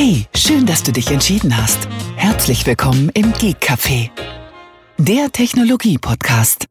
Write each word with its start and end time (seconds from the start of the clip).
Hey, 0.00 0.26
schön, 0.32 0.64
dass 0.64 0.84
du 0.84 0.92
dich 0.92 1.10
entschieden 1.10 1.56
hast. 1.56 1.88
Herzlich 2.14 2.64
willkommen 2.64 3.08
im 3.14 3.32
Geek 3.32 3.56
Café, 3.60 4.10
der 4.96 5.32
Technologie-Podcast. 5.32 6.66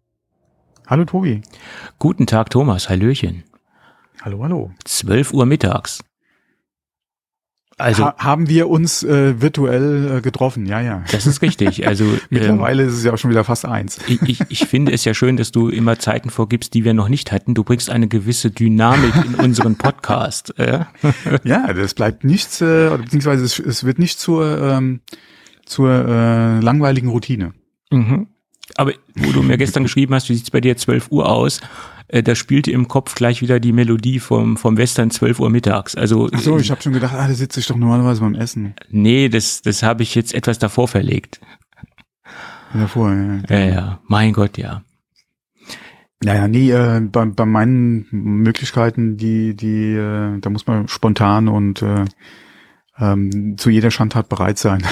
Hallo 0.86 1.04
Tobi. 1.04 1.41
Guten 2.00 2.25
Tag, 2.25 2.52
Thomas. 2.52 2.88
Hallöchen. 2.88 3.43
Hallo, 4.21 4.41
hallo. 4.43 4.71
12 4.86 5.34
Uhr 5.34 5.45
mittags. 5.45 6.05
Also 7.80 8.05
ha 8.05 8.16
haben 8.18 8.50
wir 8.50 8.70
uns 8.70 9.04
äh, 9.04 9.39
virtuell 9.39 10.18
äh, 10.18 10.21
getroffen, 10.21 10.66
ja, 10.66 10.82
ja. 10.82 11.04
Das 11.12 11.28
ist 11.28 11.41
richtig. 11.41 11.86
Also 11.88 12.05
mittlerweile 12.30 12.84
ähm, 12.84 12.89
ist 12.89 12.96
es 12.96 13.04
ja 13.04 13.14
auch 13.14 13.18
schon 13.18 13.30
wieder 13.30 13.43
fast 13.43 13.66
eins. 13.66 14.00
Ich, 14.07 14.21
ich, 14.23 14.39
ich 14.50 14.66
finde 14.66 14.92
es 14.92 15.05
ja 15.05 15.14
schön, 15.14 15.38
dass 15.38 15.52
du 15.52 15.70
immer 15.70 16.00
Zeiten 16.00 16.29
vorgibst, 16.29 16.74
die 16.74 16.84
wir 16.84 16.93
noch 16.93 17.07
nicht 17.07 17.32
hatten. 17.32 17.54
Du 17.54 17.64
bringst 17.64 17.89
eine 17.89 18.07
gewisse 18.07 18.52
Dynamik 18.52 19.14
in 19.25 19.36
unseren 19.36 19.75
Podcast. 19.75 20.57
Äh? 20.60 20.86
Ja, 21.43 21.71
das 21.71 21.93
bleibt 21.93 22.24
nichts, 22.24 22.61
äh, 22.61 22.89
beziehungsweise 22.98 23.43
es, 23.43 23.60
es 23.60 23.84
wird 23.84 24.00
nicht 24.00 24.20
zur 24.20 24.59
ähm, 24.62 25.01
zur 25.68 25.92
äh, 25.92 26.59
langweiligen 26.59 27.09
Routine. 27.09 27.54
Mhm. 27.92 28.28
Aber 28.75 28.93
wo 29.15 29.32
du 29.32 29.43
mir 29.43 29.57
gestern 29.57 29.84
geschrieben 29.84 30.14
hast, 30.14 30.29
wie 30.29 30.36
sieht's 30.36 30.51
bei 30.51 30.62
dir 30.62 30.78
12 30.78 31.12
Uhr 31.12 31.29
aus? 31.29 31.62
Äh, 32.08 32.23
da 32.23 32.36
spielte 32.36 32.72
im 32.72 32.88
Kopf 32.88 33.16
gleich 33.16 33.42
wieder 33.42 33.59
die 33.59 33.73
Melodie 33.73 34.20
vom, 34.20 34.58
vom 34.58 34.78
Western 34.78 35.11
12 35.11 35.39
Uhr 35.39 35.50
mittags. 35.50 35.95
Also, 35.95 36.30
Ach 36.34 36.39
so, 36.39 36.58
ich 36.58 36.72
habe 36.72 36.81
schon 36.81 36.94
gedacht, 36.94 37.14
ah, 37.14 37.28
da 37.28 37.34
sitze 37.34 37.59
ich 37.59 37.67
doch 37.67 37.75
normalerweise 37.75 38.22
beim 38.22 38.36
Essen. 38.36 38.75
Nee, 38.89 39.30
das, 39.30 39.61
das 39.61 39.84
habe 39.84 40.03
ich 40.03 40.16
jetzt 40.16 40.34
etwas 40.34 40.59
davor 40.59 40.88
verlegt. 40.88 41.42
Davor, 42.73 43.14
ja. 43.14 43.42
Ja, 43.50 43.66
ja, 43.66 44.00
mein 44.08 44.34
Gott, 44.34 44.58
ja. 44.58 44.84
Naja, 46.23 46.48
nee, 46.48 46.72
äh, 46.72 47.00
bei, 47.00 47.25
bei 47.25 47.45
meinen 47.45 48.08
Möglichkeiten, 48.12 49.17
die, 49.17 49.56
die, 49.56 49.94
äh, 49.94 50.39
da 50.39 50.50
muss 50.50 50.66
man 50.66 50.88
spontan 50.88 51.48
und 51.48 51.81
äh, 51.81 52.06
ähm, 52.98 53.56
zu 53.58 53.70
jeder 53.70 53.92
Schandtat 53.92 54.28
bereit 54.28 54.58
sein. 54.58 54.84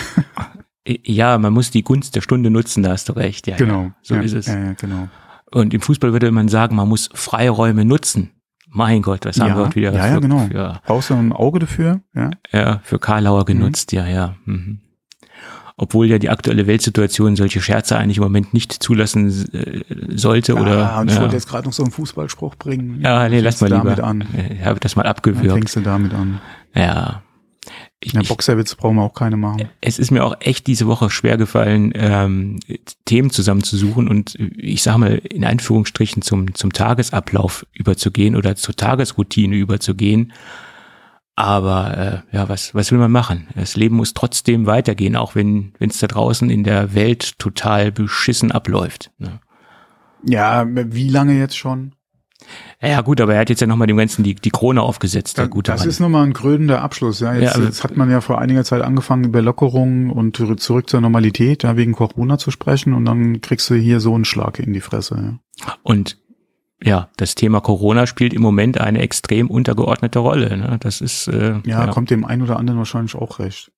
ja, 0.86 1.38
man 1.40 1.52
muss 1.52 1.72
die 1.72 1.84
Gunst 1.84 2.16
der 2.16 2.22
Stunde 2.22 2.52
nutzen, 2.52 2.84
da 2.84 2.92
hast 2.92 3.10
du 3.10 3.14
recht. 3.14 3.48
Ja, 3.48 3.58
genau. 3.58 3.84
Ja, 3.84 3.96
so 4.04 4.16
ja, 4.16 4.22
ist 4.22 4.34
es. 4.34 4.46
Ja, 4.48 4.74
genau. 4.74 5.10
Und 5.56 5.74
im 5.74 5.80
Fußball 5.80 6.12
würde 6.12 6.30
man 6.32 6.50
sagen, 6.50 6.76
man 6.76 6.90
muss 6.90 7.10
Freiräume 7.14 7.86
nutzen. 7.86 8.32
Mein 8.68 9.02
Gott, 9.02 9.24
was 9.24 9.40
haben 9.40 9.48
ja, 9.48 9.56
wir 9.56 9.64
heute 9.64 9.76
wieder? 9.76 9.94
Ja, 9.94 10.02
für, 10.04 10.10
ja, 10.10 10.20
genau. 10.20 10.40
Für, 10.48 10.82
Brauchst 10.86 11.10
du 11.10 11.14
ein 11.14 11.32
Auge 11.32 11.60
dafür? 11.60 12.02
Ja, 12.14 12.32
ja 12.52 12.82
für 12.84 13.00
Karlauer 13.00 13.46
genutzt, 13.46 13.94
mhm. 13.94 14.00
ja, 14.00 14.08
ja. 14.08 14.36
Mhm. 14.44 14.80
Obwohl 15.78 16.08
ja 16.08 16.20
die 16.20 16.30
aktuelle 16.30 16.68
Weltsituation 16.68 17.38
solche 17.38 17.62
Scherze 17.62 17.98
eigentlich 17.98 18.18
im 18.18 18.24
Moment 18.24 18.54
nicht 18.54 18.74
zulassen 18.74 19.30
äh, 19.54 19.84
sollte 20.18 20.56
ja, 20.56 20.62
oder. 20.62 21.00
Und 21.00 21.08
ich 21.08 21.16
ja. 21.16 21.22
wollte 21.22 21.36
jetzt 21.36 21.48
gerade 21.48 21.66
noch 21.66 21.74
so 21.74 21.84
einen 21.84 21.94
Fußballspruch 21.94 22.56
bringen. 22.56 23.00
Ja, 23.02 23.30
nee, 23.30 23.40
lass 23.40 23.62
mal 23.62 23.68
lieber. 23.68 23.96
damit 23.96 24.02
an. 24.02 24.26
Ich 24.50 24.66
habe 24.66 24.82
das 24.82 24.98
mal 24.98 25.06
abgewürgt. 25.06 25.48
Dann 25.48 25.56
fängst 25.60 25.78
du 25.78 25.80
damit 25.80 26.14
an. 26.14 26.42
Ja. 26.76 27.24
Ich, 28.06 28.14
ja, 28.14 28.22
Boxerwitz 28.22 28.76
brauchen 28.76 28.98
wir 28.98 29.02
auch 29.02 29.16
keine 29.16 29.36
machen. 29.36 29.68
Es 29.82 29.98
ist 29.98 30.12
mir 30.12 30.24
auch 30.24 30.36
echt 30.40 30.68
diese 30.68 30.86
Woche 30.86 31.10
schwer 31.10 31.38
gefallen, 31.38 31.92
ähm, 31.96 32.60
Themen 33.06 33.32
zusammenzusuchen 33.32 34.08
und 34.08 34.36
ich 34.36 34.84
sage 34.84 35.00
mal 35.00 35.16
in 35.16 35.44
Anführungsstrichen 35.44 36.22
zum, 36.22 36.54
zum 36.54 36.72
Tagesablauf 36.72 37.66
überzugehen 37.74 38.36
oder 38.36 38.56
zur 38.56 38.76
Tagesroutine 38.76 39.56
überzugehen. 39.56 40.34
Aber 41.36 42.24
äh, 42.32 42.36
ja, 42.36 42.48
was, 42.48 42.76
was 42.76 42.92
will 42.92 43.00
man 43.00 43.12
machen? 43.12 43.48
Das 43.56 43.76
Leben 43.76 43.96
muss 43.96 44.14
trotzdem 44.14 44.68
weitergehen, 44.68 45.16
auch 45.16 45.34
wenn 45.34 45.74
es 45.80 45.98
da 45.98 46.06
draußen 46.06 46.52
in 46.52 46.64
der 46.64 46.94
Welt 46.94 47.40
total 47.40 47.92
beschissen 47.92 48.52
abläuft. 48.52 49.12
Ne? 49.18 49.40
Ja, 50.24 50.64
wie 50.68 51.10
lange 51.10 51.40
jetzt 51.40 51.58
schon? 51.58 51.95
Ja 52.82 53.02
gut, 53.02 53.20
aber 53.22 53.34
er 53.36 53.42
hat 53.42 53.50
jetzt 53.50 53.62
ja 53.62 53.68
nochmal 53.68 53.88
dem 53.88 53.98
Ganzen 53.98 54.24
die, 54.24 54.36
die 54.36 54.50
Krone 54.52 54.82
aufgesetzt, 54.82 55.38
der 55.38 55.48
gute 55.48 55.72
Das 55.72 55.82
Mann. 55.82 55.90
ist 55.90 56.00
nochmal 56.00 56.24
ein 56.26 56.34
krönender 56.34 56.82
Abschluss. 56.82 57.20
Ja, 57.20 57.34
jetzt, 57.34 57.44
Ja, 57.44 57.56
aber- 57.56 57.64
jetzt 57.66 57.84
hat 57.84 57.98
man 57.98 58.10
ja 58.12 58.22
vor 58.22 58.40
einiger 58.40 58.64
Zeit 58.64 58.82
angefangen, 58.82 59.24
über 59.24 59.42
Lockerungen 59.42 60.10
und 60.12 60.38
zurück 60.60 60.90
zur 60.90 61.02
Normalität, 61.02 61.64
ja, 61.64 61.78
wegen 61.78 61.94
Corona 61.94 62.38
zu 62.38 62.52
sprechen 62.52 62.94
und 62.94 63.06
dann 63.06 63.42
kriegst 63.42 63.70
du 63.70 63.76
hier 63.76 64.00
so 64.00 64.14
einen 64.16 64.26
Schlag 64.26 64.60
in 64.60 64.74
die 64.74 64.82
Fresse. 64.82 65.40
Ja. 65.60 65.74
Und 65.84 66.18
ja, 66.84 67.10
das 67.18 67.36
Thema 67.36 67.62
Corona 67.62 68.06
spielt 68.06 68.34
im 68.34 68.42
Moment 68.42 68.80
eine 68.80 69.00
extrem 69.00 69.50
untergeordnete 69.50 70.20
Rolle. 70.20 70.58
Ne? 70.58 70.78
Das 70.82 71.00
ist 71.02 71.28
äh, 71.30 71.56
Ja, 71.66 71.88
kommt 71.88 72.10
dem 72.10 72.26
einen 72.26 72.42
oder 72.42 72.58
anderen 72.58 72.78
wahrscheinlich 72.78 73.16
auch 73.16 73.40
recht. 73.40 73.72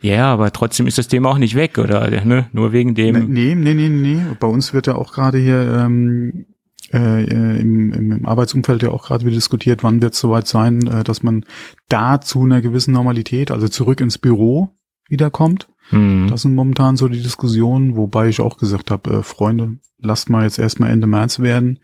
Ja, 0.00 0.32
aber 0.32 0.52
trotzdem 0.52 0.86
ist 0.86 0.98
das 0.98 1.08
Thema 1.08 1.30
auch 1.30 1.38
nicht 1.38 1.54
weg, 1.54 1.78
oder? 1.78 2.10
Ne? 2.24 2.46
Nur 2.52 2.72
wegen 2.72 2.94
dem. 2.94 3.32
Nee, 3.32 3.54
nee, 3.54 3.72
nee, 3.74 3.88
nee. 3.88 4.20
Bei 4.38 4.46
uns 4.48 4.74
wird 4.74 4.86
ja 4.86 4.96
auch 4.96 5.12
gerade 5.12 5.38
hier 5.38 5.62
ähm, 5.86 6.44
äh, 6.92 7.24
im, 7.24 7.92
im, 7.92 8.12
im 8.12 8.26
Arbeitsumfeld 8.26 8.82
ja 8.82 8.90
auch 8.90 9.06
gerade 9.06 9.24
wieder 9.24 9.34
diskutiert, 9.34 9.82
wann 9.82 10.02
wird 10.02 10.14
es 10.14 10.20
soweit 10.20 10.46
sein, 10.46 10.86
äh, 10.86 11.04
dass 11.04 11.22
man 11.22 11.44
da 11.88 12.20
zu 12.20 12.42
einer 12.42 12.60
gewissen 12.60 12.92
Normalität, 12.92 13.50
also 13.50 13.68
zurück 13.68 14.00
ins 14.00 14.18
Büro 14.18 14.70
wiederkommt. 15.08 15.68
Hm. 15.90 16.28
Das 16.28 16.42
sind 16.42 16.54
momentan 16.54 16.96
so 16.96 17.08
die 17.08 17.22
Diskussionen, 17.22 17.96
wobei 17.96 18.28
ich 18.28 18.40
auch 18.40 18.56
gesagt 18.56 18.90
habe, 18.90 19.10
äh, 19.10 19.22
Freunde, 19.22 19.78
lasst 19.98 20.30
mal 20.30 20.44
jetzt 20.44 20.58
erstmal 20.58 20.90
Ende 20.90 21.06
März 21.06 21.40
werden. 21.40 21.78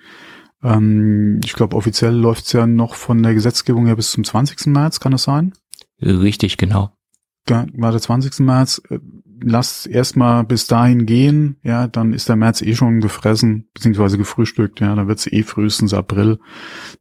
Ähm, 0.62 1.40
ich 1.44 1.52
glaube, 1.52 1.76
offiziell 1.76 2.14
läuft's 2.14 2.52
ja 2.52 2.66
noch 2.66 2.94
von 2.94 3.22
der 3.22 3.34
Gesetzgebung 3.34 3.86
her 3.86 3.96
bis 3.96 4.10
zum 4.12 4.24
20. 4.24 4.66
März, 4.66 5.00
kann 5.00 5.12
das 5.12 5.24
sein? 5.24 5.52
Richtig, 6.00 6.56
genau. 6.56 6.92
War 7.74 7.92
der 7.92 8.00
20. 8.00 8.40
März. 8.40 8.82
Lasst 9.40 9.86
erstmal 9.86 10.44
bis 10.44 10.66
dahin 10.66 11.06
gehen, 11.06 11.56
ja, 11.62 11.86
dann 11.86 12.12
ist 12.12 12.28
der 12.28 12.36
März 12.36 12.62
eh 12.62 12.74
schon 12.74 13.00
gefressen, 13.00 13.68
beziehungsweise 13.74 14.18
gefrühstückt, 14.18 14.80
ja, 14.80 14.94
dann 14.94 15.08
wird's 15.08 15.26
eh 15.26 15.42
frühestens 15.42 15.94
April, 15.94 16.38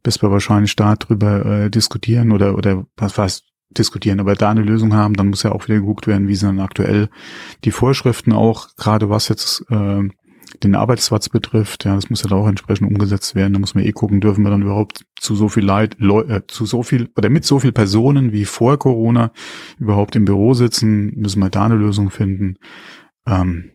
bis 0.02 0.22
wir 0.22 0.30
wahrscheinlich 0.30 0.76
da 0.76 0.94
drüber 0.96 1.44
äh, 1.44 1.70
diskutieren 1.70 2.32
oder, 2.32 2.56
oder 2.56 2.86
was 2.96 3.18
heißt 3.18 3.44
diskutieren, 3.70 4.20
aber 4.20 4.34
da 4.34 4.50
eine 4.50 4.62
Lösung 4.62 4.94
haben, 4.94 5.14
dann 5.14 5.28
muss 5.28 5.42
ja 5.42 5.52
auch 5.52 5.66
wieder 5.66 5.80
geguckt 5.80 6.06
werden, 6.06 6.28
wie 6.28 6.34
sind 6.34 6.56
dann 6.56 6.64
aktuell 6.64 7.08
die 7.64 7.70
Vorschriften 7.70 8.32
auch, 8.32 8.68
gerade 8.76 9.10
was 9.10 9.28
jetzt 9.28 9.64
äh, 9.70 10.08
den 10.64 10.74
Arbeitsplatz 10.74 11.28
betrifft, 11.28 11.84
ja, 11.84 11.94
das 11.94 12.10
muss 12.10 12.22
ja 12.22 12.28
da 12.28 12.36
auch 12.36 12.48
entsprechend 12.48 12.88
umgesetzt 12.88 13.34
werden. 13.34 13.52
Da 13.52 13.58
muss 13.58 13.74
man 13.74 13.84
eh 13.84 13.92
gucken, 13.92 14.20
dürfen 14.20 14.44
wir 14.44 14.50
dann 14.50 14.62
überhaupt 14.62 15.04
zu 15.18 15.34
so 15.34 15.48
viel 15.48 15.64
Leid, 15.64 15.96
Leu 15.98 16.22
äh, 16.22 16.46
zu 16.46 16.66
so 16.66 16.82
viel 16.82 17.08
oder 17.16 17.28
mit 17.28 17.44
so 17.44 17.58
viel 17.58 17.72
Personen 17.72 18.32
wie 18.32 18.44
vor 18.44 18.78
Corona 18.78 19.32
überhaupt 19.78 20.16
im 20.16 20.24
Büro 20.24 20.54
sitzen, 20.54 21.12
müssen 21.16 21.40
wir 21.40 21.50
da 21.50 21.64
eine 21.64 21.76
Lösung 21.76 22.10
finden. 22.10 22.56
Ähm, 23.26 23.70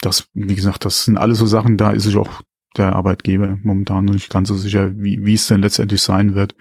das, 0.00 0.28
wie 0.34 0.54
gesagt, 0.54 0.84
das 0.84 1.04
sind 1.04 1.18
alles 1.18 1.38
so 1.38 1.46
Sachen, 1.46 1.76
da 1.76 1.90
ist 1.90 2.04
sich 2.04 2.16
auch 2.16 2.42
der 2.76 2.94
Arbeitgeber 2.94 3.58
momentan 3.62 4.04
noch 4.04 4.14
nicht 4.14 4.30
ganz 4.30 4.48
so 4.48 4.54
sicher, 4.54 4.92
wie, 4.96 5.24
wie 5.24 5.34
es 5.34 5.48
denn 5.48 5.60
letztendlich 5.60 6.02
sein 6.02 6.34
wird. 6.34 6.54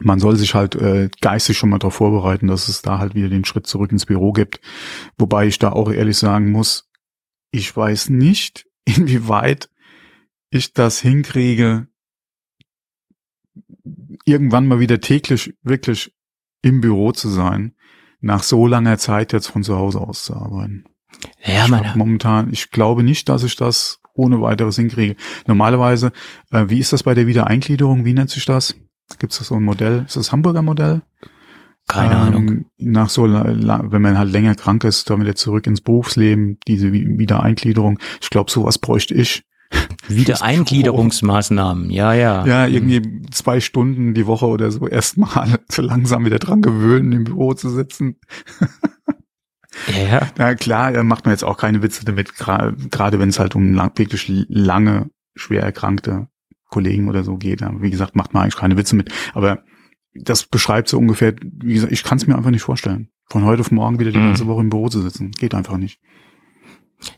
Man 0.00 0.18
soll 0.18 0.36
sich 0.36 0.54
halt 0.54 0.74
äh, 0.74 1.08
geistig 1.20 1.56
schon 1.56 1.70
mal 1.70 1.78
darauf 1.78 1.94
vorbereiten, 1.94 2.48
dass 2.48 2.68
es 2.68 2.82
da 2.82 2.98
halt 2.98 3.14
wieder 3.14 3.28
den 3.28 3.44
Schritt 3.44 3.66
zurück 3.66 3.92
ins 3.92 4.06
Büro 4.06 4.32
gibt. 4.32 4.60
Wobei 5.16 5.46
ich 5.46 5.60
da 5.60 5.70
auch 5.70 5.90
ehrlich 5.90 6.18
sagen 6.18 6.50
muss, 6.50 6.90
ich 7.54 7.76
weiß 7.76 8.10
nicht, 8.10 8.66
inwieweit 8.84 9.70
ich 10.50 10.72
das 10.72 11.00
hinkriege, 11.00 11.86
irgendwann 14.24 14.66
mal 14.66 14.80
wieder 14.80 15.00
täglich 15.00 15.54
wirklich 15.62 16.14
im 16.62 16.80
Büro 16.80 17.12
zu 17.12 17.28
sein, 17.28 17.74
nach 18.20 18.42
so 18.42 18.66
langer 18.66 18.98
Zeit 18.98 19.32
jetzt 19.32 19.48
von 19.48 19.62
zu 19.62 19.76
Hause 19.76 20.00
aus 20.00 20.24
zu 20.24 20.34
arbeiten. 20.34 20.84
Ja, 21.44 21.66
ich 21.66 21.94
momentan, 21.94 22.52
ich 22.52 22.70
glaube 22.70 23.02
nicht, 23.02 23.28
dass 23.28 23.44
ich 23.44 23.56
das 23.56 24.00
ohne 24.14 24.40
weiteres 24.40 24.76
hinkriege. 24.76 25.16
Normalerweise, 25.46 26.12
äh, 26.50 26.66
wie 26.68 26.78
ist 26.78 26.92
das 26.92 27.02
bei 27.02 27.14
der 27.14 27.26
Wiedereingliederung? 27.26 28.04
Wie 28.04 28.14
nennt 28.14 28.30
sich 28.30 28.44
das? 28.44 28.74
Gibt 29.18 29.32
es 29.32 29.38
so 29.38 29.54
ein 29.56 29.62
Modell? 29.62 30.04
Ist 30.06 30.16
das 30.16 30.32
Hamburger 30.32 30.62
Modell? 30.62 31.02
Keine 31.86 32.14
ähm, 32.14 32.20
Ahnung. 32.20 32.64
Nach 32.78 33.08
so, 33.10 33.24
wenn 33.24 34.02
man 34.02 34.18
halt 34.18 34.30
länger 34.32 34.54
krank 34.54 34.84
ist, 34.84 35.10
dann 35.10 35.20
wieder 35.20 35.34
zurück 35.34 35.66
ins 35.66 35.80
Berufsleben, 35.80 36.58
diese 36.66 36.92
Wi- 36.92 37.18
Wiedereingliederung. 37.18 37.98
Ich 38.20 38.30
glaube, 38.30 38.50
sowas 38.50 38.78
bräuchte 38.78 39.14
ich. 39.14 39.44
Wiedereingliederungsmaßnahmen, 40.08 41.90
ja, 41.90 42.14
ja. 42.14 42.46
Ja, 42.46 42.66
irgendwie 42.66 43.26
zwei 43.30 43.60
Stunden 43.60 44.14
die 44.14 44.26
Woche 44.26 44.46
oder 44.46 44.70
so 44.70 44.86
erstmal 44.86 45.58
so 45.70 45.82
langsam 45.82 46.24
wieder 46.24 46.38
dran 46.38 46.62
gewöhnen, 46.62 47.12
im 47.12 47.24
Büro 47.24 47.54
zu 47.54 47.70
sitzen. 47.70 48.16
Ja. 50.08 50.28
Na 50.38 50.54
klar, 50.54 50.92
da 50.92 51.02
macht 51.02 51.24
man 51.24 51.32
jetzt 51.32 51.44
auch 51.44 51.56
keine 51.56 51.82
Witze 51.82 52.04
damit, 52.04 52.34
gerade 52.36 53.18
wenn 53.18 53.28
es 53.28 53.38
halt 53.38 53.54
um 53.56 53.74
lang, 53.74 53.92
wirklich 53.96 54.32
lange, 54.48 55.10
schwer 55.34 55.62
erkrankte 55.62 56.28
Kollegen 56.70 57.08
oder 57.08 57.24
so 57.24 57.36
geht. 57.36 57.60
Wie 57.80 57.90
gesagt, 57.90 58.16
macht 58.16 58.32
man 58.34 58.44
eigentlich 58.44 58.56
keine 58.56 58.76
Witze 58.76 58.96
mit. 58.96 59.12
Aber 59.32 59.62
das 60.14 60.44
beschreibt 60.46 60.88
so 60.88 60.98
ungefähr, 60.98 61.34
wie 61.42 61.74
gesagt, 61.74 61.92
ich 61.92 62.04
kann 62.04 62.18
es 62.18 62.26
mir 62.26 62.36
einfach 62.36 62.50
nicht 62.50 62.62
vorstellen. 62.62 63.08
Von 63.30 63.44
heute 63.44 63.60
auf 63.60 63.70
morgen 63.70 63.98
wieder 63.98 64.12
die 64.12 64.18
Mhm. 64.18 64.26
ganze 64.28 64.46
Woche 64.46 64.60
im 64.60 64.70
Büro 64.70 64.88
zu 64.88 65.00
sitzen. 65.02 65.30
Geht 65.32 65.54
einfach 65.54 65.76
nicht. 65.76 66.00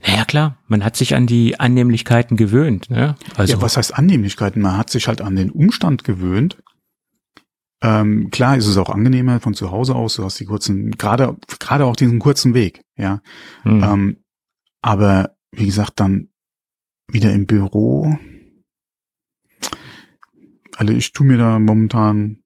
Ja, 0.04 0.24
klar, 0.24 0.58
man 0.66 0.84
hat 0.84 0.96
sich 0.96 1.14
an 1.14 1.26
die 1.26 1.60
Annehmlichkeiten 1.60 2.36
gewöhnt. 2.36 2.90
Ne? 2.90 3.14
Also, 3.36 3.54
ja, 3.54 3.62
was 3.62 3.76
heißt 3.76 3.94
Annehmlichkeiten? 3.96 4.60
Man 4.62 4.76
hat 4.76 4.90
sich 4.90 5.06
halt 5.08 5.20
an 5.20 5.36
den 5.36 5.50
Umstand 5.50 6.02
gewöhnt. 6.04 6.56
Ähm, 7.82 8.30
klar 8.30 8.56
ist 8.56 8.66
es 8.66 8.78
auch 8.78 8.88
angenehmer 8.88 9.38
von 9.38 9.52
zu 9.54 9.70
Hause 9.70 9.94
aus. 9.94 10.16
Du 10.16 10.24
hast 10.24 10.40
die 10.40 10.46
kurzen, 10.46 10.92
gerade 10.92 11.36
gerade 11.60 11.84
auch 11.84 11.94
diesen 11.94 12.18
kurzen 12.18 12.54
Weg, 12.54 12.80
ja. 12.96 13.20
hm. 13.62 13.82
Ähm, 13.84 14.16
aber 14.80 15.36
wie 15.52 15.66
gesagt, 15.66 16.00
dann 16.00 16.30
wieder 17.08 17.32
im 17.32 17.46
Büro. 17.46 18.16
Also 20.76 20.92
ich 20.92 21.12
tue 21.12 21.26
mir 21.26 21.38
da 21.38 21.58
momentan 21.58 22.38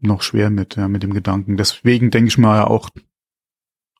noch 0.00 0.22
schwer 0.22 0.50
mit, 0.50 0.76
ja, 0.76 0.88
mit 0.88 1.02
dem 1.02 1.12
Gedanken. 1.12 1.56
Deswegen 1.56 2.10
denke 2.10 2.28
ich 2.28 2.38
mal 2.38 2.62
auch 2.62 2.90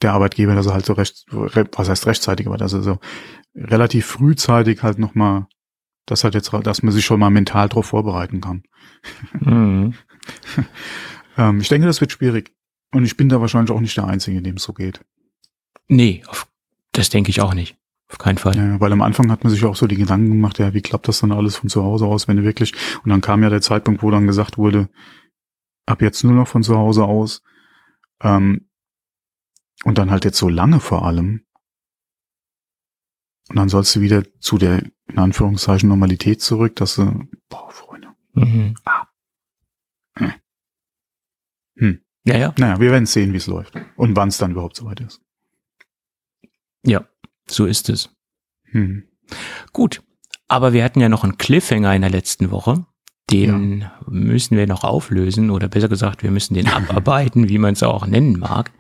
der 0.03 0.13
Arbeitgeber, 0.13 0.55
dass 0.55 0.67
er 0.67 0.75
halt 0.75 0.87
so 0.87 0.93
recht, 0.93 1.27
was 1.29 1.89
heißt 1.89 2.07
rechtzeitig, 2.07 2.47
aber 2.47 2.57
dass 2.57 2.73
er 2.73 2.83
so 2.83 2.99
relativ 3.55 4.07
frühzeitig 4.07 4.83
halt 4.83 4.99
nochmal, 4.99 5.47
das 6.07 6.25
hat 6.25 6.35
jetzt, 6.35 6.53
dass 6.53 6.83
man 6.83 6.93
sich 6.93 7.05
schon 7.05 7.21
mal 7.21 7.31
mental 7.31 7.69
drauf 7.69 7.87
vorbereiten 7.87 8.41
kann. 8.41 8.63
Mhm. 9.41 9.95
ähm, 11.37 11.61
ich 11.61 11.69
denke, 11.69 11.87
das 11.87 12.01
wird 12.01 12.13
schwierig. 12.13 12.55
Und 12.93 13.05
ich 13.05 13.17
bin 13.17 13.29
da 13.29 13.41
wahrscheinlich 13.41 13.71
auch 13.71 13.81
nicht 13.81 13.97
der 13.97 14.07
Einzige, 14.07 14.41
dem 14.41 14.57
es 14.57 14.63
so 14.63 14.73
geht. 14.73 15.01
Nee, 15.89 16.23
das 16.93 17.11
denke 17.11 17.31
ich 17.31 17.41
auch 17.41 17.55
nicht. 17.55 17.77
Auf 18.11 18.19
keinen 18.19 18.39
Fall. 18.39 18.57
Ja, 18.57 18.81
weil 18.81 18.93
am 18.93 19.03
Anfang 19.03 19.31
hat 19.31 19.45
man 19.45 19.53
sich 19.53 19.65
auch 19.65 19.77
so 19.77 19.87
die 19.87 19.97
Gedanken 19.97 20.31
gemacht, 20.31 20.59
ja, 20.59 20.73
wie 20.73 20.81
klappt 20.81 21.09
das 21.09 21.21
dann 21.21 21.33
alles 21.33 21.57
von 21.57 21.69
zu 21.69 21.83
Hause 21.83 22.07
aus, 22.07 22.27
wenn 22.27 22.39
du 22.39 22.43
wirklich, 22.43 22.73
und 23.05 23.11
dann 23.11 23.21
kam 23.21 23.43
ja 23.43 23.51
der 23.51 23.61
Zeitpunkt, 23.61 24.03
wo 24.03 24.11
dann 24.11 24.27
gesagt 24.27 24.57
wurde, 24.57 24.89
ab 25.89 26.03
jetzt 26.03 26.23
nur 26.25 26.35
noch 26.35 26.49
von 26.49 26.63
zu 26.63 26.77
Hause 26.77 27.05
aus, 27.05 27.43
ähm, 28.21 28.69
und 29.85 29.99
dann 29.99 30.11
halt 30.11 30.25
jetzt 30.25 30.39
so 30.39 30.49
lange 30.49 30.81
vor 30.81 31.05
allem. 31.07 31.45
Und 33.49 33.57
dann 33.57 33.69
sollst 33.69 33.95
du 33.97 34.01
wieder 34.01 34.25
zu 34.41 34.59
der, 34.59 34.83
in 35.07 35.19
Anführungszeichen, 35.19 35.89
Normalität 35.89 36.43
zurück, 36.43 36.77
dass 36.77 36.97
du, 36.97 37.29
boah, 37.49 37.71
Freunde. 37.71 38.09
Mhm. 38.33 38.75
Ah. 38.85 39.07
Hm. 40.17 40.33
hm. 41.77 42.05
Ja, 42.25 42.37
ja. 42.37 42.55
Naja, 42.59 42.81
wir 42.81 42.91
werden 42.91 43.07
sehen, 43.07 43.33
wie 43.33 43.39
es 43.39 43.47
läuft. 43.47 43.75
Und 43.97 44.17
wann 44.17 44.29
es 44.29 44.39
dann 44.39 44.51
überhaupt 44.51 44.77
soweit 44.77 45.01
ist. 45.01 45.23
Ja, 46.85 47.09
so 47.47 47.65
ist 47.65 47.89
es. 47.89 48.15
Hm. 48.65 49.09
Gut. 49.73 50.03
Aber 50.47 50.73
wir 50.73 50.85
hatten 50.85 51.01
ja 51.01 51.09
noch 51.09 51.25
einen 51.25 51.39
Cliffhanger 51.39 51.95
in 51.95 52.03
der 52.03 52.11
letzten 52.11 52.51
Woche. 52.51 52.87
Den 53.31 53.81
ja. 53.81 53.93
müssen 54.09 54.57
wir 54.57 54.67
noch 54.67 54.85
auflösen 54.85 55.51
oder 55.51 55.69
besser 55.69 55.89
gesagt, 55.89 56.23
wir 56.23 56.31
müssen 56.31 56.55
den 56.55 56.69
abarbeiten, 56.73 57.49
wie 57.49 57.59
man 57.59 57.75
es 57.75 57.83
auch 57.83 58.07
nennen 58.07 58.39
mag. 58.39 58.71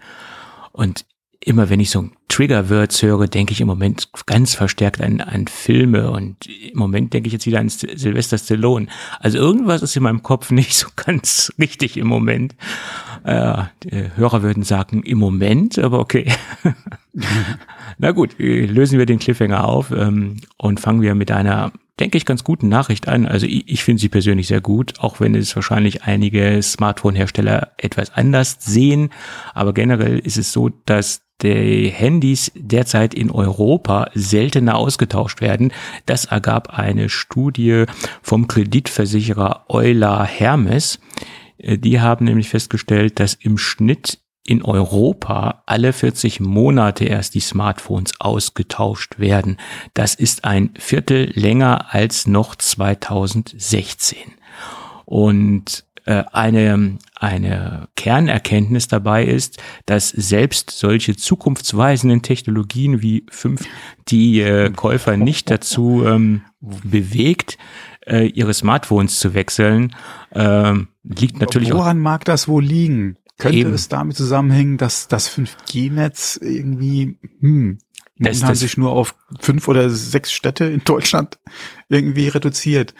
Und 0.72 1.04
immer 1.40 1.70
wenn 1.70 1.80
ich 1.80 1.90
so 1.90 2.08
Trigger-Words 2.28 3.02
höre, 3.02 3.26
denke 3.26 3.52
ich 3.52 3.60
im 3.60 3.68
Moment 3.68 4.10
ganz 4.26 4.54
verstärkt 4.54 5.00
an, 5.00 5.20
an 5.20 5.46
Filme 5.48 6.10
und 6.10 6.46
im 6.46 6.78
Moment 6.78 7.12
denke 7.12 7.26
ich 7.26 7.32
jetzt 7.32 7.46
wieder 7.46 7.58
an 7.58 7.68
Sylvester 7.68 8.38
Stallone. 8.38 8.86
Also 9.20 9.38
irgendwas 9.38 9.82
ist 9.82 9.96
in 9.96 10.02
meinem 10.02 10.22
Kopf 10.22 10.50
nicht 10.52 10.74
so 10.74 10.88
ganz 10.94 11.52
richtig 11.58 11.96
im 11.96 12.06
Moment. 12.06 12.54
Äh, 13.24 13.64
Hörer 14.14 14.42
würden 14.42 14.62
sagen, 14.62 15.02
im 15.02 15.18
Moment, 15.18 15.78
aber 15.78 16.00
okay. 16.00 16.30
Na 17.98 18.12
gut, 18.12 18.36
lösen 18.38 18.98
wir 18.98 19.06
den 19.06 19.18
Cliffhanger 19.18 19.64
auf 19.64 19.90
ähm, 19.90 20.36
und 20.56 20.80
fangen 20.80 21.02
wir 21.02 21.14
mit 21.14 21.30
einer 21.30 21.72
denke 22.00 22.18
ich, 22.18 22.24
ganz 22.24 22.44
guten 22.44 22.68
Nachricht 22.68 23.08
an. 23.08 23.26
Also 23.26 23.46
ich, 23.46 23.68
ich 23.68 23.84
finde 23.84 24.00
sie 24.00 24.08
persönlich 24.08 24.48
sehr 24.48 24.60
gut, 24.60 24.94
auch 24.98 25.20
wenn 25.20 25.34
es 25.34 25.54
wahrscheinlich 25.54 26.04
einige 26.04 26.62
Smartphone-Hersteller 26.62 27.72
etwas 27.76 28.14
anders 28.14 28.56
sehen. 28.60 29.10
Aber 29.54 29.72
generell 29.72 30.18
ist 30.18 30.36
es 30.36 30.52
so, 30.52 30.70
dass 30.86 31.22
die 31.42 31.88
Handys 31.88 32.50
derzeit 32.56 33.14
in 33.14 33.30
Europa 33.30 34.10
seltener 34.14 34.76
ausgetauscht 34.76 35.40
werden. 35.40 35.72
Das 36.06 36.24
ergab 36.24 36.76
eine 36.76 37.08
Studie 37.08 37.84
vom 38.22 38.48
Kreditversicherer 38.48 39.66
Euler 39.68 40.24
Hermes. 40.24 40.98
Äh, 41.58 41.78
die 41.78 42.00
haben 42.00 42.24
nämlich 42.24 42.48
festgestellt, 42.48 43.20
dass 43.20 43.34
im 43.34 43.58
Schnitt 43.58 44.18
in 44.48 44.62
Europa 44.62 45.62
alle 45.66 45.92
40 45.92 46.40
Monate 46.40 47.04
erst 47.04 47.34
die 47.34 47.40
Smartphones 47.40 48.12
ausgetauscht 48.18 49.18
werden. 49.18 49.58
Das 49.92 50.14
ist 50.14 50.44
ein 50.44 50.70
Viertel 50.78 51.30
länger 51.34 51.92
als 51.92 52.26
noch 52.26 52.54
2016. 52.56 54.16
Und 55.04 55.84
äh, 56.06 56.24
eine, 56.32 56.96
eine 57.14 57.88
Kernerkenntnis 57.94 58.88
dabei 58.88 59.26
ist, 59.26 59.62
dass 59.84 60.08
selbst 60.08 60.70
solche 60.70 61.14
zukunftsweisenden 61.14 62.22
Technologien 62.22 63.02
wie 63.02 63.26
5 63.30 63.66
die 64.08 64.40
äh, 64.40 64.70
Käufer 64.70 65.18
nicht 65.18 65.50
dazu 65.50 66.04
ähm, 66.06 66.40
bewegt, 66.60 67.58
äh, 68.06 68.28
ihre 68.28 68.54
Smartphones 68.54 69.20
zu 69.20 69.34
wechseln, 69.34 69.94
ähm, 70.32 70.88
liegt 71.02 71.38
natürlich 71.38 71.70
Woran 71.70 71.98
auch, 71.98 72.02
mag 72.02 72.24
das 72.24 72.48
wohl 72.48 72.64
liegen? 72.64 73.18
Könnte 73.38 73.58
Eben. 73.58 73.72
es 73.72 73.88
damit 73.88 74.16
zusammenhängen, 74.16 74.78
dass 74.78 75.06
das 75.06 75.30
5G-Netz 75.30 76.40
irgendwie, 76.42 77.18
hm, 77.40 77.78
das, 78.18 78.40
das 78.40 78.60
sich 78.60 78.76
nur 78.76 78.90
auf 78.90 79.14
fünf 79.40 79.68
oder 79.68 79.88
sechs 79.90 80.32
Städte 80.32 80.64
in 80.64 80.82
Deutschland 80.84 81.38
irgendwie 81.88 82.26
reduziert, 82.26 82.94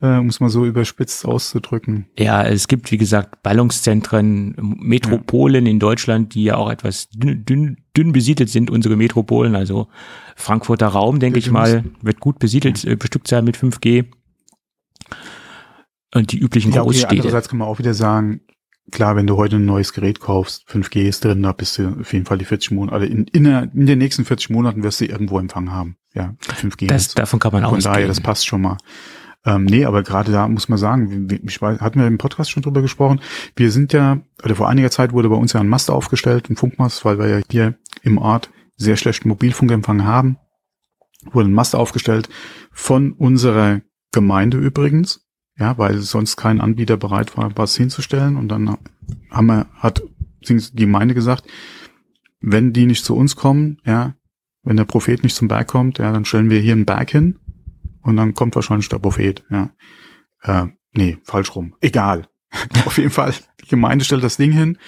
äh, 0.00 0.16
um 0.16 0.26
es 0.26 0.40
mal 0.40 0.48
so 0.48 0.66
überspitzt 0.66 1.24
auszudrücken. 1.24 2.06
Ja, 2.18 2.42
es 2.42 2.66
gibt, 2.66 2.90
wie 2.90 2.98
gesagt, 2.98 3.44
Ballungszentren, 3.44 4.56
Metropolen 4.58 5.66
ja. 5.66 5.70
in 5.70 5.78
Deutschland, 5.78 6.34
die 6.34 6.44
ja 6.44 6.56
auch 6.56 6.68
etwas 6.68 7.08
dünn, 7.10 7.44
dünn, 7.44 7.76
dünn 7.96 8.10
besiedelt 8.10 8.50
sind, 8.50 8.70
unsere 8.70 8.96
Metropolen. 8.96 9.54
Also 9.54 9.86
Frankfurter 10.34 10.88
Raum, 10.88 11.20
denke 11.20 11.38
ich 11.38 11.50
mal, 11.52 11.84
wird 12.02 12.18
gut 12.18 12.40
besiedelt, 12.40 12.82
ja. 12.82 12.92
äh, 12.92 12.96
bestückt 12.96 13.28
sein 13.28 13.44
mit 13.44 13.56
5G. 13.56 14.06
Und 16.12 16.32
die 16.32 16.40
üblichen 16.40 16.72
ja, 16.72 16.80
okay, 16.80 16.86
Großstädte. 16.86 17.10
Andererseits 17.10 17.48
kann 17.48 17.58
man 17.58 17.68
auch 17.68 17.78
wieder 17.78 17.94
sagen, 17.94 18.40
klar, 18.90 19.16
wenn 19.16 19.26
du 19.26 19.36
heute 19.36 19.56
ein 19.56 19.64
neues 19.64 19.92
Gerät 19.92 20.20
kaufst, 20.20 20.68
5G 20.68 21.02
ist 21.02 21.24
drin, 21.24 21.42
da 21.42 21.52
bist 21.52 21.78
du 21.78 21.96
auf 22.00 22.12
jeden 22.12 22.26
Fall 22.26 22.38
die 22.38 22.44
40 22.44 22.72
Monate, 22.72 22.94
also 22.94 23.06
in, 23.06 23.24
in, 23.26 23.44
der, 23.44 23.70
in 23.74 23.86
den 23.86 23.98
nächsten 23.98 24.24
40 24.24 24.50
Monaten 24.50 24.82
wirst 24.82 25.00
du 25.00 25.06
irgendwo 25.06 25.38
Empfang 25.38 25.72
haben. 25.72 25.96
Ja, 26.14 26.34
5G. 26.42 26.88
Das, 26.88 27.14
davon 27.14 27.38
kann 27.38 27.52
man 27.52 27.64
auch 27.64 27.70
Von 27.70 27.80
daher, 27.80 28.08
das 28.08 28.20
passt 28.20 28.46
schon 28.46 28.62
mal. 28.62 28.76
Ähm, 29.46 29.64
nee, 29.64 29.84
aber 29.86 30.02
gerade 30.02 30.32
da 30.32 30.48
muss 30.48 30.68
man 30.68 30.78
sagen, 30.78 31.28
ich 31.46 31.62
weiß, 31.62 31.80
hatten 31.80 31.98
wir 31.98 32.06
im 32.06 32.18
Podcast 32.18 32.50
schon 32.50 32.62
drüber 32.62 32.82
gesprochen, 32.82 33.20
wir 33.56 33.70
sind 33.70 33.92
ja, 33.92 34.20
oder 34.44 34.54
vor 34.54 34.68
einiger 34.68 34.90
Zeit 34.90 35.12
wurde 35.12 35.30
bei 35.30 35.36
uns 35.36 35.52
ja 35.52 35.60
ein 35.60 35.68
Mast 35.68 35.90
aufgestellt, 35.90 36.50
ein 36.50 36.56
Funkmast, 36.56 37.04
weil 37.04 37.18
wir 37.18 37.28
ja 37.28 37.40
hier 37.50 37.74
im 38.02 38.18
Ort 38.18 38.50
sehr 38.76 38.96
schlechten 38.96 39.28
Mobilfunkempfang 39.28 40.04
haben. 40.04 40.36
Wurde 41.32 41.48
ein 41.48 41.54
Mast 41.54 41.74
aufgestellt 41.74 42.28
von 42.72 43.12
unserer 43.12 43.80
Gemeinde 44.12 44.58
übrigens 44.58 45.29
ja, 45.60 45.76
weil 45.76 45.98
sonst 45.98 46.36
kein 46.36 46.60
Anbieter 46.60 46.96
bereit 46.96 47.36
war, 47.36 47.50
was 47.54 47.76
hinzustellen. 47.76 48.36
Und 48.36 48.48
dann 48.48 48.78
haben 49.30 49.46
wir, 49.46 49.66
hat 49.74 50.02
die 50.48 50.58
Gemeinde 50.74 51.14
gesagt, 51.14 51.44
wenn 52.40 52.72
die 52.72 52.86
nicht 52.86 53.04
zu 53.04 53.14
uns 53.14 53.36
kommen, 53.36 53.78
ja, 53.84 54.14
wenn 54.62 54.78
der 54.78 54.86
Prophet 54.86 55.22
nicht 55.22 55.36
zum 55.36 55.48
Berg 55.48 55.68
kommt, 55.68 55.98
ja, 55.98 56.12
dann 56.12 56.24
stellen 56.24 56.48
wir 56.48 56.60
hier 56.60 56.72
einen 56.72 56.86
Berg 56.86 57.10
hin 57.10 57.38
und 58.02 58.16
dann 58.16 58.32
kommt 58.34 58.54
wahrscheinlich 58.54 58.88
der 58.88 58.98
Prophet, 58.98 59.44
ja. 59.50 59.70
Äh, 60.42 60.68
nee, 60.92 61.18
falsch 61.24 61.54
rum. 61.54 61.74
Egal. 61.82 62.26
Auf 62.86 62.96
jeden 62.96 63.10
Fall, 63.10 63.34
die 63.62 63.68
Gemeinde 63.68 64.04
stellt 64.04 64.24
das 64.24 64.38
Ding 64.38 64.52
hin. 64.52 64.78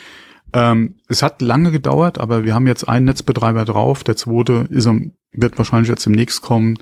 Ähm, 0.54 0.96
es 1.08 1.22
hat 1.22 1.43
lange 1.43 1.70
gedauert, 1.70 2.19
aber 2.19 2.44
wir 2.44 2.55
haben 2.55 2.67
jetzt 2.67 2.88
einen 2.88 3.05
Netzbetreiber 3.05 3.67
drauf. 3.67 4.05
Der 4.05 4.17
zweite 4.17 4.67
ist, 4.70 4.88
wird 5.32 5.58
wahrscheinlich 5.58 5.91
jetzt 5.91 6.06
demnächst 6.06 6.41
kommen. 6.41 6.79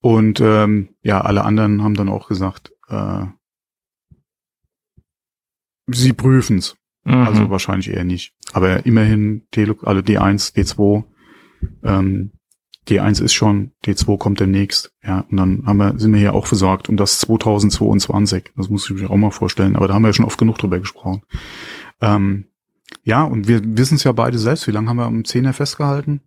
Und 0.00 0.40
ähm, 0.40 0.88
ja, 1.02 1.20
alle 1.20 1.44
anderen 1.44 1.84
haben 1.84 1.94
dann 1.94 2.08
auch 2.08 2.26
gesagt, 2.26 2.71
äh, 2.92 3.26
sie 5.86 6.12
prüfen's. 6.12 6.76
Mhm. 7.04 7.26
Also 7.26 7.50
wahrscheinlich 7.50 7.90
eher 7.90 8.04
nicht. 8.04 8.34
Aber 8.52 8.86
immerhin, 8.86 9.46
Tele 9.50 9.76
also 9.82 10.00
D1, 10.00 10.54
D2, 10.54 11.04
ähm, 11.82 12.32
D1 12.88 13.22
ist 13.22 13.32
schon, 13.32 13.72
D2 13.84 14.18
kommt 14.18 14.40
demnächst. 14.40 14.92
Ja, 15.02 15.20
und 15.30 15.36
dann 15.36 15.66
haben 15.66 15.76
wir, 15.78 15.98
sind 15.98 16.12
wir 16.12 16.20
hier 16.20 16.34
auch 16.34 16.46
versorgt. 16.46 16.88
Und 16.88 16.96
das 16.98 17.18
2022. 17.20 18.52
Das 18.56 18.68
muss 18.68 18.88
ich 18.88 18.96
mir 18.96 19.10
auch 19.10 19.16
mal 19.16 19.30
vorstellen. 19.30 19.76
Aber 19.76 19.88
da 19.88 19.94
haben 19.94 20.02
wir 20.02 20.08
ja 20.08 20.14
schon 20.14 20.24
oft 20.24 20.38
genug 20.38 20.58
drüber 20.58 20.78
gesprochen. 20.78 21.22
Ähm, 22.00 22.46
ja, 23.04 23.24
und 23.24 23.48
wir 23.48 23.60
wissen 23.64 23.96
es 23.96 24.04
ja 24.04 24.12
beide 24.12 24.38
selbst. 24.38 24.66
Wie 24.66 24.72
lange 24.72 24.88
haben 24.88 24.96
wir 24.96 25.06
am 25.06 25.22
10er 25.22 25.52
festgehalten? 25.52 26.20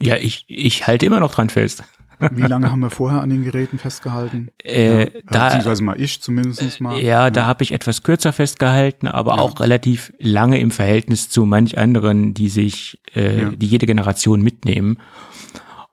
Ja, 0.00 0.16
ich, 0.16 0.44
ich 0.48 0.86
halte 0.86 1.06
immer 1.06 1.20
noch 1.20 1.34
dran 1.34 1.48
fest. 1.50 1.84
Wie 2.18 2.42
lange 2.42 2.70
haben 2.70 2.80
wir 2.80 2.90
vorher 2.90 3.20
an 3.20 3.30
den 3.30 3.44
Geräten 3.44 3.78
festgehalten? 3.78 4.48
Äh, 4.64 5.00
ja, 5.00 5.06
da, 5.30 5.44
beziehungsweise 5.46 5.84
mal 5.84 6.00
ich 6.00 6.22
zumindest 6.22 6.80
mal. 6.80 6.98
Ja, 6.98 7.24
ja. 7.24 7.30
da 7.30 7.46
habe 7.46 7.62
ich 7.62 7.72
etwas 7.72 8.02
kürzer 8.02 8.32
festgehalten, 8.32 9.06
aber 9.06 9.36
ja. 9.36 9.42
auch 9.42 9.60
relativ 9.60 10.12
lange 10.18 10.58
im 10.58 10.70
Verhältnis 10.70 11.28
zu 11.28 11.44
manch 11.44 11.78
anderen, 11.78 12.34
die 12.34 12.48
sich, 12.48 13.00
äh, 13.14 13.56
die 13.56 13.66
jede 13.66 13.86
Generation 13.86 14.42
mitnehmen. 14.42 14.98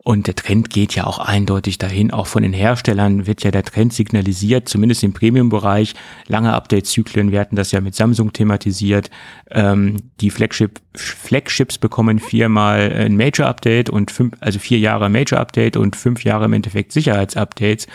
Und 0.05 0.27
der 0.27 0.36
Trend 0.36 0.69
geht 0.69 0.95
ja 0.95 1.05
auch 1.05 1.17
eindeutig 1.17 1.77
dahin. 1.77 2.12
Auch 2.12 2.27
von 2.27 2.43
den 2.43 2.51
Herstellern 2.51 3.25
wird 3.25 3.41
ja 3.43 3.51
der 3.51 3.63
Trend 3.63 3.93
signalisiert, 3.93 4.67
zumindest 4.67 5.01
im 5.03 5.13
Premium-Bereich. 5.13 5.93
Lange 6.27 6.51
Update-Zyklen, 6.53 7.31
wir 7.31 7.39
hatten 7.39 7.55
das 7.55 7.72
ja 7.72 7.79
mit 7.79 7.95
Samsung 7.95 8.33
thematisiert. 8.33 9.10
Ähm, 9.50 9.95
die 10.19 10.29
Flagship, 10.29 10.81
Flagships 10.93 11.77
bekommen 11.77 12.19
viermal 12.19 12.91
ein 12.91 13.15
Major-Update 13.15 13.89
und 13.89 14.12
fünf, 14.12 14.33
also 14.41 14.60
vier 14.60 14.79
Jahre 14.79 15.07
Major-Update 15.07 15.77
und 15.77 15.95
fünf 15.95 16.25
Jahre 16.25 16.45
im 16.45 16.53
Endeffekt 16.53 16.91
Sicherheitsupdates. 16.91 17.88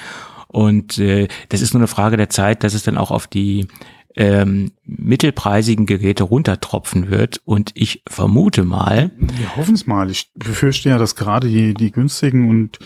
Und 0.47 0.97
äh, 0.97 1.29
das 1.51 1.61
ist 1.61 1.75
nur 1.75 1.81
eine 1.81 1.89
Frage 1.89 2.17
der 2.17 2.31
Zeit, 2.31 2.65
dass 2.65 2.73
es 2.73 2.85
dann 2.85 2.97
auch 2.97 3.11
auf 3.11 3.27
die 3.27 3.69
ähm, 4.17 4.73
mittelpreisigen 4.85 5.87
Geräte 5.87 6.25
runtertropfen 6.25 7.11
wird. 7.11 7.41
Und 7.45 7.73
ich 7.75 8.03
vermute 8.09 8.65
mal. 8.65 9.13
Wir 9.19 9.57
hoffen 9.57 9.75
es 9.75 9.87
mal. 9.87 10.11
Ich 10.11 10.31
befürchte 10.35 10.89
ja, 10.89 10.99
dass 10.99 11.15
gerade 11.15 11.49
die, 11.49 11.75
die 11.75 11.93
günstigen 11.93 12.49
und 12.49 12.79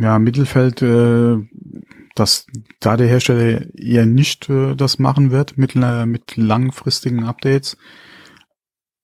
ja, 0.00 0.18
Mittelfeld 0.18 0.82
äh, 0.82 1.38
dass 2.14 2.46
da 2.80 2.96
der 2.96 3.08
Hersteller 3.08 3.62
eher 3.74 4.06
nicht 4.06 4.48
äh, 4.48 4.74
das 4.74 4.98
machen 4.98 5.30
wird 5.30 5.56
mit, 5.58 5.74
äh, 5.76 6.06
mit 6.06 6.36
langfristigen 6.36 7.24
Updates, 7.24 7.76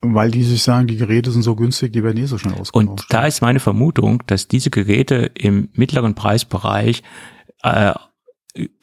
weil 0.00 0.30
die 0.30 0.42
sich 0.42 0.62
sagen, 0.62 0.86
die 0.86 0.96
Geräte 0.96 1.30
sind 1.30 1.42
so 1.42 1.56
günstig, 1.56 1.92
die 1.92 2.02
werden 2.02 2.22
eh 2.22 2.26
so 2.26 2.38
schnell 2.38 2.54
ausgetauscht. 2.54 2.74
Und 2.74 3.06
da 3.08 3.26
ist 3.26 3.40
meine 3.40 3.60
Vermutung, 3.60 4.22
dass 4.26 4.48
diese 4.48 4.70
Geräte 4.70 5.30
im 5.34 5.70
mittleren 5.72 6.14
Preisbereich 6.14 7.02
äh, 7.62 7.94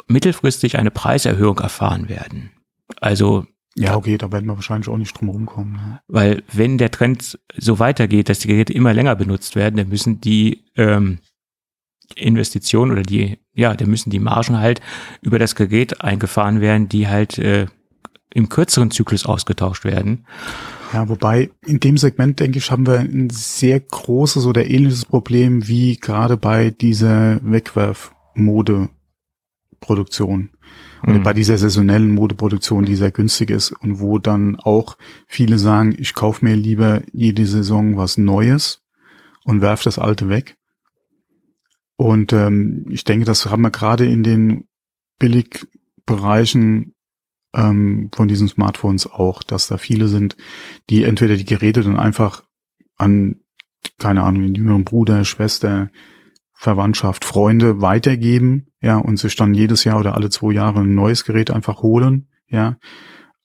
mittelfristig 0.07 0.77
eine 0.77 0.91
Preiserhöhung 0.91 1.59
erfahren 1.59 2.09
werden. 2.09 2.51
Also 2.99 3.45
ja, 3.75 3.95
okay, 3.95 4.17
da 4.17 4.31
werden 4.31 4.45
wir 4.45 4.55
wahrscheinlich 4.55 4.87
auch 4.87 4.97
nicht 4.97 5.19
drum 5.19 5.29
rumkommen. 5.29 5.75
Ja. 5.75 6.01
Weil 6.07 6.43
wenn 6.51 6.77
der 6.77 6.91
Trend 6.91 7.39
so 7.57 7.79
weitergeht, 7.79 8.29
dass 8.29 8.39
die 8.39 8.47
Geräte 8.47 8.73
immer 8.73 8.93
länger 8.93 9.15
benutzt 9.15 9.55
werden, 9.55 9.77
dann 9.77 9.89
müssen 9.89 10.21
die 10.21 10.65
ähm, 10.75 11.19
Investitionen 12.15 12.91
oder 12.91 13.01
die, 13.01 13.39
ja, 13.53 13.73
dann 13.73 13.89
müssen 13.89 14.11
die 14.11 14.19
Margen 14.19 14.59
halt 14.59 14.79
über 15.21 15.39
das 15.39 15.55
Gerät 15.55 16.01
eingefahren 16.01 16.61
werden, 16.61 16.87
die 16.87 17.07
halt 17.07 17.39
äh, 17.39 17.65
im 18.33 18.49
kürzeren 18.49 18.91
Zyklus 18.91 19.25
ausgetauscht 19.25 19.85
werden. 19.85 20.25
Ja, 20.91 21.09
wobei 21.09 21.49
in 21.65 21.79
dem 21.79 21.97
Segment, 21.97 22.39
denke 22.39 22.59
ich, 22.59 22.69
haben 22.69 22.85
wir 22.85 22.99
ein 22.99 23.29
sehr 23.31 23.79
großes 23.79 24.45
oder 24.45 24.65
ähnliches 24.65 25.05
Problem 25.05 25.67
wie 25.67 25.97
gerade 25.97 26.37
bei 26.37 26.69
dieser 26.69 27.39
Wegwerf-Mode-Produktion. 29.83 30.49
Oder 31.03 31.19
mhm. 31.19 31.23
bei 31.23 31.33
dieser 31.33 31.57
saisonellen 31.57 32.11
Modeproduktion, 32.11 32.85
die 32.85 32.95
sehr 32.95 33.11
günstig 33.11 33.49
ist 33.49 33.71
und 33.71 33.99
wo 33.99 34.19
dann 34.19 34.55
auch 34.55 34.97
viele 35.27 35.57
sagen, 35.57 35.95
ich 35.97 36.13
kaufe 36.13 36.45
mir 36.45 36.55
lieber 36.55 37.01
jede 37.11 37.45
Saison 37.45 37.97
was 37.97 38.17
Neues 38.17 38.81
und 39.43 39.61
werf 39.61 39.83
das 39.83 39.99
alte 39.99 40.29
weg. 40.29 40.55
Und 41.97 42.33
ähm, 42.33 42.85
ich 42.89 43.03
denke, 43.03 43.25
das 43.25 43.45
haben 43.45 43.61
wir 43.61 43.71
gerade 43.71 44.05
in 44.05 44.23
den 44.23 44.65
Billigbereichen 45.19 46.95
ähm, 47.53 48.09
von 48.13 48.27
diesen 48.27 48.47
Smartphones 48.47 49.05
auch, 49.05 49.43
dass 49.43 49.67
da 49.67 49.77
viele 49.77 50.07
sind, 50.07 50.37
die 50.89 51.03
entweder 51.03 51.35
die 51.35 51.45
Geräte 51.45 51.83
dann 51.83 51.99
einfach 51.99 52.43
an, 52.97 53.41
keine 53.99 54.23
Ahnung, 54.23 54.43
den 54.43 54.55
jüngeren 54.55 54.85
Bruder, 54.85 55.25
Schwester, 55.25 55.89
Verwandtschaft, 56.63 57.25
Freunde 57.25 57.81
weitergeben, 57.81 58.67
ja, 58.81 58.97
und 58.97 59.17
sich 59.17 59.35
dann 59.35 59.53
jedes 59.53 59.83
Jahr 59.83 59.99
oder 59.99 60.15
alle 60.15 60.29
zwei 60.29 60.53
Jahre 60.53 60.79
ein 60.79 60.95
neues 60.95 61.25
Gerät 61.25 61.51
einfach 61.51 61.81
holen, 61.81 62.29
ja, 62.47 62.77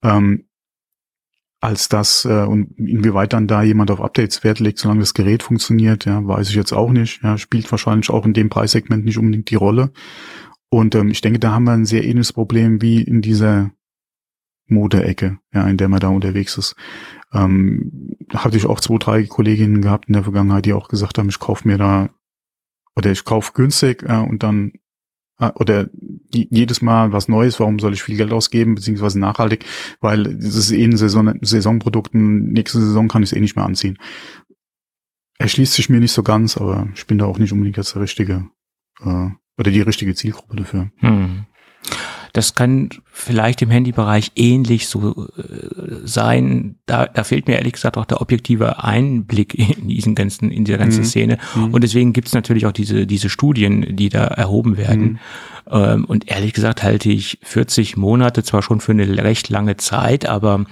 ähm, 0.03 0.45
als 1.61 1.89
das 1.89 2.25
äh, 2.25 2.45
und 2.45 2.79
inwieweit 2.79 3.33
dann 3.33 3.49
da 3.49 3.63
jemand 3.63 3.91
auf 3.91 4.01
Updates 4.01 4.45
Wert 4.45 4.61
legt, 4.61 4.79
solange 4.79 5.01
das 5.01 5.15
Gerät 5.15 5.43
funktioniert, 5.43 6.05
ja, 6.05 6.25
weiß 6.25 6.49
ich 6.49 6.55
jetzt 6.55 6.73
auch 6.73 6.93
nicht. 6.93 7.21
Ja, 7.25 7.37
spielt 7.37 7.69
wahrscheinlich 7.73 8.11
auch 8.11 8.25
in 8.25 8.33
dem 8.33 8.49
Preissegment 8.49 9.05
nicht 9.05 9.19
unbedingt 9.19 9.51
die 9.51 9.57
Rolle. 9.57 9.91
Und 10.71 10.95
ähm, 10.95 11.09
ich 11.09 11.21
denke, 11.21 11.41
da 11.41 11.51
haben 11.51 11.65
wir 11.65 11.73
ein 11.73 11.87
sehr 11.87 12.05
ähnliches 12.05 12.33
Problem 12.33 12.81
wie 12.81 13.03
in 13.03 13.23
dieser 13.23 13.73
Mode-Ecke, 14.69 15.39
ja, 15.53 15.67
in 15.67 15.77
der 15.77 15.89
man 15.89 15.99
da 15.99 16.09
unterwegs 16.09 16.57
ist. 16.57 16.77
Ähm, 17.33 18.15
hatte 18.33 18.57
ich 18.57 18.67
auch 18.67 18.79
zwei, 18.79 18.99
drei 18.99 19.25
Kolleginnen 19.25 19.83
gehabt 19.83 20.07
in 20.07 20.13
der 20.13 20.23
Vergangenheit, 20.23 20.67
die 20.67 20.75
auch 20.75 20.87
gesagt 20.87 21.19
haben, 21.19 21.31
ich 21.31 21.41
kaufe 21.41 21.67
mir 21.67 21.79
da 21.79 22.11
oder 22.99 23.13
ich 23.13 23.25
kaufe 23.25 23.53
günstig 23.55 24.03
äh, 24.03 24.17
und 24.17 24.43
dann 24.43 24.73
äh, 25.39 25.51
oder 25.55 25.89
jedes 26.31 26.83
Mal 26.83 27.13
was 27.13 27.29
Neues, 27.29 27.61
warum 27.61 27.79
soll 27.79 27.95
ich 27.95 28.03
viel 28.03 28.17
Geld 28.17 28.33
ausgeben, 28.33 28.75
beziehungsweise 28.75 29.21
nachhaltig, 29.21 29.65
weil 30.01 30.25
das 30.25 30.57
ist 30.57 30.73
eh 30.73 30.85
ein 30.85 30.97
Saison, 30.97 31.39
Saisonprodukt, 31.41 32.13
nächste 32.13 32.81
Saison 32.81 33.07
kann 33.07 33.23
ich 33.23 33.31
es 33.31 33.37
eh 33.37 33.41
nicht 33.41 33.55
mehr 33.55 33.65
anziehen. 33.65 33.99
Erschließt 35.39 35.75
sich 35.75 35.89
mir 35.89 36.01
nicht 36.01 36.13
so 36.13 36.25
ganz, 36.25 36.57
aber 36.57 36.89
ich 36.97 37.07
bin 37.07 37.19
da 37.19 37.27
auch 37.27 37.39
nicht 37.39 37.53
unbedingt 37.53 37.77
jetzt 37.77 37.95
der 37.95 38.03
richtige 38.03 38.49
äh, 39.01 39.29
oder 39.57 39.71
die 39.71 39.81
richtige 39.81 40.17
Zielgruppe 40.17 40.57
dafür. 40.57 40.91
Hm. 40.97 41.47
Das 42.33 42.55
kann 42.55 42.91
vielleicht 43.11 43.63
im 43.63 43.71
Handybereich 43.71 44.33
ähnlich 44.37 44.89
so 44.89 45.29
äh, 45.37 45.43
sein. 46.05 46.77
Da, 46.87 47.07
da 47.07 47.25
fehlt 47.25 47.49
mir 47.49 47.57
ehrlich 47.57 47.75
gesagt 47.75 47.97
auch 47.97 48.05
der 48.05 48.21
objektive 48.21 48.83
Einblick 48.83 49.55
in 49.55 49.89
diesen 49.89 50.15
ganzen, 50.15 50.51
in 50.51 50.65
dieser 50.65 50.79
ganzen 50.79 51.01
mhm. 51.01 51.07
Szene. 51.07 51.39
Mhm. 51.55 51.75
Und 51.75 51.85
deswegen 51.85 52.13
gibt 52.13 52.29
es 52.29 52.35
natürlich 52.35 52.67
auch 52.67 52.73
diese, 52.73 53.07
diese 53.07 53.29
Studien, 53.29 53.97
die 53.97 54.09
da 54.09 54.25
erhoben 54.25 54.77
werden. 54.77 55.03
Mhm. 55.03 55.19
Ähm, 55.71 56.05
und 56.05 56.31
ehrlich 56.31 56.53
gesagt 56.53 56.83
halte 56.83 57.11
ich 57.11 57.39
40 57.43 57.97
Monate 57.97 58.43
zwar 58.43 58.63
schon 58.63 58.81
für 58.81 58.93
eine 58.93 59.25
recht 59.25 59.49
lange 59.49 59.77
Zeit, 59.77 60.27
aber 60.27 60.65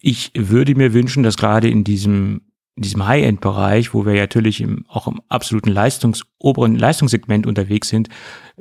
ich 0.00 0.32
würde 0.34 0.74
mir 0.74 0.92
wünschen, 0.92 1.22
dass 1.22 1.36
gerade 1.36 1.68
in 1.68 1.84
diesem 1.84 2.42
in 2.74 2.82
diesem 2.84 3.06
High-End-Bereich, 3.06 3.92
wo 3.92 4.06
wir 4.06 4.14
natürlich 4.14 4.62
im, 4.62 4.86
auch 4.88 5.06
im 5.06 5.20
absoluten 5.28 5.70
Leistungs 5.70 6.24
oberen 6.42 6.76
Leistungssegment 6.76 7.46
unterwegs 7.46 7.88
sind, 7.88 8.08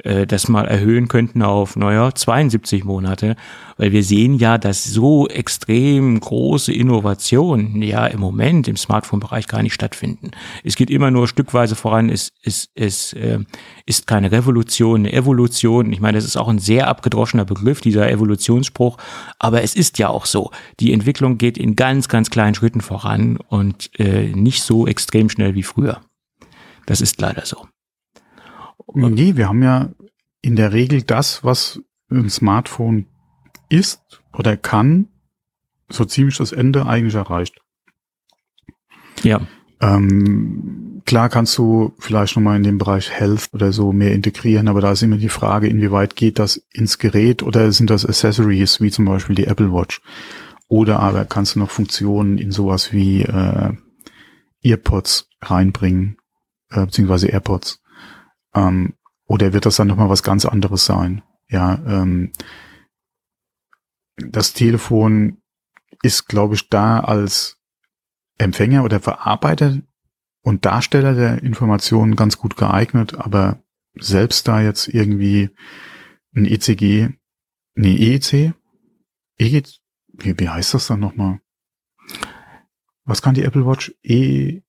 äh, 0.04 0.26
das 0.26 0.48
mal 0.48 0.66
erhöhen 0.66 1.08
könnten 1.08 1.42
auf, 1.42 1.76
naja, 1.76 2.14
72 2.14 2.84
Monate, 2.84 3.36
weil 3.78 3.92
wir 3.92 4.04
sehen 4.04 4.36
ja, 4.36 4.58
dass 4.58 4.84
so 4.84 5.28
extrem 5.28 6.20
große 6.20 6.72
Innovationen 6.72 7.82
ja 7.82 8.08
im 8.08 8.20
Moment 8.20 8.68
im 8.68 8.78
Smartphone-Bereich 8.78 9.48
gar 9.48 9.64
nicht 9.64 9.74
stattfinden. 9.74 10.32
Es 10.64 10.76
geht 10.76 10.90
immer 10.90 11.12
nur 11.12 11.28
stückweise 11.28 11.76
voran, 11.76 12.10
es, 12.10 12.32
es, 12.44 12.70
es 12.76 13.14
äh, 13.14 13.40
ist 13.86 14.08
keine 14.08 14.32
Revolution, 14.32 15.02
eine 15.02 15.14
Evolution. 15.14 15.92
Ich 15.92 16.00
meine, 16.00 16.18
das 16.18 16.26
ist 16.26 16.38
auch 16.38 16.48
ein 16.48 16.60
sehr 16.60 16.88
abgedroschener 16.88 17.46
Begriff, 17.46 17.82
dieser 17.82 18.10
Evolutionsspruch, 18.10 18.98
aber 19.40 19.64
es 19.64 19.76
ist 19.76 19.98
ja 19.98 20.10
auch 20.10 20.26
so. 20.26 20.52
Die 20.80 20.94
Entwicklung 20.94 21.38
geht 21.38 21.58
in 21.58 21.76
ganz, 21.76 22.08
ganz 22.08 22.30
kleinen 22.30 22.56
Schritten 22.56 22.82
voran 22.82 23.38
und 23.38 23.92
äh, 24.00 24.28
nicht 24.28 24.64
so 24.64 24.88
extrem 24.88 25.30
schnell 25.30 25.56
wie 25.56 25.64
früher. 25.64 26.02
Das 26.86 27.02
ist 27.02 27.20
leider 27.22 27.46
so. 27.46 27.68
Nee, 28.94 29.36
wir 29.36 29.48
haben 29.48 29.64
ja 29.64 29.90
in 30.42 30.56
der 30.56 30.74
Regel 30.74 31.04
das, 31.04 31.44
was 31.44 31.82
ein 32.10 32.30
Smartphone 32.30 33.08
ist 33.70 34.22
oder 34.34 34.58
kann, 34.58 35.08
so 35.90 36.06
ziemlich 36.06 36.38
das 36.38 36.52
Ende 36.52 36.86
eigentlich 36.86 37.16
erreicht. 37.16 37.62
Ja. 39.24 39.42
Ähm, 39.80 41.02
klar 41.06 41.30
kannst 41.30 41.58
du 41.58 41.94
vielleicht 42.00 42.36
nochmal 42.36 42.58
in 42.58 42.64
dem 42.64 42.78
Bereich 42.78 43.12
Health 43.12 43.50
oder 43.54 43.72
so 43.72 43.92
mehr 43.92 44.14
integrieren, 44.14 44.68
aber 44.68 44.82
da 44.82 44.92
ist 44.92 45.04
immer 45.04 45.18
die 45.18 45.30
Frage, 45.30 45.68
inwieweit 45.68 46.16
geht 46.16 46.40
das 46.40 46.58
ins 46.72 46.98
Gerät 46.98 47.44
oder 47.44 47.72
sind 47.72 47.90
das 47.90 48.06
Accessories, 48.06 48.82
wie 48.82 48.92
zum 48.92 49.06
Beispiel 49.06 49.36
die 49.36 49.48
Apple 49.48 49.72
Watch? 49.72 50.02
Oder 50.68 51.00
aber 51.00 51.26
kannst 51.26 51.56
du 51.56 51.60
noch 51.60 51.70
Funktionen 51.70 52.38
in 52.38 52.52
sowas 52.52 52.94
wie 52.94 53.24
äh, 53.24 53.74
Earpods 54.64 55.30
reinbringen, 55.42 56.18
äh, 56.72 56.86
beziehungsweise 56.86 57.28
AirPods. 57.28 57.82
Ähm, 58.54 58.96
oder 59.25 59.54
wird 59.54 59.66
das 59.66 59.78
dann 59.78 59.88
nochmal 59.88 60.10
was 60.10 60.24
ganz 60.24 60.46
anderes 60.46 60.86
sein? 60.86 61.22
Ja, 61.48 61.75
ähm, 61.86 62.32
das 64.18 64.54
Telefon 64.54 65.42
ist, 66.04 66.28
glaube 66.28 66.56
ich, 66.56 66.70
da 66.70 67.00
als 67.00 67.58
Empfänger 68.38 68.84
oder 68.84 69.00
Verarbeiter 69.00 69.78
und 70.42 70.66
Darsteller 70.66 71.13
der 71.13 71.44
Informationen 71.44 72.16
ganz 72.16 72.38
gut 72.38 72.58
geeignet, 72.58 73.16
aber 73.16 73.63
selbst 73.96 74.48
da 74.48 74.62
jetzt 74.62 74.88
irgendwie 74.88 75.50
ein 76.36 76.46
ECG, 76.46 77.10
nee, 77.75 77.96
EEC, 77.96 78.54
EEC, 79.38 79.80
wie, 80.13 80.40
wie 80.40 80.50
heißt 80.50 80.74
das 80.74 80.88
dann 80.88 81.00
nochmal? 81.00 81.40
Was 83.04 83.22
kann 83.22 83.36
die 83.36 83.44
Apple 83.44 83.66
Watch? 83.66 83.94
E, 84.04 84.62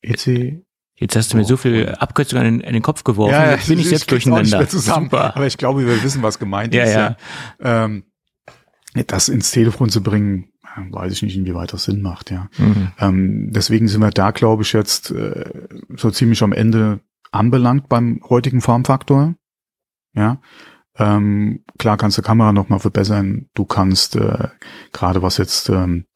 EC, 0.00 0.61
Jetzt 1.02 1.16
hast 1.16 1.32
du 1.32 1.36
mir 1.36 1.44
so 1.44 1.56
viel 1.56 1.88
Abkürzungen 1.98 2.46
an, 2.46 2.64
an 2.64 2.72
den 2.72 2.82
Kopf 2.82 3.02
geworfen, 3.02 3.32
ja, 3.32 3.50
jetzt 3.50 3.66
bin 3.66 3.80
ich 3.80 3.90
jetzt 3.90 4.08
durcheinander. 4.08 4.68
Zusammen, 4.68 5.06
Super. 5.06 5.34
Aber 5.34 5.46
ich 5.48 5.58
glaube, 5.58 5.84
wir 5.84 6.02
wissen, 6.04 6.22
was 6.22 6.38
gemeint 6.38 6.72
ja, 6.72 6.84
ist. 6.84 6.94
Ja. 6.94 7.16
ja. 7.60 7.84
Ähm, 7.84 8.04
das 9.08 9.28
ins 9.28 9.50
Telefon 9.50 9.88
zu 9.88 10.00
bringen, 10.00 10.52
weiß 10.76 11.12
ich 11.12 11.22
nicht, 11.22 11.36
inwieweit 11.36 11.72
das 11.72 11.84
Sinn 11.84 12.02
macht, 12.02 12.30
ja. 12.30 12.48
Mhm. 12.56 12.92
Ähm, 13.00 13.50
deswegen 13.50 13.88
sind 13.88 14.00
wir 14.00 14.10
da, 14.10 14.30
glaube 14.30 14.62
ich, 14.62 14.72
jetzt 14.72 15.10
äh, 15.10 15.50
so 15.96 16.12
ziemlich 16.12 16.40
am 16.44 16.52
Ende 16.52 17.00
anbelangt 17.32 17.88
beim 17.88 18.20
heutigen 18.28 18.60
Formfaktor. 18.60 19.34
Ja. 20.14 20.40
Ähm, 20.98 21.64
klar 21.78 21.96
kannst 21.96 22.16
du 22.18 22.22
Kamera 22.22 22.52
nochmal 22.52 22.78
verbessern. 22.78 23.48
Du 23.54 23.64
kannst 23.64 24.14
äh, 24.14 24.48
gerade 24.92 25.20
was 25.22 25.38
jetzt 25.38 25.68
ähm, 25.68 26.06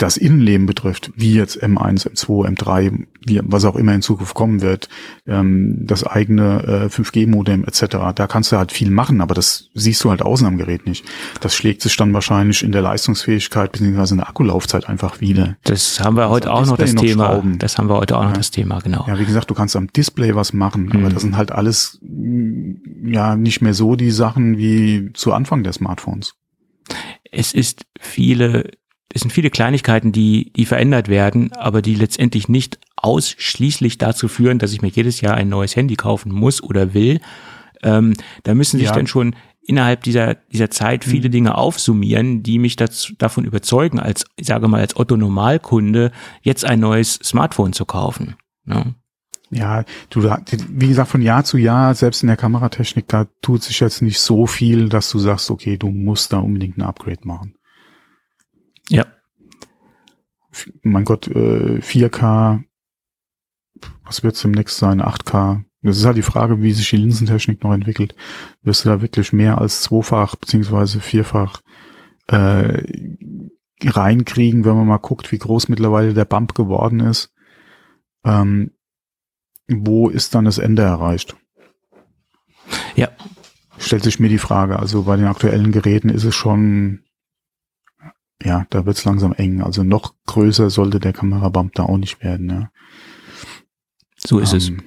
das 0.00 0.16
Innenleben 0.16 0.66
betrifft, 0.66 1.12
wie 1.14 1.34
jetzt 1.34 1.62
M1, 1.62 2.08
M2, 2.08 2.48
M3, 2.56 3.06
wie, 3.26 3.40
was 3.44 3.66
auch 3.66 3.76
immer 3.76 3.94
in 3.94 4.00
Zukunft 4.00 4.34
kommen 4.34 4.62
wird, 4.62 4.88
ähm, 5.26 5.76
das 5.80 6.04
eigene 6.04 6.62
äh, 6.62 6.86
5G-Modem 6.86 7.64
etc., 7.64 7.86
da 8.14 8.26
kannst 8.26 8.50
du 8.50 8.56
halt 8.56 8.72
viel 8.72 8.90
machen, 8.90 9.20
aber 9.20 9.34
das 9.34 9.68
siehst 9.74 10.02
du 10.02 10.08
halt 10.10 10.22
außen 10.22 10.46
am 10.46 10.56
Gerät 10.56 10.86
nicht. 10.86 11.04
Das 11.40 11.54
schlägt 11.54 11.82
sich 11.82 11.96
dann 11.98 12.14
wahrscheinlich 12.14 12.62
in 12.62 12.72
der 12.72 12.80
Leistungsfähigkeit 12.80 13.72
bzw. 13.72 14.12
in 14.12 14.16
der 14.18 14.28
Akkulaufzeit 14.28 14.88
einfach 14.88 15.20
wieder. 15.20 15.56
Das 15.64 16.00
haben 16.00 16.16
wir 16.16 16.30
heute 16.30 16.50
auch 16.50 16.64
noch 16.64 16.78
das 16.78 16.94
noch 16.94 17.02
Thema. 17.02 17.26
Schrauben. 17.26 17.58
Das 17.58 17.76
haben 17.76 17.90
wir 17.90 17.96
heute 17.96 18.16
auch 18.16 18.22
ja. 18.22 18.28
noch 18.28 18.36
das 18.38 18.50
Thema, 18.50 18.80
genau. 18.80 19.04
Ja, 19.06 19.18
wie 19.18 19.26
gesagt, 19.26 19.50
du 19.50 19.54
kannst 19.54 19.76
am 19.76 19.88
Display 19.88 20.34
was 20.34 20.54
machen, 20.54 20.86
mhm. 20.86 20.96
aber 20.96 21.10
das 21.10 21.22
sind 21.22 21.36
halt 21.36 21.52
alles 21.52 21.98
mm, 22.00 23.06
ja 23.12 23.36
nicht 23.36 23.60
mehr 23.60 23.74
so 23.74 23.96
die 23.96 24.10
Sachen 24.10 24.56
wie 24.56 25.10
zu 25.12 25.34
Anfang 25.34 25.62
der 25.62 25.74
Smartphones. 25.74 26.34
Es 27.30 27.52
ist 27.52 27.84
viele 28.00 28.70
es 29.12 29.22
sind 29.22 29.32
viele 29.32 29.50
Kleinigkeiten, 29.50 30.12
die, 30.12 30.52
die 30.54 30.66
verändert 30.66 31.08
werden, 31.08 31.52
aber 31.52 31.82
die 31.82 31.94
letztendlich 31.94 32.48
nicht 32.48 32.78
ausschließlich 32.96 33.98
dazu 33.98 34.28
führen, 34.28 34.58
dass 34.58 34.72
ich 34.72 34.82
mir 34.82 34.88
jedes 34.88 35.20
Jahr 35.20 35.34
ein 35.34 35.48
neues 35.48 35.74
Handy 35.74 35.96
kaufen 35.96 36.32
muss 36.32 36.62
oder 36.62 36.94
will. 36.94 37.20
Ähm, 37.82 38.14
da 38.44 38.54
müssen 38.54 38.78
sich 38.78 38.88
ja. 38.88 38.94
dann 38.94 39.06
schon 39.06 39.34
innerhalb 39.62 40.02
dieser, 40.02 40.34
dieser 40.34 40.70
Zeit 40.70 41.04
viele 41.04 41.28
mhm. 41.28 41.32
Dinge 41.32 41.58
aufsummieren, 41.58 42.42
die 42.42 42.58
mich 42.58 42.76
dazu, 42.76 43.14
davon 43.18 43.44
überzeugen, 43.44 43.98
als, 43.98 44.24
ich 44.36 44.46
sage 44.46 44.68
mal, 44.68 44.80
als 44.80 44.96
Otto 44.96 45.16
Normalkunde 45.16 46.12
jetzt 46.42 46.64
ein 46.64 46.80
neues 46.80 47.14
Smartphone 47.14 47.72
zu 47.72 47.84
kaufen. 47.84 48.36
Ne? 48.64 48.94
Ja, 49.50 49.84
du, 50.10 50.22
wie 50.22 50.88
gesagt, 50.88 51.10
von 51.10 51.22
Jahr 51.22 51.44
zu 51.44 51.58
Jahr, 51.58 51.94
selbst 51.94 52.22
in 52.22 52.28
der 52.28 52.36
Kameratechnik, 52.36 53.08
da 53.08 53.26
tut 53.42 53.64
sich 53.64 53.80
jetzt 53.80 54.00
nicht 54.02 54.20
so 54.20 54.46
viel, 54.46 54.88
dass 54.88 55.10
du 55.10 55.18
sagst, 55.18 55.50
okay, 55.50 55.76
du 55.76 55.88
musst 55.88 56.32
da 56.32 56.38
unbedingt 56.38 56.78
ein 56.78 56.82
Upgrade 56.82 57.26
machen. 57.26 57.54
Ja. 58.90 59.06
Mein 60.82 61.04
Gott, 61.04 61.28
äh, 61.28 61.80
4K, 61.80 62.62
was 64.04 64.22
wird 64.22 64.34
es 64.34 64.42
demnächst 64.42 64.76
sein? 64.76 65.00
8K, 65.00 65.64
das 65.82 65.96
ist 65.96 66.04
halt 66.04 66.16
die 66.16 66.22
Frage, 66.22 66.60
wie 66.60 66.72
sich 66.72 66.90
die 66.90 66.96
Linsentechnik 66.96 67.62
noch 67.62 67.72
entwickelt. 67.72 68.14
Wirst 68.62 68.84
du 68.84 68.90
da 68.90 69.00
wirklich 69.00 69.32
mehr 69.32 69.58
als 69.58 69.82
zweifach 69.82 70.36
beziehungsweise 70.36 71.00
vierfach 71.00 71.62
äh, 72.26 72.82
reinkriegen, 73.82 74.64
wenn 74.64 74.76
man 74.76 74.86
mal 74.86 74.98
guckt, 74.98 75.32
wie 75.32 75.38
groß 75.38 75.68
mittlerweile 75.68 76.12
der 76.12 76.26
Bump 76.26 76.54
geworden 76.54 77.00
ist? 77.00 77.32
Ähm, 78.24 78.72
wo 79.68 80.08
ist 80.08 80.34
dann 80.34 80.44
das 80.44 80.58
Ende 80.58 80.82
erreicht? 80.82 81.36
Ja. 82.96 83.08
Stellt 83.78 84.02
sich 84.02 84.20
mir 84.20 84.28
die 84.28 84.38
Frage. 84.38 84.78
Also 84.78 85.04
bei 85.04 85.16
den 85.16 85.26
aktuellen 85.26 85.72
Geräten 85.72 86.10
ist 86.10 86.24
es 86.24 86.34
schon, 86.34 87.04
ja, 88.42 88.66
da 88.70 88.86
wird 88.86 88.96
es 88.96 89.04
langsam 89.04 89.32
eng. 89.32 89.62
Also 89.62 89.82
noch 89.82 90.14
größer 90.26 90.70
sollte 90.70 91.00
der 91.00 91.12
Kamerabump 91.12 91.74
da 91.74 91.84
auch 91.84 91.98
nicht 91.98 92.22
werden. 92.22 92.50
Ja. 92.50 92.70
So 94.16 94.38
ist 94.38 94.52
ähm, 94.52 94.58
es 94.58 94.84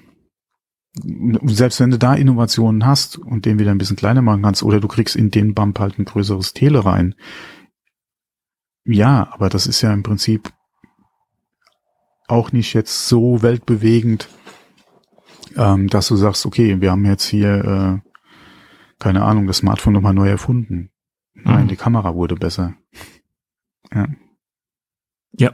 selbst 1.45 1.79
wenn 1.79 1.89
du 1.89 1.97
da 1.97 2.13
Innovationen 2.13 2.85
hast 2.85 3.17
und 3.17 3.45
den 3.45 3.57
wieder 3.57 3.71
ein 3.71 3.79
bisschen 3.79 3.95
kleiner 3.95 4.21
machen 4.21 4.43
kannst, 4.43 4.63
oder 4.63 4.79
du 4.79 4.87
kriegst 4.87 5.15
in 5.15 5.31
den 5.31 5.53
Bump 5.55 5.79
halt 5.79 5.97
ein 5.97 6.05
größeres 6.05 6.53
Tele 6.53 6.85
rein. 6.85 7.15
Ja, 8.85 9.29
aber 9.31 9.49
das 9.49 9.65
ist 9.65 9.81
ja 9.81 9.91
im 9.93 10.03
Prinzip 10.03 10.53
auch 12.27 12.51
nicht 12.51 12.73
jetzt 12.73 13.07
so 13.07 13.41
weltbewegend, 13.41 14.29
ähm, 15.55 15.87
dass 15.87 16.07
du 16.07 16.15
sagst, 16.15 16.45
okay, 16.45 16.79
wir 16.81 16.91
haben 16.91 17.05
jetzt 17.05 17.25
hier, 17.25 18.01
äh, 18.03 18.09
keine 18.99 19.23
Ahnung, 19.23 19.47
das 19.47 19.57
Smartphone 19.57 19.93
nochmal 19.93 20.13
neu 20.13 20.29
erfunden. 20.29 20.89
Nein, 21.33 21.65
mhm. 21.65 21.67
die 21.69 21.75
Kamera 21.75 22.13
wurde 22.15 22.35
besser. 22.35 22.75
Ja. 23.93 24.07
Ja. 25.37 25.51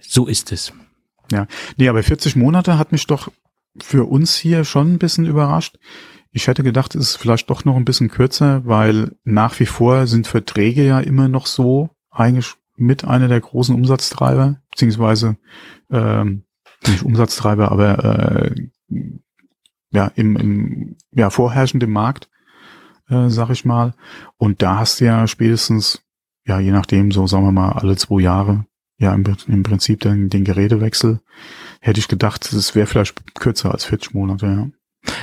So 0.00 0.26
ist 0.26 0.52
es. 0.52 0.72
Ja. 1.30 1.46
Nee, 1.76 1.88
aber 1.88 2.02
40 2.02 2.36
Monate 2.36 2.78
hat 2.78 2.92
mich 2.92 3.06
doch 3.06 3.30
für 3.80 4.04
uns 4.04 4.36
hier 4.36 4.64
schon 4.64 4.94
ein 4.94 4.98
bisschen 4.98 5.26
überrascht. 5.26 5.78
Ich 6.30 6.46
hätte 6.46 6.62
gedacht, 6.62 6.94
es 6.94 7.10
ist 7.10 7.16
vielleicht 7.16 7.50
doch 7.50 7.64
noch 7.64 7.76
ein 7.76 7.84
bisschen 7.84 8.08
kürzer, 8.08 8.64
weil 8.64 9.16
nach 9.24 9.58
wie 9.60 9.66
vor 9.66 10.06
sind 10.06 10.26
Verträge 10.26 10.84
ja 10.84 11.00
immer 11.00 11.28
noch 11.28 11.46
so 11.46 11.90
eigentlich 12.10 12.54
mit 12.76 13.04
einer 13.04 13.28
der 13.28 13.40
großen 13.40 13.74
Umsatztreiber, 13.74 14.60
beziehungsweise 14.70 15.36
ähm, 15.90 16.44
nicht 16.86 17.02
Umsatztreiber, 17.02 17.70
aber 17.70 18.04
äh, 18.04 18.54
ja 19.90 20.10
im, 20.14 20.36
im 20.36 20.96
ja, 21.12 21.30
vorherrschenden 21.30 21.90
Markt, 21.90 22.30
äh, 23.08 23.28
sag 23.28 23.50
ich 23.50 23.64
mal. 23.64 23.94
Und 24.36 24.62
da 24.62 24.78
hast 24.78 25.00
du 25.00 25.04
ja 25.04 25.26
spätestens, 25.26 26.02
ja, 26.46 26.60
je 26.60 26.72
nachdem, 26.72 27.12
so 27.12 27.26
sagen 27.26 27.44
wir 27.44 27.52
mal, 27.52 27.72
alle 27.72 27.96
zwei 27.96 28.20
Jahre, 28.20 28.66
ja, 28.98 29.14
im, 29.14 29.24
im 29.48 29.62
Prinzip 29.62 30.00
den, 30.00 30.28
den 30.28 30.44
Gerätewechsel 30.44 31.20
hätte 31.80 32.00
ich 32.00 32.08
gedacht, 32.08 32.52
es 32.52 32.74
wäre 32.74 32.86
vielleicht 32.86 33.34
kürzer 33.34 33.72
als 33.72 33.84
40 33.84 34.14
Monate, 34.14 34.46
ja. 34.46 34.68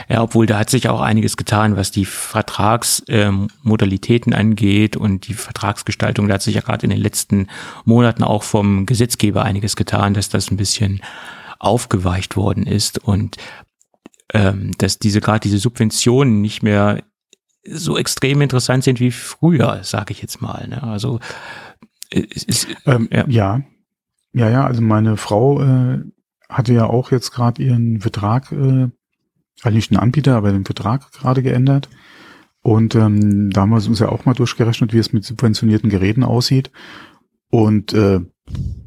Ja, 0.09 0.21
obwohl 0.21 0.45
da 0.45 0.59
hat 0.59 0.69
sich 0.69 0.89
auch 0.89 0.99
einiges 0.99 1.37
getan, 1.37 1.77
was 1.77 1.91
die 1.91 2.03
Vertragsmodalitäten 2.03 4.33
ähm, 4.33 4.39
angeht 4.39 4.97
und 4.97 5.29
die 5.29 5.33
Vertragsgestaltung. 5.33 6.27
Da 6.27 6.33
hat 6.33 6.41
sich 6.41 6.55
ja 6.55 6.61
gerade 6.61 6.83
in 6.83 6.89
den 6.89 6.99
letzten 6.99 7.47
Monaten 7.85 8.23
auch 8.23 8.43
vom 8.43 8.85
Gesetzgeber 8.85 9.43
einiges 9.43 9.77
getan, 9.77 10.13
dass 10.13 10.27
das 10.27 10.51
ein 10.51 10.57
bisschen 10.57 10.99
aufgeweicht 11.59 12.35
worden 12.35 12.65
ist 12.65 12.99
und 12.99 13.37
ähm, 14.33 14.73
dass 14.77 14.99
diese 14.99 15.21
gerade 15.21 15.39
diese 15.39 15.59
Subventionen 15.59 16.41
nicht 16.41 16.61
mehr 16.61 17.01
so 17.65 17.97
extrem 17.97 18.41
interessant 18.41 18.83
sind 18.83 18.99
wie 18.99 19.11
früher, 19.11 19.83
sage 19.83 20.11
ich 20.13 20.21
jetzt 20.21 20.41
mal. 20.41 20.67
Ne? 20.67 20.81
Also 20.81 21.19
es 22.09 22.43
ist, 22.43 22.67
ähm, 22.85 23.07
ja. 23.11 23.25
ja. 23.27 23.61
ja, 24.33 24.49
ja, 24.49 24.65
also 24.65 24.81
meine 24.81 25.17
Frau 25.17 25.61
äh, 25.61 25.99
hatte 26.49 26.73
ja 26.73 26.85
auch 26.85 27.11
jetzt 27.11 27.31
gerade 27.31 27.61
ihren 27.61 28.01
Vertrag, 28.01 28.51
äh, 28.51 28.89
also 29.61 29.75
nicht 29.75 29.91
einen 29.91 29.99
Anbieter, 29.99 30.35
aber 30.35 30.51
den 30.51 30.65
Vertrag 30.65 31.11
gerade 31.11 31.43
geändert. 31.43 31.89
Und 32.61 32.95
ähm, 32.95 33.51
da 33.51 33.61
haben 33.61 33.69
wir 33.69 33.75
uns 33.75 33.99
ja 33.99 34.09
auch 34.09 34.25
mal 34.25 34.33
durchgerechnet, 34.33 34.93
wie 34.93 34.97
es 34.97 35.13
mit 35.13 35.23
subventionierten 35.23 35.89
Geräten 35.89 36.23
aussieht. 36.23 36.71
Und 37.49 37.93
äh, 37.93 38.19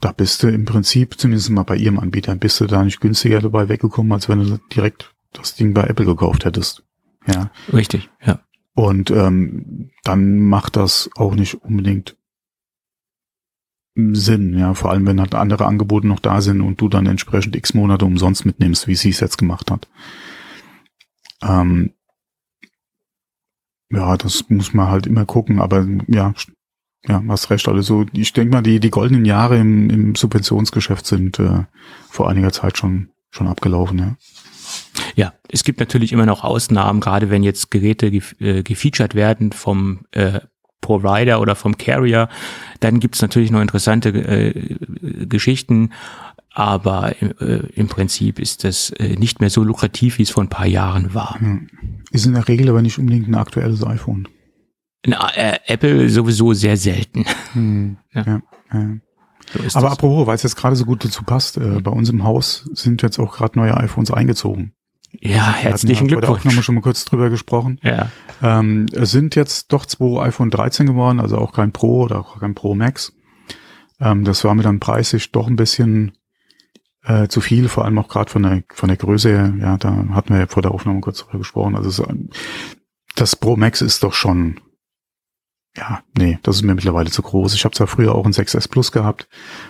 da 0.00 0.12
bist 0.12 0.42
du 0.42 0.48
im 0.48 0.64
Prinzip, 0.64 1.18
zumindest 1.18 1.50
mal 1.50 1.62
bei 1.62 1.76
ihrem 1.76 1.98
Anbieter, 1.98 2.34
bist 2.34 2.60
du 2.60 2.66
da 2.66 2.84
nicht 2.84 3.00
günstiger 3.00 3.40
dabei 3.40 3.68
weggekommen, 3.68 4.12
als 4.12 4.28
wenn 4.28 4.40
du 4.40 4.58
direkt 4.74 5.14
das 5.32 5.54
Ding 5.54 5.72
bei 5.72 5.84
Apple 5.84 6.06
gekauft 6.06 6.44
hättest. 6.44 6.84
Ja. 7.26 7.50
Richtig, 7.72 8.10
ja. 8.24 8.40
Und 8.74 9.10
ähm, 9.10 9.90
dann 10.02 10.38
macht 10.38 10.76
das 10.76 11.10
auch 11.16 11.34
nicht 11.34 11.62
unbedingt 11.62 12.16
Sinn, 13.94 14.58
ja, 14.58 14.72
vor 14.72 14.90
allem 14.90 15.06
wenn 15.06 15.20
halt 15.20 15.34
andere 15.34 15.66
Angebote 15.66 16.06
noch 16.06 16.20
da 16.20 16.40
sind 16.40 16.62
und 16.62 16.80
du 16.80 16.88
dann 16.88 17.04
entsprechend 17.04 17.54
x 17.54 17.74
Monate 17.74 18.06
umsonst 18.06 18.46
mitnimmst, 18.46 18.86
wie 18.86 18.94
sie 18.94 19.10
es 19.10 19.20
jetzt 19.20 19.36
gemacht 19.36 19.70
hat. 19.70 19.86
Ähm, 21.42 21.92
ja, 23.90 24.16
das 24.16 24.48
muss 24.48 24.72
man 24.72 24.88
halt 24.88 25.06
immer 25.06 25.26
gucken, 25.26 25.60
aber 25.60 25.86
ja, 26.06 26.32
ja, 27.06 27.22
hast 27.28 27.50
recht. 27.50 27.68
Also 27.68 28.06
ich 28.12 28.32
denke 28.32 28.54
mal, 28.54 28.62
die, 28.62 28.80
die 28.80 28.90
goldenen 28.90 29.26
Jahre 29.26 29.58
im, 29.58 29.90
im 29.90 30.14
Subventionsgeschäft 30.14 31.04
sind 31.04 31.38
äh, 31.38 31.64
vor 32.08 32.30
einiger 32.30 32.52
Zeit 32.52 32.78
schon, 32.78 33.10
schon 33.30 33.48
abgelaufen, 33.48 33.98
ja. 33.98 34.16
Ja, 35.16 35.32
es 35.48 35.64
gibt 35.64 35.80
natürlich 35.80 36.12
immer 36.12 36.26
noch 36.26 36.44
Ausnahmen, 36.44 37.00
gerade 37.00 37.30
wenn 37.30 37.42
jetzt 37.42 37.70
Geräte 37.70 38.10
gef 38.10 38.34
äh, 38.40 38.62
gefeatured 38.62 39.14
werden 39.14 39.52
vom 39.52 40.00
äh, 40.12 40.40
Provider 40.80 41.40
oder 41.40 41.54
vom 41.54 41.78
Carrier. 41.78 42.28
Dann 42.80 43.00
gibt's 43.00 43.22
natürlich 43.22 43.50
noch 43.50 43.62
interessante 43.62 44.10
äh, 44.10 44.76
Geschichten, 45.26 45.90
aber 46.52 47.14
äh, 47.22 47.66
im 47.74 47.88
Prinzip 47.88 48.38
ist 48.38 48.64
das 48.64 48.90
äh, 48.90 49.16
nicht 49.16 49.40
mehr 49.40 49.48
so 49.48 49.62
lukrativ, 49.62 50.18
wie 50.18 50.22
es 50.22 50.30
vor 50.30 50.42
ein 50.42 50.50
paar 50.50 50.66
Jahren 50.66 51.14
war. 51.14 51.40
Hm. 51.40 51.68
Ist 52.10 52.26
in 52.26 52.34
der 52.34 52.46
Regel 52.46 52.68
aber 52.68 52.82
nicht 52.82 52.98
unbedingt 52.98 53.28
ein 53.28 53.34
aktuelles 53.34 53.84
iPhone. 53.86 54.28
Na, 55.06 55.30
äh, 55.34 55.58
Apple 55.66 56.08
sowieso 56.10 56.52
sehr 56.52 56.76
selten. 56.76 57.24
Hm. 57.52 57.98
Ja. 58.14 58.24
Ja, 58.24 58.42
ja. 58.72 58.88
So 59.52 59.78
aber 59.78 59.88
das. 59.88 59.98
apropos, 59.98 60.26
weil 60.26 60.36
es 60.36 60.42
jetzt 60.42 60.56
gerade 60.56 60.74
so 60.74 60.86
gut 60.86 61.04
dazu 61.04 61.22
passt, 61.22 61.58
äh, 61.58 61.80
bei 61.82 61.90
uns 61.90 62.08
im 62.08 62.24
Haus 62.24 62.66
sind 62.72 63.02
jetzt 63.02 63.18
auch 63.18 63.36
gerade 63.36 63.58
neue 63.58 63.76
iPhones 63.76 64.10
eingezogen. 64.10 64.72
Ja, 65.20 65.52
herzlichen 65.52 66.08
Wir 66.08 66.16
Glückwunsch. 66.16 66.40
auch 66.40 66.44
nochmal 66.44 66.62
schon 66.62 66.74
mal 66.74 66.80
kurz 66.80 67.04
drüber 67.04 67.30
gesprochen. 67.30 67.78
Ja. 67.82 68.10
Ähm, 68.42 68.86
es 68.92 69.10
sind 69.10 69.34
jetzt 69.34 69.72
doch 69.72 69.86
zwei 69.86 70.22
iPhone 70.26 70.50
13 70.50 70.86
geworden, 70.86 71.20
also 71.20 71.38
auch 71.38 71.52
kein 71.52 71.72
Pro 71.72 72.02
oder 72.02 72.20
auch 72.20 72.40
kein 72.40 72.54
Pro 72.54 72.74
Max. 72.74 73.12
Ähm, 74.00 74.24
das 74.24 74.42
war 74.44 74.54
mir 74.54 74.62
dann 74.62 74.80
preislich 74.80 75.30
doch 75.32 75.46
ein 75.46 75.56
bisschen 75.56 76.12
äh, 77.04 77.28
zu 77.28 77.40
viel, 77.40 77.68
vor 77.68 77.84
allem 77.84 77.98
auch 77.98 78.08
gerade 78.08 78.30
von 78.30 78.42
der 78.42 78.62
von 78.72 78.88
der 78.88 78.96
Größe 78.96 79.28
her. 79.28 79.54
Ja, 79.60 79.76
da 79.76 80.06
hatten 80.12 80.32
wir 80.32 80.40
ja 80.40 80.46
vor 80.46 80.62
der 80.62 80.72
Aufnahme 80.72 81.00
kurz 81.00 81.18
drüber 81.18 81.38
gesprochen. 81.38 81.76
Also 81.76 81.90
so, 81.90 82.06
das 83.14 83.36
Pro 83.36 83.56
Max 83.56 83.82
ist 83.82 84.02
doch 84.02 84.14
schon 84.14 84.60
ja, 85.76 86.02
nee, 86.18 86.38
das 86.42 86.56
ist 86.56 86.62
mir 86.62 86.74
mittlerweile 86.74 87.10
zu 87.10 87.22
groß. 87.22 87.54
Ich 87.54 87.64
habe 87.64 87.74
zwar 87.74 87.86
früher 87.86 88.14
auch 88.14 88.26
ein 88.26 88.32
6S 88.32 88.68
Plus 88.68 88.92
gehabt, 88.92 89.26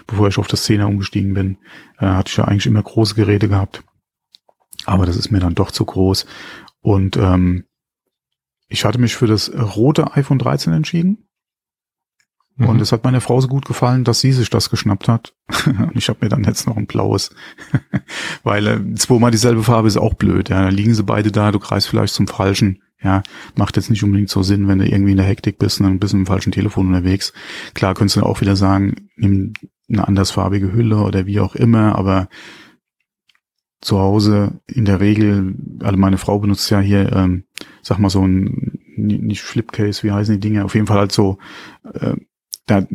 bevor 0.08 0.26
ich 0.26 0.38
auf 0.38 0.48
das 0.48 0.68
10er 0.68 0.86
umgestiegen 0.86 1.32
bin. 1.32 1.58
Äh, 1.98 2.06
hatte 2.06 2.30
ich 2.30 2.36
ja 2.36 2.44
eigentlich 2.44 2.66
immer 2.66 2.82
große 2.82 3.14
Geräte 3.14 3.48
gehabt. 3.48 3.84
Aber 4.84 5.06
das 5.06 5.16
ist 5.16 5.30
mir 5.30 5.40
dann 5.40 5.54
doch 5.54 5.70
zu 5.70 5.84
groß. 5.84 6.26
Und 6.80 7.16
ähm, 7.16 7.64
ich 8.68 8.84
hatte 8.84 8.98
mich 8.98 9.14
für 9.14 9.26
das 9.26 9.52
rote 9.54 10.14
iPhone 10.14 10.38
13 10.38 10.72
entschieden. 10.72 11.28
Mhm. 12.56 12.68
Und 12.68 12.80
es 12.80 12.92
hat 12.92 13.04
meiner 13.04 13.20
Frau 13.20 13.40
so 13.40 13.48
gut 13.48 13.64
gefallen, 13.64 14.04
dass 14.04 14.20
sie 14.20 14.32
sich 14.32 14.50
das 14.50 14.70
geschnappt 14.70 15.08
hat. 15.08 15.34
und 15.66 15.96
ich 15.96 16.08
habe 16.08 16.20
mir 16.22 16.28
dann 16.28 16.44
jetzt 16.44 16.66
noch 16.66 16.76
ein 16.76 16.86
blaues. 16.86 17.34
Weil 18.42 18.66
äh, 18.66 18.94
zweimal 18.94 19.30
dieselbe 19.30 19.62
Farbe 19.62 19.88
ist 19.88 19.96
auch 19.96 20.14
blöd. 20.14 20.48
Ja, 20.48 20.62
dann 20.62 20.74
liegen 20.74 20.94
sie 20.94 21.04
beide 21.04 21.30
da, 21.30 21.52
du 21.52 21.58
kreist 21.58 21.88
vielleicht 21.88 22.14
zum 22.14 22.28
falschen. 22.28 22.82
Ja, 23.02 23.24
macht 23.56 23.76
jetzt 23.76 23.90
nicht 23.90 24.04
unbedingt 24.04 24.30
so 24.30 24.44
Sinn, 24.44 24.68
wenn 24.68 24.78
du 24.78 24.88
irgendwie 24.88 25.10
in 25.10 25.16
der 25.16 25.26
Hektik 25.26 25.58
bist 25.58 25.80
und 25.80 25.86
dann 25.86 25.98
bist 25.98 26.12
du 26.12 26.18
mit 26.18 26.26
dem 26.26 26.30
falschen 26.30 26.52
Telefon 26.52 26.86
unterwegs. 26.86 27.32
Klar 27.74 27.94
könntest 27.94 28.16
du 28.16 28.22
auch 28.22 28.40
wieder 28.40 28.54
sagen, 28.54 29.08
nimm 29.16 29.54
eine 29.88 30.06
andersfarbige 30.06 30.72
Hülle 30.72 30.98
oder 30.98 31.26
wie 31.26 31.40
auch 31.40 31.56
immer, 31.56 31.96
aber 31.96 32.28
zu 33.82 33.98
Hause 33.98 34.60
in 34.66 34.86
der 34.86 35.00
Regel, 35.00 35.54
also 35.80 35.98
meine 35.98 36.16
Frau 36.16 36.38
benutzt 36.38 36.70
ja 36.70 36.80
hier, 36.80 37.12
ähm, 37.12 37.44
sag 37.82 37.98
mal 37.98 38.08
so 38.08 38.26
ein, 38.26 38.78
nicht 38.96 39.42
Flipcase, 39.42 40.04
wie 40.04 40.12
heißen 40.12 40.34
die 40.34 40.40
Dinge, 40.40 40.64
auf 40.64 40.74
jeden 40.74 40.86
Fall 40.86 40.98
halt 40.98 41.12
so, 41.12 41.38
äh, 41.92 42.14
da, 42.66 42.86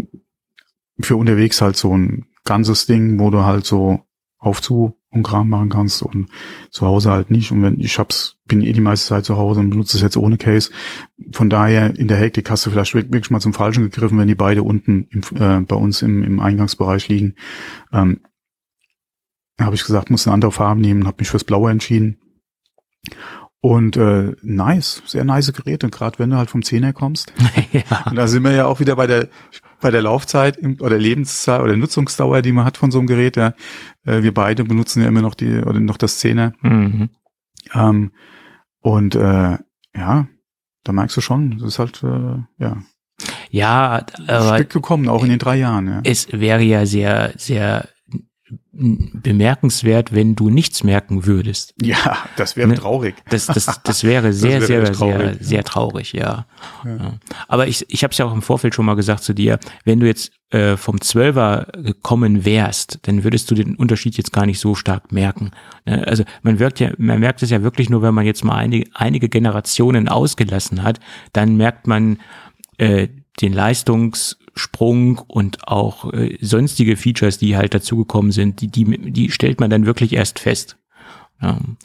für 1.00 1.18
unterwegs 1.18 1.62
halt 1.62 1.76
so 1.76 1.96
ein 1.96 2.26
ganzes 2.46 2.86
Ding, 2.86 3.20
wo 3.20 3.30
du 3.30 3.44
halt 3.44 3.66
so 3.66 4.00
Aufzu 4.40 4.98
und 5.10 5.24
Kram 5.24 5.50
machen 5.50 5.70
kannst 5.70 6.02
und 6.04 6.30
zu 6.70 6.86
Hause 6.86 7.12
halt 7.12 7.32
nicht. 7.32 7.52
Und 7.52 7.64
wenn 7.64 7.80
ich 7.80 8.00
hab's, 8.00 8.38
bin 8.46 8.62
eh 8.62 8.72
die 8.72 8.82
meiste 8.82 9.08
Zeit 9.08 9.26
zu 9.26 9.36
Hause 9.36 9.60
und 9.60 9.70
benutze 9.70 9.98
es 9.98 10.04
jetzt 10.04 10.18
ohne 10.18 10.38
Case. 10.38 10.72
Von 11.32 11.50
daher 11.50 11.98
in 11.98 12.08
der 12.08 12.18
Hektik 12.18 12.50
hast 12.50 12.66
du 12.66 12.70
vielleicht 12.70 12.94
wirklich 12.94 13.30
mal 13.30 13.42
zum 13.42 13.54
Falschen 13.54 13.84
gegriffen, 13.84 14.18
wenn 14.18 14.28
die 14.28 14.36
beide 14.36 14.64
unten 14.64 15.08
im, 15.10 15.22
äh, 15.38 15.60
bei 15.62 15.76
uns 15.76 16.02
im, 16.02 16.24
im 16.24 16.40
Eingangsbereich 16.40 17.10
liegen. 17.10 17.36
Ähm, 17.92 18.22
habe 19.60 19.76
ich 19.76 19.84
gesagt, 19.84 20.10
muss 20.10 20.28
eine 20.28 20.34
andere 20.34 20.52
Farbe 20.52 20.82
nehmen, 20.82 21.08
habe 21.08 21.18
mich 21.20 21.30
fürs 21.30 21.44
Blaue 21.44 21.72
entschieden. 21.72 22.20
Und 23.60 23.98
äh, 23.98 24.34
nice, 24.44 25.02
sehr 25.06 25.24
nice 25.24 25.52
Geräte, 25.52 25.90
gerade 25.90 26.20
wenn 26.20 26.30
du 26.30 26.38
halt 26.38 26.50
vom 26.50 26.62
Zehner 26.62 26.94
kommst. 26.94 27.34
ja. 27.72 28.06
Und 28.06 28.16
da 28.16 28.28
sind 28.28 28.44
wir 28.44 28.52
ja 28.52 28.66
auch 28.66 28.80
wieder 28.80 28.96
bei 28.96 29.08
der 29.08 29.30
bei 29.80 29.92
der 29.92 30.02
Laufzeit 30.02 30.58
oder 30.80 30.98
Lebenszeit 30.98 31.62
oder 31.62 31.76
Nutzungsdauer, 31.76 32.42
die 32.42 32.52
man 32.52 32.66
hat 32.66 32.78
von 32.78 32.92
so 32.92 33.00
einem 33.00 33.08
Gerät. 33.08 33.36
Ja. 33.36 33.54
Äh, 34.06 34.24
wir 34.24 34.34
beide 34.34 34.64
benutzen 34.64 35.02
ja 35.02 35.08
immer 35.08 35.22
noch 35.22 35.36
die 35.36 35.60
oder 35.60 35.80
noch 35.80 35.98
das 35.98 36.20
Zehner. 36.20 36.54
Mhm. 36.62 37.10
Ähm, 37.74 38.12
und 38.82 39.16
äh, 39.16 39.58
ja, 39.96 40.28
da 40.84 40.92
merkst 40.92 41.18
du 41.18 41.22
schon, 41.22 41.58
das 41.60 41.68
ist 41.70 41.80
halt 41.80 42.04
äh, 42.04 42.38
ja. 42.58 42.78
Ja, 43.50 44.06
aber 44.28 44.56
Stück 44.56 44.72
gekommen, 44.72 45.10
auch 45.10 45.24
in 45.24 45.30
den 45.30 45.40
drei 45.40 45.58
Jahren. 45.58 45.88
Ja. 45.88 46.02
Es 46.04 46.32
wäre 46.32 46.62
ja 46.62 46.86
sehr, 46.86 47.34
sehr 47.38 47.90
bemerkenswert, 48.72 50.14
wenn 50.14 50.36
du 50.36 50.50
nichts 50.50 50.84
merken 50.84 51.26
würdest. 51.26 51.74
Ja, 51.82 52.18
das 52.38 52.56
wäre 52.56 52.68
ne? 52.68 52.76
traurig. 52.76 53.16
Das, 53.30 53.48
das, 53.48 53.66
das 53.84 54.04
wäre 54.04 54.34
sehr, 54.34 54.60
das 54.60 54.70
wäre 54.70 54.86
sehr, 54.86 54.94
traurig. 54.94 55.20
sehr, 55.20 55.44
sehr 55.44 55.64
traurig, 55.64 56.14
ja. 56.14 56.46
ja. 56.86 57.14
Aber 57.48 57.68
ich, 57.68 57.86
ich 57.90 58.04
habe 58.04 58.12
es 58.12 58.18
ja 58.18 58.26
auch 58.26 58.34
im 58.34 58.42
Vorfeld 58.42 58.76
schon 58.76 58.86
mal 58.86 58.96
gesagt 58.96 59.24
zu 59.24 59.34
dir, 59.34 59.60
wenn 59.84 60.00
du 60.00 60.06
jetzt 60.06 60.32
äh, 60.52 60.78
vom 60.78 61.02
Zwölfer 61.02 61.68
gekommen 61.74 62.46
wärst, 62.46 63.00
dann 63.04 63.24
würdest 63.24 63.52
du 63.52 63.56
den 63.56 63.76
Unterschied 63.76 64.16
jetzt 64.16 64.32
gar 64.32 64.46
nicht 64.46 64.60
so 64.60 64.76
stark 64.76 65.12
merken. 65.12 65.52
Ne? 65.86 66.08
Also 66.08 66.24
man 66.44 66.60
wirkt 66.60 66.80
ja, 66.80 66.92
man 66.98 67.20
merkt 67.20 67.44
es 67.44 67.50
ja 67.50 67.64
wirklich 67.64 67.90
nur, 67.90 68.02
wenn 68.02 68.14
man 68.14 68.26
jetzt 68.26 68.46
mal 68.46 68.56
einige, 68.56 68.90
einige 68.94 69.28
Generationen 69.28 70.08
ausgelassen 70.08 70.84
hat, 70.84 71.00
dann 71.34 71.58
merkt 71.58 71.88
man 71.88 72.20
äh, 72.78 73.08
den 73.42 73.54
Leistungs 73.54 74.38
Sprung 74.56 75.20
und 75.20 75.68
auch 75.68 76.12
äh, 76.14 76.38
sonstige 76.42 76.98
Features, 76.98 77.38
die 77.38 77.56
halt 77.56 77.74
dazugekommen 77.74 78.32
sind, 78.32 78.62
die, 78.62 78.68
die, 78.68 79.12
die 79.12 79.32
stellt 79.32 79.60
man 79.60 79.70
dann 79.70 79.86
wirklich 79.86 80.14
erst 80.14 80.40
fest. 80.40 80.78
Und, 81.40 81.78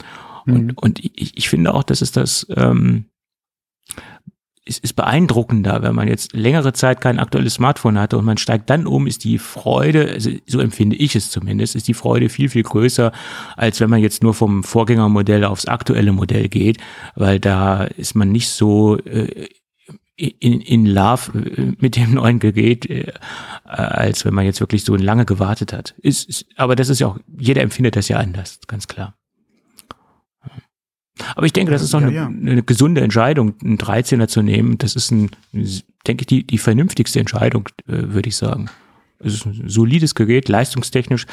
mhm. 0.47 0.73
und 0.77 0.99
ich, 1.05 1.37
ich 1.37 1.49
finde 1.49 1.75
auch, 1.75 1.83
dass 1.83 2.01
es 2.01 2.13
das 2.13 2.47
ähm, 2.57 3.07
es 4.65 4.79
ist 4.79 4.93
beeindruckender, 4.93 5.83
wenn 5.83 5.95
man 5.95 6.07
jetzt 6.07 6.35
längere 6.35 6.73
Zeit 6.73 7.01
kein 7.01 7.19
aktuelles 7.19 7.55
Smartphone 7.55 7.99
hatte 7.99 8.17
und 8.17 8.25
man 8.25 8.37
steigt 8.37 8.71
dann 8.71 8.87
um, 8.87 9.09
ist 9.09 9.25
die 9.25 9.39
Freude, 9.39 10.09
also 10.09 10.31
so 10.47 10.61
empfinde 10.61 10.95
ich 10.95 11.17
es 11.17 11.31
zumindest, 11.31 11.75
ist 11.75 11.89
die 11.89 11.95
Freude 11.95 12.29
viel, 12.29 12.49
viel 12.49 12.63
größer, 12.63 13.11
als 13.57 13.81
wenn 13.81 13.91
man 13.91 14.01
jetzt 14.01 14.23
nur 14.23 14.35
vom 14.35 14.63
Vorgängermodell 14.63 15.45
aufs 15.45 15.67
aktuelle 15.67 16.13
Modell 16.13 16.49
geht, 16.49 16.79
weil 17.17 17.41
da 17.41 17.83
ist 17.83 18.15
man 18.15 18.31
nicht 18.31 18.51
so 18.51 18.99
äh, 18.99 19.49
in, 20.17 20.61
in 20.61 20.87
Love 20.87 21.39
äh, 21.39 21.73
mit 21.79 21.97
dem 21.97 22.15
neuen 22.15 22.39
Gerät, 22.39 22.89
äh, 22.89 23.13
als 23.65 24.25
wenn 24.25 24.35
man 24.35 24.45
jetzt 24.45 24.61
wirklich 24.61 24.85
so 24.85 24.97
lange 24.97 25.25
gewartet 25.25 25.73
hat. 25.73 25.95
Ist, 26.03 26.29
ist, 26.29 26.47
aber 26.57 26.77
das 26.77 26.89
ist 26.89 27.01
ja 27.01 27.09
auch, 27.09 27.19
jeder 27.39 27.63
empfindet 27.63 27.97
das 27.97 28.09
ja 28.09 28.19
anders, 28.19 28.61
ganz 28.67 28.89
klar. 28.89 29.15
Aber 31.35 31.47
ich 31.47 31.53
denke, 31.53 31.73
das 31.73 31.83
ist 31.83 31.95
doch 31.95 32.01
ja, 32.01 32.07
eine, 32.07 32.17
ja. 32.17 32.27
eine, 32.27 32.63
gesunde 32.63 33.01
Entscheidung, 33.01 33.55
einen 33.63 33.79
13er 33.79 34.29
zu 34.29 34.43
nehmen. 34.43 34.79
Das 34.79 34.97
ist 34.97 35.11
ein, 35.11 35.31
denke 36.07 36.23
ich, 36.23 36.27
die, 36.27 36.47
die 36.47 36.59
vernünftigste 36.59 37.21
Entscheidung, 37.21 37.69
äh, 37.87 38.13
würde 38.13 38.29
ich 38.29 38.37
sagen. 38.37 38.71
Es 39.19 39.35
ist 39.35 39.47
ein 39.47 39.69
solides 39.69 40.15
Gerät, 40.15 40.49
leistungstechnisch 40.49 41.27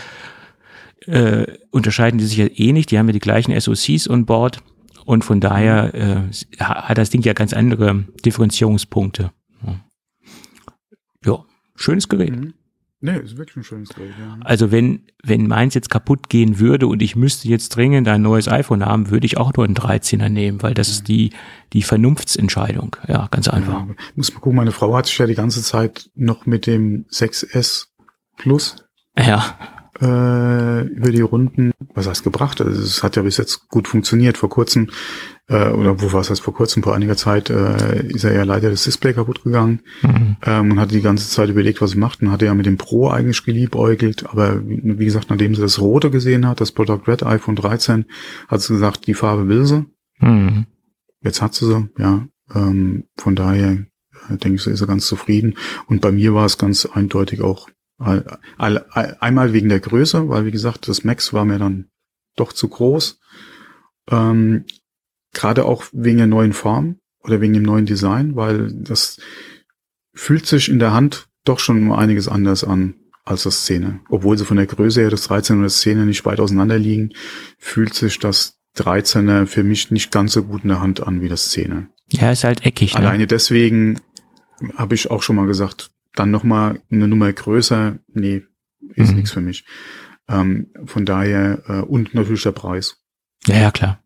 äh, 1.05 1.45
unterscheiden 1.71 2.17
die 2.17 2.25
sich 2.25 2.37
ja 2.37 2.47
eh 2.47 2.73
nicht. 2.73 2.91
Die 2.91 2.99
haben 2.99 3.07
ja 3.07 3.13
die 3.13 3.19
gleichen 3.19 3.59
SoCs 3.59 4.09
on 4.09 4.25
board. 4.25 4.61
Und 5.09 5.23
von 5.23 5.39
daher 5.39 5.95
äh, 5.95 6.21
hat 6.59 6.99
das 6.99 7.09
Ding 7.09 7.23
ja 7.23 7.33
ganz 7.33 7.51
andere 7.51 8.05
Differenzierungspunkte. 8.23 9.31
Ja, 11.25 11.45
schönes 11.73 12.07
Gerät. 12.09 12.35
Mhm. 12.35 12.53
Nee, 13.01 13.17
ist 13.17 13.35
wirklich 13.35 13.55
ein 13.57 13.63
schönes 13.63 13.89
Gerät, 13.89 14.13
ja. 14.19 14.37
Also 14.41 14.71
wenn, 14.71 15.07
wenn 15.23 15.47
meins 15.47 15.73
jetzt 15.73 15.89
kaputt 15.89 16.29
gehen 16.29 16.59
würde 16.59 16.85
und 16.85 17.01
ich 17.01 17.15
müsste 17.15 17.47
jetzt 17.47 17.69
dringend 17.69 18.07
ein 18.07 18.21
neues 18.21 18.47
iPhone 18.47 18.85
haben, 18.85 19.09
würde 19.09 19.25
ich 19.25 19.37
auch 19.37 19.51
nur 19.53 19.65
einen 19.65 19.73
13er 19.73 20.29
nehmen, 20.29 20.61
weil 20.61 20.75
das 20.75 20.89
ja. 20.89 20.93
ist 20.93 21.07
die, 21.07 21.31
die 21.73 21.81
Vernunftsentscheidung. 21.81 22.95
Ja, 23.07 23.29
ganz 23.31 23.47
einfach. 23.47 23.87
Ja, 23.87 23.95
muss 24.13 24.31
mal 24.31 24.41
gucken, 24.41 24.57
meine 24.57 24.71
Frau 24.71 24.95
hat 24.95 25.07
sich 25.07 25.17
ja 25.17 25.25
die 25.25 25.33
ganze 25.33 25.63
Zeit 25.63 26.11
noch 26.13 26.45
mit 26.45 26.67
dem 26.67 27.07
6S 27.11 27.87
Plus 28.37 28.75
ja 29.17 29.78
äh, 30.01 30.81
über 30.87 31.11
die 31.11 31.21
Runden, 31.21 31.71
was 31.93 32.07
heißt 32.07 32.23
gebracht? 32.23 32.61
Also 32.61 32.81
es 32.81 33.03
hat 33.03 33.15
ja 33.15 33.21
bis 33.21 33.37
jetzt 33.37 33.67
gut 33.69 33.87
funktioniert. 33.87 34.37
Vor 34.37 34.49
kurzem, 34.49 34.89
äh, 35.47 35.69
oder 35.69 36.01
wo 36.01 36.13
war 36.13 36.21
es 36.21 36.29
jetzt 36.29 36.41
vor 36.41 36.53
kurzem, 36.53 36.83
vor 36.83 36.95
einiger 36.95 37.17
Zeit, 37.17 37.49
äh, 37.49 38.05
ist 38.07 38.23
er 38.23 38.33
ja 38.33 38.43
leider 38.43 38.69
das 38.69 38.83
Display 38.83 39.13
kaputt 39.13 39.43
gegangen 39.43 39.81
mhm. 40.01 40.37
ähm, 40.45 40.71
und 40.71 40.79
hat 40.79 40.91
die 40.91 41.01
ganze 41.01 41.29
Zeit 41.29 41.49
überlegt, 41.49 41.81
was 41.81 41.93
er 41.93 41.99
macht 41.99 42.21
und 42.21 42.31
hatte 42.31 42.45
ja 42.45 42.53
mit 42.53 42.65
dem 42.65 42.77
Pro 42.77 43.09
eigentlich 43.09 43.43
geliebäugelt, 43.43 44.29
aber 44.29 44.61
wie, 44.65 45.05
gesagt, 45.05 45.29
nachdem 45.29 45.55
sie 45.55 45.61
das 45.61 45.79
Rote 45.79 46.11
gesehen 46.11 46.47
hat, 46.47 46.61
das 46.61 46.71
Product 46.71 47.01
Red 47.07 47.23
iPhone 47.23 47.55
13, 47.55 48.05
hat 48.47 48.61
sie 48.61 48.73
gesagt, 48.73 49.07
die 49.07 49.13
Farbe 49.13 49.47
will 49.47 49.65
sie. 49.65 49.85
Mhm. 50.19 50.65
Jetzt 51.21 51.41
hat 51.41 51.53
sie 51.53 51.65
sie, 51.65 51.89
ja. 51.97 52.27
Ähm, 52.55 53.03
von 53.17 53.35
daher 53.35 53.71
äh, 54.29 54.37
denke 54.37 54.55
ich, 54.55 54.67
ist 54.67 54.81
er 54.81 54.87
ganz 54.87 55.05
zufrieden. 55.05 55.55
Und 55.87 56.01
bei 56.01 56.11
mir 56.11 56.33
war 56.33 56.45
es 56.45 56.57
ganz 56.57 56.85
eindeutig 56.85 57.41
auch 57.41 57.69
Einmal 57.99 59.53
wegen 59.53 59.69
der 59.69 59.79
Größe, 59.79 60.29
weil 60.29 60.45
wie 60.45 60.51
gesagt, 60.51 60.87
das 60.87 61.03
Max 61.03 61.33
war 61.33 61.45
mir 61.45 61.59
dann 61.59 61.89
doch 62.35 62.53
zu 62.53 62.69
groß. 62.69 63.19
Ähm, 64.09 64.65
Gerade 65.33 65.65
auch 65.65 65.83
wegen 65.91 66.17
der 66.17 66.27
neuen 66.27 66.53
Form 66.53 66.99
oder 67.19 67.41
wegen 67.41 67.53
dem 67.53 67.63
neuen 67.63 67.85
Design, 67.85 68.35
weil 68.35 68.71
das 68.73 69.19
fühlt 70.13 70.47
sich 70.47 70.69
in 70.69 70.79
der 70.79 70.93
Hand 70.93 71.27
doch 71.45 71.59
schon 71.59 71.91
einiges 71.91 72.27
anders 72.27 72.63
an 72.63 72.95
als 73.25 73.43
das 73.43 73.61
Szene. 73.61 73.99
Obwohl 74.09 74.37
sie 74.37 74.45
von 74.45 74.57
der 74.57 74.65
Größe 74.65 75.01
her 75.01 75.09
das 75.09 75.23
13 75.23 75.57
und 75.57 75.63
das 75.63 75.81
10 75.81 76.05
nicht 76.05 76.25
weit 76.25 76.39
auseinander 76.39 76.79
liegen, 76.79 77.11
fühlt 77.57 77.93
sich 77.93 78.17
das 78.17 78.59
13er 78.77 79.45
für 79.45 79.63
mich 79.63 79.91
nicht 79.91 80.11
ganz 80.11 80.33
so 80.33 80.43
gut 80.43 80.63
in 80.63 80.69
der 80.69 80.81
Hand 80.81 81.05
an 81.05 81.21
wie 81.21 81.29
das 81.29 81.51
10er. 81.51 81.85
Ja, 82.11 82.31
ist 82.31 82.43
halt 82.43 82.65
eckig. 82.65 82.93
Ne? 82.93 82.99
Alleine 82.99 83.27
deswegen 83.27 83.99
habe 84.75 84.95
ich 84.95 85.11
auch 85.11 85.21
schon 85.21 85.35
mal 85.35 85.45
gesagt, 85.45 85.91
dann 86.15 86.31
nochmal 86.31 86.81
eine 86.91 87.07
Nummer 87.07 87.31
größer, 87.31 87.99
nee, 88.13 88.43
ist 88.95 89.11
mhm. 89.11 89.17
nichts 89.17 89.31
für 89.31 89.41
mich. 89.41 89.65
Ähm, 90.27 90.67
von 90.85 91.05
daher, 91.05 91.63
äh, 91.67 91.81
und 91.81 92.13
natürlich 92.13 92.43
der 92.43 92.51
Preis. 92.51 92.97
Ja, 93.45 93.55
ja, 93.55 93.71
klar. 93.71 94.03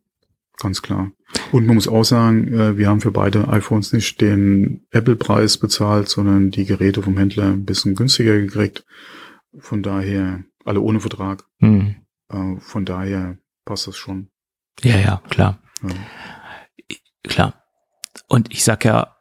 Ganz 0.58 0.82
klar. 0.82 1.12
Und 1.52 1.66
man 1.66 1.76
muss 1.76 1.88
auch 1.88 2.04
sagen, 2.04 2.54
äh, 2.54 2.78
wir 2.78 2.88
haben 2.88 3.02
für 3.02 3.12
beide 3.12 3.48
iPhones 3.50 3.92
nicht 3.92 4.22
den 4.22 4.86
Apple-Preis 4.92 5.58
bezahlt, 5.58 6.08
sondern 6.08 6.52
die 6.52 6.66
Geräte 6.66 7.02
vom 7.02 7.18
Händler 7.18 7.46
ein 7.46 7.66
bisschen 7.66 7.96
günstiger 7.96 8.38
gekriegt. 8.40 8.86
Von 9.58 9.84
daher, 9.84 10.44
alle 10.64 10.82
ohne 10.82 11.00
Vertrag. 11.00 11.46
Mhm. 11.60 11.96
Äh, 12.30 12.60
von 12.60 12.86
daher 12.86 13.38
passt 13.66 13.88
das 13.88 13.98
schon. 13.98 14.30
Ja, 14.82 14.98
ja, 14.98 15.22
klar. 15.30 15.60
Ja. 15.82 15.90
Klar. 17.24 17.64
Und 18.28 18.52
ich 18.52 18.64
sag 18.64 18.86
ja 18.86 19.16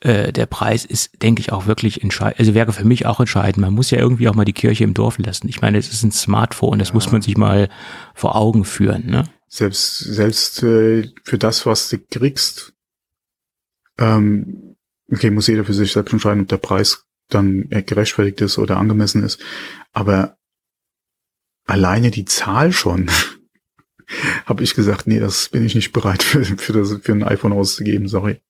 äh, 0.00 0.32
der 0.32 0.46
Preis 0.46 0.84
ist, 0.84 1.22
denke 1.22 1.40
ich, 1.40 1.52
auch 1.52 1.66
wirklich 1.66 2.02
entscheidend, 2.02 2.38
also 2.38 2.54
wäre 2.54 2.72
für 2.72 2.84
mich 2.84 3.06
auch 3.06 3.20
entscheidend. 3.20 3.58
Man 3.58 3.74
muss 3.74 3.90
ja 3.90 3.98
irgendwie 3.98 4.28
auch 4.28 4.34
mal 4.34 4.44
die 4.44 4.52
Kirche 4.52 4.84
im 4.84 4.94
Dorf 4.94 5.18
lassen. 5.18 5.48
Ich 5.48 5.62
meine, 5.62 5.78
es 5.78 5.92
ist 5.92 6.02
ein 6.02 6.12
Smartphone, 6.12 6.78
das 6.78 6.88
ja. 6.88 6.94
muss 6.94 7.10
man 7.10 7.22
sich 7.22 7.36
mal 7.36 7.68
vor 8.14 8.36
Augen 8.36 8.64
führen. 8.64 9.06
Ne? 9.06 9.24
Selbst, 9.48 9.98
selbst 9.98 10.62
äh, 10.62 11.10
für 11.24 11.38
das, 11.38 11.64
was 11.64 11.88
du 11.88 11.98
kriegst, 11.98 12.74
ähm, 13.98 14.76
okay, 15.10 15.30
muss 15.30 15.46
jeder 15.46 15.64
für 15.64 15.74
sich 15.74 15.92
selbst 15.92 16.12
entscheiden, 16.12 16.42
ob 16.42 16.48
der 16.48 16.58
Preis 16.58 17.04
dann 17.28 17.68
gerechtfertigt 17.70 18.40
ist 18.40 18.58
oder 18.58 18.76
angemessen 18.76 19.24
ist. 19.24 19.40
Aber 19.92 20.36
alleine 21.64 22.10
die 22.10 22.24
Zahl 22.24 22.72
schon, 22.72 23.10
habe 24.46 24.62
ich 24.62 24.74
gesagt, 24.74 25.06
nee, 25.06 25.18
das 25.18 25.48
bin 25.48 25.64
ich 25.64 25.74
nicht 25.74 25.92
bereit 25.92 26.22
für, 26.22 26.44
für, 26.44 26.72
das, 26.72 26.98
für 27.02 27.12
ein 27.12 27.24
iPhone 27.24 27.52
auszugeben, 27.52 28.08
sorry. 28.08 28.40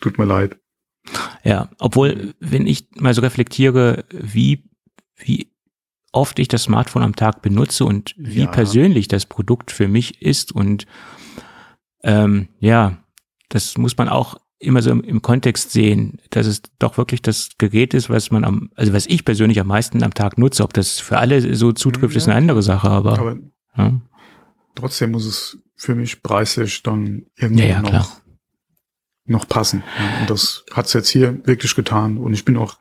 Tut 0.00 0.18
mir 0.18 0.24
leid. 0.24 0.58
Ja, 1.44 1.68
obwohl, 1.78 2.34
wenn 2.40 2.66
ich 2.66 2.88
mal 2.96 3.14
so 3.14 3.20
reflektiere, 3.20 4.04
wie, 4.10 4.64
wie 5.16 5.52
oft 6.12 6.38
ich 6.38 6.48
das 6.48 6.64
Smartphone 6.64 7.02
am 7.02 7.16
Tag 7.16 7.42
benutze 7.42 7.84
und 7.84 8.14
wie 8.16 8.42
ja. 8.42 8.46
persönlich 8.46 9.08
das 9.08 9.26
Produkt 9.26 9.70
für 9.70 9.88
mich 9.88 10.22
ist 10.22 10.52
und 10.52 10.86
ähm, 12.02 12.48
ja, 12.58 12.98
das 13.48 13.76
muss 13.78 13.96
man 13.96 14.08
auch 14.08 14.36
immer 14.58 14.80
so 14.80 14.90
im, 14.90 15.02
im, 15.02 15.22
Kontext 15.22 15.72
sehen, 15.72 16.18
dass 16.30 16.46
es 16.46 16.62
doch 16.78 16.96
wirklich 16.96 17.20
das 17.20 17.50
Gerät 17.58 17.94
ist, 17.94 18.08
was 18.08 18.30
man 18.30 18.44
am, 18.44 18.70
also 18.74 18.92
was 18.92 19.06
ich 19.06 19.24
persönlich 19.24 19.60
am 19.60 19.66
meisten 19.66 20.02
am 20.02 20.14
Tag 20.14 20.38
nutze. 20.38 20.62
Ob 20.62 20.72
das 20.72 20.98
für 20.98 21.18
alle 21.18 21.54
so 21.54 21.72
zutrifft, 21.72 22.14
ja. 22.14 22.18
ist 22.18 22.28
eine 22.28 22.36
andere 22.36 22.62
Sache, 22.62 22.88
aber, 22.88 23.18
aber 23.18 23.36
ja. 23.76 24.00
trotzdem 24.74 25.10
muss 25.10 25.26
es 25.26 25.58
für 25.74 25.94
mich 25.94 26.22
preislich 26.22 26.82
dann 26.82 27.26
irgendwie 27.36 27.66
ja, 27.68 27.82
noch 27.82 27.90
klar 27.90 28.22
noch 29.26 29.48
passen. 29.48 29.82
Ja, 29.98 30.20
und 30.20 30.30
das 30.30 30.64
hat's 30.72 30.92
jetzt 30.92 31.08
hier 31.08 31.44
wirklich 31.46 31.74
getan. 31.74 32.16
Und 32.18 32.32
ich 32.34 32.44
bin 32.44 32.56
auch 32.56 32.76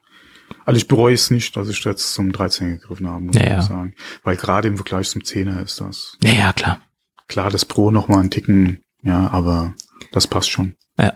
Also 0.66 0.78
ich 0.78 0.88
bereue 0.88 1.14
es 1.14 1.32
nicht, 1.32 1.56
dass 1.58 1.70
ich 1.70 1.84
jetzt 1.84 2.14
zum 2.14 2.32
13 2.32 2.80
gegriffen 2.80 3.08
habe, 3.10 3.24
muss 3.24 3.36
Naja. 3.36 3.60
ich 3.60 3.66
sagen. 3.66 3.96
Weil 4.24 4.36
gerade 4.38 4.68
im 4.68 4.76
Vergleich 4.78 5.10
zum 5.10 5.22
10er 5.22 5.64
ist 5.64 5.82
das. 5.82 6.18
Ja, 6.24 6.32
ja, 6.34 6.54
klar. 6.54 6.82
Klar, 7.28 7.50
das 7.50 7.66
Pro 7.66 7.90
noch 7.92 8.08
mal 8.08 8.20
einen 8.20 8.30
Ticken, 8.30 8.82
ja, 9.02 9.28
aber 9.32 9.74
das 10.12 10.28
passt 10.28 10.52
schon. 10.52 10.76
Ja. 11.00 11.14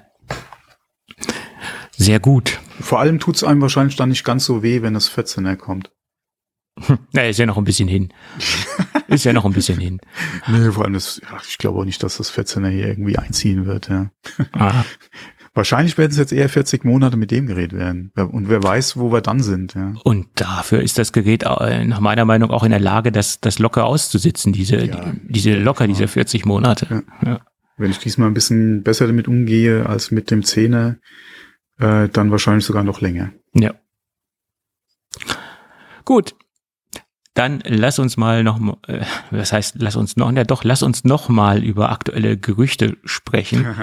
Sehr 1.96 2.20
gut. 2.20 2.60
Vor 2.80 3.00
allem 3.00 3.20
tut's 3.20 3.44
einem 3.44 3.62
wahrscheinlich 3.62 3.96
dann 3.96 4.10
nicht 4.10 4.24
ganz 4.24 4.46
so 4.46 4.64
weh, 4.64 4.82
wenn 4.82 4.94
das 4.94 5.12
14er 5.12 5.56
kommt. 5.58 5.92
Na, 7.14 7.24
ist 7.28 7.38
ja 7.40 7.46
noch 7.46 7.58
ein 7.58 7.64
bisschen 7.64 7.88
hin. 7.88 8.10
Ist 9.08 9.26
ja 9.26 9.34
noch 9.34 9.46
ein 9.46 9.54
bisschen 9.54 9.80
hin. 9.80 10.00
Nee, 10.48 10.72
vor 10.72 10.84
allem 10.86 10.94
das, 10.94 11.22
ja, 11.24 11.38
ich 11.48 11.58
glaube 11.58 11.80
auch 11.80 11.86
nicht, 11.86 12.02
dass 12.04 12.18
das 12.18 12.32
14er 12.32 12.70
hier 12.70 12.88
irgendwie 12.88 13.18
einziehen 13.18 13.66
wird, 13.66 13.90
ja. 13.90 14.10
Ah, 14.54 14.84
Wahrscheinlich 15.56 15.98
werden 15.98 16.12
es 16.12 16.18
jetzt 16.18 16.32
eher 16.32 16.48
40 16.48 16.86
Monate 16.86 17.18
mit 17.18 17.32
dem 17.32 17.48
Gerät 17.48 17.74
werden. 17.74 18.12
Und 18.16 18.50
wer 18.50 18.62
weiß, 18.64 18.98
wo 18.98 19.12
wir 19.12 19.20
dann 19.22 19.42
sind, 19.42 19.74
ja. 19.74 19.94
Und 20.04 20.28
dafür 20.36 20.82
ist 20.82 20.98
das 21.00 21.12
Gerät 21.12 21.44
äh, 21.44 21.84
nach 21.86 22.00
meiner 22.00 22.24
Meinung 22.24 22.52
auch 22.52 22.64
in 22.64 22.70
der 22.70 22.80
Lage, 22.80 23.12
das, 23.12 23.42
das 23.42 23.58
locker 23.60 23.86
auszusitzen, 23.86 24.54
diese, 24.54 24.86
Ja. 24.86 25.12
die, 25.12 25.34
diese 25.34 25.54
locker, 25.56 25.88
diese 25.88 26.08
40 26.08 26.46
Monate. 26.46 27.04
Ja. 27.26 27.42
Wenn 27.78 27.92
ich 27.92 27.98
diesmal 27.98 28.28
ein 28.28 28.34
bisschen 28.36 28.84
besser 28.84 29.08
damit 29.08 29.28
umgehe 29.28 29.86
als 29.88 30.12
mit 30.12 30.30
dem 30.32 30.42
10er, 30.42 30.98
äh, 31.80 32.08
dann 32.10 32.30
wahrscheinlich 32.32 32.66
sogar 32.66 32.84
noch 32.84 33.02
länger. 33.02 33.32
ja. 33.54 33.74
Gut. 36.06 36.36
Dann 37.40 37.64
lass 37.66 38.00
uns 38.00 38.18
mal 38.18 38.44
noch, 38.44 38.60
äh, 38.88 39.00
was 39.32 39.54
heißt, 39.54 39.76
lass 39.80 39.96
uns 39.96 40.18
noch, 40.18 40.30
ja 40.34 40.44
doch, 40.44 40.66
lass 40.66 40.84
uns 40.84 41.06
noch 41.06 41.30
mal 41.30 41.64
über 41.64 41.90
aktuelle 41.90 42.36
Gerüchte 42.36 42.98
sprechen. 43.06 43.66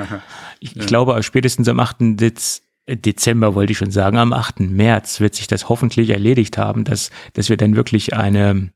Ich, 0.59 0.75
ich 0.75 0.87
glaube, 0.87 1.23
spätestens 1.23 1.69
am 1.69 1.81
8. 1.81 1.97
Dez 2.01 2.63
Dezember 2.89 3.55
wollte 3.55 3.73
ich 3.73 3.79
schon 3.79 3.91
sagen, 3.91 4.17
am 4.17 4.33
8. 4.33 4.61
März 4.61 5.21
wird 5.21 5.35
sich 5.35 5.47
das 5.47 5.69
hoffentlich 5.69 6.11
erledigt 6.11 6.57
haben, 6.57 6.85
dass, 6.85 7.11
dass 7.35 7.51
wir 7.51 7.57
dann 7.59 7.77
wirklich 7.77 8.15
eine, 8.15 8.71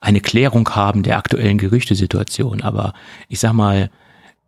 eine 0.00 0.20
Klärung 0.20 0.68
haben 0.70 1.02
der 1.02 1.18
aktuellen 1.18 1.58
Gerüchtesituation. 1.58 2.62
Aber 2.62 2.94
ich 3.28 3.38
sag 3.38 3.52
mal, 3.52 3.90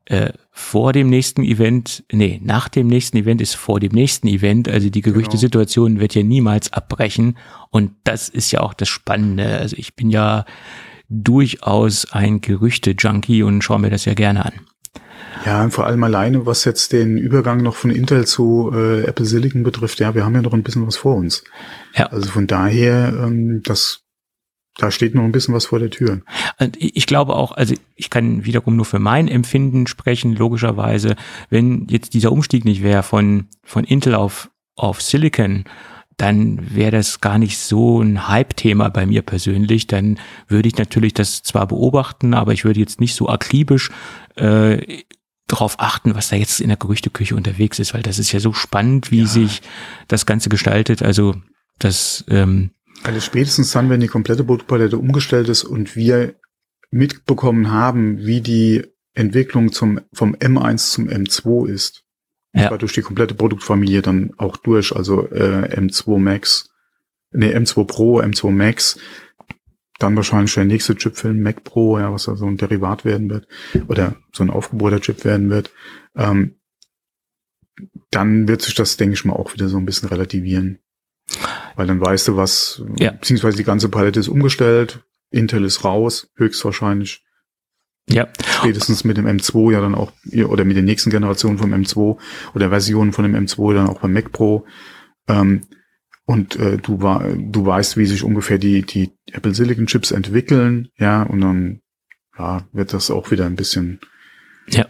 äh, 0.06 0.32
vor 0.58 0.94
dem 0.94 1.10
nächsten 1.10 1.42
Event, 1.42 2.02
nee, 2.10 2.40
nach 2.42 2.70
dem 2.70 2.86
nächsten 2.86 3.18
Event 3.18 3.42
ist 3.42 3.54
vor 3.54 3.78
dem 3.78 3.92
nächsten 3.92 4.26
Event, 4.26 4.70
also 4.70 4.88
die 4.88 5.02
Gerüchtesituation 5.02 6.00
wird 6.00 6.14
ja 6.14 6.22
niemals 6.22 6.72
abbrechen 6.72 7.36
und 7.68 7.92
das 8.04 8.30
ist 8.30 8.50
ja 8.52 8.60
auch 8.60 8.72
das 8.72 8.88
Spannende. 8.88 9.58
Also 9.58 9.76
ich 9.78 9.96
bin 9.96 10.08
ja 10.08 10.46
durchaus 11.10 12.10
ein 12.10 12.40
Gerüchte-Junkie 12.40 13.42
und 13.42 13.62
schaue 13.62 13.80
mir 13.80 13.90
das 13.90 14.06
ja 14.06 14.14
gerne 14.14 14.46
an. 14.46 14.54
Ja, 15.44 15.62
und 15.62 15.72
vor 15.72 15.84
allem 15.86 16.02
alleine, 16.02 16.46
was 16.46 16.64
jetzt 16.64 16.94
den 16.94 17.18
Übergang 17.18 17.62
noch 17.62 17.76
von 17.76 17.90
Intel 17.90 18.26
zu 18.26 18.72
äh, 18.74 19.02
Apple 19.02 19.26
Silicon 19.26 19.62
betrifft, 19.62 20.00
ja, 20.00 20.14
wir 20.14 20.24
haben 20.24 20.34
ja 20.36 20.40
noch 20.40 20.54
ein 20.54 20.62
bisschen 20.62 20.86
was 20.86 20.96
vor 20.96 21.16
uns. 21.16 21.44
Ja. 21.94 22.06
Also 22.06 22.30
von 22.30 22.46
daher, 22.46 23.08
ähm, 23.08 23.60
das, 23.62 24.05
da 24.78 24.90
steht 24.90 25.14
noch 25.14 25.22
ein 25.24 25.32
bisschen 25.32 25.54
was 25.54 25.66
vor 25.66 25.78
der 25.78 25.90
Tür. 25.90 26.20
Ich 26.78 27.06
glaube 27.06 27.34
auch, 27.34 27.52
also 27.52 27.74
ich 27.94 28.10
kann 28.10 28.44
wiederum 28.44 28.76
nur 28.76 28.84
für 28.84 28.98
mein 28.98 29.26
Empfinden 29.28 29.86
sprechen, 29.86 30.34
logischerweise, 30.36 31.16
wenn 31.50 31.86
jetzt 31.88 32.14
dieser 32.14 32.32
Umstieg 32.32 32.64
nicht 32.64 32.82
wäre 32.82 33.02
von, 33.02 33.46
von 33.62 33.84
Intel 33.84 34.14
auf, 34.14 34.50
auf 34.74 35.00
Silicon, 35.00 35.64
dann 36.18 36.74
wäre 36.74 36.92
das 36.92 37.20
gar 37.20 37.38
nicht 37.38 37.58
so 37.58 38.00
ein 38.00 38.28
Hype-Thema 38.28 38.88
bei 38.88 39.04
mir 39.06 39.22
persönlich. 39.22 39.86
Dann 39.86 40.18
würde 40.48 40.68
ich 40.68 40.76
natürlich 40.76 41.12
das 41.14 41.42
zwar 41.42 41.66
beobachten, 41.66 42.32
aber 42.34 42.52
ich 42.52 42.64
würde 42.64 42.80
jetzt 42.80 43.00
nicht 43.00 43.14
so 43.14 43.28
akribisch 43.28 43.90
äh, 44.36 45.02
darauf 45.46 45.78
achten, 45.78 46.14
was 46.14 46.28
da 46.30 46.36
jetzt 46.36 46.60
in 46.60 46.68
der 46.68 46.76
Gerüchteküche 46.78 47.36
unterwegs 47.36 47.78
ist, 47.78 47.94
weil 47.94 48.02
das 48.02 48.18
ist 48.18 48.32
ja 48.32 48.40
so 48.40 48.52
spannend, 48.52 49.10
wie 49.10 49.20
Ja. 49.20 49.26
sich 49.26 49.62
das 50.08 50.26
Ganze 50.26 50.48
gestaltet. 50.48 51.02
Also 51.02 51.34
das 51.78 52.24
ähm, 52.28 52.70
Also 53.02 53.20
spätestens 53.20 53.70
dann, 53.72 53.90
wenn 53.90 54.00
die 54.00 54.08
komplette 54.08 54.44
Produktpalette 54.44 54.98
umgestellt 54.98 55.48
ist 55.48 55.64
und 55.64 55.96
wir 55.96 56.34
mitbekommen 56.90 57.70
haben, 57.70 58.18
wie 58.18 58.40
die 58.40 58.84
Entwicklung 59.14 59.72
zum, 59.72 60.00
vom 60.12 60.34
M1 60.34 60.90
zum 60.90 61.08
M2 61.08 61.68
ist. 61.68 62.02
Ja. 62.54 62.74
durch 62.78 62.94
die 62.94 63.02
komplette 63.02 63.34
Produktfamilie 63.34 64.00
dann 64.00 64.32
auch 64.38 64.56
durch, 64.56 64.96
also 64.96 65.28
äh, 65.28 65.78
M2 65.78 66.18
Max, 66.18 66.70
nee, 67.30 67.54
M2 67.54 67.84
Pro, 67.84 68.22
M2 68.22 68.50
Max, 68.50 68.98
dann 69.98 70.16
wahrscheinlich 70.16 70.54
der 70.54 70.64
nächste 70.64 70.96
Chip 70.96 71.16
für 71.16 71.28
den 71.28 71.42
Mac 71.42 71.64
Pro, 71.64 71.98
ja, 71.98 72.12
was 72.12 72.24
da 72.24 72.36
so 72.36 72.46
ein 72.46 72.56
Derivat 72.56 73.04
werden 73.04 73.30
wird, 73.30 73.46
oder 73.88 74.16
so 74.32 74.42
ein 74.42 74.50
aufgebohrter 74.50 75.00
Chip 75.00 75.24
werden 75.24 75.50
wird, 75.50 75.70
ähm, 76.14 76.56
dann 78.10 78.48
wird 78.48 78.62
sich 78.62 78.74
das, 78.74 78.96
denke 78.96 79.14
ich 79.14 79.24
mal, 79.24 79.34
auch 79.34 79.52
wieder 79.52 79.68
so 79.68 79.76
ein 79.76 79.86
bisschen 79.86 80.08
relativieren. 80.08 80.78
Weil 81.76 81.86
dann 81.86 82.00
weißt 82.00 82.28
du, 82.28 82.36
was, 82.36 82.82
Ja. 82.98 83.12
beziehungsweise 83.12 83.56
die 83.56 83.64
ganze 83.64 83.88
Palette 83.88 84.18
ist 84.18 84.28
umgestellt, 84.28 85.04
Intel 85.30 85.64
ist 85.64 85.84
raus, 85.84 86.28
höchstwahrscheinlich. 86.36 87.22
ja, 88.08 88.28
Spätestens 88.60 89.04
mit 89.04 89.16
dem 89.16 89.26
M2 89.26 89.72
ja 89.72 89.80
dann 89.80 89.94
auch, 89.94 90.12
oder 90.48 90.64
mit 90.64 90.76
den 90.76 90.84
nächsten 90.84 91.10
Generationen 91.10 91.58
vom 91.58 91.72
M2 91.74 92.16
oder 92.54 92.70
Versionen 92.70 93.12
von 93.12 93.24
dem 93.24 93.34
M2 93.34 93.74
dann 93.74 93.88
auch 93.88 94.00
beim 94.00 94.12
Mac 94.12 94.32
Pro. 94.32 94.64
Ähm, 95.28 95.62
und 96.24 96.56
äh, 96.56 96.76
du, 96.78 97.02
war, 97.02 97.24
du 97.36 97.66
weißt, 97.66 97.96
wie 97.96 98.06
sich 98.06 98.22
ungefähr 98.24 98.58
die, 98.58 98.82
die 98.82 99.10
Apple 99.32 99.54
Silicon 99.54 99.86
Chips 99.86 100.10
entwickeln, 100.12 100.88
ja, 100.98 101.22
und 101.24 101.40
dann 101.40 101.80
ja, 102.38 102.64
wird 102.72 102.92
das 102.92 103.10
auch 103.10 103.30
wieder 103.30 103.44
ein 103.46 103.56
bisschen. 103.56 104.00
ja. 104.68 104.86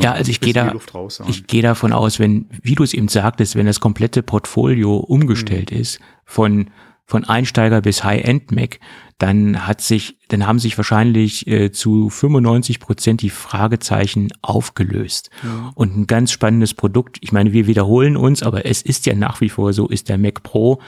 Ja, 0.00 0.12
also 0.12 0.30
ich 0.30 0.40
gehe 0.40 0.52
da, 0.52 0.72
raus, 0.94 1.20
Ich 1.26 1.46
gehe 1.48 1.60
davon 1.60 1.92
aus, 1.92 2.18
wenn, 2.20 2.46
wie 2.62 2.74
du 2.76 2.84
es 2.84 2.94
eben 2.94 3.08
sagtest, 3.08 3.56
wenn 3.56 3.66
das 3.66 3.80
komplette 3.80 4.22
Portfolio 4.22 4.96
umgestellt 4.96 5.72
Mhm. 5.72 5.78
ist, 5.78 5.98
von, 6.24 6.70
von 7.04 7.24
Einsteiger 7.24 7.80
bis 7.80 8.04
High-End-Mac, 8.04 8.80
dann 9.18 9.66
hat 9.66 9.80
sich, 9.80 10.18
dann 10.28 10.46
haben 10.46 10.58
sich 10.58 10.76
wahrscheinlich 10.76 11.46
äh, 11.46 11.70
zu 11.70 12.10
95 12.10 12.80
Prozent 12.80 13.22
die 13.22 13.30
Fragezeichen 13.30 14.28
aufgelöst. 14.42 15.30
Ja. 15.42 15.72
Und 15.74 15.96
ein 15.96 16.06
ganz 16.06 16.32
spannendes 16.32 16.74
Produkt, 16.74 17.18
ich 17.20 17.32
meine, 17.32 17.52
wir 17.52 17.66
wiederholen 17.66 18.16
uns, 18.16 18.42
aber 18.42 18.66
es 18.66 18.82
ist 18.82 19.06
ja 19.06 19.14
nach 19.14 19.40
wie 19.40 19.48
vor 19.48 19.72
so, 19.72 19.88
ist 19.88 20.08
der 20.08 20.18
Mac 20.18 20.42
Pro. 20.42 20.80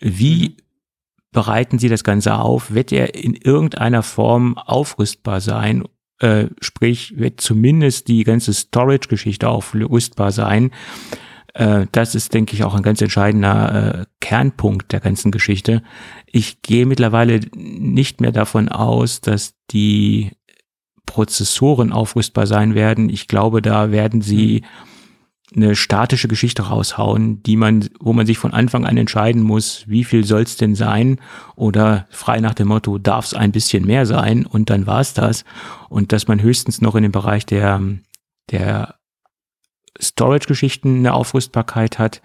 Wie 0.00 0.56
bereiten 1.32 1.78
Sie 1.78 1.88
das 1.88 2.04
Ganze 2.04 2.36
auf? 2.36 2.72
Wird 2.72 2.92
er 2.92 3.14
in 3.14 3.34
irgendeiner 3.34 4.02
Form 4.02 4.56
aufrüstbar 4.56 5.40
sein? 5.40 5.84
Äh, 6.20 6.46
sprich, 6.60 7.18
wird 7.18 7.40
zumindest 7.40 8.08
die 8.08 8.22
ganze 8.24 8.54
Storage-Geschichte 8.54 9.48
aufrüstbar 9.48 10.30
sein? 10.30 10.70
Äh, 11.54 11.86
das 11.92 12.14
ist, 12.14 12.34
denke 12.34 12.54
ich, 12.54 12.64
auch 12.64 12.74
ein 12.74 12.82
ganz 12.82 13.00
entscheidender 13.00 14.00
äh, 14.00 14.06
Kernpunkt 14.20 14.92
der 14.92 15.00
ganzen 15.00 15.30
Geschichte. 15.30 15.82
Ich 16.26 16.60
gehe 16.62 16.84
mittlerweile 16.84 17.40
nicht 17.54 18.20
mehr 18.20 18.32
davon 18.32 18.68
aus, 18.68 19.20
dass 19.20 19.54
die 19.70 20.32
Prozessoren 21.06 21.92
aufrüstbar 21.92 22.46
sein 22.46 22.74
werden. 22.74 23.08
Ich 23.08 23.28
glaube, 23.28 23.62
da 23.62 23.90
werden 23.90 24.20
sie 24.20 24.62
eine 25.54 25.76
statische 25.76 26.26
Geschichte 26.26 26.62
raushauen, 26.62 27.42
die 27.44 27.56
man, 27.56 27.88
wo 28.00 28.12
man 28.12 28.26
sich 28.26 28.38
von 28.38 28.52
Anfang 28.52 28.84
an 28.86 28.96
entscheiden 28.96 29.42
muss, 29.42 29.84
wie 29.86 30.02
viel 30.02 30.24
soll's 30.24 30.56
denn 30.56 30.74
sein 30.74 31.20
oder 31.54 32.06
frei 32.10 32.40
nach 32.40 32.54
dem 32.54 32.68
Motto, 32.68 32.98
darf's 32.98 33.34
ein 33.34 33.52
bisschen 33.52 33.86
mehr 33.86 34.06
sein 34.06 34.46
und 34.46 34.70
dann 34.70 34.86
war's 34.86 35.14
das 35.14 35.44
und 35.88 36.10
dass 36.10 36.26
man 36.26 36.42
höchstens 36.42 36.80
noch 36.80 36.96
in 36.96 37.04
dem 37.04 37.12
Bereich 37.12 37.46
der 37.46 37.80
der 38.50 38.96
Storage-Geschichten 40.00 40.98
eine 40.98 41.14
Aufrüstbarkeit 41.14 41.98
hat 41.98 42.22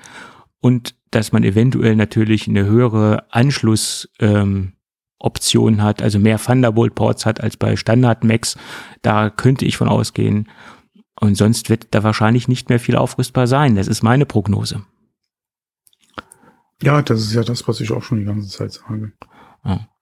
und 0.62 0.96
dass 1.12 1.32
man 1.32 1.44
eventuell 1.44 1.96
natürlich 1.96 2.48
eine 2.48 2.66
höhere 2.66 3.26
Anschluss 3.32 4.10
ähm, 4.20 4.74
Option 5.18 5.82
hat, 5.82 6.02
also 6.02 6.18
mehr 6.18 6.40
Thunderbolt-Ports 6.40 7.26
hat 7.26 7.42
als 7.42 7.58
bei 7.58 7.76
Standard-Macs. 7.76 8.58
Da 9.02 9.30
könnte 9.30 9.66
ich 9.66 9.76
von 9.76 9.90
ausgehen. 9.90 10.48
Und 11.20 11.36
sonst 11.36 11.70
wird 11.70 11.88
da 11.92 12.04
wahrscheinlich 12.04 12.48
nicht 12.48 12.70
mehr 12.70 12.80
viel 12.80 12.96
aufrüstbar 12.96 13.46
sein. 13.46 13.76
Das 13.76 13.88
ist 13.88 14.04
meine 14.04 14.26
Prognose. 14.26 14.84
ja, 16.82 17.02
das 17.02 17.20
ist 17.20 17.34
ja 17.34 17.44
das, 17.44 17.68
was 17.68 17.82
ich 17.82 17.92
auch 17.92 18.04
schon 18.04 18.20
die 18.20 18.26
ganze 18.26 18.48
Zeit 18.48 18.72
sage. 18.72 19.12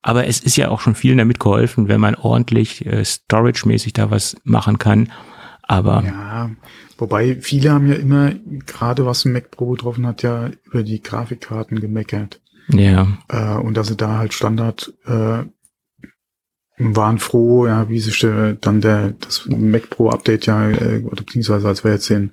Aber 0.03 0.27
es 0.27 0.39
ist 0.39 0.55
ja 0.55 0.69
auch 0.69 0.79
schon 0.79 0.95
vielen 0.95 1.17
damit 1.17 1.39
geholfen, 1.39 1.87
wenn 1.87 1.99
man 1.99 2.15
ordentlich 2.15 2.85
äh, 2.85 3.03
storage-mäßig 3.03 3.93
da 3.93 4.11
was 4.11 4.37
machen 4.43 4.77
kann. 4.77 5.11
Aber 5.67 6.03
Ja, 6.03 6.51
wobei 6.97 7.35
viele 7.41 7.71
haben 7.71 7.87
ja 7.87 7.95
immer, 7.95 8.33
gerade 8.65 9.05
was 9.05 9.25
ein 9.25 9.33
Mac 9.33 9.51
Pro 9.51 9.71
betroffen 9.71 10.07
hat, 10.07 10.23
ja 10.23 10.49
über 10.63 10.83
die 10.83 11.01
Grafikkarten 11.01 11.79
gemeckert. 11.79 12.41
ja, 12.69 13.07
Äh, 13.27 13.57
und 13.57 13.75
dass 13.75 13.87
sie 13.87 13.97
da 13.97 14.17
halt 14.17 14.33
Standard 14.33 14.93
äh, 15.05 15.43
waren 16.79 17.17
froh, 17.17 17.65
ja, 17.67 17.89
wie 17.89 17.99
sich 17.99 18.19
der, 18.19 18.53
dann 18.53 18.81
der 18.81 19.11
das 19.19 19.45
Mac 19.47 19.89
Pro 19.89 20.09
Update 20.09 20.45
ja, 20.45 20.69
äh, 20.69 21.03
oder 21.03 21.23
beziehungsweise 21.23 21.67
als 21.67 21.83
wir 21.83 21.91
jetzt 21.91 22.09
den 22.09 22.31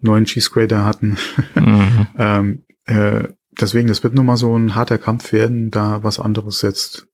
neuen 0.00 0.24
Cheese 0.24 0.50
Grader 0.50 0.84
hatten. 0.84 1.16
mhm. 1.54 2.06
ähm, 2.16 2.62
äh, 2.86 3.28
deswegen, 3.60 3.88
das 3.88 4.02
wird 4.02 4.14
nun 4.14 4.26
mal 4.26 4.36
so 4.36 4.56
ein 4.56 4.74
harter 4.74 4.98
Kampf 4.98 5.32
werden, 5.32 5.70
da 5.70 6.02
was 6.02 6.18
anderes 6.18 6.62
jetzt 6.62 7.09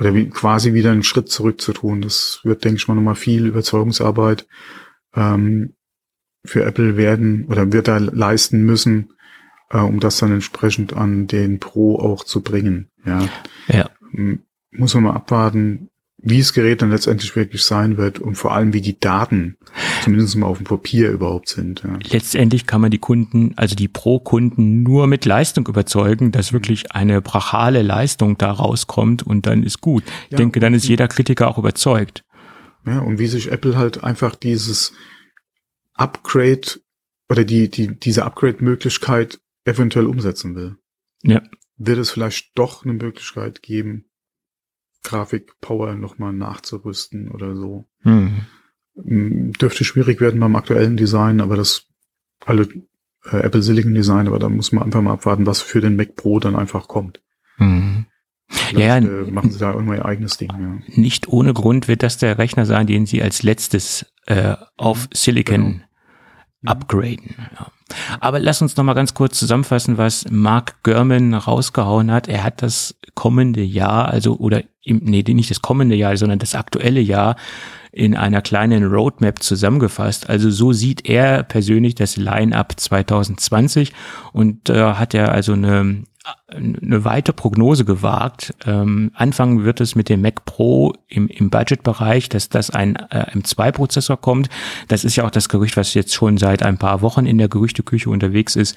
oder 0.00 0.14
wie, 0.14 0.30
quasi 0.30 0.72
wieder 0.72 0.90
einen 0.90 1.02
Schritt 1.02 1.28
zurück 1.28 1.60
zu 1.60 1.72
tun. 1.74 2.00
Das 2.00 2.40
wird, 2.42 2.64
denke 2.64 2.78
ich 2.78 2.88
mal, 2.88 2.94
nochmal 2.94 3.14
viel 3.14 3.46
Überzeugungsarbeit 3.46 4.46
ähm, 5.14 5.74
für 6.44 6.64
Apple 6.64 6.96
werden 6.96 7.44
oder 7.46 7.70
wird 7.72 7.86
da 7.86 7.98
leisten 7.98 8.64
müssen, 8.64 9.12
äh, 9.68 9.78
um 9.78 10.00
das 10.00 10.16
dann 10.16 10.32
entsprechend 10.32 10.94
an 10.94 11.26
den 11.26 11.60
Pro 11.60 11.98
auch 11.98 12.24
zu 12.24 12.42
bringen. 12.42 12.88
Ja. 13.04 13.28
Ja. 13.68 13.90
Muss 14.72 14.94
man 14.94 15.04
mal 15.04 15.14
abwarten, 15.14 15.89
wie 16.22 16.38
das 16.38 16.52
Gerät 16.52 16.82
dann 16.82 16.90
letztendlich 16.90 17.34
wirklich 17.34 17.62
sein 17.62 17.96
wird 17.96 18.18
und 18.18 18.34
vor 18.34 18.52
allem 18.52 18.72
wie 18.72 18.80
die 18.80 18.98
Daten 18.98 19.56
zumindest 20.02 20.36
mal 20.36 20.46
auf 20.46 20.58
dem 20.58 20.66
Papier 20.66 21.10
überhaupt 21.10 21.48
sind. 21.48 21.82
Ja. 21.82 21.98
Letztendlich 22.10 22.66
kann 22.66 22.80
man 22.80 22.90
die 22.90 22.98
Kunden, 22.98 23.54
also 23.56 23.74
die 23.74 23.88
Pro-Kunden 23.88 24.82
nur 24.82 25.06
mit 25.06 25.24
Leistung 25.24 25.66
überzeugen, 25.66 26.30
dass 26.32 26.52
wirklich 26.52 26.92
eine 26.92 27.22
brachale 27.22 27.82
Leistung 27.82 28.36
da 28.36 28.50
rauskommt 28.50 29.22
und 29.22 29.46
dann 29.46 29.62
ist 29.62 29.80
gut. 29.80 30.04
Ich 30.26 30.32
ja, 30.32 30.38
denke, 30.38 30.60
dann 30.60 30.74
ist 30.74 30.86
jeder 30.86 31.08
Kritiker 31.08 31.48
auch 31.48 31.58
überzeugt. 31.58 32.24
Ja, 32.86 33.00
und 33.00 33.18
wie 33.18 33.26
sich 33.26 33.50
Apple 33.50 33.76
halt 33.76 34.04
einfach 34.04 34.34
dieses 34.34 34.92
Upgrade 35.94 36.80
oder 37.28 37.44
die, 37.44 37.70
die, 37.70 37.98
diese 37.98 38.24
Upgrade-Möglichkeit 38.24 39.40
eventuell 39.64 40.06
umsetzen 40.06 40.54
will. 40.54 40.76
Ja. 41.22 41.42
Wird 41.76 41.98
es 41.98 42.10
vielleicht 42.10 42.58
doch 42.58 42.84
eine 42.84 42.94
Möglichkeit 42.94 43.62
geben, 43.62 44.09
Grafik-Power 45.02 45.94
nochmal 45.94 46.32
nachzurüsten 46.32 47.30
oder 47.30 47.56
so. 47.56 47.86
Mhm. 48.02 48.42
Dürfte 49.60 49.84
schwierig 49.84 50.20
werden 50.20 50.40
beim 50.40 50.56
aktuellen 50.56 50.96
Design, 50.96 51.40
aber 51.40 51.56
das 51.56 51.86
alle 52.44 52.68
äh, 53.24 53.38
Apple 53.38 53.62
Silicon 53.62 53.94
Design, 53.94 54.26
aber 54.26 54.38
da 54.38 54.48
muss 54.48 54.72
man 54.72 54.84
einfach 54.84 55.02
mal 55.02 55.12
abwarten, 55.12 55.46
was 55.46 55.62
für 55.62 55.80
den 55.80 55.96
Mac 55.96 56.16
Pro 56.16 56.40
dann 56.40 56.56
einfach 56.56 56.88
kommt. 56.88 57.22
Mhm. 57.58 58.06
Ja, 58.72 58.96
äh, 58.96 59.30
machen 59.30 59.50
sie 59.50 59.58
da 59.58 59.72
irgendwann 59.72 59.98
ihr 59.98 60.04
eigenes 60.04 60.36
Ding. 60.36 60.50
Ja. 60.50 60.78
Nicht 61.00 61.28
ohne 61.28 61.54
Grund 61.54 61.86
wird 61.86 62.02
das 62.02 62.18
der 62.18 62.38
Rechner 62.38 62.66
sein, 62.66 62.86
den 62.86 63.06
sie 63.06 63.22
als 63.22 63.42
letztes 63.42 64.12
äh, 64.26 64.56
auf 64.76 65.08
Silicon 65.12 65.82
genau. 66.60 66.72
upgraden. 66.72 67.36
Ja. 67.38 67.72
Aber 68.20 68.38
lass 68.38 68.62
uns 68.62 68.76
noch 68.76 68.84
mal 68.84 68.94
ganz 68.94 69.14
kurz 69.14 69.38
zusammenfassen, 69.38 69.98
was 69.98 70.24
Mark 70.30 70.82
Gurman 70.82 71.34
rausgehauen 71.34 72.10
hat. 72.10 72.28
Er 72.28 72.44
hat 72.44 72.62
das 72.62 72.94
kommende 73.14 73.62
Jahr, 73.62 74.08
also 74.08 74.36
oder 74.36 74.62
im, 74.82 74.98
nee, 75.04 75.22
nicht 75.22 75.50
das 75.50 75.62
kommende 75.62 75.96
Jahr, 75.96 76.16
sondern 76.16 76.38
das 76.38 76.54
aktuelle 76.54 77.00
Jahr 77.00 77.36
in 77.92 78.16
einer 78.16 78.42
kleinen 78.42 78.84
Roadmap 78.84 79.42
zusammengefasst. 79.42 80.28
Also 80.28 80.50
so 80.50 80.72
sieht 80.72 81.08
er 81.08 81.42
persönlich 81.42 81.94
das 81.94 82.16
Line-up 82.16 82.78
2020 82.78 83.92
und 84.32 84.68
da 84.68 84.92
äh, 84.92 84.94
hat 84.94 85.14
er 85.14 85.32
also 85.32 85.52
eine 85.52 86.04
eine 86.48 87.04
weite 87.04 87.32
Prognose 87.32 87.84
gewagt. 87.84 88.54
Ähm, 88.66 89.10
anfangen 89.14 89.64
wird 89.64 89.80
es 89.80 89.94
mit 89.94 90.08
dem 90.08 90.20
Mac 90.20 90.44
Pro 90.44 90.92
im, 91.08 91.28
im 91.28 91.50
Budgetbereich, 91.50 92.28
dass 92.28 92.48
das 92.48 92.70
ein 92.70 92.96
äh, 92.96 93.36
M2-Prozessor 93.36 94.20
kommt. 94.20 94.48
Das 94.88 95.04
ist 95.04 95.16
ja 95.16 95.24
auch 95.24 95.30
das 95.30 95.48
Gerücht, 95.48 95.76
was 95.76 95.94
jetzt 95.94 96.14
schon 96.14 96.36
seit 96.36 96.62
ein 96.62 96.78
paar 96.78 97.00
Wochen 97.02 97.26
in 97.26 97.38
der 97.38 97.48
Gerüchteküche 97.48 98.10
unterwegs 98.10 98.56
ist. 98.56 98.76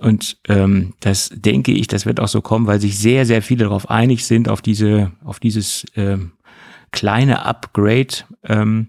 Und 0.00 0.36
ähm, 0.46 0.94
das 1.00 1.30
denke 1.34 1.72
ich, 1.72 1.88
das 1.88 2.06
wird 2.06 2.20
auch 2.20 2.28
so 2.28 2.40
kommen, 2.40 2.66
weil 2.66 2.80
sich 2.80 2.98
sehr, 2.98 3.26
sehr 3.26 3.42
viele 3.42 3.64
darauf 3.64 3.90
einig 3.90 4.26
sind, 4.26 4.48
auf 4.48 4.62
diese, 4.62 5.10
auf 5.24 5.40
dieses 5.40 5.86
ähm, 5.96 6.32
kleine 6.90 7.44
Upgrade. 7.44 8.24
Ähm, 8.44 8.88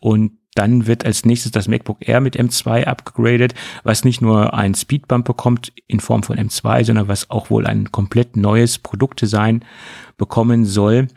und 0.00 0.32
dann 0.54 0.86
wird 0.86 1.04
als 1.04 1.24
nächstes 1.24 1.52
das 1.52 1.68
MacBook 1.68 1.98
Air 2.00 2.20
mit 2.20 2.38
M2 2.38 2.84
abgegradet, 2.84 3.54
was 3.82 4.04
nicht 4.04 4.20
nur 4.20 4.54
ein 4.54 4.74
Speedbump 4.74 5.24
bekommt 5.24 5.72
in 5.88 6.00
Form 6.00 6.22
von 6.22 6.38
M2, 6.38 6.84
sondern 6.84 7.08
was 7.08 7.30
auch 7.30 7.50
wohl 7.50 7.66
ein 7.66 7.90
komplett 7.90 8.36
neues 8.36 8.78
Produktdesign 8.78 9.64
bekommen 10.16 10.64
soll. 10.64 11.08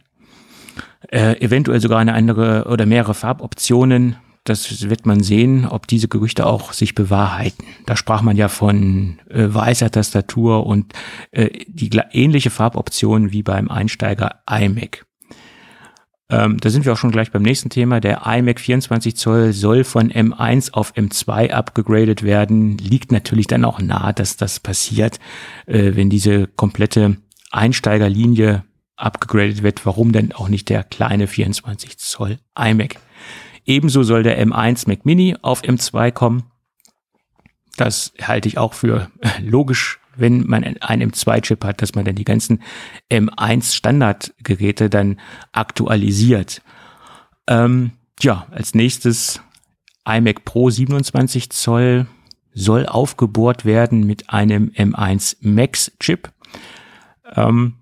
Äh, 1.10 1.40
eventuell 1.40 1.80
sogar 1.80 2.00
eine 2.00 2.14
andere 2.14 2.66
oder 2.70 2.86
mehrere 2.86 3.14
Farboptionen. 3.14 4.18
Das 4.44 4.90
wird 4.90 5.06
man 5.06 5.22
sehen, 5.22 5.68
ob 5.68 5.88
diese 5.88 6.08
Gerüchte 6.08 6.46
auch 6.46 6.74
sich 6.74 6.96
bewahrheiten. 6.96 7.66
Da 7.86 7.96
sprach 7.96 8.22
man 8.22 8.38
ja 8.38 8.48
von 8.48 9.20
äh, 9.30 9.54
weißer 9.54 9.92
Tastatur 9.92 10.66
und 10.66 10.94
äh, 11.32 11.50
die 11.68 11.90
ähnliche 12.12 12.50
Farboption 12.50 13.32
wie 13.32 13.44
beim 13.44 13.70
Einsteiger 13.70 14.40
iMac. 14.50 15.07
Ähm, 16.30 16.58
da 16.60 16.70
sind 16.70 16.84
wir 16.86 16.92
auch 16.92 16.98
schon 16.98 17.12
gleich 17.12 17.32
beim 17.32 17.42
nächsten 17.42 17.70
Thema. 17.70 18.02
Der 18.02 18.24
iMac 18.26 18.60
24 18.60 19.16
Zoll 19.16 19.54
soll 19.54 19.84
von 19.84 20.12
M1 20.12 20.74
auf 20.74 20.94
M2 20.94 21.52
abgegradet 21.52 22.24
werden. 22.24 22.78
Liegt 22.78 23.12
natürlich 23.12 23.48
dann 23.48 23.64
auch 23.64 23.80
nahe, 23.80 24.14
dass 24.14 24.36
das 24.36 24.60
passiert, 24.60 25.20
äh, 25.68 25.96
wenn 25.96 26.10
diese 26.10 26.48
komplette 26.48 27.18
Einsteigerlinie 27.52 28.66
abgegradet 28.98 29.64
wird. 29.64 29.86
Warum 29.86 30.12
denn 30.12 30.34
auch 30.34 30.50
nicht 30.50 30.68
der 30.68 30.84
kleine 30.84 31.28
24 31.28 31.98
Zoll 31.98 32.40
iMac? 32.60 32.98
Ebenso 33.66 34.04
soll 34.04 34.24
der 34.24 34.46
M1 34.46 34.88
Mac 34.88 35.06
Mini 35.06 35.36
auf 35.42 35.62
M2 35.62 36.12
kommen. 36.12 36.44
Das 37.78 38.12
halte 38.22 38.50
ich 38.50 38.58
auch 38.58 38.74
für 38.74 39.10
logisch 39.40 40.00
wenn 40.18 40.46
man 40.48 40.64
einen 40.64 41.12
M2-Chip 41.12 41.64
hat, 41.64 41.82
dass 41.82 41.96
man 41.96 42.06
dann 42.06 42.16
die 42.16 42.26
ganzen 42.26 42.62
M1 43.12 43.76
Standardgeräte 43.76 44.90
dann 44.90 45.20
aktualisiert. 45.52 46.62
Ähm, 47.48 47.92
ja, 48.22 48.48
als 48.52 48.76
nächstes 48.76 49.42
iMac 50.08 50.46
Pro 50.46 50.70
27 50.70 51.50
Zoll 51.50 52.08
soll 52.54 52.86
aufgebohrt 52.88 53.66
werden 53.66 54.06
mit 54.06 54.30
einem 54.30 54.72
M1 54.72 55.38
Max 55.42 55.92
Chip. 56.00 56.32
Ähm, 57.36 57.76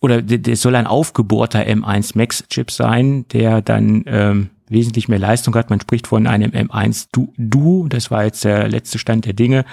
oder 0.00 0.22
das 0.22 0.60
soll 0.60 0.76
ein 0.76 0.86
aufgebohrter 0.86 1.60
M1 1.60 2.16
Max 2.16 2.44
Chip 2.48 2.70
sein, 2.70 3.26
der 3.28 3.62
dann 3.62 4.04
ähm, 4.06 4.50
wesentlich 4.68 5.08
mehr 5.08 5.18
Leistung 5.18 5.54
hat. 5.54 5.68
Man 5.68 5.80
spricht 5.80 6.06
von 6.06 6.26
einem 6.26 6.52
M1 6.52 7.08
Duo. 7.38 7.86
Das 7.88 8.10
war 8.10 8.24
jetzt 8.24 8.44
der 8.44 8.68
letzte 8.68 8.98
Stand 8.98 9.26
der 9.26 9.34
Dinge. 9.34 9.64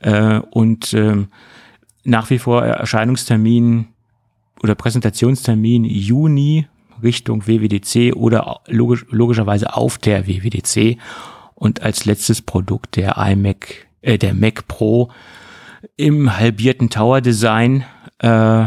Äh, 0.00 0.40
und 0.50 0.92
ähm, 0.94 1.28
nach 2.04 2.30
wie 2.30 2.38
vor 2.38 2.64
Erscheinungstermin 2.64 3.88
oder 4.62 4.74
Präsentationstermin 4.74 5.84
Juni 5.84 6.66
Richtung 7.02 7.46
WWDC 7.46 8.14
oder 8.14 8.60
logisch, 8.66 9.06
logischerweise 9.10 9.74
auf 9.74 9.98
der 9.98 10.26
WWDC 10.26 10.98
und 11.54 11.82
als 11.82 12.04
letztes 12.04 12.42
Produkt 12.42 12.96
der 12.96 13.16
iMac, 13.16 13.86
äh, 14.02 14.18
der 14.18 14.34
Mac 14.34 14.66
Pro 14.68 15.10
im 15.96 16.36
halbierten 16.36 16.90
Tower 16.90 17.20
Design 17.20 17.84
äh, 18.18 18.66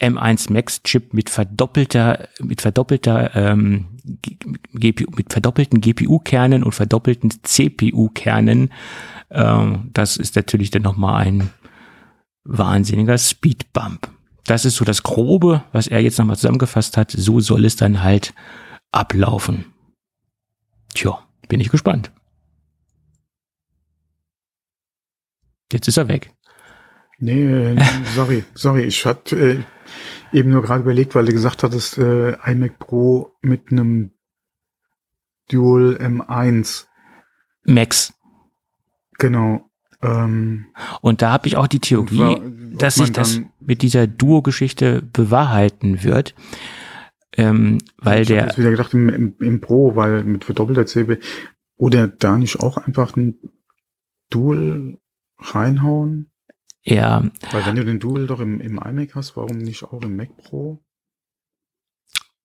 M1 0.00 0.52
Max 0.52 0.82
Chip 0.82 1.14
mit 1.14 1.30
verdoppelter 1.30 2.28
mit 2.40 2.60
verdoppelter 2.60 3.34
ähm, 3.36 3.86
GPU, 4.72 5.10
mit 5.16 5.32
verdoppelten 5.32 5.80
GPU 5.80 6.18
Kernen 6.18 6.64
und 6.64 6.72
verdoppelten 6.72 7.30
CPU 7.42 8.08
Kernen 8.08 8.70
ähm, 9.32 9.90
das 9.92 10.16
ist 10.16 10.36
natürlich 10.36 10.70
dann 10.70 10.82
nochmal 10.82 11.26
ein 11.26 11.50
wahnsinniger 12.44 13.18
Speedbump. 13.18 14.10
Das 14.44 14.64
ist 14.64 14.76
so 14.76 14.84
das 14.84 15.02
Grobe, 15.02 15.62
was 15.72 15.86
er 15.86 16.00
jetzt 16.00 16.18
nochmal 16.18 16.36
zusammengefasst 16.36 16.96
hat. 16.96 17.12
So 17.12 17.40
soll 17.40 17.64
es 17.64 17.76
dann 17.76 18.02
halt 18.02 18.34
ablaufen. 18.90 19.66
Tja, 20.94 21.18
bin 21.48 21.60
ich 21.60 21.70
gespannt. 21.70 22.10
Jetzt 25.72 25.88
ist 25.88 25.96
er 25.96 26.08
weg. 26.08 26.32
Nee, 27.18 27.76
sorry, 28.14 28.44
sorry, 28.54 28.82
ich 28.82 29.06
hatte 29.06 29.36
äh, 29.36 29.62
eben 30.32 30.50
nur 30.50 30.62
gerade 30.62 30.82
überlegt, 30.82 31.14
weil 31.14 31.24
du 31.24 31.32
gesagt 31.32 31.62
hattest, 31.62 31.96
äh, 31.98 32.32
iMac 32.50 32.78
Pro 32.78 33.32
mit 33.42 33.70
einem 33.70 34.12
Dual 35.48 35.96
M1. 36.00 36.86
Max. 37.64 38.12
Genau. 39.22 39.70
Ähm, 40.02 40.66
und 41.00 41.22
da 41.22 41.30
habe 41.30 41.46
ich 41.46 41.56
auch 41.56 41.68
die 41.68 41.78
Theorie, 41.78 42.18
war, 42.18 42.40
dass 42.76 42.96
sich 42.96 43.12
das 43.12 43.40
mit 43.60 43.82
dieser 43.82 44.08
Duo-Geschichte 44.08 45.00
bewahrheiten 45.12 46.02
wird. 46.02 46.34
Ähm, 47.36 47.78
weil 47.98 48.22
ich 48.22 48.28
der. 48.28 48.50
Ich 48.50 48.58
wieder 48.58 48.72
gedacht 48.72 48.92
im, 48.94 49.08
im, 49.08 49.34
im, 49.38 49.60
Pro, 49.60 49.94
weil 49.94 50.24
mit 50.24 50.44
verdoppelter 50.44 50.86
CB. 50.86 51.18
Oder 51.76 52.08
da 52.08 52.36
nicht 52.36 52.58
auch 52.58 52.78
einfach 52.78 53.16
ein 53.16 53.36
Dual 54.28 54.98
reinhauen? 55.38 56.32
Ja. 56.82 57.30
Weil 57.52 57.64
wenn 57.64 57.76
du 57.76 57.84
den 57.84 58.00
Dual 58.00 58.26
doch 58.26 58.40
im, 58.40 58.60
im 58.60 58.78
iMac 58.78 59.14
hast, 59.14 59.36
warum 59.36 59.58
nicht 59.58 59.84
auch 59.84 60.02
im 60.02 60.16
Mac 60.16 60.36
Pro? 60.36 60.82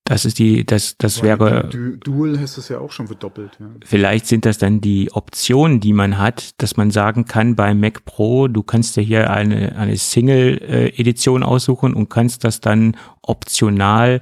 Das 0.07 0.23
ist 0.23 0.39
die, 0.39 0.65
das, 0.65 0.95
das 0.97 1.21
Weil 1.21 1.39
wäre. 1.39 1.69
Du, 1.69 1.97
Dual 1.97 2.39
hast 2.39 2.57
es 2.57 2.69
ja 2.69 2.79
auch 2.79 2.93
schon 2.93 3.07
verdoppelt. 3.07 3.57
Ja. 3.59 3.65
Vielleicht 3.83 4.25
sind 4.25 4.45
das 4.45 4.57
dann 4.57 4.79
die 4.79 5.11
Optionen, 5.11 5.81
die 5.81 5.91
man 5.91 6.17
hat, 6.17 6.61
dass 6.61 6.77
man 6.77 6.91
sagen 6.91 7.25
kann 7.25 7.57
beim 7.57 7.81
Mac 7.81 8.05
Pro, 8.05 8.47
du 8.47 8.63
kannst 8.63 8.95
dir 8.95 9.01
hier 9.01 9.29
eine, 9.29 9.75
eine 9.75 9.97
Single-Edition 9.97 11.43
aussuchen 11.43 11.93
und 11.93 12.09
kannst 12.09 12.45
das 12.45 12.61
dann 12.61 12.95
optional 13.21 14.21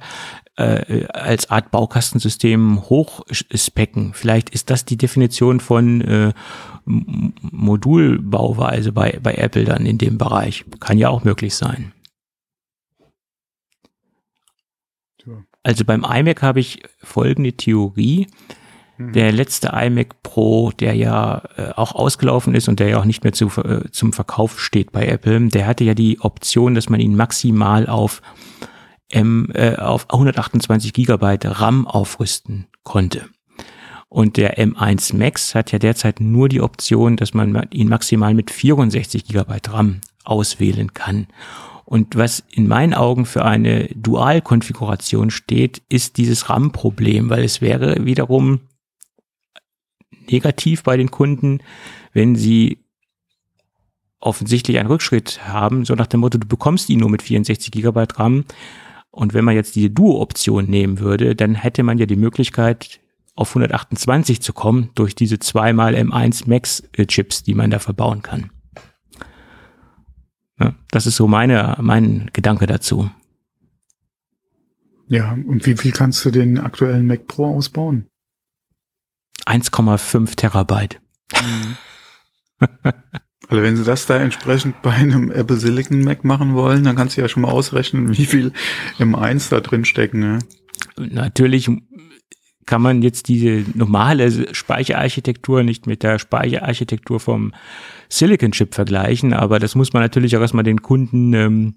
äh, 0.56 1.06
als 1.06 1.50
Art 1.50 1.70
Baukastensystem 1.70 2.82
hochspecken. 2.88 4.12
Vielleicht 4.12 4.50
ist 4.50 4.70
das 4.70 4.86
die 4.86 4.96
Definition 4.96 5.60
von 5.60 6.00
äh, 6.00 6.32
Modulbauweise 6.84 8.90
bei, 8.90 9.20
bei 9.22 9.34
Apple 9.34 9.64
dann 9.64 9.86
in 9.86 9.98
dem 9.98 10.18
Bereich. 10.18 10.64
Kann 10.80 10.98
ja 10.98 11.10
auch 11.10 11.22
möglich 11.22 11.54
sein. 11.54 11.92
Also 15.66 15.84
beim 15.84 16.04
iMac 16.04 16.42
habe 16.42 16.60
ich 16.60 16.84
folgende 17.02 17.52
Theorie. 17.54 18.28
Mhm. 18.98 19.12
Der 19.14 19.32
letzte 19.32 19.72
iMac 19.74 20.22
Pro, 20.22 20.70
der 20.70 20.94
ja 20.94 21.42
äh, 21.56 21.72
auch 21.74 21.96
ausgelaufen 21.96 22.54
ist 22.54 22.68
und 22.68 22.78
der 22.78 22.88
ja 22.90 23.00
auch 23.00 23.04
nicht 23.04 23.24
mehr 23.24 23.32
zu, 23.32 23.48
äh, 23.48 23.90
zum 23.90 24.12
Verkauf 24.12 24.60
steht 24.60 24.92
bei 24.92 25.08
Apple, 25.08 25.48
der 25.48 25.66
hatte 25.66 25.82
ja 25.82 25.94
die 25.94 26.20
Option, 26.20 26.76
dass 26.76 26.88
man 26.88 27.00
ihn 27.00 27.16
maximal 27.16 27.88
auf 27.88 28.22
M, 29.10 29.50
äh, 29.54 29.74
auf 29.74 30.08
128 30.08 30.92
Gigabyte 30.92 31.60
RAM 31.60 31.88
aufrüsten 31.88 32.68
konnte. 32.84 33.24
Und 34.08 34.36
der 34.36 34.58
M1 34.58 35.16
Max 35.16 35.56
hat 35.56 35.72
ja 35.72 35.80
derzeit 35.80 36.20
nur 36.20 36.48
die 36.48 36.60
Option, 36.60 37.16
dass 37.16 37.34
man 37.34 37.66
ihn 37.72 37.88
maximal 37.88 38.34
mit 38.34 38.52
64 38.52 39.24
Gigabyte 39.24 39.72
RAM 39.72 40.00
auswählen 40.22 40.94
kann. 40.94 41.26
Und 41.86 42.16
was 42.16 42.42
in 42.50 42.66
meinen 42.66 42.94
Augen 42.94 43.26
für 43.26 43.44
eine 43.44 43.86
Dualkonfiguration 43.94 45.30
steht, 45.30 45.82
ist 45.88 46.16
dieses 46.16 46.50
RAM-Problem, 46.50 47.30
weil 47.30 47.44
es 47.44 47.60
wäre 47.60 48.04
wiederum 48.04 48.60
negativ 50.28 50.82
bei 50.82 50.96
den 50.96 51.12
Kunden, 51.12 51.60
wenn 52.12 52.34
sie 52.34 52.78
offensichtlich 54.18 54.80
einen 54.80 54.88
Rückschritt 54.88 55.46
haben, 55.46 55.84
so 55.84 55.94
nach 55.94 56.08
dem 56.08 56.20
Motto, 56.20 56.38
du 56.38 56.48
bekommst 56.48 56.90
ihn 56.90 56.98
nur 56.98 57.08
mit 57.08 57.22
64 57.22 57.70
Gigabyte 57.70 58.18
RAM. 58.18 58.44
Und 59.12 59.32
wenn 59.32 59.44
man 59.44 59.54
jetzt 59.54 59.76
diese 59.76 59.90
Duo-Option 59.90 60.66
nehmen 60.66 60.98
würde, 60.98 61.36
dann 61.36 61.54
hätte 61.54 61.84
man 61.84 61.98
ja 61.98 62.06
die 62.06 62.16
Möglichkeit, 62.16 63.00
auf 63.36 63.50
128 63.50 64.42
zu 64.42 64.52
kommen 64.52 64.90
durch 64.96 65.14
diese 65.14 65.38
zweimal 65.38 65.94
M1 65.94 66.48
Max 66.48 66.82
Chips, 67.06 67.44
die 67.44 67.54
man 67.54 67.70
da 67.70 67.78
verbauen 67.78 68.22
kann. 68.22 68.50
Ja, 70.58 70.74
das 70.90 71.06
ist 71.06 71.16
so 71.16 71.26
meine, 71.28 71.76
mein 71.80 72.30
Gedanke 72.32 72.66
dazu. 72.66 73.10
Ja, 75.08 75.32
und 75.32 75.66
wie 75.66 75.76
viel 75.76 75.92
kannst 75.92 76.24
du 76.24 76.30
den 76.30 76.58
aktuellen 76.58 77.06
Mac 77.06 77.26
Pro 77.26 77.54
ausbauen? 77.54 78.06
1,5 79.44 80.36
Terabyte. 80.36 81.00
Mhm. 81.32 81.76
Also 83.48 83.62
wenn 83.62 83.76
sie 83.76 83.84
das 83.84 84.06
da 84.06 84.18
entsprechend 84.18 84.82
bei 84.82 84.90
einem 84.90 85.30
Apple 85.30 85.56
Silicon 85.56 86.02
Mac 86.02 86.24
machen 86.24 86.54
wollen, 86.54 86.84
dann 86.84 86.96
kannst 86.96 87.16
du 87.16 87.20
ja 87.20 87.28
schon 87.28 87.42
mal 87.42 87.50
ausrechnen, 87.50 88.16
wie 88.16 88.26
viel 88.26 88.52
M1 88.98 89.50
da 89.50 89.60
drin 89.60 89.84
stecken. 89.84 90.18
Ne? 90.18 90.38
Natürlich 90.96 91.70
kann 92.66 92.82
man 92.82 93.02
jetzt 93.02 93.28
diese 93.28 93.64
normale 93.74 94.52
Speicherarchitektur 94.52 95.62
nicht 95.62 95.86
mit 95.86 96.02
der 96.02 96.18
Speicherarchitektur 96.18 97.20
vom 97.20 97.54
Silicon 98.08 98.52
Chip 98.52 98.74
vergleichen, 98.74 99.32
aber 99.32 99.58
das 99.58 99.74
muss 99.74 99.92
man 99.92 100.02
natürlich 100.02 100.36
auch 100.36 100.40
erstmal 100.40 100.64
den 100.64 100.82
Kunden 100.82 101.32
ähm, 101.32 101.74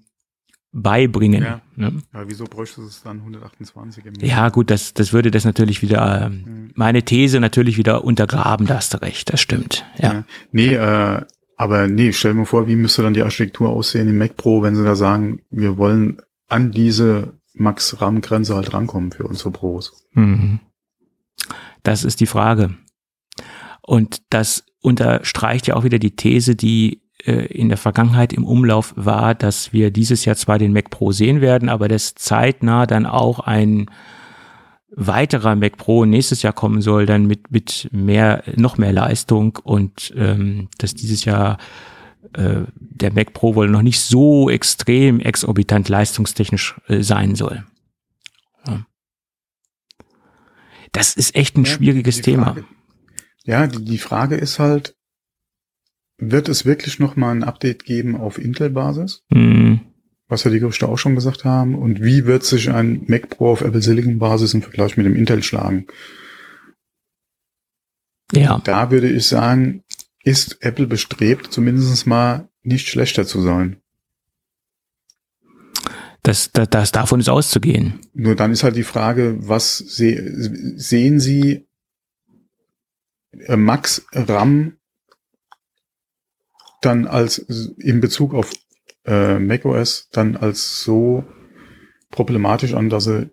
beibringen. 0.72 1.42
Ja. 1.42 1.60
Ne? 1.76 2.02
Aber 2.12 2.28
wieso 2.28 2.44
bräuchte 2.44 2.82
es 2.82 3.02
dann 3.02 3.18
128 3.18 4.06
im 4.06 4.14
Ja, 4.20 4.48
gut, 4.48 4.70
das, 4.70 4.94
das 4.94 5.12
würde 5.12 5.30
das 5.30 5.44
natürlich 5.44 5.82
wieder, 5.82 6.26
ähm, 6.26 6.44
mhm. 6.44 6.70
meine 6.74 7.02
These 7.02 7.40
natürlich 7.40 7.76
wieder 7.76 8.04
untergraben, 8.04 8.66
da 8.66 8.76
hast 8.76 8.94
du 8.94 9.02
recht, 9.02 9.32
das 9.32 9.40
stimmt. 9.40 9.84
Ja. 9.98 10.12
ja. 10.12 10.24
Nee, 10.52 10.74
äh, 10.74 11.22
aber 11.56 11.88
nee, 11.88 12.12
stell 12.12 12.34
mir 12.34 12.46
vor, 12.46 12.68
wie 12.68 12.76
müsste 12.76 13.02
dann 13.02 13.14
die 13.14 13.22
Architektur 13.22 13.68
aussehen 13.68 14.08
im 14.08 14.18
Mac 14.18 14.36
Pro, 14.36 14.62
wenn 14.62 14.76
sie 14.76 14.84
da 14.84 14.94
sagen, 14.94 15.42
wir 15.50 15.76
wollen 15.76 16.22
an 16.48 16.70
diese 16.70 17.34
Max-RAM-Grenze 17.54 18.54
halt 18.54 18.72
rankommen 18.72 19.12
für 19.12 19.24
unsere 19.24 19.50
Pros. 19.50 20.06
Mhm. 20.12 20.60
Das 21.82 22.04
ist 22.04 22.20
die 22.20 22.26
Frage. 22.26 22.76
Und 23.82 24.22
das 24.30 24.64
unterstreicht 24.80 25.66
ja 25.66 25.76
auch 25.76 25.84
wieder 25.84 25.98
die 25.98 26.16
These, 26.16 26.56
die 26.56 27.02
äh, 27.26 27.46
in 27.46 27.68
der 27.68 27.78
Vergangenheit 27.78 28.32
im 28.32 28.44
Umlauf 28.44 28.94
war, 28.96 29.34
dass 29.34 29.72
wir 29.72 29.90
dieses 29.90 30.24
Jahr 30.24 30.36
zwar 30.36 30.58
den 30.58 30.72
Mac 30.72 30.90
Pro 30.90 31.12
sehen 31.12 31.40
werden, 31.40 31.68
aber 31.68 31.88
dass 31.88 32.14
zeitnah 32.14 32.86
dann 32.86 33.06
auch 33.06 33.40
ein 33.40 33.86
weiterer 34.90 35.54
Mac 35.54 35.76
Pro 35.76 36.04
nächstes 36.04 36.42
Jahr 36.42 36.52
kommen 36.52 36.82
soll, 36.82 37.06
dann 37.06 37.26
mit, 37.26 37.50
mit 37.50 37.88
mehr, 37.92 38.42
noch 38.56 38.76
mehr 38.78 38.92
Leistung 38.92 39.58
und 39.62 40.12
ähm, 40.16 40.68
dass 40.78 40.94
dieses 40.94 41.24
Jahr 41.24 41.58
äh, 42.34 42.62
der 42.76 43.12
Mac 43.12 43.32
Pro 43.32 43.54
wohl 43.54 43.68
noch 43.68 43.82
nicht 43.82 44.00
so 44.00 44.50
extrem 44.50 45.20
exorbitant 45.20 45.88
leistungstechnisch 45.88 46.80
äh, 46.88 47.02
sein 47.02 47.34
soll. 47.34 47.64
Ja. 48.66 48.84
Das 50.92 51.14
ist 51.14 51.34
echt 51.34 51.56
ein 51.56 51.64
ja, 51.64 51.70
schwieriges 51.70 52.20
Thema. 52.20 52.56
Ja, 53.50 53.66
die, 53.66 53.84
die 53.84 53.98
Frage 53.98 54.36
ist 54.36 54.60
halt, 54.60 54.94
wird 56.18 56.48
es 56.48 56.64
wirklich 56.64 57.00
noch 57.00 57.16
mal 57.16 57.32
ein 57.32 57.42
Update 57.42 57.84
geben 57.84 58.14
auf 58.14 58.38
Intel-Basis? 58.38 59.24
Mhm. 59.30 59.80
Was 60.28 60.44
ja 60.44 60.52
die 60.52 60.60
Gerüchte 60.60 60.88
auch 60.88 60.98
schon 60.98 61.16
gesagt 61.16 61.44
haben. 61.44 61.74
Und 61.74 62.00
wie 62.00 62.26
wird 62.26 62.44
sich 62.44 62.70
ein 62.70 63.02
Mac 63.08 63.28
Pro 63.28 63.50
auf 63.50 63.62
Apple 63.62 63.82
Silicon-Basis 63.82 64.54
im 64.54 64.62
Vergleich 64.62 64.96
mit 64.96 65.04
dem 65.04 65.16
Intel 65.16 65.42
schlagen? 65.42 65.88
Ja. 68.32 68.60
Da 68.62 68.92
würde 68.92 69.10
ich 69.10 69.26
sagen, 69.26 69.82
ist 70.22 70.58
Apple 70.60 70.86
bestrebt, 70.86 71.52
zumindest 71.52 72.06
mal 72.06 72.48
nicht 72.62 72.86
schlechter 72.86 73.26
zu 73.26 73.42
sein. 73.42 73.78
Das, 76.22 76.52
das, 76.52 76.70
das 76.70 76.92
davon 76.92 77.18
ist 77.18 77.28
auszugehen. 77.28 77.98
Nur 78.14 78.36
dann 78.36 78.52
ist 78.52 78.62
halt 78.62 78.76
die 78.76 78.84
Frage, 78.84 79.38
was 79.40 79.78
se 79.78 80.76
sehen 80.76 81.18
Sie 81.18 81.66
Max 83.32 84.06
RAM 84.12 84.76
dann 86.80 87.06
als 87.06 87.38
in 87.38 88.00
Bezug 88.00 88.34
auf 88.34 88.52
äh, 89.04 89.38
macOS 89.38 90.08
dann 90.12 90.36
als 90.36 90.82
so 90.82 91.24
problematisch 92.10 92.74
an, 92.74 92.88
dass 92.88 93.04
sie 93.04 93.30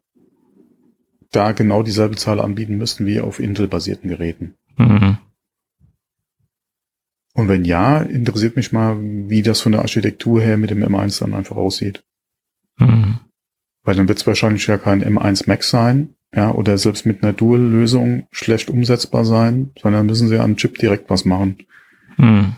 da 1.32 1.52
genau 1.52 1.84
dieselbe 1.84 2.16
Zahl 2.16 2.40
anbieten 2.40 2.78
müssten 2.78 3.06
wie 3.06 3.20
auf 3.20 3.40
Intel-basierten 3.40 4.10
Geräten. 4.10 4.56
Mhm. 4.78 5.18
Und 7.34 7.50
wenn 7.50 7.66
ja, 7.66 8.00
interessiert 8.00 8.56
mich 8.56 8.72
mal, 8.72 8.98
wie 9.00 9.44
das 9.44 9.62
von 9.62 9.72
der 9.72 9.82
Architektur 9.82 10.42
her 10.42 10.58
mit 10.58 10.72
dem 10.72 10.84
M1 10.84 11.20
dann 11.20 11.34
einfach 11.34 11.56
aussieht. 11.56 12.04
Mhm. 12.78 13.20
Weil 13.84 13.96
dann 13.96 14.08
wird 14.08 14.18
es 14.18 14.28
wahrscheinlich 14.28 14.66
ja 14.68 14.78
kein 14.78 15.04
M1 15.04 15.44
Max 15.48 15.70
sein, 15.70 16.16
ja, 16.34 16.52
oder 16.52 16.78
selbst 16.78 17.06
mit 17.06 17.24
einer 17.24 17.34
Dual-Lösung 17.34 18.28
schlecht 18.32 18.70
umsetzbar 18.70 19.26
sein, 19.26 19.72
sondern 19.82 20.06
müssen 20.06 20.28
sie 20.28 20.40
an 20.40 20.58
Chip 20.58 20.78
direkt 20.78 21.10
was 21.10 21.26
machen. 21.26 21.58
Mhm. 22.18 22.56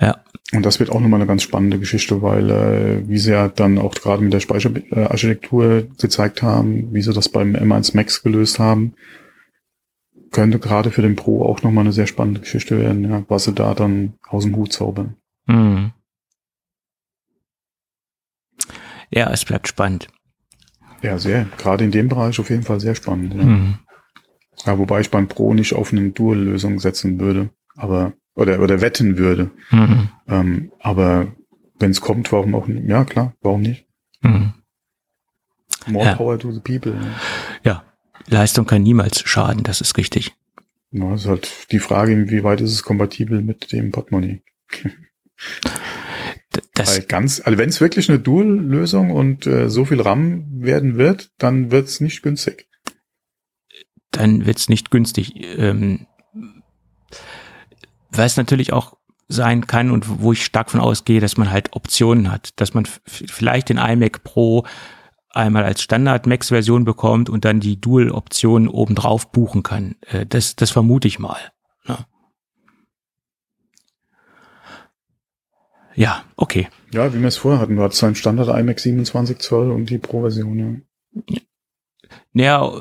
Ja. 0.00 0.24
Und 0.52 0.64
das 0.64 0.80
wird 0.80 0.90
auch 0.90 1.00
nochmal 1.00 1.20
eine 1.20 1.26
ganz 1.26 1.42
spannende 1.42 1.78
Geschichte, 1.78 2.22
weil 2.22 2.50
äh, 2.50 3.08
wie 3.08 3.18
sie 3.18 3.32
ja 3.32 3.48
dann 3.48 3.78
auch 3.78 3.94
gerade 3.94 4.22
mit 4.22 4.32
der 4.32 4.40
Speicherarchitektur 4.40 5.88
gezeigt 5.98 6.42
haben, 6.42 6.94
wie 6.94 7.02
sie 7.02 7.12
das 7.12 7.28
beim 7.28 7.54
M1 7.54 7.94
Max 7.94 8.22
gelöst 8.22 8.58
haben, 8.58 8.94
könnte 10.30 10.58
gerade 10.58 10.90
für 10.90 11.02
den 11.02 11.16
Pro 11.16 11.44
auch 11.44 11.62
nochmal 11.62 11.84
eine 11.84 11.92
sehr 11.92 12.06
spannende 12.06 12.40
Geschichte 12.40 12.78
werden, 12.78 13.04
ja, 13.04 13.24
was 13.28 13.44
sie 13.44 13.52
da 13.52 13.74
dann 13.74 14.14
aus 14.26 14.44
dem 14.44 14.56
Hut 14.56 14.72
zaubern. 14.72 15.16
Mhm. 15.46 15.92
Ja, 19.10 19.30
es 19.30 19.44
bleibt 19.44 19.68
spannend. 19.68 20.08
Ja, 21.02 21.18
sehr. 21.18 21.46
Gerade 21.58 21.84
in 21.84 21.90
dem 21.90 22.08
Bereich 22.08 22.38
auf 22.40 22.50
jeden 22.50 22.62
Fall 22.62 22.80
sehr 22.80 22.94
spannend. 22.94 23.34
Ja, 23.34 23.42
mhm. 23.42 23.74
ja 24.64 24.78
wobei 24.78 25.00
ich 25.00 25.10
beim 25.10 25.28
Pro 25.28 25.54
nicht 25.54 25.74
auf 25.74 25.92
eine 25.92 26.10
Dual-Lösung 26.10 26.80
setzen 26.80 27.20
würde, 27.20 27.50
aber 27.76 28.12
oder 28.34 28.60
oder 28.60 28.80
wetten 28.80 29.18
würde. 29.18 29.50
Mhm. 29.70 30.08
Ähm, 30.28 30.72
aber 30.80 31.28
wenn 31.78 31.90
es 31.90 32.00
kommt, 32.00 32.32
warum 32.32 32.54
auch 32.54 32.66
nicht? 32.66 32.88
Ja, 32.88 33.04
klar, 33.04 33.34
warum 33.40 33.62
nicht? 33.62 33.86
Mhm. 34.22 34.54
More 35.86 36.06
ja. 36.06 36.14
power 36.14 36.38
to 36.38 36.52
the 36.52 36.60
people. 36.60 36.92
Ne? 36.92 37.14
Ja, 37.62 37.84
Leistung 38.26 38.66
kann 38.66 38.82
niemals 38.82 39.20
schaden, 39.20 39.62
das 39.62 39.80
ist 39.80 39.96
richtig. 39.96 40.34
Ja, 40.90 41.14
ist 41.14 41.26
halt 41.26 41.70
die 41.70 41.78
Frage, 41.78 42.12
inwieweit 42.12 42.60
ist 42.60 42.72
es 42.72 42.82
kompatibel 42.82 43.42
mit 43.42 43.72
dem 43.72 43.90
Portemonnaie. 43.92 44.42
Das 46.74 46.96
Weil 46.96 47.04
ganz, 47.04 47.40
also 47.44 47.58
wenn 47.58 47.68
es 47.68 47.80
wirklich 47.80 48.08
eine 48.08 48.18
Dual-Lösung 48.18 49.10
und 49.10 49.46
äh, 49.46 49.68
so 49.68 49.84
viel 49.84 50.00
RAM 50.00 50.46
werden 50.62 50.96
wird, 50.96 51.30
dann 51.38 51.70
wird 51.70 51.88
es 51.88 52.00
nicht 52.00 52.22
günstig. 52.22 52.68
Dann 54.10 54.46
wird 54.46 54.58
es 54.58 54.68
nicht 54.68 54.90
günstig. 54.90 55.34
Ähm, 55.58 56.06
weil 58.10 58.26
es 58.26 58.36
natürlich 58.36 58.72
auch 58.72 58.96
sein 59.28 59.66
kann 59.66 59.90
und 59.90 60.22
wo 60.22 60.32
ich 60.32 60.44
stark 60.44 60.70
von 60.70 60.80
ausgehe, 60.80 61.20
dass 61.20 61.36
man 61.36 61.50
halt 61.50 61.74
Optionen 61.74 62.30
hat, 62.32 62.58
dass 62.60 62.72
man 62.72 62.86
vielleicht 63.04 63.68
den 63.68 63.76
iMac 63.76 64.24
Pro 64.24 64.64
einmal 65.30 65.64
als 65.64 65.82
Standard 65.82 66.26
Max 66.26 66.48
Version 66.48 66.84
bekommt 66.84 67.28
und 67.28 67.44
dann 67.44 67.60
die 67.60 67.80
Dual 67.80 68.10
Option 68.10 68.68
obendrauf 68.68 69.30
buchen 69.30 69.62
kann. 69.62 69.96
Äh, 70.00 70.26
das, 70.26 70.56
das 70.56 70.70
vermute 70.70 71.08
ich 71.08 71.18
mal. 71.18 71.38
Ne? 71.86 71.98
Ja, 75.98 76.24
okay. 76.36 76.68
Ja, 76.92 77.12
wie 77.12 77.20
wir 77.20 77.26
es 77.26 77.36
vorher 77.36 77.60
hatten. 77.60 77.74
Du 77.74 77.82
hattest 77.82 78.04
einen 78.04 78.14
Standard 78.14 78.48
iMac 78.56 78.78
27 78.78 79.38
Zoll 79.38 79.72
und 79.72 79.90
die 79.90 79.98
Pro-Version, 79.98 80.84
ja. 81.26 81.38
Ja, 82.32 82.72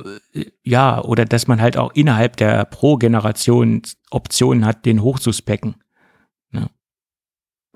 ja, 0.62 1.04
oder 1.04 1.26
dass 1.26 1.48
man 1.48 1.60
halt 1.60 1.78
auch 1.78 1.92
innerhalb 1.96 2.38
der 2.38 2.64
Pro-Generation 2.66 3.82
Optionen 4.12 4.66
hat, 4.66 4.86
den 4.86 5.02
hochzuspecken. 5.02 5.78
Ja. 6.54 6.70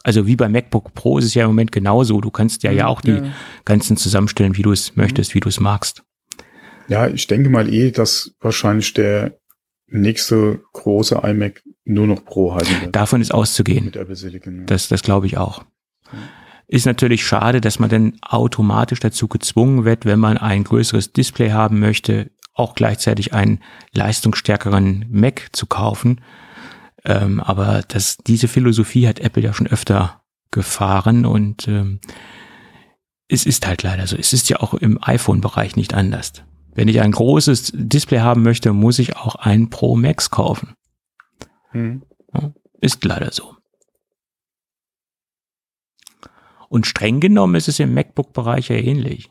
Also 0.03 0.27
wie 0.27 0.35
beim 0.35 0.51
MacBook 0.51 0.93
Pro 0.93 1.17
ist 1.17 1.25
es 1.25 1.33
ja 1.33 1.43
im 1.43 1.49
Moment 1.49 1.71
genauso. 1.71 2.21
Du 2.21 2.29
kannst 2.29 2.61
ja 2.61 2.71
ja 2.71 2.85
auch 2.85 3.01
die 3.01 3.11
ja. 3.11 3.33
ganzen 3.65 3.97
zusammenstellen, 3.97 4.55
wie 4.57 4.61
du 4.61 4.71
es 4.71 4.95
möchtest, 4.95 5.33
wie 5.33 5.39
du 5.39 5.49
es 5.49 5.59
magst. 5.59 6.03
Ja, 6.87 7.07
ich 7.07 7.25
denke 7.25 7.49
mal 7.49 7.73
eh, 7.73 7.89
dass 7.89 8.35
wahrscheinlich 8.41 8.93
der 8.93 9.39
nächste 9.87 10.61
große 10.73 11.19
iMac 11.23 11.63
nur 11.91 12.07
noch 12.07 12.23
Pro 12.23 12.55
heißen 12.55 12.81
wird. 12.81 12.95
Davon 12.95 13.21
ist 13.21 13.33
auszugehen. 13.33 13.85
Mit 13.85 13.95
Apple 13.95 14.15
Silicon. 14.15 14.59
Ja. 14.59 14.65
Das, 14.65 14.87
das 14.87 15.01
glaube 15.03 15.27
ich 15.27 15.37
auch. 15.37 15.63
Ist 16.67 16.85
natürlich 16.85 17.25
schade, 17.25 17.59
dass 17.59 17.79
man 17.79 17.89
dann 17.89 18.13
automatisch 18.21 18.99
dazu 18.99 19.27
gezwungen 19.27 19.83
wird, 19.83 20.05
wenn 20.05 20.19
man 20.19 20.37
ein 20.37 20.63
größeres 20.63 21.11
Display 21.11 21.51
haben 21.51 21.79
möchte, 21.79 22.31
auch 22.53 22.75
gleichzeitig 22.75 23.33
einen 23.33 23.59
leistungsstärkeren 23.93 25.05
Mac 25.09 25.49
zu 25.51 25.65
kaufen. 25.65 26.21
Ähm, 27.03 27.39
aber 27.39 27.83
das, 27.87 28.17
diese 28.17 28.47
Philosophie 28.47 29.07
hat 29.07 29.19
Apple 29.19 29.43
ja 29.43 29.53
schon 29.53 29.67
öfter 29.67 30.21
gefahren 30.51 31.25
und 31.25 31.67
ähm, 31.67 31.99
es 33.27 33.45
ist 33.45 33.65
halt 33.65 33.83
leider 33.83 34.07
so. 34.07 34.17
Es 34.17 34.33
ist 34.33 34.49
ja 34.49 34.59
auch 34.59 34.73
im 34.73 34.99
iPhone-Bereich 35.01 35.75
nicht 35.75 35.93
anders. 35.93 36.33
Wenn 36.73 36.87
ich 36.87 37.01
ein 37.01 37.11
großes 37.11 37.71
Display 37.75 38.19
haben 38.19 38.43
möchte, 38.43 38.73
muss 38.73 38.99
ich 38.99 39.17
auch 39.17 39.35
ein 39.35 39.69
Pro 39.69 39.95
Max 39.95 40.29
kaufen. 40.29 40.73
Hm. 41.71 42.03
Ja, 42.33 42.53
ist 42.79 43.03
leider 43.03 43.31
so. 43.31 43.55
Und 46.69 46.87
streng 46.87 47.19
genommen 47.19 47.55
ist 47.55 47.67
es 47.67 47.79
im 47.79 47.93
MacBook-Bereich 47.93 48.69
ja 48.69 48.77
ähnlich. 48.77 49.29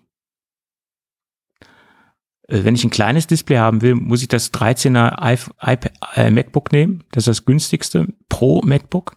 Äh, 2.48 2.64
wenn 2.64 2.74
ich 2.74 2.84
ein 2.84 2.90
kleines 2.90 3.26
Display 3.26 3.56
haben 3.56 3.80
will, 3.80 3.94
muss 3.94 4.22
ich 4.22 4.28
das 4.28 4.52
13er 4.52 5.14
iPad, 5.20 5.92
äh, 6.14 6.30
MacBook 6.30 6.72
nehmen. 6.72 7.04
Das 7.12 7.22
ist 7.22 7.28
das 7.28 7.44
günstigste 7.46 8.08
Pro 8.28 8.60
MacBook. 8.62 9.16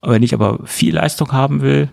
Wenn 0.00 0.22
ich 0.22 0.34
aber 0.34 0.66
viel 0.66 0.94
Leistung 0.94 1.32
haben 1.32 1.60
will, 1.60 1.92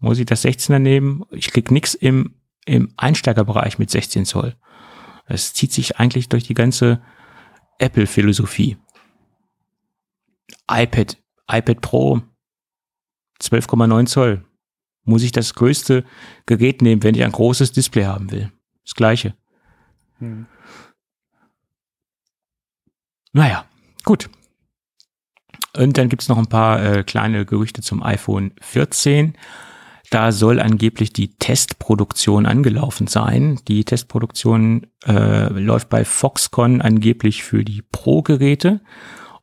muss 0.00 0.18
ich 0.18 0.26
das 0.26 0.44
16er 0.44 0.78
nehmen. 0.78 1.24
Ich 1.30 1.50
krieg 1.50 1.70
nichts 1.70 1.94
im, 1.94 2.36
im 2.64 2.92
Einsteigerbereich 2.96 3.78
mit 3.78 3.90
16 3.90 4.24
Zoll. 4.24 4.56
Das 5.28 5.52
zieht 5.52 5.72
sich 5.72 5.98
eigentlich 5.98 6.28
durch 6.28 6.44
die 6.44 6.54
ganze 6.54 7.02
Apple-Philosophie. 7.78 8.76
iPad, 10.70 11.16
iPad 11.50 11.80
Pro, 11.80 12.22
12,9 13.40 14.06
Zoll. 14.06 14.44
Muss 15.04 15.22
ich 15.22 15.32
das 15.32 15.54
größte 15.54 16.04
Gerät 16.46 16.82
nehmen, 16.82 17.02
wenn 17.02 17.14
ich 17.14 17.22
ein 17.22 17.32
großes 17.32 17.72
Display 17.72 18.06
haben 18.06 18.30
will. 18.32 18.50
Das 18.84 18.94
gleiche. 18.94 19.34
Hm. 20.18 20.46
Naja, 23.32 23.66
gut. 24.04 24.30
Und 25.76 25.98
dann 25.98 26.08
gibt's 26.08 26.28
noch 26.28 26.38
ein 26.38 26.48
paar 26.48 26.82
äh, 26.82 27.04
kleine 27.04 27.44
Gerüchte 27.44 27.82
zum 27.82 28.02
iPhone 28.02 28.52
14. 28.62 29.36
Da 30.10 30.32
soll 30.32 30.60
angeblich 30.60 31.12
die 31.12 31.36
Testproduktion 31.36 32.46
angelaufen 32.46 33.06
sein. 33.08 33.60
Die 33.68 33.84
Testproduktion 33.84 34.86
äh, 35.04 35.48
läuft 35.48 35.88
bei 35.88 36.04
Foxconn 36.04 36.80
angeblich 36.80 37.42
für 37.42 37.64
die 37.64 37.82
Pro-Geräte 37.82 38.80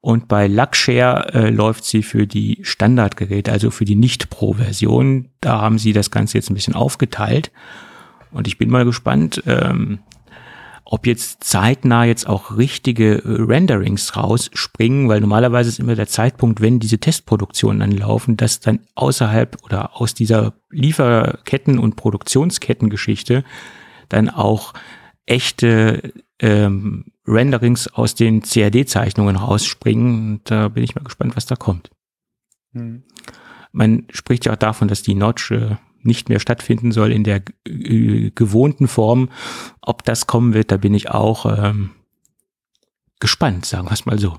und 0.05 0.27
bei 0.27 0.47
Luxshare 0.47 1.33
äh, 1.33 1.49
läuft 1.49 1.85
sie 1.85 2.03
für 2.03 2.27
die 2.27 2.59
Standardgeräte, 2.61 3.53
also 3.53 3.71
für 3.71 3.85
die 3.85 3.95
Nicht-Pro-Version. 3.95 5.29
Da 5.39 5.61
haben 5.61 5.79
sie 5.79 5.93
das 5.93 6.11
Ganze 6.11 6.37
jetzt 6.37 6.49
ein 6.49 6.55
bisschen 6.55 6.75
aufgeteilt. 6.75 7.53
Und 8.29 8.45
ich 8.45 8.57
bin 8.57 8.69
mal 8.69 8.83
gespannt, 8.83 9.41
ähm, 9.45 9.99
ob 10.83 11.07
jetzt 11.07 11.45
zeitnah 11.45 12.03
jetzt 12.03 12.27
auch 12.27 12.57
richtige 12.57 13.23
äh, 13.23 13.43
Renderings 13.43 14.17
rausspringen, 14.17 15.07
weil 15.07 15.21
normalerweise 15.21 15.69
ist 15.69 15.79
immer 15.79 15.95
der 15.95 16.07
Zeitpunkt, 16.07 16.59
wenn 16.59 16.81
diese 16.81 16.97
Testproduktionen 16.97 17.81
anlaufen, 17.81 18.35
dass 18.35 18.59
dann 18.59 18.81
außerhalb 18.95 19.63
oder 19.63 20.01
aus 20.01 20.13
dieser 20.13 20.51
Lieferketten- 20.69 21.79
und 21.79 21.95
Produktionskettengeschichte 21.95 23.45
dann 24.09 24.29
auch 24.29 24.73
echte 25.25 26.11
ähm, 26.39 27.12
Renderings 27.27 27.87
aus 27.87 28.15
den 28.15 28.41
CAD-Zeichnungen 28.41 29.35
rausspringen. 29.35 30.33
Und 30.33 30.51
da 30.51 30.69
bin 30.69 30.83
ich 30.83 30.95
mal 30.95 31.03
gespannt, 31.03 31.35
was 31.35 31.45
da 31.45 31.55
kommt. 31.55 31.89
Hm. 32.73 33.03
Man 33.71 34.05
spricht 34.09 34.45
ja 34.45 34.53
auch 34.53 34.57
davon, 34.57 34.87
dass 34.87 35.01
die 35.01 35.15
Notch 35.15 35.51
äh, 35.51 35.77
nicht 36.01 36.29
mehr 36.29 36.39
stattfinden 36.39 36.91
soll 36.91 37.11
in 37.11 37.23
der 37.23 37.41
äh, 37.65 38.31
gewohnten 38.31 38.87
Form. 38.87 39.29
Ob 39.81 40.03
das 40.03 40.27
kommen 40.27 40.53
wird, 40.53 40.71
da 40.71 40.77
bin 40.77 40.93
ich 40.93 41.09
auch 41.09 41.45
ähm, 41.45 41.91
gespannt, 43.19 43.65
sagen 43.65 43.87
wir 43.87 43.93
es 43.93 44.05
mal 44.05 44.19
so. 44.19 44.37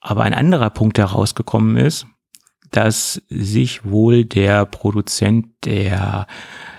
Aber 0.00 0.24
ein 0.24 0.34
anderer 0.34 0.70
Punkt 0.70 0.98
herausgekommen 0.98 1.76
ist, 1.76 2.06
dass 2.70 3.22
sich 3.28 3.84
wohl 3.84 4.24
der 4.24 4.66
Produzent 4.66 5.46
der 5.64 6.26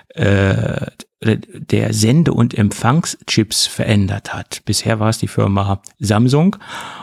äh, 0.10 0.88
der 1.24 1.94
Sende- 1.94 2.34
und 2.34 2.54
Empfangschips 2.54 3.66
verändert 3.68 4.34
hat. 4.34 4.62
Bisher 4.66 5.00
war 5.00 5.10
es 5.10 5.18
die 5.18 5.28
Firma 5.28 5.82
Samsung 6.00 6.58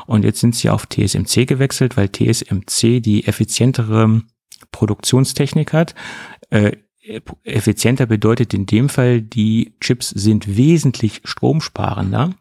und 0.07 0.25
jetzt 0.25 0.41
sind 0.41 0.55
sie 0.55 0.71
auf 0.71 0.87
TSMC 0.87 1.47
gewechselt, 1.47 1.97
weil 1.97 2.09
TSMC 2.09 3.01
die 3.01 3.27
effizientere 3.27 4.23
Produktionstechnik 4.73 5.73
hat. 5.73 5.95
Äh, 6.51 6.73
effizienter 7.45 8.07
bedeutet 8.07 8.55
in 8.55 8.66
dem 8.66 8.89
Fall, 8.89 9.23
die 9.23 9.75
Chips 9.81 10.11
sind 10.11 10.57
wesentlich 10.57 11.23
stromsparender. 11.25 12.35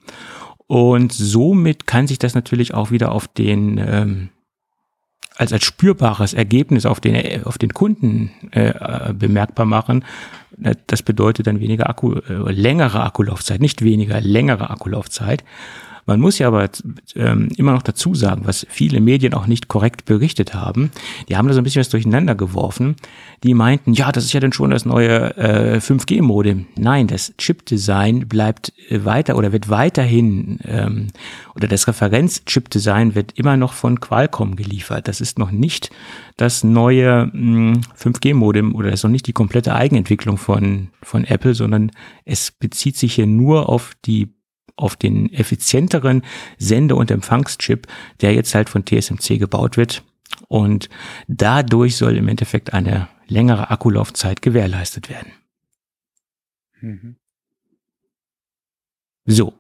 Und 0.68 1.12
somit 1.14 1.88
kann 1.88 2.08
sich 2.08 2.20
das 2.20 2.36
natürlich 2.36 2.74
auch 2.74 2.92
wieder 2.92 3.12
auf 3.12 3.28
den 3.28 3.78
ähm, 3.80 4.30
als 5.36 5.54
als 5.54 5.64
spürbares 5.64 6.34
Ergebnis 6.34 6.86
auf 6.86 7.00
den 7.00 7.44
auf 7.46 7.58
den 7.58 7.74
Kunden 7.74 8.32
äh, 8.52 9.14
bemerkbar 9.14 9.66
machen. 9.66 10.04
Das 10.88 11.04
bedeutet 11.04 11.48
dann 11.48 11.60
weniger 11.60 11.90
Akku, 11.90 12.16
äh, 12.16 12.52
längere 12.52 13.02
Akkulaufzeit, 13.02 13.62
nicht 13.62 13.82
weniger, 13.82 14.20
längere 14.22 14.70
Akkulaufzeit. 14.70 15.44
Man 16.10 16.22
muss 16.22 16.40
ja 16.40 16.48
aber 16.48 16.68
ähm, 17.16 17.50
immer 17.56 17.72
noch 17.72 17.84
dazu 17.84 18.16
sagen, 18.16 18.42
was 18.46 18.66
viele 18.68 19.00
Medien 19.00 19.36
auch 19.36 19.46
nicht 19.46 19.68
korrekt 19.68 20.06
berichtet 20.06 20.56
haben. 20.56 20.90
Die 21.28 21.38
haben 21.38 21.48
da 21.48 21.54
so 21.54 21.62
ein 21.62 21.64
bisschen 21.64 21.82
was 21.82 21.90
durcheinander 21.90 22.34
geworfen. 22.34 22.96
Die 23.44 23.54
meinten, 23.54 23.94
ja, 23.94 24.12
das 24.12 24.26
ist 24.26 24.34
ja 24.34 24.40
dann 24.40 24.52
schon 24.52 24.72
das 24.72 24.86
neue 24.86 25.38
äh, 25.38 25.78
5G-Modem. 25.78 26.66
Nein, 26.80 27.06
das 27.06 27.38
Chip-Design 27.38 28.28
bleibt 28.28 28.74
äh, 28.90 29.06
weiter 29.06 29.38
oder 29.38 29.52
wird 29.52 29.70
weiterhin 29.70 30.58
ähm, 30.64 31.10
oder 31.54 31.68
das 31.68 31.88
Referenz-Chip-Design 31.88 33.14
wird 33.14 33.38
immer 33.38 33.56
noch 33.56 33.74
von 33.74 34.00
Qualcomm 34.00 34.56
geliefert. 34.56 35.08
Das 35.08 35.22
ist 35.22 35.38
noch 35.38 35.52
nicht 35.52 35.92
das 36.38 36.64
neue 36.64 37.26
5G-Modem 37.26 38.70
hm, 38.70 38.76
oder 38.76 38.90
das 38.90 39.02
ist 39.02 39.04
noch 39.04 39.12
nicht 39.12 39.28
die 39.28 39.34
komplette 39.34 39.76
Eigenentwicklung 39.76 40.38
von, 40.38 40.88
von 41.04 41.24
Apple, 41.24 41.54
sondern 41.54 41.92
es 42.26 42.50
bezieht 42.50 42.98
sich 42.98 43.14
hier 43.14 43.28
nur 43.28 43.70
auf 43.70 43.92
die 44.06 44.39
auf 44.80 44.96
den 44.96 45.32
effizienteren 45.34 46.24
Sende- 46.58 46.96
und 46.96 47.12
Empfangschip, 47.12 47.88
der 48.22 48.34
jetzt 48.34 48.56
halt 48.56 48.70
von 48.70 48.86
TSMC 48.86 49.38
gebaut 49.38 49.78
wird. 49.78 50.04
Und 50.48 50.90
dadurch 51.28 51.98
soll 51.98 52.18
im 52.18 52.28
Endeffekt 52.28 52.74
eine 52.74 53.08
längere 53.28 53.70
Akkulaufzeit 53.70 54.42
gewährleistet 54.42 55.10
werden. 55.10 55.32
Mhm. 56.82 57.16
So. 59.26 59.54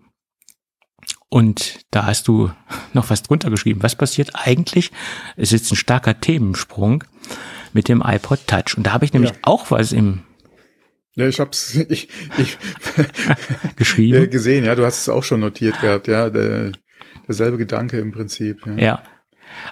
Und 1.30 1.82
da 1.92 2.08
hast 2.08 2.28
du 2.28 2.52
noch 2.94 3.10
was 3.10 3.22
drunter 3.22 3.52
geschrieben. 3.52 3.84
Was 3.84 3.96
passiert 3.96 4.32
eigentlich? 4.34 4.92
Es 5.36 5.52
ist 5.52 5.72
ein 5.72 5.76
starker 5.76 6.20
Themensprung 6.20 7.04
mit 7.72 7.88
dem 7.88 8.02
iPod 8.04 8.48
Touch. 8.48 8.76
Und 8.78 8.84
da 8.84 8.94
habe 8.94 9.06
ich 9.06 9.14
nämlich 9.14 9.32
ja. 9.32 9.38
auch 9.44 9.70
was 9.70 9.92
im 9.92 10.24
ja, 11.20 11.28
ich 11.28 11.40
hab's 11.40 11.76
ich, 11.90 12.10
ich 12.38 12.58
geschrieben 13.76 14.30
gesehen. 14.30 14.66
Ja, 14.66 14.76
du 14.76 14.86
hast 14.86 15.02
es 15.02 15.10
auch 15.10 15.24
schon 15.24 15.42
notiert 15.42 15.80
gehabt. 15.82 16.08
Ja, 16.08 16.30
der, 16.30 16.72
derselbe 17.28 17.58
Gedanke 17.58 18.00
im 18.00 18.12
Prinzip. 18.12 18.66
Ja. 18.66 18.78
ja. 18.78 19.04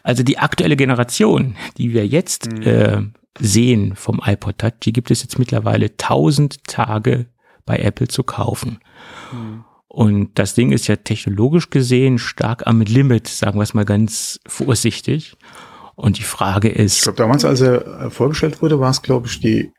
Also 0.03 0.23
die 0.23 0.37
aktuelle 0.37 0.75
Generation, 0.75 1.55
die 1.77 1.93
wir 1.93 2.05
jetzt 2.05 2.51
mhm. 2.51 2.61
äh, 2.63 3.01
sehen 3.39 3.95
vom 3.95 4.21
iPod 4.23 4.57
Touch, 4.57 4.73
die 4.83 4.93
gibt 4.93 5.11
es 5.11 5.21
jetzt 5.21 5.39
mittlerweile 5.39 5.87
1000 5.87 6.63
Tage 6.65 7.27
bei 7.65 7.77
Apple 7.77 8.07
zu 8.07 8.23
kaufen. 8.23 8.79
Mhm. 9.31 9.63
Und 9.87 10.37
das 10.37 10.53
Ding 10.53 10.71
ist 10.71 10.87
ja 10.87 10.95
technologisch 10.95 11.69
gesehen 11.69 12.19
stark 12.19 12.67
am 12.67 12.81
Limit, 12.81 13.27
sagen 13.27 13.57
wir 13.57 13.63
es 13.63 13.73
mal 13.73 13.85
ganz 13.85 14.39
vorsichtig. 14.47 15.35
Und 15.95 16.19
die 16.19 16.23
Frage 16.23 16.69
ist. 16.69 16.97
Ich 16.97 17.03
glaube, 17.03 17.17
damals, 17.17 17.43
als 17.43 17.61
er 17.61 18.11
vorgestellt 18.11 18.61
wurde, 18.61 18.79
war 18.79 18.91
es, 18.91 19.01
glaube 19.01 19.25
ich, 19.25 19.39
die 19.39 19.71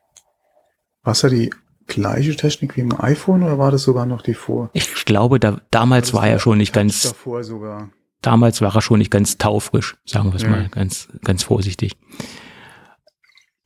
war 1.03 1.13
es 1.13 1.21
ja 1.21 1.29
die 1.29 1.51
gleiche 1.87 2.35
Technik 2.35 2.77
wie 2.77 2.81
im 2.81 2.99
iPhone 2.99 3.43
oder 3.43 3.57
war 3.57 3.71
das 3.71 3.83
sogar 3.83 4.05
noch 4.05 4.21
die 4.21 4.33
vor? 4.33 4.69
Ich 4.73 5.05
glaube, 5.05 5.39
da, 5.39 5.61
damals 5.71 6.13
war 6.13 6.27
er 6.27 6.39
schon 6.39 6.57
nicht 6.57 6.73
ganz. 6.73 7.01
Davor 7.01 7.43
sogar. 7.43 7.89
Damals 8.21 8.61
war 8.61 8.75
er 8.75 8.81
schon 8.81 8.99
nicht 8.99 9.11
ganz 9.11 9.37
taufrisch, 9.37 9.95
sagen 10.05 10.31
wir 10.31 10.35
es 10.35 10.43
ja. 10.43 10.49
mal 10.49 10.67
ganz, 10.69 11.07
ganz 11.23 11.43
vorsichtig. 11.43 11.93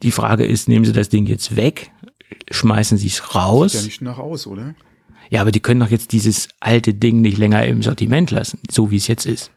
Die 0.03 0.11
Frage 0.11 0.45
ist, 0.45 0.67
nehmen 0.67 0.85
Sie 0.85 0.93
das 0.93 1.09
Ding 1.09 1.25
jetzt 1.25 1.55
weg? 1.55 1.91
Schmeißen 2.51 2.97
Sie 2.97 3.07
es 3.07 3.35
raus? 3.35 3.71
Sieht 3.71 3.81
ja 3.81 3.85
nicht 3.87 4.01
nach 4.01 4.19
aus, 4.19 4.45
oder? 4.47 4.75
Ja, 5.29 5.41
aber 5.41 5.51
die 5.51 5.61
können 5.61 5.79
doch 5.79 5.89
jetzt 5.89 6.11
dieses 6.11 6.49
alte 6.59 6.93
Ding 6.93 7.21
nicht 7.21 7.37
länger 7.37 7.65
im 7.65 7.81
Sortiment 7.81 8.29
lassen, 8.29 8.59
so 8.69 8.91
wie 8.91 8.97
es 8.97 9.07
jetzt 9.07 9.25
ist. 9.25 9.51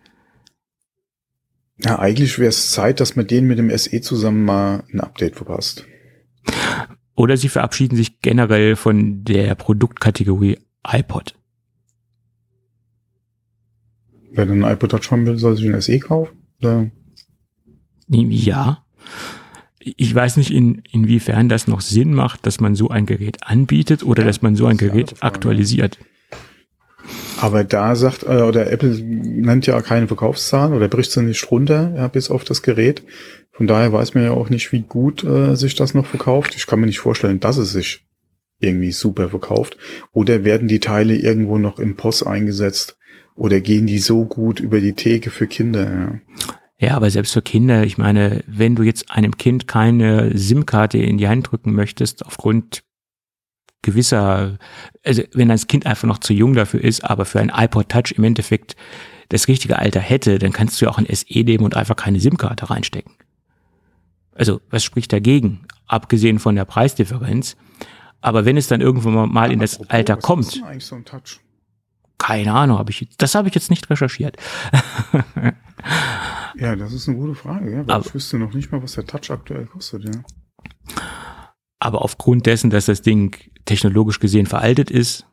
Ja, 1.79 1.99
eigentlich 1.99 2.39
wäre 2.39 2.49
es 2.49 2.71
Zeit, 2.71 3.01
dass 3.01 3.17
man 3.17 3.27
den 3.27 3.47
mit 3.47 3.59
dem 3.59 3.77
SE 3.77 4.01
zusammen 4.01 4.45
mal 4.45 4.85
ein 4.91 5.01
Update 5.01 5.37
verpasst. 5.37 5.85
Oder 7.17 7.37
sie 7.39 7.49
verabschieden 7.49 7.97
sich 7.97 8.21
generell 8.21 8.77
von 8.77 9.25
der 9.25 9.55
Produktkategorie 9.55 10.59
iPod. 10.87 11.35
Wer 14.33 14.47
den 14.47 14.63
iPod 14.63 14.91
Touch 14.91 15.11
haben 15.11 15.27
will, 15.27 15.39
soll 15.39 15.57
sich 15.57 15.67
ein 15.67 15.81
SE 15.81 15.99
kaufen? 15.99 16.37
Oder? 16.61 16.91
Ja. 18.09 18.85
Ich 19.79 20.15
weiß 20.15 20.37
nicht, 20.37 20.51
in, 20.51 20.83
inwiefern 20.91 21.49
das 21.49 21.67
noch 21.67 21.81
Sinn 21.81 22.13
macht, 22.13 22.45
dass 22.45 22.61
man 22.61 22.75
so 22.75 22.91
ein 22.91 23.07
Gerät 23.07 23.39
anbietet 23.43 24.03
oder 24.03 24.23
ja, 24.23 24.27
dass 24.27 24.43
man 24.43 24.55
so 24.55 24.67
ein 24.67 24.77
Gerät 24.77 25.11
Frage, 25.11 25.23
aktualisiert. 25.23 25.99
Aber 27.41 27.65
da 27.65 27.95
sagt, 27.95 28.25
äh, 28.25 28.43
oder 28.43 28.71
Apple 28.71 28.99
nennt 29.01 29.67
ja 29.67 29.81
keine 29.81 30.07
Verkaufszahlen 30.07 30.75
oder 30.75 30.89
bricht 30.89 31.13
sie 31.13 31.23
nicht 31.23 31.51
runter, 31.51 31.95
ja, 31.97 32.09
bis 32.09 32.31
auf 32.31 32.45
das 32.45 32.63
Gerät. 32.63 33.03
Von 33.57 33.67
daher 33.67 33.93
weiß 33.93 34.15
man 34.15 34.25
ja 34.25 34.33
auch 34.33 34.51
nicht, 34.51 34.73
wie 34.73 34.83
gut 34.83 35.25
äh, 35.25 35.55
sich 35.57 35.75
das 35.75 35.95
noch 35.95 36.07
verkauft. 36.07 36.55
Ich 36.57 36.67
kann 36.67 36.81
mir 36.81 36.87
nicht 36.87 36.99
vorstellen, 36.99 37.41
dass 37.41 37.57
es 37.57 37.73
sich 37.73 38.05
irgendwie 38.59 38.93
super 38.93 39.31
verkauft. 39.31 39.77
Oder 40.13 40.45
werden 40.45 40.69
die 40.69 40.81
Teile 40.81 41.17
irgendwo 41.17 41.59
noch 41.59 41.79
im 41.79 41.97
POS 41.97 42.23
eingesetzt? 42.23 42.99
Oder 43.35 43.61
gehen 43.61 43.87
die 43.87 43.99
so 43.99 44.25
gut 44.25 44.61
über 44.61 44.81
die 44.81 44.95
Theke 44.95 45.31
für 45.31 45.47
Kinder? 45.47 45.91
Ja. 45.91 46.21
Ja, 46.79 46.95
aber 46.95 47.11
selbst 47.11 47.33
für 47.33 47.41
Kinder, 47.41 47.85
ich 47.85 47.97
meine, 47.97 48.45
wenn 48.47 48.77
du 48.77 48.83
jetzt 48.83 49.11
einem 49.11 49.39
Kind 49.39 49.67
keine 49.67 50.37
SIM-Karte 50.37 50.99
in 50.99 51.17
die 51.17 51.29
Hand 51.29 51.51
drücken 51.51 51.73
möchtest, 51.73 52.27
aufgrund 52.27 52.83
gewisser, 53.81 54.59
also 55.03 55.23
wenn 55.33 55.49
das 55.49 55.69
Kind 55.69 55.87
einfach 55.87 56.07
noch 56.07 56.19
zu 56.19 56.35
jung 56.35 56.53
dafür 56.53 56.85
ist, 56.85 57.03
aber 57.03 57.25
für 57.25 57.41
ein 57.41 57.53
iPod 57.55 57.89
Touch 57.89 58.13
im 58.17 58.25
Endeffekt 58.25 58.77
das 59.31 59.49
richtige 59.49 59.79
Alter 59.79 60.01
hätte, 60.01 60.39
dann 60.39 60.53
kannst 60.53 60.81
du 60.81 60.85
ja 60.85 60.91
auch 60.91 60.99
ein 60.99 61.07
SE 61.11 61.41
nehmen 61.41 61.65
und 61.65 61.77
einfach 61.77 61.97
keine 61.97 62.21
SIM-Karte 62.21 62.69
reinstecken. 62.69 63.15
Also, 64.37 64.61
was 64.71 64.85
spricht 64.85 65.13
dagegen? 65.13 65.67
Abgesehen 65.87 66.39
von 66.39 66.57
der 66.57 66.65
Preisdifferenz. 66.65 67.57
Aber 68.21 68.45
wenn 68.45 68.57
es 68.57 68.69
dann 68.69 68.81
irgendwann 68.81 69.33
mal 69.33 69.53
in 69.53 69.61
das 69.61 69.81
Alter 69.89 70.17
kommt. 70.17 70.61
So 70.79 70.97
keine 72.19 72.55
Ahnung, 72.55 72.79
habe 72.79 72.91
ich, 72.91 73.09
das 73.19 73.35
habe 73.35 73.49
ich 73.49 73.55
jetzt 73.55 73.71
nicht 73.71 73.89
recherchiert. 73.91 74.37
Ja, 76.59 76.75
das 76.75 76.93
ist 76.93 77.09
eine 77.09 77.19
gute 77.19 77.35
Frage, 77.35 77.71
ja, 77.71 77.87
weil 77.87 77.97
aber, 77.97 78.07
ich 78.07 78.15
wüsste 78.15 78.39
noch 78.39 78.53
nicht 78.55 78.73
mal, 78.73 78.83
was 78.83 78.93
der 78.93 79.07
Touch 79.07 79.31
aktuell 79.31 79.67
kostet, 79.67 80.05
ja. 80.05 80.23
Aber 81.79 82.03
aufgrund 82.03 82.47
dessen, 82.47 82.71
dass 82.71 82.87
das 82.87 83.03
Ding 83.03 83.37
technologisch 83.67 84.21
gesehen 84.21 84.47
veraltet 84.47 84.91
ist, 84.91 85.27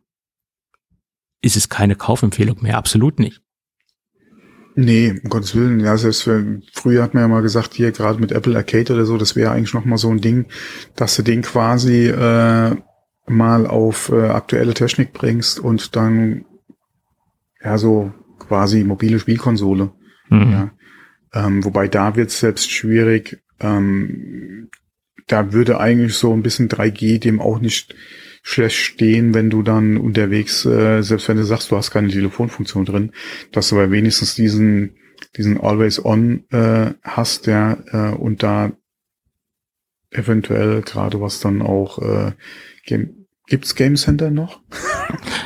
ist 1.41 1.55
es 1.55 1.69
keine 1.69 1.95
Kaufempfehlung 1.95 2.61
mehr, 2.61 2.77
absolut 2.77 3.19
nicht. 3.19 3.41
Nee, 4.75 5.19
um 5.23 5.29
Gottes 5.29 5.55
Willen, 5.55 5.79
ja, 5.79 5.95
selbst 5.97 6.23
für, 6.23 6.61
früher 6.73 7.03
hat 7.03 7.13
man 7.13 7.23
ja 7.23 7.27
mal 7.27 7.41
gesagt, 7.41 7.73
hier 7.73 7.91
gerade 7.91 8.19
mit 8.19 8.31
Apple 8.31 8.55
Arcade 8.55 8.93
oder 8.93 9.05
so, 9.05 9.17
das 9.17 9.35
wäre 9.35 9.51
eigentlich 9.51 9.73
noch 9.73 9.85
mal 9.85 9.97
so 9.97 10.09
ein 10.09 10.21
Ding, 10.21 10.47
dass 10.95 11.15
du 11.15 11.21
den 11.21 11.43
quasi 11.43 12.07
äh, 12.07 12.75
mal 13.27 13.67
auf 13.67 14.09
äh, 14.09 14.29
aktuelle 14.29 14.73
Technik 14.73 15.13
bringst 15.13 15.59
und 15.59 15.95
dann 15.95 16.45
ja 17.63 17.77
so 17.77 18.11
quasi 18.39 18.83
mobile 18.83 19.19
Spielkonsole. 19.19 19.91
Mhm. 20.29 20.51
Ja. 20.51 20.71
Ähm, 21.33 21.63
wobei 21.63 21.87
da 21.87 22.15
wird 22.15 22.29
es 22.29 22.39
selbst 22.39 22.71
schwierig. 22.71 23.41
Ähm, 23.59 24.69
da 25.27 25.53
würde 25.53 25.79
eigentlich 25.79 26.15
so 26.15 26.33
ein 26.33 26.43
bisschen 26.43 26.67
3G 26.67 27.19
dem 27.19 27.39
auch 27.39 27.59
nicht 27.59 27.95
schlecht 28.43 28.75
stehen, 28.75 29.33
wenn 29.33 29.49
du 29.49 29.63
dann 29.63 29.97
unterwegs, 29.97 30.65
äh, 30.65 31.01
selbst 31.01 31.27
wenn 31.29 31.37
du 31.37 31.45
sagst, 31.45 31.71
du 31.71 31.77
hast 31.77 31.91
keine 31.91 32.09
Telefonfunktion 32.09 32.85
drin, 32.85 33.11
dass 33.51 33.69
du 33.69 33.75
aber 33.75 33.89
wenigstens 33.89 34.35
diesen, 34.35 34.97
diesen 35.37 35.59
Always 35.59 36.03
On 36.03 36.43
äh, 36.51 36.93
hast, 37.01 37.47
ja, 37.47 37.77
äh, 37.91 38.13
und 38.13 38.43
da 38.43 38.73
eventuell 40.11 40.81
gerade 40.81 41.19
was 41.21 41.39
dann 41.39 41.61
auch 41.61 41.99
äh, 41.99 42.33
Gibt's 43.47 43.75
Game 43.75 43.95
Center 43.95 44.29
noch? 44.29 44.61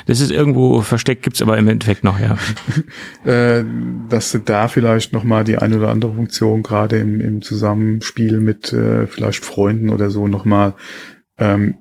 Das 0.06 0.22
ist 0.22 0.32
irgendwo 0.32 0.82
versteckt, 0.82 1.24
gibt's 1.24 1.42
aber 1.42 1.58
im 1.58 1.68
Endeffekt 1.68 2.04
noch, 2.04 2.20
ja. 2.20 2.38
äh, 3.30 3.66
dass 4.08 4.32
du 4.32 4.40
da 4.40 4.68
vielleicht 4.68 5.14
noch 5.14 5.24
mal 5.24 5.44
die 5.44 5.58
eine 5.58 5.78
oder 5.78 5.90
andere 5.90 6.14
Funktion 6.14 6.64
gerade 6.64 6.98
im, 7.00 7.20
im 7.20 7.42
Zusammenspiel 7.42 8.40
mit 8.40 8.72
äh, 8.72 9.08
vielleicht 9.08 9.44
Freunden 9.44 9.90
oder 9.90 10.10
so 10.10 10.28
noch 10.28 10.46
mal 10.46 10.76
ähm, 11.38 11.80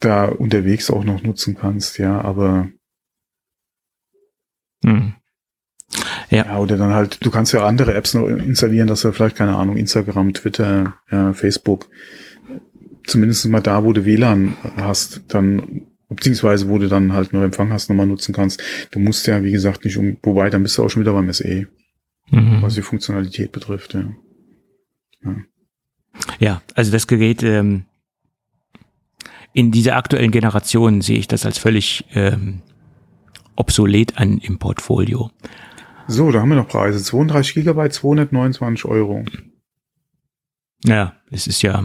da 0.00 0.26
unterwegs 0.26 0.90
auch 0.90 1.04
noch 1.04 1.22
nutzen 1.22 1.56
kannst, 1.56 1.98
ja, 1.98 2.20
aber 2.20 2.68
hm. 4.84 5.14
Ja. 6.30 6.46
ja, 6.46 6.58
oder 6.58 6.76
dann 6.76 6.94
halt, 6.94 7.24
du 7.24 7.30
kannst 7.30 7.52
ja 7.52 7.66
andere 7.66 7.94
Apps 7.94 8.14
noch 8.14 8.26
installieren, 8.26 8.86
dass 8.86 9.02
du 9.02 9.12
vielleicht, 9.12 9.36
keine 9.36 9.56
Ahnung, 9.56 9.76
Instagram, 9.76 10.32
Twitter, 10.32 10.94
ja, 11.10 11.32
Facebook, 11.32 11.88
zumindest 13.04 13.46
mal 13.46 13.60
da, 13.60 13.82
wo 13.84 13.92
du 13.92 14.04
WLAN 14.04 14.56
hast, 14.76 15.22
dann 15.28 15.82
beziehungsweise 16.08 16.68
wo 16.68 16.78
du 16.78 16.88
dann 16.88 17.12
halt 17.12 17.32
nur 17.32 17.44
Empfang 17.44 17.72
hast, 17.72 17.88
nochmal 17.88 18.06
nutzen 18.06 18.34
kannst. 18.34 18.62
Du 18.90 18.98
musst 18.98 19.26
ja, 19.26 19.42
wie 19.42 19.52
gesagt, 19.52 19.84
nicht 19.84 19.96
um, 19.96 20.16
wobei, 20.22 20.50
dann 20.50 20.62
bist 20.62 20.78
du 20.78 20.84
auch 20.84 20.88
schon 20.88 21.02
wieder 21.02 21.12
beim 21.12 21.32
SE, 21.32 21.66
mhm. 22.30 22.62
was 22.62 22.74
die 22.74 22.82
Funktionalität 22.82 23.52
betrifft. 23.52 23.94
Ja, 23.94 24.12
ja. 25.24 25.36
ja 26.38 26.62
also 26.74 26.92
das 26.92 27.06
Gerät 27.06 27.42
ähm, 27.42 27.84
in 29.52 29.70
dieser 29.70 29.96
aktuellen 29.96 30.30
Generation 30.30 31.00
sehe 31.00 31.18
ich 31.18 31.28
das 31.28 31.44
als 31.44 31.58
völlig 31.58 32.04
ähm, 32.12 32.62
obsolet 33.56 34.16
an 34.18 34.38
im 34.38 34.58
Portfolio. 34.58 35.30
So, 36.06 36.30
da 36.30 36.40
haben 36.40 36.48
wir 36.48 36.56
noch 36.56 36.68
Preise. 36.68 37.02
32 37.02 37.54
Gigabyte, 37.54 37.92
229 37.92 38.84
Euro. 38.86 39.24
Ja, 40.84 41.14
es 41.30 41.46
ist 41.46 41.62
ja 41.62 41.84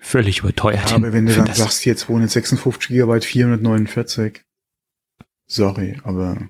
völlig 0.00 0.40
überteuert. 0.40 0.90
Ja, 0.90 0.96
aber 0.96 1.12
wenn 1.12 1.26
du 1.26 1.34
dann 1.34 1.52
sagst, 1.52 1.80
hier 1.80 1.96
256 1.96 2.88
Gigabyte, 2.88 3.24
449. 3.24 4.44
Sorry, 5.46 5.98
aber. 6.04 6.48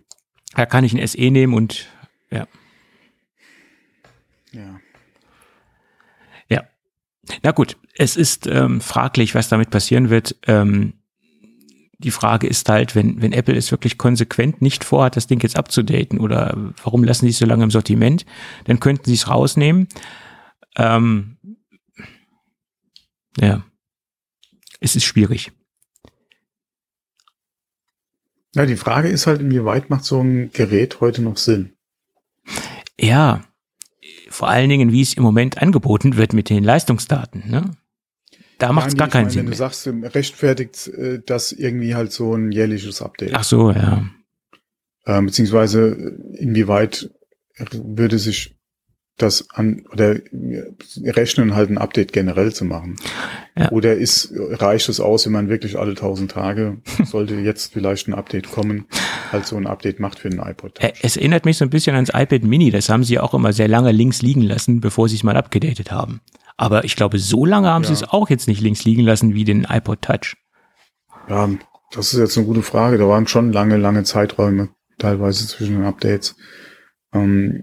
Da 0.55 0.67
kann 0.67 0.85
ich 0.85 0.93
ein 0.95 1.07
SE 1.07 1.31
nehmen 1.31 1.55
und, 1.55 1.87
ja. 2.31 2.39
Ja. 2.39 2.47
Na 7.43 7.53
gut, 7.53 7.77
es 7.97 8.17
ist 8.17 8.47
ähm, 8.47 8.81
fraglich, 8.81 9.35
was 9.35 9.49
damit 9.49 9.71
passieren 9.71 10.11
wird. 10.11 10.37
Ähm, 10.47 10.95
die 11.99 12.11
Frage 12.11 12.47
ist 12.47 12.69
halt, 12.69 12.95
wenn, 12.95 13.23
wenn 13.23 13.33
Apple 13.33 13.57
es 13.57 13.71
wirklich 13.71 13.99
konsequent 13.99 14.61
nicht 14.61 14.85
vorhat, 14.85 15.17
das 15.17 15.27
Ding 15.27 15.41
jetzt 15.43 15.57
abzudaten 15.57 16.21
oder 16.21 16.57
warum 16.83 17.05
lassen 17.05 17.27
sie 17.27 17.31
es 17.31 17.39
so 17.39 17.47
lange 17.47 17.65
im 17.65 17.71
Sortiment, 17.71 18.27
dann 18.65 18.81
könnten 18.81 19.07
sie 19.07 19.15
es 19.15 19.29
rausnehmen. 19.29 19.89
Ähm, 20.77 21.39
ja. 23.39 23.65
Es 24.81 24.97
ist 24.97 25.05
schwierig. 25.05 25.53
Ja, 28.55 28.67
die 28.67 28.77
Frage 28.77 29.09
ist 29.09 29.27
halt, 29.27 29.41
inwieweit 29.41 29.91
macht 29.91 30.05
so 30.05 30.21
ein 30.21 30.51
Gerät 30.53 31.01
heute 31.01 31.23
noch 31.23 31.37
Sinn? 31.37 31.73
Ja, 33.01 33.43
vor 34.35 34.49
allen 34.49 34.69
Dingen, 34.69 34.91
wie 34.91 35.01
es 35.01 35.15
im 35.15 35.23
Moment 35.23 35.63
angeboten 35.63 36.17
wird 36.17 36.33
mit 36.33 36.51
den 36.51 36.65
Leistungsdaten. 36.65 37.45
Ne? 37.49 37.71
Da 38.59 38.73
macht 38.73 38.89
es 38.89 38.97
gar 38.97 39.09
keinen 39.09 39.25
meine, 39.25 39.31
Sinn. 39.31 39.45
Wenn 39.45 39.51
du 39.53 39.57
sagst, 39.57 39.87
rechtfertigt 39.87 40.89
äh, 40.89 41.21
das 41.25 41.53
irgendwie 41.53 41.95
halt 41.95 42.13
so 42.13 42.35
ein 42.35 42.51
jährliches 42.51 43.01
Update. 43.01 43.33
Ach 43.35 43.45
so, 43.45 43.71
ja. 43.71 44.05
Ähm, 45.07 45.27
beziehungsweise 45.27 46.19
inwieweit 46.35 47.11
würde 47.73 48.19
sich 48.19 48.57
das 49.17 49.49
an 49.51 49.85
oder 49.93 50.17
rechnen 51.05 51.55
halt 51.55 51.71
ein 51.71 51.79
Update 51.79 52.13
generell 52.13 52.53
zu 52.53 52.65
machen. 52.65 52.97
Ja. 53.57 53.71
Oder 53.71 53.95
ist 53.95 54.33
reicht 54.35 54.89
es 54.89 54.99
aus, 54.99 55.27
wenn 55.27 55.33
man 55.33 55.49
wirklich 55.49 55.79
alle 55.79 55.95
tausend 55.95 56.33
Tage 56.33 56.79
sollte 57.05 57.35
jetzt 57.37 57.73
vielleicht 57.73 58.09
ein 58.09 58.15
Update 58.15 58.51
kommen, 58.51 58.87
halt 59.31 59.47
so 59.47 59.57
ein 59.57 59.67
Update 59.69 60.01
macht 60.01 60.19
für 60.19 60.31
den 60.31 60.41
iPod. 60.41 60.75
Touch. 60.77 60.93
Es 61.03 61.17
erinnert 61.17 61.45
mich 61.45 61.59
so 61.59 61.65
ein 61.65 61.71
bisschen 61.71 61.95
ans 61.95 62.11
iPad 62.13 62.43
Mini. 62.43 62.71
Das 62.71 62.89
haben 62.89 63.05
sie 63.05 63.21
auch 63.21 63.35
immer 63.35 63.53
sehr 63.53 63.69
lange 63.69 63.93
links 63.93 64.21
liegen 64.21 64.43
lassen, 64.43 64.81
bevor 64.81 65.09
sie 65.09 65.17
es 65.17 65.23
mal 65.23 65.37
abgedatet 65.37 65.93
haben. 65.93 66.21
Aber 66.57 66.85
ich 66.85 66.97
glaube, 66.97 67.19
so 67.19 67.45
lange 67.45 67.69
haben 67.69 67.83
ja. 67.83 67.89
sie 67.89 67.95
es 67.95 68.03
auch 68.03 68.31
jetzt 68.31 68.49
nicht 68.49 68.61
links 68.61 68.85
liegen 68.85 69.03
lassen 69.03 69.35
wie 69.35 69.45
den 69.45 69.67
iPod 69.69 70.03
Touch. 70.03 70.37
Ja, 71.29 71.49
das 71.93 72.13
ist 72.13 72.19
jetzt 72.19 72.37
eine 72.37 72.47
gute 72.47 72.63
Frage. 72.63 72.99
Da 72.99 73.07
waren 73.09 73.29
schon 73.29 73.53
lange, 73.53 73.77
lange 73.77 74.03
Zeiträume 74.03 74.71
teilweise 74.99 75.47
zwischen 75.47 75.77
den 75.77 75.85
Updates. 75.85 76.37
Ähm, 77.13 77.63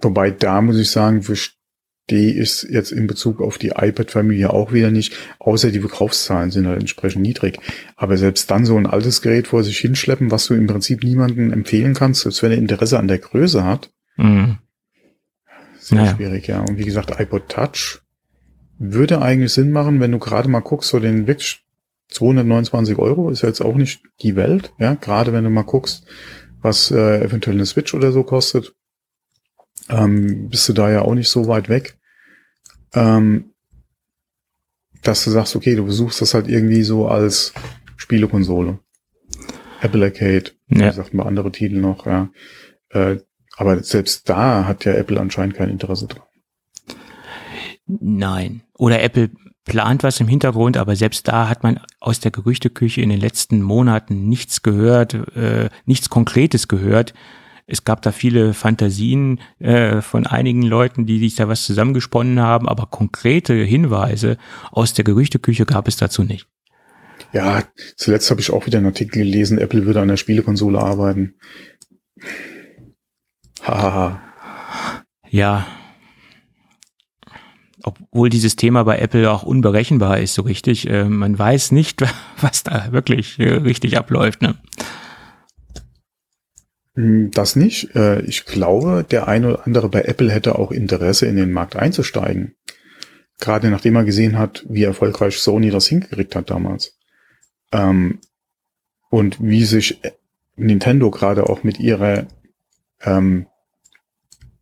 Wobei 0.00 0.30
da 0.30 0.60
muss 0.60 0.78
ich 0.78 0.90
sagen, 0.90 1.22
verstehe 1.22 2.42
ich 2.42 2.62
jetzt 2.62 2.92
in 2.92 3.06
Bezug 3.06 3.40
auf 3.40 3.58
die 3.58 3.72
iPad-Familie 3.76 4.50
auch 4.50 4.72
wieder 4.72 4.90
nicht, 4.90 5.14
außer 5.38 5.70
die 5.70 5.80
Verkaufszahlen 5.80 6.50
sind 6.50 6.66
halt 6.66 6.80
entsprechend 6.80 7.22
niedrig. 7.22 7.58
Aber 7.96 8.16
selbst 8.16 8.50
dann 8.50 8.64
so 8.64 8.76
ein 8.76 8.86
altes 8.86 9.22
Gerät 9.22 9.48
vor 9.48 9.64
sich 9.64 9.78
hinschleppen, 9.78 10.30
was 10.30 10.46
du 10.46 10.54
im 10.54 10.66
Prinzip 10.66 11.02
niemandem 11.02 11.52
empfehlen 11.52 11.94
kannst, 11.94 12.22
selbst 12.22 12.42
wenn 12.42 12.52
er 12.52 12.58
Interesse 12.58 12.98
an 12.98 13.08
der 13.08 13.18
Größe 13.18 13.64
hat, 13.64 13.90
mhm. 14.16 14.58
sehr 15.78 15.98
naja. 15.98 16.14
schwierig, 16.16 16.46
ja. 16.46 16.60
Und 16.60 16.78
wie 16.78 16.84
gesagt, 16.84 17.20
iPod 17.20 17.48
Touch 17.48 18.00
würde 18.78 19.20
eigentlich 19.20 19.52
Sinn 19.52 19.72
machen, 19.72 20.00
wenn 20.00 20.12
du 20.12 20.18
gerade 20.18 20.48
mal 20.48 20.60
guckst, 20.60 20.90
so 20.90 21.00
den 21.00 21.26
wirklich 21.26 21.64
229 22.10 22.96
Euro 22.98 23.28
ist 23.30 23.42
ja 23.42 23.48
jetzt 23.48 23.60
auch 23.60 23.74
nicht 23.74 24.02
die 24.22 24.36
Welt, 24.36 24.72
ja, 24.78 24.94
gerade 24.94 25.32
wenn 25.32 25.44
du 25.44 25.50
mal 25.50 25.62
guckst, 25.62 26.06
was 26.62 26.90
äh, 26.90 27.22
eventuell 27.22 27.56
eine 27.56 27.66
Switch 27.66 27.92
oder 27.92 28.12
so 28.12 28.22
kostet 28.22 28.74
ähm, 29.88 30.48
bist 30.48 30.68
du 30.68 30.72
da 30.72 30.90
ja 30.90 31.02
auch 31.02 31.14
nicht 31.14 31.28
so 31.28 31.46
weit 31.48 31.68
weg. 31.68 31.98
Ähm, 32.94 33.52
dass 35.02 35.24
du 35.24 35.30
sagst, 35.30 35.54
okay, 35.54 35.76
du 35.76 35.84
besuchst 35.84 36.20
das 36.20 36.34
halt 36.34 36.48
irgendwie 36.48 36.82
so 36.82 37.08
als 37.08 37.52
Spielekonsole. 37.96 38.78
Apple 39.80 40.04
Arcade, 40.04 40.50
ja. 40.68 40.88
wie 40.88 40.92
sagt 40.92 41.14
man 41.14 41.26
andere 41.26 41.52
Titel 41.52 41.76
noch, 41.76 42.06
ja. 42.06 42.30
Äh, 42.90 43.18
aber 43.56 43.82
selbst 43.82 44.28
da 44.28 44.66
hat 44.66 44.84
ja 44.84 44.92
Apple 44.94 45.20
anscheinend 45.20 45.54
kein 45.54 45.68
Interesse 45.68 46.06
dran. 46.06 46.22
Nein. 47.86 48.62
Oder 48.76 49.02
Apple 49.02 49.30
plant 49.64 50.02
was 50.02 50.20
im 50.20 50.28
Hintergrund, 50.28 50.76
aber 50.76 50.96
selbst 50.96 51.28
da 51.28 51.48
hat 51.48 51.62
man 51.62 51.80
aus 52.00 52.20
der 52.20 52.30
Gerüchteküche 52.30 53.00
in 53.00 53.10
den 53.10 53.20
letzten 53.20 53.60
Monaten 53.62 54.28
nichts 54.28 54.62
gehört, 54.62 55.14
äh, 55.36 55.68
nichts 55.84 56.08
Konkretes 56.08 56.68
gehört. 56.68 57.14
Es 57.70 57.84
gab 57.84 58.00
da 58.00 58.12
viele 58.12 58.54
Fantasien 58.54 59.40
äh, 59.58 60.00
von 60.00 60.26
einigen 60.26 60.62
Leuten, 60.62 61.04
die 61.04 61.18
sich 61.18 61.34
da 61.34 61.48
was 61.48 61.64
zusammengesponnen 61.64 62.40
haben, 62.40 62.66
aber 62.66 62.86
konkrete 62.86 63.52
Hinweise 63.52 64.38
aus 64.72 64.94
der 64.94 65.04
Gerüchteküche 65.04 65.66
gab 65.66 65.86
es 65.86 65.98
dazu 65.98 66.24
nicht. 66.24 66.48
Ja, 67.34 67.62
zuletzt 67.96 68.30
habe 68.30 68.40
ich 68.40 68.50
auch 68.50 68.64
wieder 68.64 68.78
einen 68.78 68.86
Artikel 68.86 69.22
gelesen, 69.22 69.58
Apple 69.58 69.84
würde 69.84 70.00
an 70.00 70.08
der 70.08 70.16
Spielekonsole 70.16 70.78
arbeiten. 70.78 71.34
Hahaha. 73.62 74.22
ja, 75.28 75.66
obwohl 77.82 78.30
dieses 78.30 78.56
Thema 78.56 78.84
bei 78.84 78.98
Apple 78.98 79.30
auch 79.30 79.42
unberechenbar 79.42 80.18
ist, 80.18 80.34
so 80.34 80.42
richtig. 80.42 80.88
Äh, 80.88 81.04
man 81.04 81.38
weiß 81.38 81.72
nicht, 81.72 82.02
was 82.40 82.62
da 82.62 82.92
wirklich 82.92 83.38
äh, 83.38 83.54
richtig 83.54 83.98
abläuft. 83.98 84.40
Ne? 84.40 84.54
Hm, 86.98 87.30
das 87.30 87.54
nicht. 87.54 87.94
Äh, 87.94 88.22
ich 88.22 88.44
glaube, 88.44 89.06
der 89.08 89.28
eine 89.28 89.50
oder 89.50 89.66
andere 89.66 89.88
bei 89.88 90.02
Apple 90.02 90.32
hätte 90.32 90.58
auch 90.58 90.72
Interesse, 90.72 91.26
in 91.26 91.36
den 91.36 91.52
Markt 91.52 91.76
einzusteigen. 91.76 92.56
Gerade 93.38 93.70
nachdem 93.70 93.94
er 93.94 94.02
gesehen 94.02 94.36
hat, 94.36 94.66
wie 94.68 94.82
erfolgreich 94.82 95.38
Sony 95.38 95.70
das 95.70 95.86
hingekriegt 95.86 96.34
hat 96.34 96.50
damals. 96.50 96.98
Ähm, 97.70 98.18
und 99.10 99.40
wie 99.40 99.64
sich 99.64 100.00
Nintendo 100.56 101.12
gerade 101.12 101.48
auch 101.48 101.62
mit 101.62 101.78
ihrer 101.78 102.26
ähm, 103.02 103.46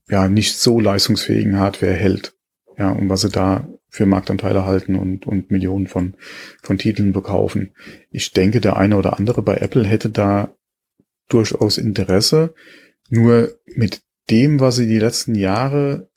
ja 0.06 0.28
nicht 0.28 0.58
so 0.58 0.78
leistungsfähigen 0.78 1.58
Hardware 1.58 1.94
hält. 1.94 2.34
Ja, 2.76 2.90
und 2.90 3.08
was 3.08 3.22
sie 3.22 3.30
da 3.30 3.66
für 3.88 4.04
Marktanteile 4.04 4.66
halten 4.66 4.96
und, 4.96 5.26
und 5.26 5.50
Millionen 5.50 5.86
von, 5.86 6.16
von 6.62 6.76
Titeln 6.76 7.14
bekaufen. 7.14 7.74
Ich 8.10 8.32
denke, 8.32 8.60
der 8.60 8.76
eine 8.76 8.98
oder 8.98 9.18
andere 9.18 9.40
bei 9.40 9.56
Apple 9.56 9.86
hätte 9.86 10.10
da 10.10 10.54
durchaus 11.28 11.78
Interesse. 11.78 12.54
Nur 13.08 13.58
mit 13.66 14.02
dem, 14.30 14.60
was 14.60 14.76
sie 14.76 14.86
die 14.86 14.98
letzten 14.98 15.34
Jahre 15.34 16.08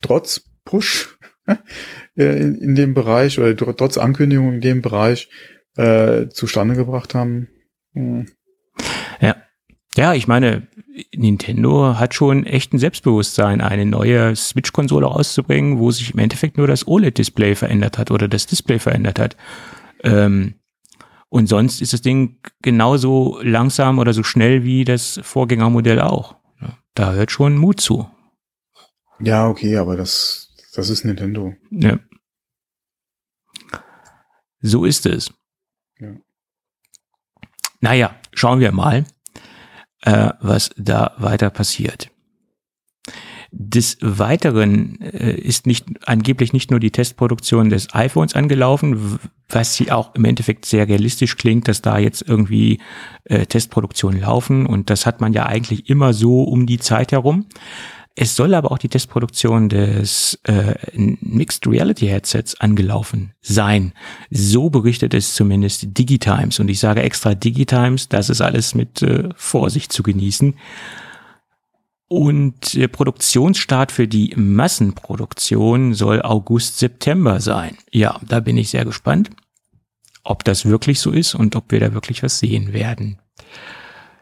trotz 0.00 0.44
Push 0.64 1.18
äh, 2.16 2.40
in, 2.40 2.56
in 2.56 2.74
dem 2.74 2.94
Bereich 2.94 3.38
oder 3.38 3.76
trotz 3.76 3.98
Ankündigung 3.98 4.54
in 4.54 4.60
dem 4.60 4.82
Bereich 4.82 5.28
äh, 5.76 6.28
zustande 6.28 6.74
gebracht 6.74 7.14
haben. 7.14 7.48
Hm. 7.94 8.26
Ja. 9.20 9.36
Ja, 9.96 10.14
ich 10.14 10.28
meine, 10.28 10.68
Nintendo 11.14 11.98
hat 11.98 12.14
schon 12.14 12.46
echt 12.46 12.72
ein 12.72 12.78
Selbstbewusstsein, 12.78 13.60
eine 13.60 13.84
neue 13.86 14.36
Switch-Konsole 14.36 15.06
rauszubringen, 15.06 15.80
wo 15.80 15.90
sich 15.90 16.14
im 16.14 16.20
Endeffekt 16.20 16.58
nur 16.58 16.68
das 16.68 16.86
OLED-Display 16.86 17.56
verändert 17.56 17.98
hat 17.98 18.12
oder 18.12 18.28
das 18.28 18.46
Display 18.46 18.78
verändert 18.78 19.18
hat. 19.18 19.36
Ähm, 20.04 20.54
und 21.30 21.46
sonst 21.46 21.80
ist 21.80 21.94
das 21.94 22.02
Ding 22.02 22.38
genauso 22.60 23.40
langsam 23.42 23.98
oder 23.98 24.12
so 24.12 24.22
schnell 24.22 24.64
wie 24.64 24.84
das 24.84 25.18
Vorgängermodell 25.22 26.00
auch. 26.00 26.36
Da 26.94 27.12
hört 27.12 27.30
schon 27.30 27.56
Mut 27.56 27.80
zu. 27.80 28.10
Ja, 29.20 29.48
okay, 29.48 29.78
aber 29.78 29.96
das, 29.96 30.54
das 30.74 30.90
ist 30.90 31.04
Nintendo. 31.04 31.54
Ja. 31.70 31.98
So 34.60 34.84
ist 34.84 35.06
es. 35.06 35.32
Ja. 35.98 36.14
Naja, 37.80 38.14
schauen 38.34 38.60
wir 38.60 38.72
mal 38.72 39.06
äh, 40.02 40.30
was 40.40 40.70
da 40.76 41.14
weiter 41.18 41.50
passiert. 41.50 42.10
Des 43.52 43.98
Weiteren 44.00 45.00
äh, 45.00 45.32
ist 45.32 45.66
nicht 45.66 45.86
angeblich 46.06 46.52
nicht 46.52 46.70
nur 46.70 46.78
die 46.78 46.92
Testproduktion 46.92 47.68
des 47.68 47.92
iPhones 47.94 48.34
angelaufen, 48.34 49.18
was 49.48 49.74
sie 49.74 49.90
auch 49.90 50.14
im 50.14 50.24
Endeffekt 50.24 50.66
sehr 50.66 50.86
realistisch 50.86 51.36
klingt, 51.36 51.66
dass 51.66 51.82
da 51.82 51.98
jetzt 51.98 52.22
irgendwie 52.26 52.78
äh, 53.24 53.46
Testproduktionen 53.46 54.20
laufen 54.20 54.66
und 54.66 54.88
das 54.88 55.04
hat 55.04 55.20
man 55.20 55.32
ja 55.32 55.46
eigentlich 55.46 55.88
immer 55.88 56.12
so 56.12 56.44
um 56.44 56.66
die 56.66 56.78
Zeit 56.78 57.10
herum. 57.12 57.46
Es 58.16 58.36
soll 58.36 58.54
aber 58.54 58.70
auch 58.70 58.78
die 58.78 58.88
Testproduktion 58.88 59.68
des 59.68 60.38
äh, 60.44 60.74
Mixed 60.92 61.66
Reality 61.66 62.06
Headsets 62.06 62.60
angelaufen 62.60 63.32
sein. 63.40 63.92
So 64.30 64.68
berichtet 64.68 65.14
es 65.14 65.34
zumindest 65.34 65.96
Digitimes. 65.96 66.58
Und 66.58 66.68
ich 66.68 66.80
sage 66.80 67.02
extra 67.02 67.34
Digitimes, 67.34 68.08
das 68.08 68.28
ist 68.28 68.40
alles 68.40 68.74
mit 68.74 69.00
äh, 69.02 69.28
Vorsicht 69.36 69.92
zu 69.92 70.02
genießen. 70.02 70.54
Und 72.12 72.74
der 72.74 72.88
Produktionsstart 72.88 73.92
für 73.92 74.08
die 74.08 74.34
Massenproduktion 74.34 75.94
soll 75.94 76.20
August, 76.22 76.80
September 76.80 77.38
sein. 77.38 77.78
Ja, 77.92 78.18
da 78.26 78.40
bin 78.40 78.56
ich 78.56 78.70
sehr 78.70 78.84
gespannt, 78.84 79.30
ob 80.24 80.42
das 80.42 80.66
wirklich 80.66 80.98
so 80.98 81.12
ist 81.12 81.36
und 81.36 81.54
ob 81.54 81.70
wir 81.70 81.78
da 81.78 81.94
wirklich 81.94 82.24
was 82.24 82.40
sehen 82.40 82.72
werden. 82.72 83.20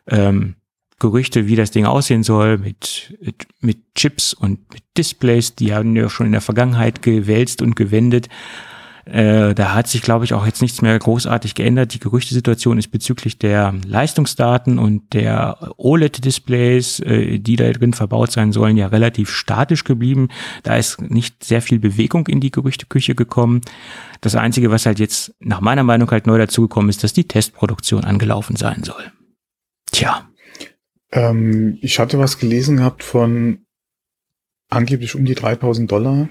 Ähm, 0.07 0.57
Gerüchte, 0.99 1.47
wie 1.47 1.57
das 1.57 1.71
Ding 1.71 1.87
aussehen 1.87 2.25
soll, 2.25 2.59
mit, 2.59 3.17
mit, 3.61 3.95
Chips 3.95 4.35
und 4.35 4.71
mit 4.71 4.83
Displays, 4.99 5.55
die 5.55 5.73
haben 5.73 5.97
ja 5.97 6.11
schon 6.11 6.27
in 6.27 6.33
der 6.33 6.43
Vergangenheit 6.43 7.01
gewälzt 7.01 7.63
und 7.63 7.75
gewendet. 7.75 8.29
Äh, 9.11 9.55
da 9.55 9.75
hat 9.75 9.89
sich, 9.89 10.03
glaube 10.03 10.27
ich, 10.27 10.35
auch 10.35 10.45
jetzt 10.45 10.61
nichts 10.61 10.83
mehr 10.83 10.99
großartig 10.99 11.55
geändert. 11.55 11.95
Die 11.95 11.99
Gerüchtesituation 11.99 12.77
ist 12.77 12.89
bezüglich 12.89 13.39
der 13.39 13.75
Leistungsdaten 13.87 14.79
und 14.79 15.15
der 15.15 15.73
OLED-Displays, 15.79 17.01
äh, 17.01 17.39
die 17.39 17.57
da 17.57 17.71
drin 17.73 17.95
verbaut 17.95 18.33
sein 18.33 18.53
sollen, 18.53 18.77
ja 18.77 18.89
relativ 18.89 19.31
statisch 19.31 19.85
geblieben. 19.85 20.29
Da 20.63 20.77
ist 20.77 21.01
nicht 21.01 21.43
sehr 21.43 21.63
viel 21.63 21.79
Bewegung 21.79 22.27
in 22.27 22.41
die 22.41 22.51
Gerüchteküche 22.51 23.15
gekommen. 23.15 23.63
Das 24.21 24.35
Einzige, 24.35 24.71
was 24.71 24.85
halt 24.85 24.99
jetzt 24.99 25.35
nach 25.41 25.63
meiner 25.63 25.85
Meinung 25.85 26.11
halt 26.11 26.27
neu 26.27 26.37
dazugekommen 26.37 26.91
ist, 26.91 27.03
dass 27.03 27.15
die 27.15 27.27
Testproduktion 27.27 28.05
angelaufen 28.05 28.57
sein 28.57 28.83
soll. 28.83 29.11
Tja. 29.91 30.29
Ähm, 31.13 31.79
ich 31.81 31.99
hatte 31.99 32.19
was 32.19 32.39
gelesen 32.39 32.77
gehabt 32.77 33.03
von 33.03 33.65
angeblich 34.69 35.15
um 35.15 35.25
die 35.25 35.35
3000 35.35 35.91
Dollar. 35.91 36.29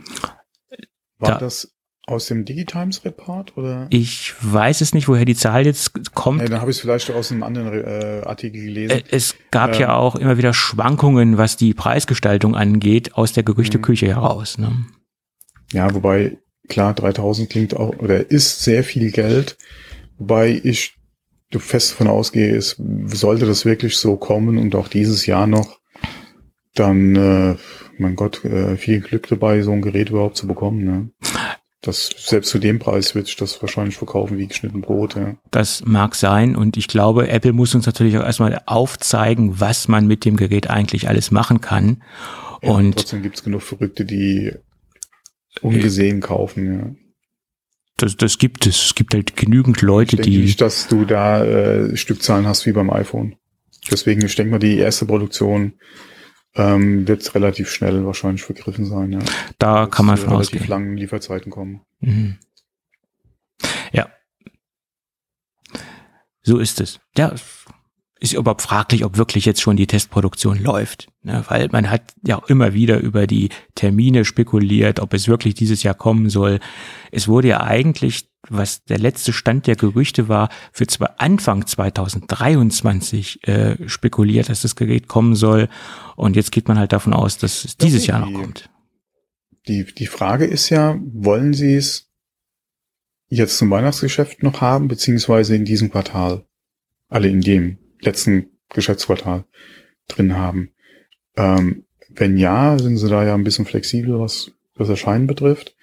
War 1.18 1.32
da, 1.32 1.38
das 1.40 1.74
aus 2.08 2.28
dem 2.28 2.46
Digitimes 2.46 3.04
Report 3.06 3.56
oder? 3.58 3.88
Ich 3.90 4.34
weiß 4.42 4.82
es 4.82 4.94
nicht, 4.94 5.08
woher 5.08 5.26
die 5.26 5.36
Zahl 5.36 5.66
jetzt 5.66 6.14
kommt. 6.14 6.42
Ja, 6.42 6.48
dann 6.48 6.62
habe 6.62 6.72
ich 6.72 6.78
es 6.78 6.82
vielleicht 6.82 7.12
aus 7.12 7.32
einem 7.32 7.44
anderen 7.44 7.74
äh, 7.74 8.22
Artikel 8.26 8.64
gelesen. 8.64 9.04
Es 9.12 9.36
gab 9.52 9.76
ähm, 9.76 9.82
ja 9.82 9.96
auch 9.96 10.16
immer 10.16 10.38
wieder 10.38 10.54
Schwankungen, 10.54 11.38
was 11.38 11.58
die 11.58 11.74
Preisgestaltung 11.74 12.56
angeht, 12.56 13.16
aus 13.16 13.34
der 13.34 13.44
Gerüchteküche 13.44 14.06
mhm. 14.06 14.12
heraus. 14.12 14.58
Ne? 14.58 14.86
Ja, 15.74 15.94
wobei 15.94 16.38
klar 16.70 16.94
3000 16.94 17.50
klingt 17.50 17.76
auch 17.76 17.98
oder 18.00 18.32
ist 18.32 18.64
sehr 18.64 18.84
viel 18.84 19.12
Geld, 19.12 19.58
wobei 20.18 20.60
ich 20.64 20.98
du 21.52 21.60
fest 21.60 21.92
davon 21.92 22.08
ausgehst, 22.08 22.82
sollte 23.06 23.46
das 23.46 23.66
wirklich 23.66 23.98
so 23.98 24.18
kommen 24.18 24.58
und 24.58 24.76
auch 24.76 24.88
dieses 24.88 25.26
Jahr 25.26 25.48
noch, 25.48 25.80
dann, 26.74 27.16
äh, 27.16 27.56
mein 27.98 28.16
Gott, 28.16 28.44
äh, 28.46 28.76
viel 28.78 29.00
Glück 29.00 29.28
dabei, 29.28 29.62
so 29.62 29.72
ein 29.72 29.82
Gerät 29.82 30.10
überhaupt 30.10 30.38
zu 30.38 30.46
bekommen. 30.48 30.84
Ne? 30.84 31.10
Das, 31.82 32.10
selbst 32.18 32.50
zu 32.50 32.58
dem 32.58 32.80
Preis 32.80 33.14
wird 33.14 33.28
sich 33.28 33.36
das 33.36 33.62
wahrscheinlich 33.62 33.98
verkaufen 33.98 34.38
wie 34.38 34.48
geschnitten 34.48 34.82
Brot. 34.82 35.16
Ja. 35.16 35.36
Das 35.52 35.86
mag 35.86 36.16
sein 36.16 36.56
und 36.56 36.76
ich 36.76 36.88
glaube, 36.88 37.28
Apple 37.30 37.54
muss 37.54 37.76
uns 37.76 37.86
natürlich 37.86 38.18
auch 38.18 38.24
erstmal 38.24 38.62
aufzeigen, 38.66 39.60
was 39.60 39.88
man 39.88 40.08
mit 40.08 40.26
dem 40.26 40.38
Gerät 40.38 40.70
eigentlich 40.70 41.08
alles 41.08 41.30
machen 41.30 41.62
kann. 41.62 42.02
Ja, 42.64 42.72
und 42.72 42.96
trotzdem 42.96 43.22
gibt's 43.22 43.44
genug 43.44 43.62
Verrückte, 43.62 44.06
die 44.06 44.54
ungesehen 45.62 46.20
kaufen. 46.20 46.66
Ja 46.66 47.08
das, 47.98 48.16
das 48.16 48.38
gibt 48.38 48.66
es. 48.66 48.86
Es 48.86 48.96
gibt 48.96 49.14
halt 49.14 49.36
genügend 49.36 49.82
Leute, 49.82 50.16
ich 50.16 50.22
denke 50.22 50.30
die. 50.30 50.38
nicht, 50.44 50.62
dass 50.62 50.88
du 50.88 51.04
da 51.04 51.44
äh, 51.44 51.98
Stückzahlen 51.98 52.48
hast 52.48 52.66
wie 52.66 52.72
beim 52.72 52.90
iPhone. 52.90 53.36
Deswegen, 53.92 54.26
ich 54.26 54.36
denke 54.36 54.52
mal, 54.52 54.60
die 54.60 54.78
erste 54.78 55.06
Produktion 55.06 55.74
ähm, 56.58 57.08
wird 57.08 57.34
relativ 57.36 57.70
schnell 57.70 58.06
wahrscheinlich 58.06 58.44
vergriffen 58.44 58.86
sein. 58.86 59.12
Ja. 59.14 59.20
Da 59.60 59.84
Jetzt 59.84 59.96
kann 59.96 60.06
man 60.06 60.18
von 60.18 60.30
relativ 60.30 60.56
ausgehen. 60.62 60.68
langen 60.70 60.98
Lieferzeiten 60.98 61.52
kommen. 61.52 61.82
Mhm. 62.00 62.38
Ja. 63.92 64.10
So 66.44 66.58
ist 66.60 66.80
es. 66.82 67.00
Ja, 67.18 67.34
ist 68.20 68.34
überhaupt 68.34 68.62
fraglich, 68.62 69.06
ob 69.06 69.18
wirklich 69.18 69.46
jetzt 69.46 69.62
schon 69.62 69.78
die 69.78 69.88
Testproduktion 69.88 70.58
läuft. 70.58 71.08
Ne? 71.24 71.44
Weil 71.48 71.70
man 71.72 71.90
hat 71.90 72.14
ja 72.26 72.38
auch 72.38 72.50
immer 72.50 72.74
wieder 72.74 73.00
über 73.00 73.28
die 73.28 73.50
Termine 73.76 74.26
spekuliert, 74.26 75.00
ob 75.00 75.14
es 75.14 75.28
wirklich 75.28 75.54
dieses 75.56 75.84
Jahr 75.84 75.94
kommen 75.94 76.30
soll. 76.30 76.60
Es 77.12 77.28
wurde 77.28 77.50
ja 77.50 77.62
eigentlich, 77.62 78.30
was 78.50 78.84
der 78.86 78.98
letzte 78.98 79.34
Stand 79.34 79.68
der 79.68 79.76
Gerüchte 79.76 80.28
war, 80.28 80.50
für 80.72 80.88
zwar 80.88 81.16
Anfang 81.20 81.66
2023 81.68 83.48
äh, 83.48 83.88
spekuliert, 83.88 84.50
dass 84.50 84.62
das 84.62 84.76
Gerät 84.76 85.08
kommen 85.08 85.36
soll. 85.36 85.70
Und 86.16 86.36
jetzt 86.36 86.52
geht 86.52 86.68
man 86.68 86.80
halt 86.80 86.94
davon 86.94 87.14
aus, 87.14 87.38
dass 87.38 87.66
es 87.66 87.78
dieses 87.78 88.08
Jahr 88.08 88.20
noch 88.20 88.34
kommt. 88.34 88.70
Die, 89.68 89.86
die 89.86 90.08
Frage 90.08 90.46
ist 90.46 90.70
ja, 90.70 90.98
wollen 91.14 91.54
Sie 91.54 91.76
es 91.76 92.10
jetzt 93.30 93.58
zum 93.58 93.70
Weihnachtsgeschäft 93.70 94.42
noch 94.42 94.62
haben, 94.62 94.88
beziehungsweise 94.88 95.56
in 95.56 95.66
diesem 95.66 95.92
Quartal, 95.92 96.46
alle 97.10 97.28
in 97.28 97.42
dem 97.42 97.78
letzten 98.02 98.52
Geschäftsquartal 98.70 99.46
drin 100.08 100.36
haben. 100.36 100.72
Ähm, 101.36 101.86
wenn 102.10 102.38
ja, 102.38 102.78
sind 102.80 102.98
sie 102.98 103.10
da 103.10 103.24
ja 103.24 103.34
ein 103.34 103.44
bisschen 103.44 103.66
flexibel, 103.66 104.20
was 104.20 104.52
das 104.76 104.90
Erscheinen 104.90 105.28
betrifft. 105.28 105.76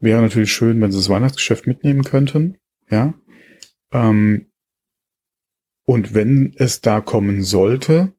Wäre 0.00 0.22
natürlich 0.22 0.52
schön, 0.52 0.80
wenn 0.80 0.92
sie 0.92 0.98
das 0.98 1.08
Weihnachtsgeschäft 1.08 1.66
mitnehmen 1.66 2.04
könnten. 2.04 2.58
Ja. 2.90 3.14
Ähm, 3.92 4.46
und 5.84 6.14
wenn 6.14 6.54
es 6.56 6.80
da 6.80 7.00
kommen 7.00 7.42
sollte, 7.42 8.12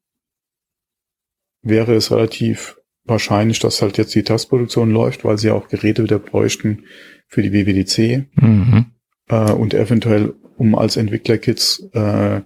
wäre 1.61 1.93
es 1.93 2.11
relativ 2.11 2.77
wahrscheinlich, 3.05 3.59
dass 3.59 3.81
halt 3.81 3.97
jetzt 3.97 4.15
die 4.15 4.23
Tastproduktion 4.23 4.91
läuft, 4.91 5.25
weil 5.25 5.37
sie 5.37 5.51
auch 5.51 5.67
Geräte 5.67 6.03
wieder 6.03 6.19
bräuchten 6.19 6.85
für 7.27 7.41
die 7.41 7.53
WWDC 7.53 8.27
mhm. 8.41 8.85
äh, 9.27 9.51
und 9.51 9.73
eventuell, 9.73 10.33
um 10.57 10.75
als 10.75 10.97
Entwicklerkits 10.97 11.89
äh, 11.93 12.41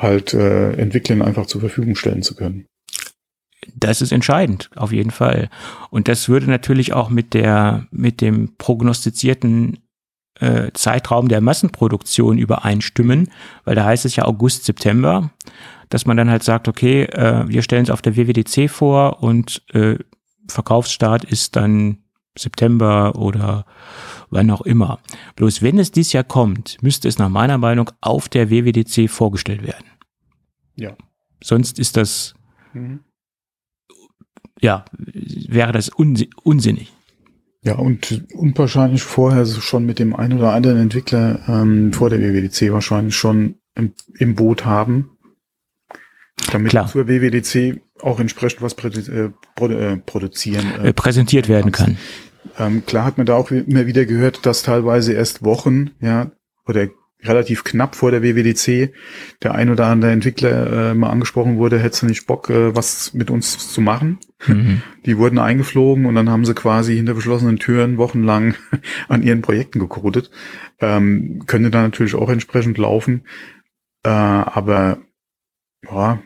halt 0.00 0.34
äh, 0.34 0.72
Entwicklern 0.72 1.22
einfach 1.22 1.46
zur 1.46 1.60
Verfügung 1.60 1.94
stellen 1.94 2.22
zu 2.22 2.34
können. 2.34 2.66
Das 3.74 4.00
ist 4.00 4.12
entscheidend, 4.12 4.70
auf 4.74 4.92
jeden 4.92 5.10
Fall. 5.10 5.50
Und 5.90 6.08
das 6.08 6.28
würde 6.28 6.50
natürlich 6.50 6.92
auch 6.92 7.10
mit 7.10 7.34
der, 7.34 7.86
mit 7.90 8.20
dem 8.20 8.56
prognostizierten 8.56 9.78
äh, 10.40 10.70
Zeitraum 10.72 11.28
der 11.28 11.42
Massenproduktion 11.42 12.38
übereinstimmen, 12.38 13.30
weil 13.64 13.74
da 13.74 13.84
heißt 13.84 14.06
es 14.06 14.16
ja 14.16 14.24
August, 14.24 14.64
September, 14.64 15.30
dass 15.90 16.06
man 16.06 16.16
dann 16.16 16.30
halt 16.30 16.42
sagt, 16.42 16.68
okay, 16.68 17.02
äh, 17.04 17.46
wir 17.46 17.62
stellen 17.62 17.84
es 17.84 17.90
auf 17.90 18.00
der 18.00 18.16
WWDC 18.16 18.70
vor 18.70 19.22
und 19.22 19.62
äh, 19.74 19.98
Verkaufsstart 20.48 21.24
ist 21.24 21.56
dann 21.56 21.98
September 22.36 23.16
oder 23.16 23.66
wann 24.30 24.50
auch 24.50 24.62
immer. 24.62 25.00
Bloß 25.36 25.62
wenn 25.62 25.78
es 25.78 25.92
dies 25.92 26.12
Jahr 26.12 26.24
kommt, 26.24 26.78
müsste 26.82 27.08
es 27.08 27.18
nach 27.18 27.28
meiner 27.28 27.58
Meinung 27.58 27.90
auf 28.00 28.28
der 28.28 28.50
WWDC 28.50 29.10
vorgestellt 29.10 29.62
werden. 29.62 29.86
Ja. 30.76 30.96
Sonst 31.42 31.78
ist 31.78 31.96
das, 31.96 32.34
mhm. 32.72 33.00
ja, 34.60 34.84
wäre 34.96 35.72
das 35.72 35.90
unsinnig. 35.90 36.92
Ja, 37.62 37.74
und 37.74 38.24
unwahrscheinlich 38.32 39.02
vorher 39.02 39.44
schon 39.44 39.84
mit 39.84 39.98
dem 39.98 40.16
einen 40.16 40.38
oder 40.38 40.54
anderen 40.54 40.78
Entwickler 40.78 41.40
ähm, 41.46 41.92
vor 41.92 42.08
der 42.08 42.20
WWDC 42.20 42.72
wahrscheinlich 42.72 43.14
schon 43.14 43.56
im, 43.74 43.92
im 44.18 44.34
Boot 44.34 44.64
haben, 44.64 45.10
damit 46.50 46.70
Klar. 46.70 46.88
zur 46.88 47.06
WWDC 47.06 47.82
auch 48.00 48.18
entsprechend 48.18 48.62
was 48.62 48.72
äh, 48.72 49.30
produ 49.56 49.74
äh, 49.74 49.96
produzieren. 49.98 50.66
Äh, 50.82 50.88
äh, 50.88 50.92
präsentiert 50.94 51.48
werden 51.48 51.70
kann. 51.70 51.98
Ähm, 52.58 52.84
klar 52.86 53.04
hat 53.04 53.18
man 53.18 53.26
da 53.26 53.34
auch 53.34 53.50
immer 53.50 53.86
wieder 53.86 54.04
gehört, 54.06 54.46
dass 54.46 54.62
teilweise 54.62 55.12
erst 55.12 55.44
Wochen, 55.44 55.90
ja, 56.00 56.30
oder 56.66 56.88
relativ 57.22 57.64
knapp 57.64 57.96
vor 57.96 58.10
der 58.10 58.22
WWDC 58.22 58.92
der 59.42 59.54
ein 59.54 59.70
oder 59.70 59.86
andere 59.86 60.10
Entwickler 60.10 60.90
äh, 60.90 60.94
mal 60.94 61.10
angesprochen 61.10 61.58
wurde, 61.58 61.78
hättest 61.78 62.02
du 62.02 62.06
nicht 62.06 62.26
Bock, 62.26 62.48
äh, 62.50 62.74
was 62.74 63.12
mit 63.12 63.30
uns 63.30 63.72
zu 63.72 63.80
machen? 63.80 64.18
Mhm. 64.46 64.82
Die 65.06 65.18
wurden 65.18 65.38
eingeflogen 65.38 66.06
und 66.06 66.14
dann 66.14 66.30
haben 66.30 66.44
sie 66.44 66.54
quasi 66.54 66.96
hinter 66.96 67.14
verschlossenen 67.14 67.58
Türen 67.58 67.98
wochenlang 67.98 68.54
an 69.08 69.22
ihren 69.22 69.42
Projekten 69.42 69.80
gekodet. 69.80 70.30
Ähm, 70.80 71.42
könnte 71.46 71.70
dann 71.70 71.84
natürlich 71.84 72.14
auch 72.14 72.30
entsprechend 72.30 72.78
laufen. 72.78 73.22
Äh, 74.02 74.08
aber 74.08 74.98
ja, 75.90 76.22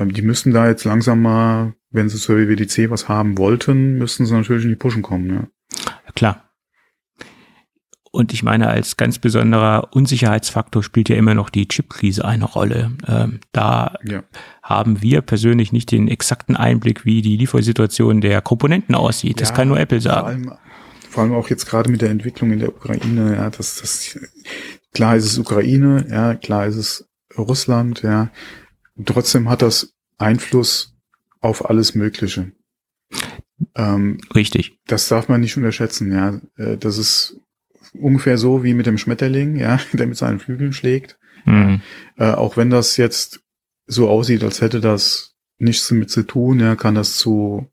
die 0.00 0.22
müssen 0.22 0.52
da 0.52 0.68
jetzt 0.68 0.84
langsam 0.84 1.22
mal, 1.22 1.74
wenn 1.90 2.08
sie 2.08 2.18
zur 2.18 2.36
WWDC 2.36 2.90
was 2.90 3.08
haben 3.08 3.38
wollten, 3.38 3.98
müssten 3.98 4.26
sie 4.26 4.34
natürlich 4.34 4.64
in 4.64 4.70
die 4.70 4.76
Pushen 4.76 5.02
kommen. 5.02 5.30
Ja. 5.30 5.48
Klar. 6.18 6.42
Und 8.10 8.32
ich 8.32 8.42
meine, 8.42 8.68
als 8.68 8.96
ganz 8.96 9.20
besonderer 9.20 9.90
Unsicherheitsfaktor 9.92 10.82
spielt 10.82 11.08
ja 11.08 11.14
immer 11.14 11.34
noch 11.34 11.48
die 11.48 11.68
Chipkrise 11.68 12.24
eine 12.24 12.44
Rolle. 12.44 12.90
Ähm, 13.06 13.38
da 13.52 13.94
ja. 14.04 14.24
haben 14.60 15.00
wir 15.00 15.20
persönlich 15.20 15.70
nicht 15.70 15.92
den 15.92 16.08
exakten 16.08 16.56
Einblick, 16.56 17.04
wie 17.04 17.22
die 17.22 17.36
Liefersituation 17.36 18.20
der 18.20 18.40
Komponenten 18.40 18.96
aussieht. 18.96 19.40
Das 19.40 19.54
kann 19.54 19.68
nur 19.68 19.78
Apple 19.78 20.00
sagen. 20.00 20.44
Vor 20.44 20.52
allem, 20.52 20.58
vor 21.10 21.22
allem 21.22 21.34
auch 21.34 21.48
jetzt 21.50 21.66
gerade 21.66 21.88
mit 21.88 22.00
der 22.00 22.10
Entwicklung 22.10 22.50
in 22.50 22.58
der 22.58 22.70
Ukraine, 22.70 23.36
ja, 23.36 23.50
das, 23.50 23.76
das, 23.80 24.18
klar 24.92 25.14
ist 25.14 25.26
es 25.26 25.38
Ukraine, 25.38 26.04
ja, 26.10 26.34
klar 26.34 26.66
ist 26.66 26.76
es 26.76 27.08
Russland, 27.36 28.02
ja. 28.02 28.30
trotzdem 29.04 29.48
hat 29.48 29.62
das 29.62 29.94
Einfluss 30.16 30.96
auf 31.40 31.70
alles 31.70 31.94
Mögliche. 31.94 32.50
Ähm, 33.74 34.18
Richtig. 34.34 34.78
Das 34.86 35.08
darf 35.08 35.28
man 35.28 35.40
nicht 35.40 35.56
unterschätzen, 35.56 36.12
ja. 36.12 36.40
Äh, 36.56 36.76
das 36.76 36.98
ist 36.98 37.40
ungefähr 37.94 38.38
so 38.38 38.64
wie 38.64 38.74
mit 38.74 38.86
dem 38.86 38.98
Schmetterling, 38.98 39.56
ja, 39.56 39.80
der 39.92 40.06
mit 40.06 40.16
seinen 40.16 40.38
Flügeln 40.38 40.72
schlägt. 40.72 41.18
Mhm. 41.44 41.80
Äh, 42.16 42.32
auch 42.32 42.56
wenn 42.56 42.70
das 42.70 42.96
jetzt 42.96 43.40
so 43.86 44.08
aussieht, 44.08 44.44
als 44.44 44.60
hätte 44.60 44.80
das 44.80 45.34
nichts 45.58 45.88
damit 45.88 46.10
zu 46.10 46.22
tun, 46.22 46.60
ja, 46.60 46.76
kann 46.76 46.94
das 46.94 47.16
zu 47.16 47.66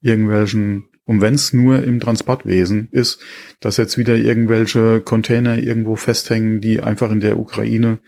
irgendwelchen, 0.00 0.88
und 1.04 1.20
wenn 1.20 1.34
es 1.34 1.52
nur 1.52 1.82
im 1.82 2.00
Transportwesen 2.00 2.88
ist, 2.90 3.20
dass 3.60 3.76
jetzt 3.76 3.98
wieder 3.98 4.16
irgendwelche 4.16 5.00
Container 5.00 5.58
irgendwo 5.58 5.96
festhängen, 5.96 6.60
die 6.60 6.80
einfach 6.80 7.10
in 7.10 7.20
der 7.20 7.38
Ukraine 7.38 7.98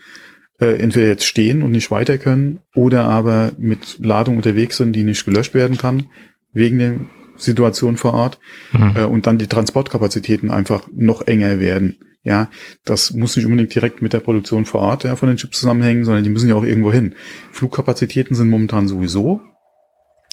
äh, 0.59 0.77
entweder 0.77 1.07
jetzt 1.07 1.25
stehen 1.25 1.61
und 1.61 1.71
nicht 1.71 1.91
weiter 1.91 2.17
können 2.17 2.59
oder 2.73 3.05
aber 3.05 3.51
mit 3.57 3.99
Ladung 3.99 4.37
unterwegs 4.37 4.77
sind, 4.77 4.93
die 4.93 5.03
nicht 5.03 5.25
gelöscht 5.25 5.53
werden 5.53 5.77
kann, 5.77 6.07
wegen 6.53 6.79
der 6.79 6.95
Situation 7.35 7.97
vor 7.97 8.13
Ort 8.13 8.39
mhm. 8.71 8.93
äh, 8.95 9.03
und 9.03 9.27
dann 9.27 9.37
die 9.37 9.47
Transportkapazitäten 9.47 10.51
einfach 10.51 10.87
noch 10.93 11.25
enger 11.27 11.59
werden. 11.59 11.97
Ja, 12.25 12.49
das 12.85 13.11
muss 13.11 13.35
nicht 13.35 13.45
unbedingt 13.45 13.75
direkt 13.75 14.01
mit 14.01 14.13
der 14.13 14.21
Produktion 14.21 14.65
vor 14.65 14.79
Ort 14.79 15.03
ja, 15.03 15.17
von 15.17 15.27
den 15.27 15.37
Chips 15.37 15.59
zusammenhängen, 15.59 16.05
sondern 16.05 16.23
die 16.23 16.29
müssen 16.29 16.47
ja 16.47 16.55
auch 16.55 16.63
irgendwo 16.63 16.91
hin. 16.91 17.15
Flugkapazitäten 17.51 18.33
sind 18.33 18.49
momentan 18.49 18.87
sowieso 18.87 19.41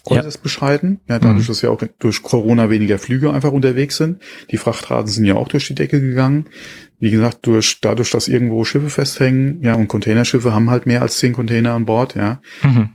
äußerst 0.07 0.39
ja. 0.39 0.43
bescheiden. 0.43 1.01
Ja, 1.09 1.19
dadurch, 1.19 1.45
mhm. 1.45 1.49
dass 1.49 1.63
ja 1.63 1.71
auch 1.71 1.83
durch 1.99 2.23
Corona 2.23 2.71
weniger 2.71 2.99
Flüge 2.99 3.33
einfach 3.33 3.53
unterwegs 3.53 3.97
sind. 3.97 4.23
Die 4.51 4.57
Frachtraten 4.57 5.09
sind 5.09 5.25
ja 5.25 5.35
auch 5.35 5.49
durch 5.49 5.67
die 5.67 5.75
Decke 5.75 6.01
gegangen. 6.01 6.47
Wie 6.99 7.11
gesagt, 7.11 7.47
durch, 7.47 7.81
dadurch, 7.81 8.11
dass 8.11 8.29
irgendwo 8.29 8.65
Schiffe 8.65 8.91
festhängen, 8.91 9.63
ja, 9.63 9.75
und 9.75 9.89
Containerschiffe 9.89 10.55
haben 10.55 10.71
halt 10.71 10.87
mehr 10.87 11.03
als 11.03 11.19
zehn 11.19 11.33
Container 11.33 11.75
an 11.75 11.87
Bord, 11.87 12.15
ja. 12.15 12.41
Mhm 12.63 12.91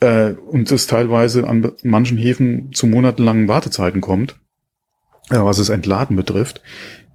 äh, 0.00 0.32
und 0.32 0.70
es 0.70 0.86
teilweise 0.86 1.46
an 1.46 1.72
manchen 1.82 2.18
Häfen 2.18 2.72
zu 2.72 2.86
monatelangen 2.86 3.48
Wartezeiten 3.48 4.00
kommt, 4.00 4.36
äh, 5.30 5.38
was 5.38 5.58
es 5.58 5.68
Entladen 5.68 6.16
betrifft, 6.16 6.60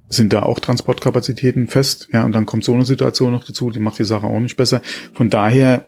sind 0.09 0.34
da 0.34 0.43
auch 0.43 0.59
Transportkapazitäten 0.59 1.67
fest. 1.67 2.09
Ja, 2.11 2.25
und 2.25 2.32
dann 2.34 2.45
kommt 2.45 2.63
so 2.63 2.73
eine 2.73 2.86
Situation 2.86 3.32
noch 3.32 3.43
dazu, 3.43 3.69
die 3.69 3.80
macht 3.80 3.99
die 3.99 4.05
Sache 4.05 4.27
auch 4.27 4.39
nicht 4.39 4.57
besser. 4.57 4.82
Von 5.13 5.30
daher, 5.30 5.88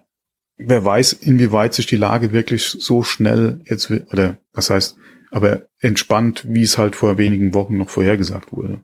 wer 0.57 0.85
weiß, 0.85 1.13
inwieweit 1.13 1.73
sich 1.73 1.87
die 1.87 1.97
Lage 1.97 2.31
wirklich 2.31 2.65
so 2.65 3.03
schnell 3.03 3.61
jetzt, 3.65 3.89
oder 3.89 4.37
was 4.53 4.69
heißt, 4.69 4.95
aber 5.31 5.63
entspannt, 5.79 6.45
wie 6.47 6.61
es 6.61 6.77
halt 6.77 6.95
vor 6.95 7.17
wenigen 7.17 7.53
Wochen 7.53 7.77
noch 7.77 7.89
vorhergesagt 7.89 8.51
wurde. 8.51 8.81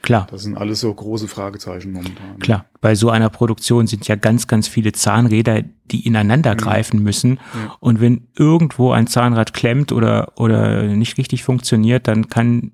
Klar. 0.00 0.26
Das 0.30 0.42
sind 0.42 0.56
alles 0.56 0.80
so 0.80 0.92
große 0.92 1.28
Fragezeichen 1.28 1.92
momentan. 1.92 2.38
Klar. 2.40 2.66
Bei 2.80 2.96
so 2.96 3.10
einer 3.10 3.30
Produktion 3.30 3.86
sind 3.86 4.08
ja 4.08 4.16
ganz, 4.16 4.48
ganz 4.48 4.66
viele 4.66 4.92
Zahnräder, 4.92 5.62
die 5.84 6.04
ineinander 6.04 6.54
mhm. 6.54 6.58
greifen 6.58 7.02
müssen. 7.02 7.38
Ja. 7.54 7.76
Und 7.78 8.00
wenn 8.00 8.26
irgendwo 8.36 8.90
ein 8.90 9.06
Zahnrad 9.06 9.52
klemmt 9.52 9.92
oder, 9.92 10.32
oder 10.36 10.82
nicht 10.82 11.18
richtig 11.18 11.44
funktioniert, 11.44 12.08
dann 12.08 12.28
kann 12.28 12.72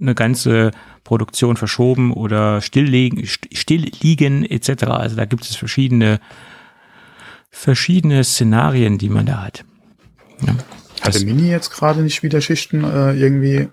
eine 0.00 0.14
ganze 0.14 0.70
Produktion 1.02 1.56
verschoben 1.56 2.12
oder 2.12 2.60
stilllegen, 2.60 3.26
still 3.26 3.90
liegen 4.00 4.44
etc. 4.44 4.84
Also 4.84 5.16
da 5.16 5.24
gibt 5.24 5.44
es 5.44 5.56
verschiedene, 5.56 6.20
verschiedene 7.50 8.22
Szenarien, 8.22 8.98
die 8.98 9.08
man 9.08 9.26
da 9.26 9.42
hat. 9.42 9.64
Ja. 10.46 10.54
Hat 11.06 11.14
der 11.14 11.24
Mini 11.24 11.48
jetzt 11.48 11.70
gerade 11.70 12.02
nicht 12.02 12.22
wieder 12.22 12.40
Schichten 12.40 12.84
äh, 12.84 13.12
irgendwie 13.14 13.68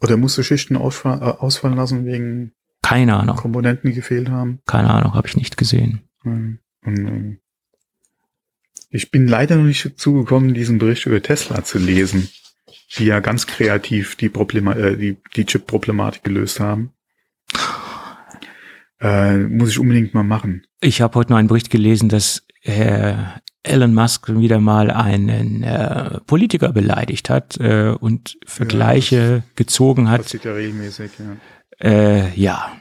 oder 0.00 0.16
musste 0.16 0.44
Schichten 0.44 0.76
ausfall, 0.76 1.18
äh, 1.20 1.24
ausfallen 1.24 1.76
lassen 1.76 2.04
wegen 2.04 2.52
keine 2.82 3.16
Ahnung 3.16 3.36
Komponenten, 3.36 3.90
die 3.90 3.96
gefehlt 3.96 4.28
haben? 4.28 4.60
Keine 4.66 4.90
Ahnung, 4.90 5.14
habe 5.14 5.26
ich 5.26 5.36
nicht 5.36 5.56
gesehen. 5.56 6.02
Und, 6.22 6.60
ähm, 6.84 7.40
ich 8.90 9.10
bin 9.10 9.26
leider 9.26 9.56
noch 9.56 9.64
nicht 9.64 9.84
dazu 9.84 10.14
gekommen, 10.14 10.54
diesen 10.54 10.78
Bericht 10.78 11.06
über 11.06 11.20
Tesla 11.20 11.64
zu 11.64 11.78
lesen, 11.78 12.28
die 12.96 13.06
ja 13.06 13.18
ganz 13.20 13.46
kreativ 13.46 14.14
die 14.14 14.28
Problema 14.28 14.74
äh, 14.74 14.96
die, 14.96 15.16
die 15.34 15.44
Chip-Problematik 15.44 16.22
gelöst 16.22 16.60
haben. 16.60 16.92
Äh, 19.00 19.38
muss 19.38 19.70
ich 19.70 19.78
unbedingt 19.78 20.14
mal 20.14 20.22
machen. 20.22 20.64
Ich 20.80 21.00
habe 21.00 21.18
heute 21.18 21.30
noch 21.30 21.38
einen 21.38 21.48
Bericht 21.48 21.70
gelesen, 21.70 22.08
dass 22.08 22.46
Herr 22.62 23.42
Elon 23.66 23.94
Musk 23.94 24.28
wieder 24.28 24.60
mal 24.60 24.90
einen 24.90 25.62
äh, 25.62 26.20
Politiker 26.26 26.72
beleidigt 26.72 27.30
hat 27.30 27.58
äh, 27.58 27.94
und 27.98 28.38
Vergleiche 28.46 29.42
ja, 29.44 29.52
gezogen 29.54 30.10
hat. 30.10 30.22
Passiert 30.22 30.44
ja 30.44 30.52
regelmäßig, 30.52 31.10
ja. 31.18 31.36
Äh, 31.78 32.34
ja, 32.34 32.72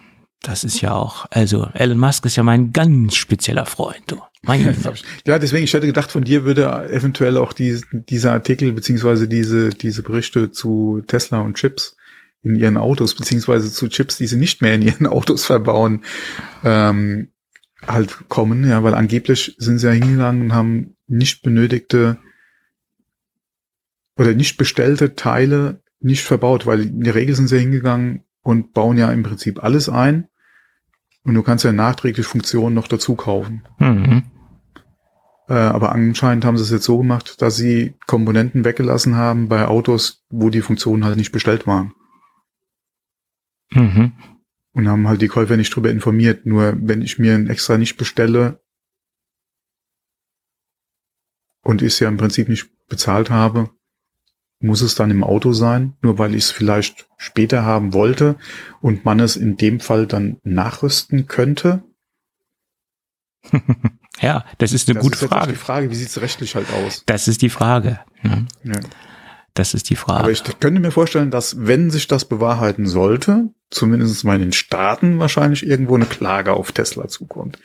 das 0.41 0.63
ist 0.63 0.81
ja 0.81 0.93
auch, 0.93 1.25
also 1.31 1.67
Elon 1.73 1.97
Musk 1.97 2.25
ist 2.25 2.35
ja 2.35 2.43
mein 2.43 2.71
ganz 2.71 3.15
spezieller 3.15 3.65
Freund. 3.65 4.03
Du. 4.07 4.21
Mein 4.43 4.61
ja, 5.27 5.39
deswegen, 5.39 5.63
ich 5.63 5.73
hätte 5.73 5.87
gedacht, 5.87 6.11
von 6.11 6.23
dir 6.23 6.45
würde 6.45 6.67
eventuell 6.91 7.37
auch 7.37 7.51
die, 7.51 7.81
dieser 7.91 8.31
Artikel 8.31 8.71
beziehungsweise 8.71 9.27
diese, 9.27 9.69
diese 9.69 10.03
Berichte 10.03 10.51
zu 10.51 11.01
Tesla 11.07 11.41
und 11.41 11.55
Chips 11.55 11.97
in 12.43 12.55
ihren 12.55 12.77
Autos, 12.77 13.15
beziehungsweise 13.15 13.71
zu 13.71 13.87
Chips, 13.87 14.17
die 14.17 14.27
sie 14.27 14.37
nicht 14.37 14.61
mehr 14.61 14.75
in 14.75 14.83
ihren 14.83 15.07
Autos 15.07 15.45
verbauen, 15.45 16.03
ähm, 16.63 17.29
halt 17.85 18.29
kommen, 18.29 18.67
ja, 18.67 18.83
weil 18.83 18.93
angeblich 18.93 19.55
sind 19.57 19.79
sie 19.79 19.87
ja 19.87 19.93
hingegangen 19.93 20.43
und 20.43 20.53
haben 20.53 20.95
nicht 21.07 21.41
benötigte 21.41 22.17
oder 24.17 24.33
nicht 24.33 24.57
bestellte 24.57 25.15
Teile 25.15 25.81
nicht 25.99 26.23
verbaut, 26.23 26.65
weil 26.65 26.81
in 26.81 27.01
der 27.01 27.15
Regel 27.15 27.35
sind 27.35 27.47
sie 27.47 27.59
hingegangen 27.59 28.23
und 28.41 28.73
bauen 28.73 28.97
ja 28.97 29.11
im 29.11 29.23
Prinzip 29.23 29.63
alles 29.63 29.89
ein 29.89 30.27
und 31.23 31.33
du 31.33 31.43
kannst 31.43 31.65
ja 31.65 31.71
nachträglich 31.71 32.25
Funktionen 32.25 32.75
noch 32.75 32.87
dazu 32.87 33.15
kaufen. 33.15 33.63
Mhm. 33.79 34.23
Äh, 35.47 35.53
aber 35.53 35.91
anscheinend 35.91 36.45
haben 36.45 36.57
sie 36.57 36.63
es 36.63 36.71
jetzt 36.71 36.85
so 36.85 36.99
gemacht, 36.99 37.41
dass 37.41 37.55
sie 37.55 37.95
Komponenten 38.07 38.65
weggelassen 38.65 39.15
haben 39.15 39.47
bei 39.47 39.67
Autos, 39.67 40.23
wo 40.29 40.49
die 40.49 40.61
Funktionen 40.61 41.05
halt 41.05 41.17
nicht 41.17 41.31
bestellt 41.31 41.67
waren. 41.67 41.93
Mhm. 43.71 44.13
Und 44.75 44.89
haben 44.89 45.07
halt 45.07 45.21
die 45.21 45.29
Käufer 45.29 45.57
nicht 45.57 45.73
drüber 45.73 45.89
informiert. 45.89 46.45
Nur 46.45 46.75
wenn 46.77 47.01
ich 47.01 47.17
mir 47.17 47.33
ein 47.33 47.49
extra 47.49 47.77
nicht 47.77 47.95
bestelle 47.95 48.59
und 51.63 51.81
ich 51.81 51.93
es 51.93 51.99
ja 51.99 52.09
im 52.09 52.17
Prinzip 52.17 52.49
nicht 52.49 52.69
bezahlt 52.87 53.29
habe, 53.29 53.71
muss 54.59 54.81
es 54.81 54.95
dann 54.95 55.11
im 55.11 55.23
Auto 55.23 55.53
sein, 55.53 55.95
nur 56.01 56.19
weil 56.19 56.35
ich 56.35 56.45
es 56.45 56.51
vielleicht 56.51 57.07
später 57.17 57.63
haben 57.63 57.93
wollte 57.93 58.35
und 58.81 59.05
man 59.05 59.19
es 59.19 59.37
in 59.37 59.57
dem 59.57 59.79
Fall 59.79 60.07
dann 60.07 60.37
nachrüsten 60.43 61.27
könnte? 61.27 61.83
ja, 64.19 64.45
das 64.57 64.73
ist 64.73 64.89
eine 64.89 64.95
das 64.95 65.03
gute 65.03 65.25
ist 65.25 65.29
Frage. 65.29 65.53
Die 65.53 65.57
Frage, 65.57 65.89
wie 65.89 65.95
sieht 65.95 66.09
es 66.09 66.21
rechtlich 66.21 66.55
halt 66.55 66.67
aus? 66.71 67.03
Das 67.05 67.27
ist 67.27 67.41
die 67.41 67.49
Frage. 67.49 67.99
Ne? 68.23 68.45
Ja. 68.63 68.79
Das 69.55 69.73
ist 69.73 69.89
die 69.89 69.95
Frage. 69.95 70.19
Aber 70.19 70.31
ich 70.31 70.43
könnte 70.59 70.81
mir 70.81 70.91
vorstellen, 70.91 71.31
dass 71.31 71.55
wenn 71.65 71.89
sich 71.89 72.07
das 72.07 72.25
bewahrheiten 72.25 72.85
sollte, 72.87 73.49
zumindest 73.71 74.25
mal 74.25 74.35
in 74.35 74.41
den 74.41 74.51
Staaten 74.51 75.17
wahrscheinlich 75.17 75.65
irgendwo 75.65 75.95
eine 75.95 76.05
Klage 76.05 76.51
auf 76.53 76.73
Tesla 76.73 77.07
zukommt. 77.07 77.57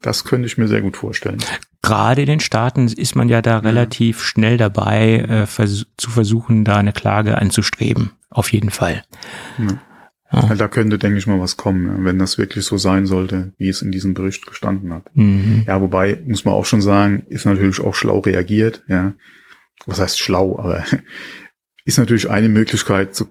Das 0.00 0.24
könnte 0.24 0.46
ich 0.46 0.56
mir 0.56 0.68
sehr 0.68 0.80
gut 0.80 0.96
vorstellen. 0.96 1.38
Gerade 1.82 2.22
in 2.22 2.28
den 2.28 2.40
Staaten 2.40 2.88
ist 2.88 3.14
man 3.14 3.28
ja 3.28 3.42
da 3.42 3.58
relativ 3.58 4.20
ja. 4.20 4.24
schnell 4.24 4.56
dabei, 4.56 5.18
äh, 5.18 5.46
vers 5.46 5.84
zu 5.98 6.10
versuchen, 6.10 6.64
da 6.64 6.76
eine 6.76 6.94
Klage 6.94 7.36
anzustreben. 7.36 8.12
Auf 8.30 8.50
jeden 8.50 8.70
Fall. 8.70 9.04
Ja. 9.58 9.78
Ja. 10.32 10.54
Da 10.54 10.66
könnte, 10.66 10.98
denke 10.98 11.18
ich 11.18 11.26
mal, 11.26 11.38
was 11.38 11.58
kommen, 11.58 12.04
wenn 12.06 12.18
das 12.18 12.38
wirklich 12.38 12.64
so 12.64 12.78
sein 12.78 13.06
sollte, 13.06 13.52
wie 13.58 13.68
es 13.68 13.82
in 13.82 13.92
diesem 13.92 14.14
Bericht 14.14 14.46
gestanden 14.46 14.92
hat. 14.92 15.04
Mhm. 15.14 15.62
Ja, 15.66 15.80
wobei, 15.80 16.20
muss 16.26 16.44
man 16.44 16.54
auch 16.54 16.64
schon 16.64 16.80
sagen, 16.80 17.24
ist 17.28 17.44
natürlich 17.44 17.80
auch 17.80 17.94
schlau 17.94 18.20
reagiert, 18.20 18.82
ja 18.88 19.12
was 19.86 20.00
heißt 20.00 20.18
schlau, 20.18 20.58
aber 20.58 20.84
ist 21.84 21.98
natürlich 21.98 22.30
eine 22.30 22.48
Möglichkeit, 22.48 23.14
zu, 23.14 23.26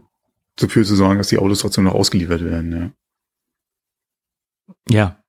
dafür 0.55 0.83
zu 0.85 0.95
sorgen, 0.95 1.17
dass 1.17 1.29
die 1.29 1.37
Autos 1.37 1.59
trotzdem 1.59 1.85
noch 1.85 1.95
ausgeliefert 1.95 2.43
werden. 2.43 2.93
Ja. 4.87 4.89
ja. 4.89 5.23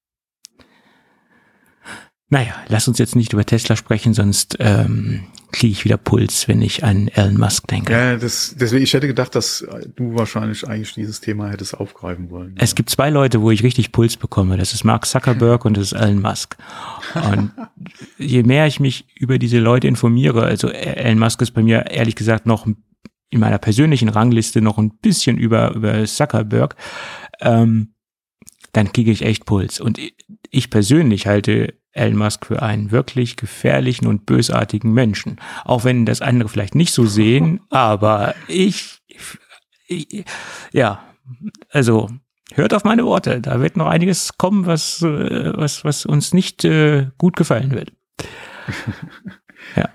Naja, 2.28 2.54
lass 2.68 2.88
uns 2.88 2.98
jetzt 2.98 3.16
nicht 3.16 3.32
über 3.32 3.44
Tesla 3.44 3.76
sprechen, 3.76 4.14
sonst 4.14 4.56
ähm, 4.58 5.26
kriege 5.55 5.72
ich 5.72 5.84
wieder 5.84 5.96
Puls, 5.96 6.48
wenn 6.48 6.61
ich 6.61 6.82
an 6.84 7.09
Elon 7.09 7.38
Musk 7.38 7.68
denke. 7.68 7.92
Ja, 7.92 8.16
das, 8.16 8.57
deswegen, 8.59 8.82
ich 8.82 8.92
hätte 8.92 9.07
gedacht, 9.07 9.34
dass 9.34 9.64
du 9.96 10.14
wahrscheinlich 10.14 10.66
eigentlich 10.66 10.94
dieses 10.94 11.20
Thema 11.20 11.48
hättest 11.48 11.74
aufgreifen 11.78 12.28
wollen. 12.30 12.57
Es 12.59 12.70
ja. 12.70 12.74
gibt 12.74 12.90
zwei 12.90 13.09
Leute, 13.09 13.40
wo 13.40 13.50
ich 13.50 13.62
richtig 13.62 13.92
Puls 13.92 14.16
bekomme. 14.16 14.57
Das 14.57 14.74
ist 14.74 14.84
Mark 14.84 15.07
Zuckerberg 15.07 15.64
und 15.64 15.76
das 15.76 15.92
ist 15.92 16.00
Elon 16.00 16.20
Musk. 16.20 16.57
Und 17.14 17.52
je 18.18 18.42
mehr 18.42 18.66
ich 18.66 18.80
mich 18.80 19.07
über 19.14 19.38
diese 19.38 19.61
Leute 19.61 19.86
informiere, 19.86 20.42
also 20.42 20.68
Elon 20.68 21.18
Musk 21.20 21.40
ist 21.40 21.52
bei 21.52 21.62
mir 21.62 21.86
ehrlich 21.90 22.16
gesagt 22.16 22.46
noch 22.46 22.66
in 22.66 23.40
meiner 23.40 23.59
persönlichen 23.59 24.09
Rangliste 24.09 24.61
noch 24.61 24.78
ein 24.78 24.90
bisschen 24.98 25.38
über, 25.38 25.74
über 25.74 26.05
Zuckerberg, 26.05 26.76
ähm, 27.40 27.93
dann 28.74 28.92
kriege 28.92 29.10
ich 29.10 29.22
echt 29.22 29.46
Puls. 29.46 29.80
Und 29.80 29.98
ich 30.50 30.68
persönlich 30.68 31.26
halte 31.26 31.74
Elon 31.92 32.18
Musk 32.18 32.46
für 32.46 32.60
einen 32.60 32.90
wirklich 32.90 33.36
gefährlichen 33.36 34.06
und 34.06 34.26
bösartigen 34.26 34.92
Menschen. 34.92 35.40
Auch 35.64 35.84
wenn 35.84 36.04
das 36.04 36.20
andere 36.20 36.48
vielleicht 36.48 36.74
nicht 36.74 36.92
so 36.92 37.06
sehen, 37.06 37.60
aber 37.70 38.34
ich, 38.48 39.00
ich 39.86 40.24
ja, 40.72 41.04
also 41.70 42.10
hört 42.52 42.74
auf 42.74 42.84
meine 42.84 43.04
Worte. 43.04 43.40
Da 43.40 43.60
wird 43.60 43.76
noch 43.76 43.86
einiges 43.86 44.36
kommen, 44.36 44.66
was, 44.66 45.02
äh, 45.02 45.52
was, 45.56 45.84
was 45.84 46.04
uns 46.04 46.34
nicht 46.34 46.64
äh, 46.64 47.08
gut 47.16 47.36
gefallen 47.36 47.70
wird. 47.70 47.92
ja. 49.76 49.88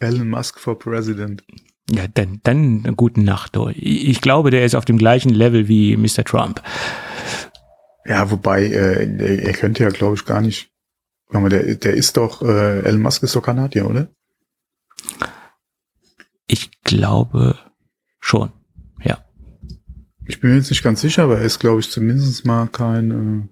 Elon 0.00 0.28
Musk 0.28 0.60
for 0.60 0.78
President. 0.78 1.42
Ja, 1.90 2.06
dann, 2.08 2.40
dann 2.42 2.82
eine 2.84 2.94
gute 2.94 3.22
Nacht. 3.22 3.56
Ich 3.74 4.20
glaube, 4.20 4.50
der 4.50 4.64
ist 4.64 4.74
auf 4.74 4.84
dem 4.84 4.98
gleichen 4.98 5.30
Level 5.30 5.66
wie 5.68 5.96
Mr. 5.96 6.24
Trump. 6.24 6.62
Ja, 8.04 8.30
wobei, 8.30 8.64
äh, 8.64 9.44
er 9.44 9.52
könnte 9.52 9.84
ja, 9.84 9.90
glaube 9.90 10.16
ich, 10.16 10.24
gar 10.24 10.40
nicht 10.40 10.72
aber 11.32 11.48
der, 11.48 11.74
der 11.76 11.94
ist 11.94 12.16
doch, 12.16 12.42
äh, 12.42 12.80
Elon 12.80 13.02
Musk 13.02 13.22
ist 13.22 13.34
doch 13.34 13.42
Kanadier, 13.42 13.88
oder? 13.88 14.08
Ich 16.46 16.82
glaube 16.82 17.58
schon, 18.20 18.52
ja. 19.02 19.24
Ich 20.26 20.40
bin 20.40 20.50
mir 20.50 20.56
jetzt 20.56 20.70
nicht 20.70 20.82
ganz 20.82 21.00
sicher, 21.00 21.24
aber 21.24 21.38
er 21.38 21.44
ist, 21.44 21.58
glaube 21.58 21.80
ich, 21.80 21.90
zumindest 21.90 22.44
mal 22.44 22.68
kein 22.68 23.48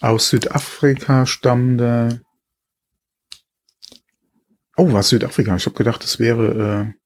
äh, 0.00 0.04
aus 0.04 0.30
Südafrika 0.30 1.26
stammender. 1.26 2.20
Oh, 4.76 4.92
was 4.92 5.10
Südafrika? 5.10 5.54
Ich 5.56 5.66
habe 5.66 5.76
gedacht, 5.76 6.02
das 6.02 6.18
wäre 6.18 6.94
äh, 6.96 7.03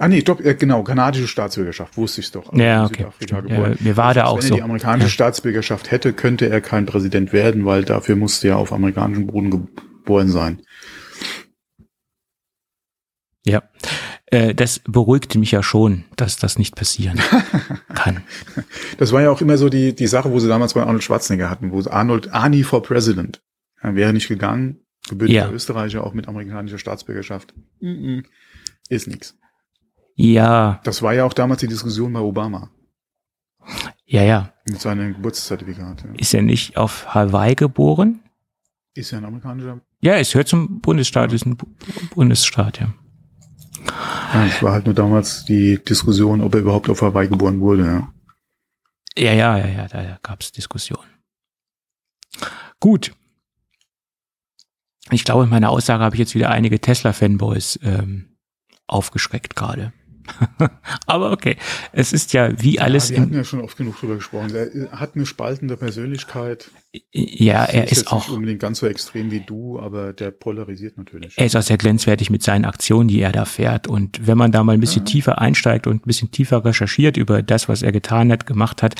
Ah 0.00 0.08
nee, 0.08 0.22
doch, 0.22 0.40
äh, 0.40 0.54
genau, 0.54 0.82
kanadische 0.82 1.28
Staatsbürgerschaft, 1.28 1.94
wusste 1.98 2.22
ich 2.22 2.32
doch. 2.32 2.48
Also 2.50 2.64
ja, 2.64 2.86
okay. 2.86 3.06
Ja, 3.28 3.74
mir 3.78 3.96
war 3.98 4.14
da 4.14 4.22
also, 4.22 4.32
auch 4.32 4.36
wenn 4.38 4.42
so. 4.42 4.48
Wenn 4.48 4.52
er 4.52 4.56
die 4.56 4.62
amerikanische 4.62 5.08
ja. 5.08 5.12
Staatsbürgerschaft 5.12 5.90
hätte, 5.90 6.14
könnte 6.14 6.48
er 6.48 6.62
kein 6.62 6.86
Präsident 6.86 7.34
werden, 7.34 7.66
weil 7.66 7.84
dafür 7.84 8.16
musste 8.16 8.48
er 8.48 8.56
auf 8.56 8.72
amerikanischem 8.72 9.26
Boden 9.26 9.50
geboren 9.50 10.30
sein. 10.30 10.62
Ja, 13.44 13.62
äh, 14.24 14.54
das 14.54 14.78
beruhigte 14.78 15.38
mich 15.38 15.50
ja 15.50 15.62
schon, 15.62 16.04
dass 16.16 16.38
das 16.38 16.58
nicht 16.58 16.76
passieren 16.76 17.20
kann. 17.94 18.22
Das 18.96 19.12
war 19.12 19.20
ja 19.20 19.30
auch 19.30 19.42
immer 19.42 19.58
so 19.58 19.68
die, 19.68 19.94
die 19.94 20.06
Sache, 20.06 20.32
wo 20.32 20.38
sie 20.38 20.48
damals 20.48 20.72
bei 20.72 20.80
Arnold 20.80 21.04
Schwarzenegger 21.04 21.50
hatten, 21.50 21.72
wo 21.72 21.90
Arnold, 21.90 22.32
Arnie 22.32 22.62
for 22.62 22.82
President, 22.82 23.42
ja, 23.82 23.94
wäre 23.94 24.14
nicht 24.14 24.28
gegangen, 24.28 24.80
gebürtiger 25.10 25.48
ja. 25.48 25.50
Österreicher, 25.50 26.04
auch 26.04 26.14
mit 26.14 26.26
amerikanischer 26.26 26.78
Staatsbürgerschaft. 26.78 27.52
Mm 27.80 27.86
-mm. 27.86 28.24
Ist 28.88 29.06
nix. 29.06 29.36
Ja. 30.20 30.80
Das 30.84 31.00
war 31.00 31.14
ja 31.14 31.24
auch 31.24 31.32
damals 31.32 31.60
die 31.60 31.66
Diskussion 31.66 32.12
bei 32.12 32.20
Obama. 32.20 32.68
Ja, 34.04 34.22
ja. 34.22 34.52
Mit 34.68 34.78
seinem 34.78 35.14
Geburtszertifikat. 35.14 36.02
Ja. 36.02 36.10
Ist 36.18 36.34
er 36.34 36.42
nicht 36.42 36.76
auf 36.76 37.14
Hawaii 37.14 37.54
geboren? 37.54 38.20
Ist 38.92 39.12
er 39.12 39.18
ein 39.18 39.24
amerikanischer? 39.24 39.80
Ja, 40.02 40.16
es 40.16 40.34
hört 40.34 40.48
zum 40.48 40.80
Bundesstaat, 40.80 41.32
ist 41.32 41.46
ein 41.46 41.56
Bundesstaat, 42.14 42.80
ja. 42.80 42.92
ja. 44.34 44.46
Es 44.46 44.62
war 44.62 44.72
halt 44.72 44.84
nur 44.84 44.94
damals 44.94 45.46
die 45.46 45.82
Diskussion, 45.82 46.42
ob 46.42 46.54
er 46.54 46.60
überhaupt 46.60 46.90
auf 46.90 47.00
Hawaii 47.00 47.28
geboren 47.28 47.60
wurde, 47.60 47.86
ja. 47.86 48.12
Ja, 49.16 49.32
ja, 49.32 49.56
ja, 49.56 49.66
ja, 49.68 49.88
da 49.88 50.18
gab 50.22 50.42
es 50.42 50.52
Diskussionen. 50.52 51.08
Gut. 52.78 53.12
Ich 55.10 55.24
glaube, 55.24 55.44
in 55.44 55.50
meiner 55.50 55.70
Aussage 55.70 56.04
habe 56.04 56.14
ich 56.14 56.20
jetzt 56.20 56.34
wieder 56.34 56.50
einige 56.50 56.78
Tesla-Fanboys 56.78 57.80
ähm, 57.82 58.36
aufgeschreckt 58.86 59.56
gerade. 59.56 59.94
Aber 61.06 61.32
okay, 61.32 61.56
es 61.92 62.12
ist 62.12 62.32
ja 62.32 62.50
wie 62.60 62.76
ja, 62.76 62.82
alles. 62.82 63.10
Wir 63.10 63.20
hatten 63.20 63.34
ja 63.34 63.44
schon 63.44 63.60
oft 63.60 63.76
genug 63.76 63.98
drüber 63.98 64.16
gesprochen. 64.16 64.54
Er 64.54 64.92
hat 64.92 65.14
eine 65.14 65.26
spaltende 65.26 65.76
Persönlichkeit. 65.76 66.70
Ja, 67.12 67.64
er 67.64 67.84
ist, 67.84 67.92
ist 67.92 68.12
auch 68.12 68.26
nicht 68.26 68.30
unbedingt 68.30 68.60
ganz 68.60 68.80
so 68.80 68.86
extrem 68.86 69.30
wie 69.30 69.40
du, 69.40 69.78
aber 69.78 70.12
der 70.12 70.30
polarisiert 70.30 70.98
natürlich. 70.98 71.38
Er 71.38 71.46
ist 71.46 71.54
auch 71.56 71.62
sehr 71.62 71.78
glänzwertig 71.78 72.30
mit 72.30 72.42
seinen 72.42 72.64
Aktionen, 72.64 73.08
die 73.08 73.20
er 73.20 73.32
da 73.32 73.44
fährt. 73.44 73.86
Und 73.86 74.26
wenn 74.26 74.36
man 74.36 74.52
da 74.52 74.64
mal 74.64 74.72
ein 74.72 74.80
bisschen 74.80 75.04
ja. 75.04 75.12
tiefer 75.12 75.40
einsteigt 75.40 75.86
und 75.86 76.04
ein 76.04 76.06
bisschen 76.06 76.30
tiefer 76.30 76.64
recherchiert 76.64 77.16
über 77.16 77.42
das, 77.42 77.68
was 77.68 77.82
er 77.82 77.92
getan 77.92 78.32
hat, 78.32 78.46
gemacht 78.46 78.82
hat, 78.82 78.96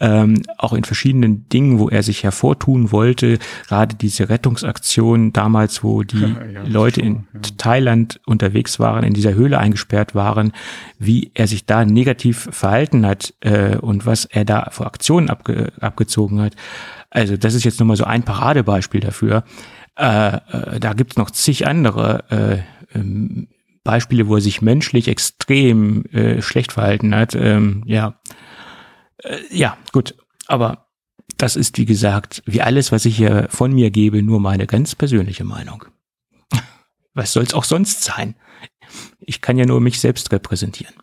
ähm, 0.00 0.42
auch 0.58 0.72
in 0.72 0.84
verschiedenen 0.84 1.48
Dingen, 1.48 1.78
wo 1.78 1.88
er 1.88 2.02
sich 2.02 2.24
hervortun 2.24 2.92
wollte. 2.92 3.38
Gerade 3.68 3.96
diese 3.96 4.28
Rettungsaktion 4.28 5.32
damals, 5.32 5.82
wo 5.82 6.02
die 6.02 6.20
ja, 6.54 6.62
Leute 6.66 7.00
in 7.00 7.26
ja. 7.32 7.40
Thailand 7.58 8.20
unterwegs 8.26 8.78
waren, 8.78 9.04
in 9.04 9.14
dieser 9.14 9.34
Höhle 9.34 9.58
eingesperrt 9.58 10.14
waren, 10.14 10.52
wie 10.98 11.30
er 11.34 11.46
sich 11.46 11.66
da 11.66 11.84
negativ 11.84 12.48
verhalten 12.50 13.06
hat 13.06 13.34
äh, 13.40 13.76
und 13.76 14.06
was 14.06 14.24
er 14.24 14.44
da 14.44 14.68
für 14.70 14.86
Aktionen 14.86 15.30
abge 15.30 15.72
abgezogen 15.80 16.40
hat. 16.40 16.54
Also 17.10 17.36
das 17.36 17.54
ist 17.54 17.64
jetzt 17.64 17.80
nochmal 17.80 17.96
so 17.96 18.04
ein 18.04 18.22
Paradebeispiel 18.22 19.00
dafür. 19.00 19.44
Äh, 19.98 20.36
äh, 20.36 20.80
da 20.80 20.92
gibt's 20.92 21.16
noch 21.16 21.30
zig 21.30 21.66
andere 21.66 22.24
äh, 22.94 22.98
ähm, 22.98 23.48
Beispiele, 23.84 24.28
wo 24.28 24.34
er 24.34 24.40
sich 24.40 24.60
menschlich 24.60 25.08
extrem 25.08 26.04
äh, 26.06 26.42
schlecht 26.42 26.72
verhalten 26.72 27.14
hat. 27.14 27.34
Ähm, 27.34 27.82
ja, 27.86 28.20
äh, 29.22 29.38
ja, 29.50 29.76
gut. 29.92 30.14
Aber 30.46 30.86
das 31.38 31.56
ist, 31.56 31.78
wie 31.78 31.84
gesagt, 31.84 32.42
wie 32.46 32.62
alles, 32.62 32.92
was 32.92 33.04
ich 33.04 33.16
hier 33.16 33.48
von 33.50 33.72
mir 33.72 33.90
gebe, 33.90 34.22
nur 34.22 34.40
meine 34.40 34.66
ganz 34.66 34.94
persönliche 34.94 35.44
Meinung. 35.44 35.84
Was 37.14 37.32
soll's 37.32 37.54
auch 37.54 37.64
sonst 37.64 38.02
sein? 38.04 38.36
Ich 39.18 39.40
kann 39.40 39.58
ja 39.58 39.66
nur 39.66 39.80
mich 39.80 40.00
selbst 40.00 40.30
repräsentieren. 40.32 40.94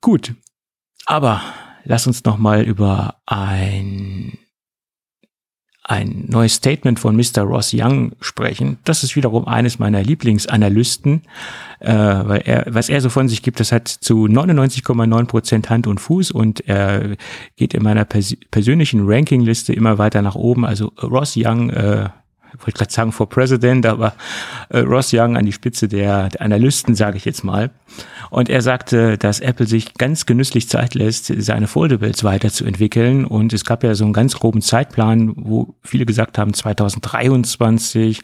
Gut, 0.00 0.34
aber 1.06 1.42
lass 1.84 2.06
uns 2.06 2.24
noch 2.24 2.38
mal 2.38 2.62
über 2.62 3.20
ein 3.26 4.38
ein 5.82 6.26
neues 6.28 6.54
Statement 6.54 7.00
von 7.00 7.16
Mr. 7.16 7.42
Ross 7.42 7.72
Young 7.74 8.12
sprechen. 8.20 8.78
Das 8.84 9.02
ist 9.02 9.16
wiederum 9.16 9.48
eines 9.48 9.78
meiner 9.78 10.02
Lieblingsanalysten, 10.02 11.22
äh, 11.80 11.92
weil 11.92 12.42
er, 12.44 12.66
was 12.68 12.88
er 12.90 13.00
so 13.00 13.08
von 13.08 13.28
sich 13.28 13.42
gibt, 13.42 13.60
das 13.60 13.72
hat 13.72 13.88
zu 13.88 14.26
99,9 14.26 15.24
Prozent 15.24 15.70
Hand 15.70 15.86
und 15.86 15.98
Fuß 15.98 16.30
und 16.30 16.68
er 16.68 17.16
geht 17.56 17.74
in 17.74 17.82
meiner 17.82 18.04
pers 18.04 18.36
persönlichen 18.50 19.00
Rankingliste 19.04 19.72
immer 19.72 19.98
weiter 19.98 20.22
nach 20.22 20.34
oben. 20.34 20.66
Also 20.66 20.92
Ross 21.02 21.34
Young 21.36 21.70
äh, 21.70 22.10
ich 22.54 22.60
wollte 22.66 22.78
gerade 22.78 22.92
sagen 22.92 23.12
for 23.12 23.28
President, 23.28 23.86
aber 23.86 24.14
äh, 24.68 24.78
Ross 24.80 25.12
Young 25.12 25.36
an 25.36 25.46
die 25.46 25.52
Spitze 25.52 25.88
der, 25.88 26.28
der 26.28 26.42
Analysten, 26.42 26.94
sage 26.94 27.16
ich 27.16 27.24
jetzt 27.24 27.44
mal. 27.44 27.70
Und 28.30 28.48
er 28.48 28.62
sagte, 28.62 29.18
dass 29.18 29.40
Apple 29.40 29.66
sich 29.66 29.94
ganz 29.94 30.26
genüsslich 30.26 30.68
Zeit 30.68 30.94
lässt, 30.94 31.32
seine 31.38 31.66
Foldables 31.66 32.24
weiterzuentwickeln. 32.24 33.24
Und 33.24 33.52
es 33.52 33.64
gab 33.64 33.82
ja 33.82 33.94
so 33.94 34.04
einen 34.04 34.12
ganz 34.12 34.34
groben 34.34 34.62
Zeitplan, 34.62 35.32
wo 35.36 35.74
viele 35.82 36.06
gesagt 36.06 36.38
haben, 36.38 36.54
2023, 36.54 38.20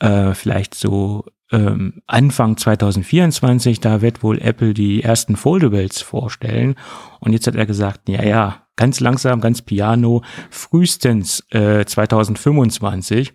äh, 0.00 0.34
vielleicht 0.34 0.74
so 0.74 1.24
ähm, 1.52 2.02
Anfang 2.06 2.56
2024, 2.56 3.80
da 3.80 4.00
wird 4.00 4.22
wohl 4.22 4.40
Apple 4.40 4.74
die 4.74 5.02
ersten 5.02 5.36
Foldables 5.36 6.02
vorstellen. 6.02 6.74
Und 7.20 7.32
jetzt 7.32 7.46
hat 7.46 7.54
er 7.54 7.66
gesagt, 7.66 8.08
ja, 8.08 8.22
ja, 8.22 8.66
ganz 8.76 9.00
langsam, 9.00 9.40
ganz 9.40 9.62
piano, 9.62 10.22
frühestens 10.50 11.44
äh, 11.50 11.84
2025. 11.84 13.34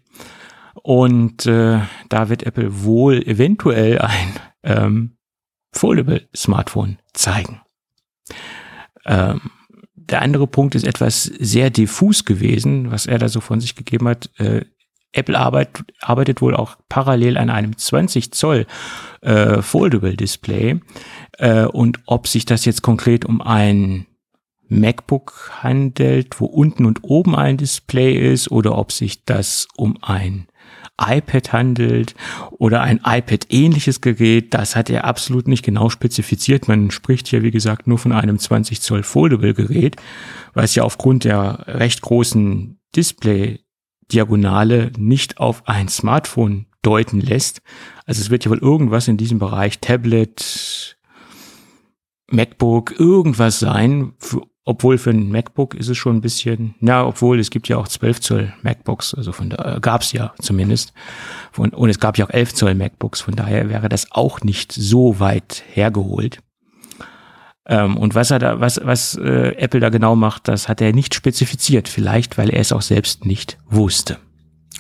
Und 0.82 1.46
äh, 1.46 1.80
da 2.10 2.30
wird 2.30 2.44
Apple 2.44 2.84
wohl 2.84 3.22
eventuell 3.24 4.00
ein 4.00 4.34
ähm, 4.64 5.18
Foldable 5.72 6.28
Smartphone 6.36 7.00
zeigen. 7.14 7.62
Ähm, 9.06 9.42
der 9.94 10.22
andere 10.22 10.48
Punkt 10.48 10.76
ist 10.76 10.86
etwas 10.88 11.24
sehr 11.24 11.70
diffus 11.70 12.26
gewesen, 12.26 12.92
was 12.92 13.06
er 13.06 13.20
da 13.20 13.30
so 13.30 13.42
von 13.42 13.62
sich 13.62 13.76
gegeben 13.76 14.08
hat. 14.08 14.30
Äh, 14.40 14.66
Apple 15.12 15.38
arbeit, 15.38 15.84
arbeitet 16.02 16.42
wohl 16.42 16.56
auch 16.56 16.78
parallel 16.88 17.38
an 17.38 17.50
einem 17.50 17.78
20 17.78 18.32
Zoll 18.32 18.68
äh, 19.22 19.62
Foldable 19.62 20.16
Display. 20.16 20.80
Äh, 21.38 21.66
und 21.66 22.00
ob 22.06 22.28
sich 22.28 22.46
das 22.46 22.66
jetzt 22.66 22.82
konkret 22.82 23.26
um 23.26 23.42
ein 23.42 24.06
MacBook 24.68 25.52
handelt, 25.64 26.40
wo 26.40 26.46
unten 26.46 26.86
und 26.86 27.04
oben 27.04 27.36
ein 27.36 27.58
Display 27.58 28.32
ist, 28.32 28.52
oder 28.52 28.78
ob 28.78 28.92
sich 28.92 29.26
das 29.26 29.68
um 29.76 29.98
ein 30.02 30.48
iPad 31.02 31.54
handelt 31.54 32.14
oder 32.52 32.82
ein 32.82 33.00
iPad-ähnliches 33.04 34.02
Gerät, 34.02 34.54
das 34.54 34.76
hat 34.76 34.90
er 34.90 35.06
absolut 35.06 35.48
nicht 35.48 35.64
genau 35.64 35.90
spezifiziert. 35.90 36.68
Man 36.68 36.92
spricht 36.92 37.28
hier, 37.28 37.42
wie 37.42 37.52
gesagt, 37.52 37.88
nur 37.88 37.98
von 37.98 38.12
einem 38.12 38.38
20 38.38 38.82
Zoll 38.82 39.04
Foldable-Gerät, 39.04 39.96
was 40.54 40.76
ja 40.76 40.84
aufgrund 40.84 41.24
der 41.24 41.64
recht 41.68 42.02
großen 42.02 42.80
Display-Diagonale 44.10 44.92
nicht 44.98 45.38
auf 45.38 45.68
ein 45.68 45.88
Smartphone 45.88 46.66
deuten 46.82 47.22
lässt. 47.22 47.62
Also 48.06 48.22
es 48.22 48.30
wird 48.30 48.46
ja 48.46 48.52
wohl 48.52 48.60
irgendwas 48.60 49.08
in 49.08 49.18
diesem 49.18 49.40
Bereich 49.40 49.80
Tablet, 49.80 50.98
MacBook, 52.32 53.00
irgendwas 53.00 53.60
sein, 53.60 54.14
für 54.18 54.42
obwohl 54.66 55.00
für 55.00 55.10
ein 55.10 55.32
MacBook 55.32 55.74
ist 55.74 55.88
es 55.88 55.98
schon 55.98 56.18
ein 56.18 56.22
bisschen, 56.22 56.76
na, 56.80 57.04
obwohl 57.04 57.40
es 57.40 57.50
gibt 57.50 57.68
ja 57.70 57.78
auch 57.78 57.88
12 57.88 58.22
Zoll 58.22 58.54
MacBooks, 58.62 59.16
also 59.16 59.32
von 59.32 59.50
da 59.50 59.78
äh, 59.78 59.80
gab 59.80 60.04
es 60.04 60.12
ja 60.12 60.32
zumindest. 60.40 60.94
Von, 61.52 61.72
und 61.72 61.90
es 61.90 62.00
gab 62.00 62.20
ja 62.20 62.28
auch 62.28 62.30
11 62.30 62.54
Zoll 62.54 62.76
MacBooks, 62.76 63.20
von 63.20 63.36
daher 63.36 63.68
wäre 63.70 63.90
das 63.90 64.12
auch 64.12 64.42
nicht 64.42 64.72
so 64.72 65.20
weit 65.20 65.64
hergeholt. 65.74 66.44
Ähm, 67.70 67.98
und 67.98 68.16
was 68.16 68.32
er 68.32 68.40
da, 68.40 68.60
was, 68.60 68.82
was 68.84 69.16
äh, 69.16 69.56
Apple 69.58 69.80
da 69.80 69.90
genau 69.90 70.16
macht, 70.16 70.48
das 70.48 70.68
hat 70.68 70.82
er 70.82 70.92
nicht 70.92 71.14
spezifiziert. 71.14 71.88
Vielleicht, 71.88 72.38
weil 72.40 72.50
er 72.50 72.60
es 72.60 72.72
auch 72.72 72.82
selbst 72.82 73.26
nicht 73.26 73.60
wusste 73.68 74.18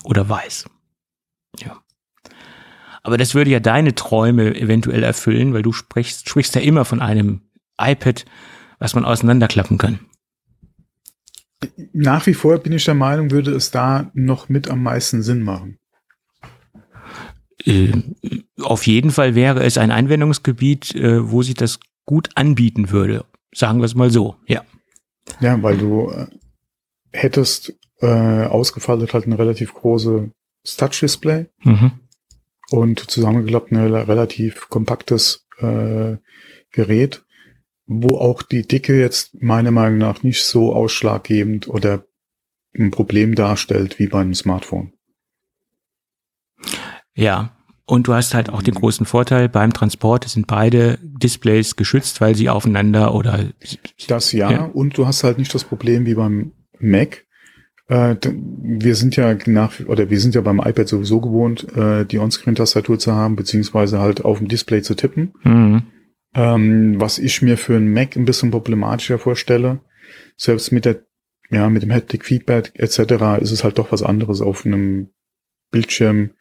oder 0.04 0.28
weiß. 0.28 0.66
Ja. 1.60 1.80
Aber 3.04 3.18
das 3.18 3.36
würde 3.36 3.52
ja 3.52 3.60
deine 3.60 3.94
Träume 3.94 4.56
eventuell 4.56 5.04
erfüllen, 5.04 5.54
weil 5.54 5.62
du 5.62 5.72
sprichst, 5.72 6.28
sprichst 6.28 6.56
ja 6.56 6.62
immer 6.62 6.84
von 6.84 7.00
einem 7.00 7.42
iPad, 7.80 8.26
was 8.80 8.96
man 8.96 9.06
auseinanderklappen 9.06 9.78
kann. 9.78 10.00
Nach 11.94 12.26
wie 12.26 12.34
vor 12.34 12.58
bin 12.58 12.74
ich 12.74 12.86
der 12.86 12.96
Meinung, 12.96 13.30
würde 13.30 13.52
es 13.52 13.70
da 13.70 14.10
noch 14.16 14.50
mit 14.50 14.68
am 14.68 14.82
meisten 14.82 15.22
Sinn 15.22 15.44
machen. 15.44 15.78
Äh, 17.66 17.92
auf 18.62 18.88
jeden 18.88 19.12
Fall 19.12 19.36
wäre 19.36 19.64
es 19.64 19.78
ein 19.78 19.92
Einwendungsgebiet, 19.92 20.96
äh, 20.96 21.30
wo 21.30 21.44
sich 21.44 21.54
das 21.54 21.80
gut 22.10 22.30
anbieten 22.36 22.89
würde. 22.89 23.26
Sagen 23.53 23.80
wir 23.80 23.86
es 23.86 23.93
mal 23.93 24.10
so, 24.10 24.36
ja. 24.47 24.64
Ja, 25.39 25.62
weil 25.62 25.78
du 25.78 26.10
äh, 26.10 26.26
hättest 27.12 27.74
äh, 28.01 28.45
ausgefaltet 28.45 29.14
halt 29.14 29.28
ein 29.28 29.34
relativ 29.34 29.74
großes 29.74 30.32
Touch-Display 30.78 31.45
mhm. 31.64 31.91
und 32.72 32.99
zusammengeklappt 33.12 33.72
ein 33.72 33.78
relativ 33.78 34.70
kompaktes 34.70 35.47
äh, 35.60 36.18
Gerät 36.72 37.24
wo 37.91 38.18
auch 38.18 38.43
die 38.43 38.68
Dicke 38.68 38.97
jetzt 38.97 39.41
meiner 39.41 39.72
Meinung 39.72 39.97
nach 39.97 40.22
nicht 40.22 40.43
so 40.43 40.74
ausschlaggebend 40.76 41.68
oder 41.68 42.05
ein 42.78 42.91
Problem 42.91 43.34
darstellt 43.34 43.97
wie 43.97 44.05
beim 44.05 44.36
Smartphone. 44.36 44.93
Ja, 47.16 47.57
und 47.90 48.08
du 48.08 48.14
hast 48.14 48.36
halt 48.36 48.50
auch 48.50 48.62
den 48.62 48.76
großen 48.76 49.08
Vorteil, 49.08 49.50
beim 49.50 49.74
Transport 49.74 50.30
sind 50.30 50.46
beide 50.46 51.00
Displays 51.02 51.76
geschützt, 51.76 52.22
weil 52.22 52.36
sie 52.36 52.48
aufeinander 52.48 53.16
oder. 53.16 53.46
Das 54.08 54.32
ja, 54.32 54.52
ja. 54.52 54.66
und 54.66 54.96
du 54.96 55.08
hast 55.08 55.24
halt 55.24 55.40
nicht 55.40 55.54
das 55.56 55.64
Problem 55.64 56.06
wie 56.06 56.14
beim 56.14 56.52
Mac. 56.80 57.26
Äh, 57.88 58.16
wir 58.22 58.94
sind 58.94 59.16
ja 59.16 59.36
nach, 59.48 59.80
oder 59.88 60.12
wir 60.12 60.20
sind 60.20 60.36
ja 60.36 60.42
beim 60.42 60.60
iPad 60.60 60.88
sowieso 60.88 61.20
gewohnt, 61.20 61.66
äh, 61.76 62.06
die 62.06 62.20
Onscreen-Tastatur 62.20 63.00
zu 63.00 63.16
haben, 63.16 63.36
beziehungsweise 63.36 64.00
halt 64.00 64.24
auf 64.24 64.38
dem 64.38 64.48
Display 64.48 64.84
zu 64.84 64.94
tippen. 64.94 65.34
Mhm. 65.44 65.84
Ähm, 66.36 67.02
was 67.02 67.18
ich 67.18 67.42
mir 67.42 67.58
für 67.58 67.76
einen 67.76 67.92
Mac 67.92 68.16
ein 68.16 68.26
bisschen 68.26 68.52
problematischer 68.52 69.18
vorstelle, 69.18 69.80
selbst 70.38 70.72
mit 70.72 70.86
der, 70.86 71.02
ja, 71.50 71.68
mit 71.70 71.82
dem 71.82 71.92
Haptic 71.92 72.24
Feedback 72.24 72.72
etc. 72.76 73.42
ist 73.42 73.50
es 73.50 73.64
halt 73.64 73.80
doch 73.80 73.92
was 73.92 74.04
anderes 74.04 74.42
auf 74.42 74.64
einem 74.64 75.10
Bildschirm 75.72 76.32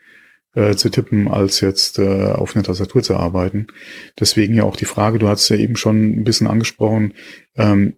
äh, 0.59 0.75
zu 0.75 0.91
tippen, 0.91 1.29
als 1.29 1.61
jetzt 1.61 2.01
äh, 2.01 2.33
auf 2.33 2.57
einer 2.57 2.65
Tastatur 2.65 3.03
zu 3.03 3.17
arbeiten. 3.17 3.69
Deswegen 4.19 4.55
ja 4.55 4.65
auch 4.65 4.75
die 4.75 4.87
Frage, 4.87 5.21
du 5.21 5.29
hast 5.29 5.49
ja 5.51 5.57
eben 5.57 5.77
schon 5.77 6.19
ein 6.19 6.25
bisschen 6.25 6.49
angesprochen, 6.49 7.15
ähm, 7.57 7.95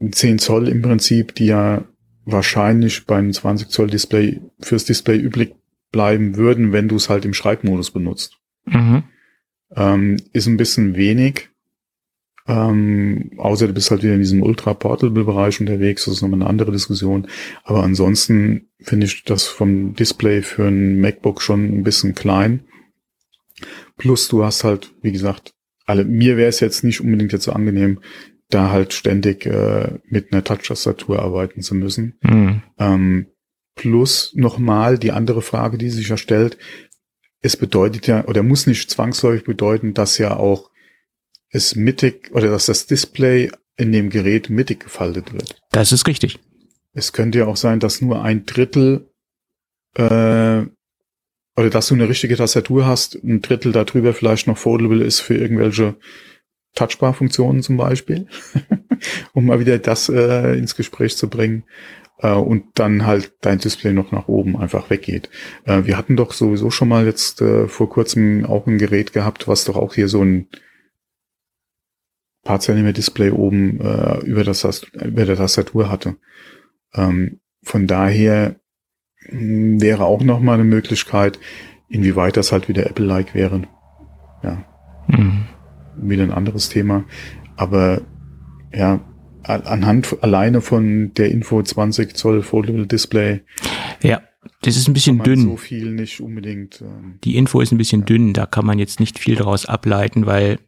10 0.00 0.40
Zoll 0.40 0.68
im 0.68 0.82
Prinzip, 0.82 1.36
die 1.36 1.46
ja 1.46 1.84
wahrscheinlich 2.24 3.06
beim 3.06 3.32
20 3.32 3.68
Zoll 3.68 3.86
Display 3.88 4.40
fürs 4.60 4.84
Display 4.84 5.18
üblich 5.18 5.54
bleiben 5.92 6.36
würden, 6.36 6.72
wenn 6.72 6.88
du 6.88 6.96
es 6.96 7.08
halt 7.08 7.24
im 7.24 7.32
Schreibmodus 7.32 7.92
benutzt. 7.92 8.38
Mhm. 8.64 9.04
Ähm, 9.76 10.16
ist 10.32 10.48
ein 10.48 10.56
bisschen 10.56 10.96
wenig. 10.96 11.50
Ähm, 12.46 13.30
außer 13.38 13.68
du 13.68 13.72
bist 13.72 13.90
halt 13.90 14.02
wieder 14.02 14.14
in 14.14 14.20
diesem 14.20 14.42
Ultra-Portable-Bereich 14.42 15.60
unterwegs, 15.60 16.04
das 16.04 16.14
ist 16.14 16.22
nochmal 16.22 16.40
eine 16.40 16.50
andere 16.50 16.72
Diskussion. 16.72 17.26
Aber 17.62 17.82
ansonsten 17.82 18.68
finde 18.80 19.06
ich 19.06 19.24
das 19.24 19.44
vom 19.44 19.94
Display 19.94 20.42
für 20.42 20.66
ein 20.66 21.00
MacBook 21.00 21.40
schon 21.40 21.64
ein 21.64 21.84
bisschen 21.84 22.14
klein. 22.14 22.64
Plus 23.96 24.28
du 24.28 24.44
hast 24.44 24.64
halt, 24.64 24.92
wie 25.00 25.12
gesagt, 25.12 25.54
alle, 25.86 26.04
mir 26.04 26.36
wäre 26.36 26.48
es 26.48 26.60
jetzt 26.60 26.84
nicht 26.84 27.00
unbedingt 27.00 27.32
jetzt 27.32 27.44
so 27.44 27.52
angenehm, 27.52 28.00
da 28.50 28.70
halt 28.70 28.92
ständig 28.92 29.46
äh, 29.46 29.98
mit 30.08 30.32
einer 30.32 30.44
Touch-Tastatur 30.44 31.20
arbeiten 31.20 31.62
zu 31.62 31.74
müssen. 31.74 32.18
Mhm. 32.22 32.62
Ähm, 32.78 33.26
plus 33.74 34.32
nochmal 34.34 34.98
die 34.98 35.12
andere 35.12 35.42
Frage, 35.42 35.78
die 35.78 35.90
sich 35.90 36.08
ja 36.08 36.16
stellt, 36.16 36.58
es 37.40 37.56
bedeutet 37.56 38.06
ja, 38.06 38.26
oder 38.26 38.42
muss 38.42 38.66
nicht 38.66 38.90
zwangsläufig 38.90 39.44
bedeuten, 39.44 39.94
dass 39.94 40.18
ja 40.18 40.36
auch 40.36 40.70
es 41.54 41.76
mittig 41.76 42.30
oder 42.32 42.50
dass 42.50 42.66
das 42.66 42.86
Display 42.86 43.50
in 43.76 43.92
dem 43.92 44.10
Gerät 44.10 44.50
mittig 44.50 44.80
gefaltet 44.80 45.32
wird. 45.32 45.56
Das 45.70 45.92
ist 45.92 46.06
richtig. 46.06 46.38
Es 46.92 47.12
könnte 47.12 47.38
ja 47.38 47.46
auch 47.46 47.56
sein, 47.56 47.80
dass 47.80 48.00
nur 48.00 48.22
ein 48.22 48.44
Drittel 48.44 49.08
äh, 49.96 50.62
oder 51.56 51.70
dass 51.70 51.88
du 51.88 51.94
eine 51.94 52.08
richtige 52.08 52.36
Tastatur 52.36 52.86
hast, 52.86 53.14
ein 53.22 53.40
Drittel 53.40 53.72
darüber 53.72 54.12
vielleicht 54.12 54.46
noch 54.46 54.58
foldable 54.58 55.04
ist 55.04 55.20
für 55.20 55.36
irgendwelche 55.36 55.96
Touchbar-Funktionen 56.74 57.62
zum 57.62 57.76
Beispiel, 57.76 58.26
um 59.32 59.46
mal 59.46 59.60
wieder 59.60 59.78
das 59.78 60.08
äh, 60.08 60.58
ins 60.58 60.74
Gespräch 60.74 61.16
zu 61.16 61.30
bringen 61.30 61.62
äh, 62.18 62.32
und 62.32 62.64
dann 62.74 63.06
halt 63.06 63.32
dein 63.42 63.58
Display 63.58 63.92
noch 63.92 64.10
nach 64.10 64.26
oben 64.26 64.56
einfach 64.56 64.90
weggeht. 64.90 65.30
Äh, 65.66 65.84
wir 65.84 65.96
hatten 65.96 66.16
doch 66.16 66.32
sowieso 66.32 66.70
schon 66.70 66.88
mal 66.88 67.06
jetzt 67.06 67.40
äh, 67.40 67.68
vor 67.68 67.88
kurzem 67.88 68.44
auch 68.44 68.66
ein 68.66 68.78
Gerät 68.78 69.12
gehabt, 69.12 69.46
was 69.46 69.64
doch 69.64 69.76
auch 69.76 69.94
hier 69.94 70.08
so 70.08 70.24
ein 70.24 70.48
paar 72.44 72.60
Zentimeter 72.60 72.94
Display 72.94 73.30
oben 73.30 73.80
äh, 73.80 74.18
über, 74.20 74.44
das, 74.44 74.86
über 74.92 75.24
der 75.24 75.36
Tastatur 75.36 75.90
hatte. 75.90 76.16
Ähm, 76.94 77.40
von 77.62 77.86
daher 77.86 78.56
hm, 79.26 79.80
wäre 79.80 80.04
auch 80.04 80.22
noch 80.22 80.40
mal 80.40 80.54
eine 80.54 80.64
Möglichkeit, 80.64 81.38
inwieweit 81.88 82.36
das 82.36 82.52
halt 82.52 82.68
wieder 82.68 82.86
Apple-like 82.86 83.34
wäre. 83.34 83.62
Ja. 84.42 84.64
Mhm. 85.08 85.44
Wieder 85.96 86.22
ein 86.22 86.32
anderes 86.32 86.68
Thema. 86.68 87.04
Aber 87.56 88.02
ja, 88.72 89.00
anhand 89.42 90.22
alleine 90.22 90.60
von 90.60 91.12
der 91.14 91.30
Info 91.30 91.62
20 91.62 92.16
Zoll 92.16 92.42
Foldable 92.42 92.86
Display. 92.86 93.42
Ja, 94.02 94.22
das 94.62 94.76
ist 94.76 94.88
ein 94.88 94.94
bisschen 94.94 95.22
dünn. 95.22 95.42
So 95.42 95.56
viel 95.56 95.92
nicht 95.92 96.20
unbedingt. 96.20 96.80
Ähm, 96.80 97.18
Die 97.24 97.36
Info 97.36 97.60
ist 97.60 97.72
ein 97.72 97.78
bisschen 97.78 98.00
ja. 98.00 98.06
dünn, 98.06 98.32
da 98.32 98.46
kann 98.46 98.66
man 98.66 98.78
jetzt 98.78 99.00
nicht 99.00 99.18
viel 99.18 99.36
daraus 99.36 99.66
ableiten, 99.66 100.26
weil 100.26 100.58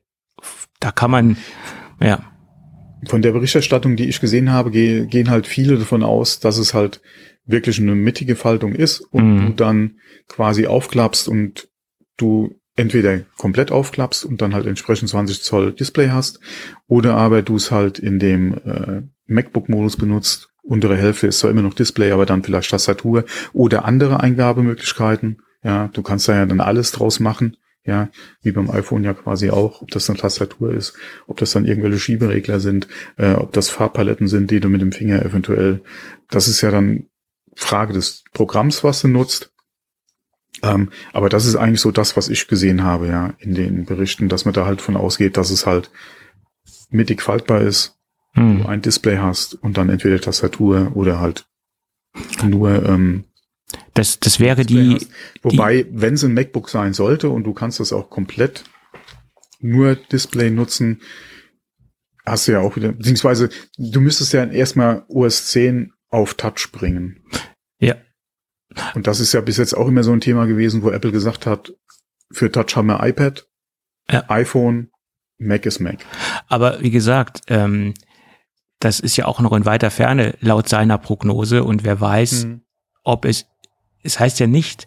da 0.87 0.93
kann 0.93 1.11
man, 1.11 1.37
ja. 2.01 2.21
Von 3.09 3.21
der 3.21 3.33
Berichterstattung, 3.33 3.97
die 3.97 4.09
ich 4.09 4.21
gesehen 4.21 4.53
habe, 4.53 4.71
gehen 4.71 5.31
halt 5.31 5.49
viele 5.49 5.79
davon 5.79 6.05
aus, 6.05 6.39
dass 6.39 6.59
es 6.59 6.75
halt 6.75 7.01
wirklich 7.45 7.81
eine 7.81 7.97
mittige 7.97 8.37
Faltung 8.37 8.73
ist 8.73 9.01
und 9.01 9.35
mhm. 9.35 9.47
du 9.47 9.53
dann 9.55 9.97
quasi 10.29 10.69
aufklappst 10.69 11.29
und 11.29 11.69
du 12.17 12.55
entweder 12.77 13.23
komplett 13.37 13.73
aufklappst 13.73 14.25
und 14.25 14.41
dann 14.41 14.55
halt 14.55 14.67
entsprechend 14.67 15.09
20 15.09 15.43
Zoll 15.43 15.73
Display 15.73 16.11
hast 16.11 16.39
oder 16.87 17.17
aber 17.17 17.43
du 17.43 17.57
es 17.57 17.73
halt 17.73 17.99
in 17.99 18.21
dem 18.21 18.55
äh, 18.55 19.03
MacBook-Modus 19.27 19.97
benutzt. 19.97 20.51
Untere 20.63 20.97
Hälfte 20.97 21.27
ist 21.27 21.41
zwar 21.41 21.51
immer 21.51 21.63
noch 21.63 21.75
Display, 21.75 22.13
aber 22.13 22.27
dann 22.27 22.45
vielleicht 22.45 22.71
Tastatur 22.71 23.25
oder 23.53 23.85
andere 23.85 24.21
Eingabemöglichkeiten. 24.21 25.39
Ja, 25.65 25.89
du 25.89 26.03
kannst 26.03 26.29
da 26.29 26.35
ja 26.35 26.47
dann 26.47 26.61
alles 26.61 26.93
draus 26.93 27.19
machen. 27.19 27.57
Ja, 27.87 28.11
wie 28.43 28.53
beim 28.53 28.71
iPhone 28.71 29.05
ja 29.05 29.15
quasi 29.15 29.51
auch, 29.51 29.81
ob 29.83 29.91
das 29.93 30.11
eine 30.11 30.19
Tastatur 30.19 30.75
ist, 30.75 30.95
ob 31.27 31.37
das 31.37 31.53
dann 31.53 31.67
irgendwelche 31.67 32.01
Schieberegler 32.01 32.59
sind, 32.59 32.89
äh, 33.17 33.35
ob 33.35 33.53
das 33.53 33.71
Farbpaletten 33.71 34.27
sind, 34.27 34.51
die 34.51 34.59
du 34.59 34.69
mit 34.69 34.81
dem 34.81 34.93
Finger 34.93 35.25
eventuell, 35.25 35.83
das 36.29 36.49
ist 36.49 36.63
ja 36.63 36.71
dann 36.73 37.07
Frage 37.55 37.93
des 37.93 38.25
Programms, 38.33 38.83
was 38.83 39.03
du 39.03 39.09
nutzt. 39.09 39.53
Ähm, 40.63 40.91
aber 41.13 41.29
das 41.29 41.47
ist 41.47 41.57
eigentlich 41.57 41.81
so 41.81 41.91
das, 41.91 42.17
was 42.17 42.29
ich 42.29 42.49
gesehen 42.49 42.83
habe, 42.83 43.09
ja, 43.09 43.35
in 43.39 43.55
den 43.55 43.85
Berichten, 43.85 44.29
dass 44.29 44.45
man 44.45 44.55
da 44.55 44.67
halt 44.67 44.81
von 44.81 44.97
ausgeht, 44.97 45.37
dass 45.37 45.51
es 45.51 45.67
halt 45.67 45.91
mittig 46.91 47.23
faltbar 47.23 47.61
ist, 47.61 47.99
hm. 48.33 48.63
du 48.63 48.69
ein 48.69 48.83
Display 48.83 49.19
hast 49.19 49.55
und 49.55 49.77
dann 49.77 49.91
entweder 49.91 50.21
Tastatur 50.21 50.93
oder 50.95 51.21
halt 51.21 51.47
nur 52.43 52.85
ähm, 52.85 53.25
das, 53.95 54.21
das 54.21 54.41
wäre 54.41 54.65
die. 54.65 54.95
Hast. 54.95 55.09
Wobei, 55.43 55.87
wenn 55.91 56.15
es 56.15 56.25
ein 56.25 56.35
MacBook 56.35 56.69
sein 56.69 56.93
sollte 56.93 57.31
und 57.31 57.45
du 57.45 57.53
kannst 57.53 57.81
das 57.81 57.93
auch 57.93 58.11
komplett 58.11 58.65
nur 59.61 59.97
Display 59.97 60.51
nutzen, 60.51 61.01
hast 62.25 62.49
du 62.49 62.53
ja 62.53 62.61
auch 62.61 62.77
wieder, 62.77 62.93
beziehungsweise 62.93 63.51
du 63.79 64.01
müsstest 64.01 64.33
ja 64.33 64.45
erstmal 64.45 65.05
OS 65.09 65.47
10 65.49 65.93
auf 66.11 66.35
Touch 66.35 66.71
bringen. 66.73 67.25
Ja. 67.79 67.97
Und 68.95 69.07
das 69.07 69.21
ist 69.21 69.33
ja 69.33 69.41
bis 69.41 69.57
jetzt 69.57 69.75
auch 69.75 69.89
immer 69.89 70.03
so 70.03 70.13
ein 70.13 70.21
Thema 70.21 70.47
gewesen, 70.47 70.83
wo 70.83 70.91
Apple 70.91 71.13
gesagt 71.13 71.47
hat, 71.47 71.73
für 72.31 72.51
Touch 72.51 72.77
haben 72.77 72.89
wir 72.89 73.05
iPad, 73.05 73.47
ja. 74.11 74.25
iPhone, 74.29 74.91
Mac 75.39 75.67
ist 75.67 75.81
Mac. 75.81 76.05
Aber 76.49 76.81
wie 76.81 76.91
gesagt, 76.91 77.43
ähm, 77.49 77.95
das 78.81 79.01
ist 79.01 79.17
ja 79.17 79.27
auch 79.27 79.41
noch 79.41 79.53
in 79.53 79.65
weiter 79.65 79.91
Ferne 79.91 80.35
laut 80.41 80.69
seiner 80.69 80.99
Prognose 80.99 81.65
und 81.65 81.85
wer 81.85 82.01
weiß, 82.01 82.45
hm. 82.45 82.63
ob 83.05 83.25
es, 83.25 83.47
es 84.07 84.19
heißt 84.21 84.41
ja 84.41 84.47
nicht, 84.47 84.87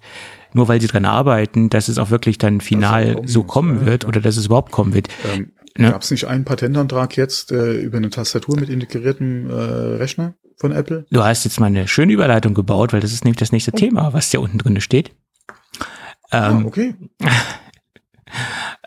nur 0.54 0.68
weil 0.68 0.82
sie 0.82 0.88
dran 0.88 1.06
arbeiten, 1.06 1.70
dass 1.70 1.90
es 1.90 1.98
auch 1.98 2.10
wirklich 2.10 2.38
dann 2.38 2.62
final 2.62 3.16
kommen 3.16 3.28
so 3.28 3.44
kommen 3.44 3.86
wird 3.86 4.04
ja. 4.04 4.10
oder 4.10 4.22
dass 4.22 4.38
es 4.38 4.48
überhaupt 4.48 4.72
kommen 4.72 4.94
wird. 4.94 5.10
Ähm, 5.34 5.52
ne? 5.78 5.92
Gab 5.92 6.02
es 6.02 6.12
nicht 6.12 6.26
einen 6.26 6.46
Patentantrag 6.46 7.18
jetzt 7.18 7.52
äh, 7.52 7.74
über 7.74 7.98
eine 7.98 8.10
Tastatur 8.10 8.60
mit 8.60 8.70
integriertem 8.70 9.50
äh, 9.50 9.54
Rechner? 9.54 10.34
von 10.60 10.72
Apple? 10.72 11.06
Du 11.10 11.24
hast 11.24 11.46
jetzt 11.46 11.60
mal 11.60 11.68
eine 11.68 11.88
schöne 11.88 12.14
Überleitung 12.14 12.54
gebaut, 12.54 12.94
weil 12.94 13.00
das 13.00 13.14
ist 13.14 13.24
nämlich 13.24 13.40
das 13.40 13.52
nächste 13.52 13.72
oh. 13.74 13.78
Thema, 13.78 14.14
was 14.14 14.30
da 14.30 14.40
unten 14.40 14.58
drin 14.58 14.80
steht. 14.82 15.16
Ah, 16.30 16.52
ähm, 16.52 16.58
ah, 16.58 16.68
okay. 16.68 16.96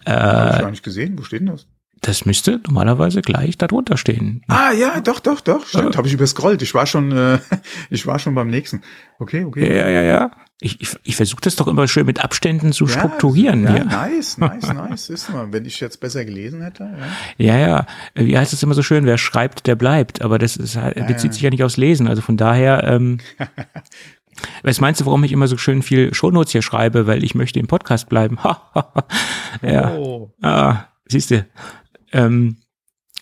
äh, 0.04 0.10
Habe 0.10 0.56
ich 0.56 0.60
gar 0.60 0.70
nicht 0.70 0.84
gesehen. 0.84 1.18
Wo 1.18 1.22
steht 1.22 1.40
denn 1.40 1.48
das? 1.48 1.66
Das 2.02 2.26
müsste 2.26 2.60
normalerweise 2.66 3.22
gleich 3.22 3.56
darunter 3.58 3.96
stehen. 3.96 4.42
Ah 4.48 4.72
ja, 4.72 5.00
doch, 5.00 5.20
doch, 5.20 5.40
doch. 5.40 5.64
Stimmt, 5.64 5.94
äh, 5.94 5.96
habe 5.96 6.08
ich 6.08 6.14
überscrollt. 6.14 6.60
Ich 6.60 6.74
war 6.74 6.84
schon, 6.86 7.12
äh, 7.12 7.38
ich 7.90 8.08
war 8.08 8.18
schon 8.18 8.34
beim 8.34 8.48
nächsten. 8.48 8.82
Okay, 9.20 9.44
okay. 9.44 9.76
Ja, 9.76 9.88
ja, 9.88 10.02
ja. 10.02 10.30
Ich, 10.60 10.80
ich, 10.80 10.96
ich 11.04 11.14
versuche 11.14 11.40
das 11.42 11.54
doch 11.54 11.68
immer 11.68 11.86
schön 11.86 12.04
mit 12.04 12.22
Abständen 12.22 12.72
zu 12.72 12.86
ja, 12.86 12.90
strukturieren. 12.90 13.62
Ja, 13.62 13.76
ja, 13.76 13.84
nice, 14.08 14.36
nice, 14.36 14.72
nice. 14.72 15.10
Ist 15.10 15.30
mal, 15.30 15.52
wenn 15.52 15.64
ich 15.64 15.78
jetzt 15.78 16.00
besser 16.00 16.24
gelesen 16.24 16.62
hätte. 16.62 16.90
Ja. 17.38 17.56
ja, 17.56 17.68
ja. 17.68 17.86
Wie 18.16 18.36
heißt 18.36 18.52
es 18.52 18.64
immer 18.64 18.74
so 18.74 18.82
schön? 18.82 19.06
Wer 19.06 19.16
schreibt, 19.16 19.68
der 19.68 19.76
bleibt. 19.76 20.22
Aber 20.22 20.40
das 20.40 20.56
ist, 20.56 20.76
halt, 20.76 21.06
bezieht 21.06 21.34
sich 21.34 21.42
ja 21.42 21.50
nicht 21.50 21.62
aufs 21.62 21.76
Lesen. 21.76 22.08
Also 22.08 22.20
von 22.20 22.36
daher. 22.36 22.82
Ähm, 22.82 23.18
Was 24.64 24.80
meinst 24.80 25.00
du, 25.00 25.06
warum 25.06 25.22
ich 25.22 25.30
immer 25.30 25.46
so 25.46 25.56
schön 25.56 25.82
viel 25.82 26.12
Shownotes 26.14 26.50
hier 26.50 26.62
schreibe? 26.62 27.06
Weil 27.06 27.22
ich 27.22 27.36
möchte 27.36 27.60
im 27.60 27.68
Podcast 27.68 28.08
bleiben. 28.08 28.38
ja. 29.62 29.92
Oh. 29.92 30.32
Ah, 30.42 30.86
siehst 31.06 31.30
du. 31.30 31.46
Ähm, 32.12 32.58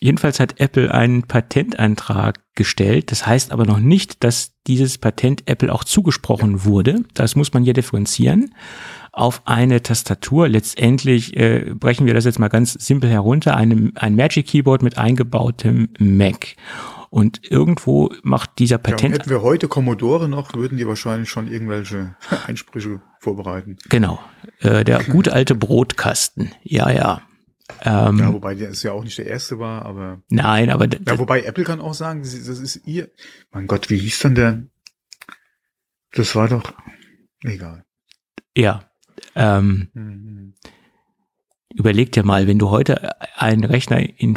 jedenfalls 0.01 0.41
hat 0.41 0.61
Apple 0.61 0.93
einen 0.93 1.23
Patentantrag 1.25 2.41
gestellt. 2.55 3.11
Das 3.11 3.27
heißt 3.27 3.53
aber 3.53 3.65
noch 3.65 3.79
nicht, 3.79 4.23
dass 4.25 4.53
dieses 4.67 4.99
Patent 4.99 5.49
Apple 5.49 5.73
auch 5.73 5.85
zugesprochen 5.85 6.65
wurde. 6.65 7.05
Das 7.15 7.37
muss 7.37 7.53
man 7.53 7.65
hier 7.65 7.73
differenzieren. 7.73 8.55
Auf 9.13 9.43
eine 9.47 9.83
Tastatur. 9.83 10.49
Letztendlich 10.49 11.37
äh, 11.37 11.75
brechen 11.75 12.07
wir 12.07 12.15
das 12.15 12.25
jetzt 12.25 12.39
mal 12.39 12.49
ganz 12.49 12.75
simpel 12.75 13.11
herunter. 13.11 13.57
Eine, 13.57 13.93
ein 13.95 14.15
Magic 14.15 14.47
Keyboard 14.47 14.83
mit 14.83 14.99
eingebautem 14.99 15.89
Mac. 15.99 16.57
Und 17.11 17.51
irgendwo 17.51 18.13
macht 18.23 18.61
dieser 18.61 18.79
Patent. 18.79 19.15
Ja, 19.15 19.19
hätten 19.19 19.31
wir 19.31 19.43
heute 19.43 19.67
Commodore 19.67 20.29
noch, 20.29 20.55
würden 20.55 20.79
die 20.79 20.87
wahrscheinlich 20.87 21.29
schon 21.29 21.49
irgendwelche 21.49 22.15
Einsprüche 22.47 23.03
vorbereiten. 23.19 23.79
Genau. 23.89 24.21
Äh, 24.61 24.85
der 24.85 25.03
gute 25.03 25.33
alte 25.33 25.57
Brotkasten. 25.57 26.53
Ja, 26.63 26.89
ja. 26.91 27.23
Ähm, 27.83 28.19
ja, 28.19 28.33
wobei 28.33 28.55
der 28.55 28.71
ist 28.71 28.83
ja 28.83 28.93
auch 28.93 29.05
nicht 29.05 29.19
der 29.19 29.27
erste 29.27 29.59
war, 29.59 29.85
aber. 29.85 30.23
Nein, 30.29 30.71
aber. 30.71 30.87
Ja, 30.87 31.19
wobei 31.19 31.43
Apple 31.43 31.65
kann 31.65 31.81
auch 31.81 31.95
sagen, 31.95 32.23
das 32.23 32.35
ist 32.35 32.87
ihr. 32.87 33.11
Mein 33.53 33.67
Gott, 33.67 33.91
wie 33.91 33.99
hieß 33.99 34.21
denn 34.21 34.35
der? 34.35 34.63
Das 36.13 36.35
war 36.35 36.49
doch. 36.49 36.73
Egal. 37.43 37.85
Ja. 38.57 38.85
Ähm, 39.35 39.89
mhm. 39.95 40.55
Überleg 41.75 42.13
dir 42.13 42.25
mal, 42.25 42.47
wenn 42.47 42.59
du 42.59 42.71
heute 42.71 43.11
einen 43.39 43.65
Rechner 43.65 44.01
in, 44.19 44.37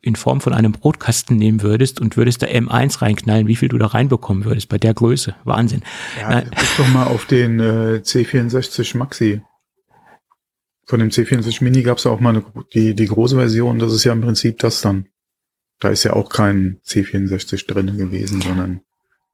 in 0.00 0.16
Form 0.16 0.40
von 0.40 0.54
einem 0.54 0.72
Brotkasten 0.72 1.36
nehmen 1.36 1.62
würdest 1.62 2.00
und 2.00 2.16
würdest 2.16 2.42
da 2.42 2.46
M1 2.46 3.02
reinknallen, 3.02 3.46
wie 3.46 3.56
viel 3.56 3.68
du 3.68 3.76
da 3.76 3.86
reinbekommen 3.86 4.44
würdest 4.44 4.68
bei 4.70 4.78
der 4.78 4.94
Größe. 4.94 5.36
Wahnsinn. 5.44 5.82
Ja, 6.18 6.40
guck 6.40 6.76
doch 6.78 6.88
mal 6.88 7.04
auf 7.04 7.26
den 7.26 7.60
äh, 7.60 8.00
C64 8.02 8.96
Maxi. 8.96 9.42
Von 10.90 10.98
dem 10.98 11.10
C64 11.10 11.62
Mini 11.62 11.84
gab 11.84 11.98
es 11.98 12.04
ja 12.04 12.10
auch 12.10 12.18
mal 12.18 12.30
eine, 12.30 12.44
die, 12.74 12.96
die 12.96 13.06
große 13.06 13.36
Version, 13.36 13.78
das 13.78 13.92
ist 13.92 14.02
ja 14.02 14.12
im 14.12 14.22
Prinzip 14.22 14.58
das 14.58 14.80
dann. 14.80 15.06
Da 15.78 15.90
ist 15.90 16.02
ja 16.02 16.14
auch 16.14 16.28
kein 16.28 16.80
C64 16.84 17.68
drin 17.68 17.96
gewesen, 17.96 18.40
sondern. 18.40 18.80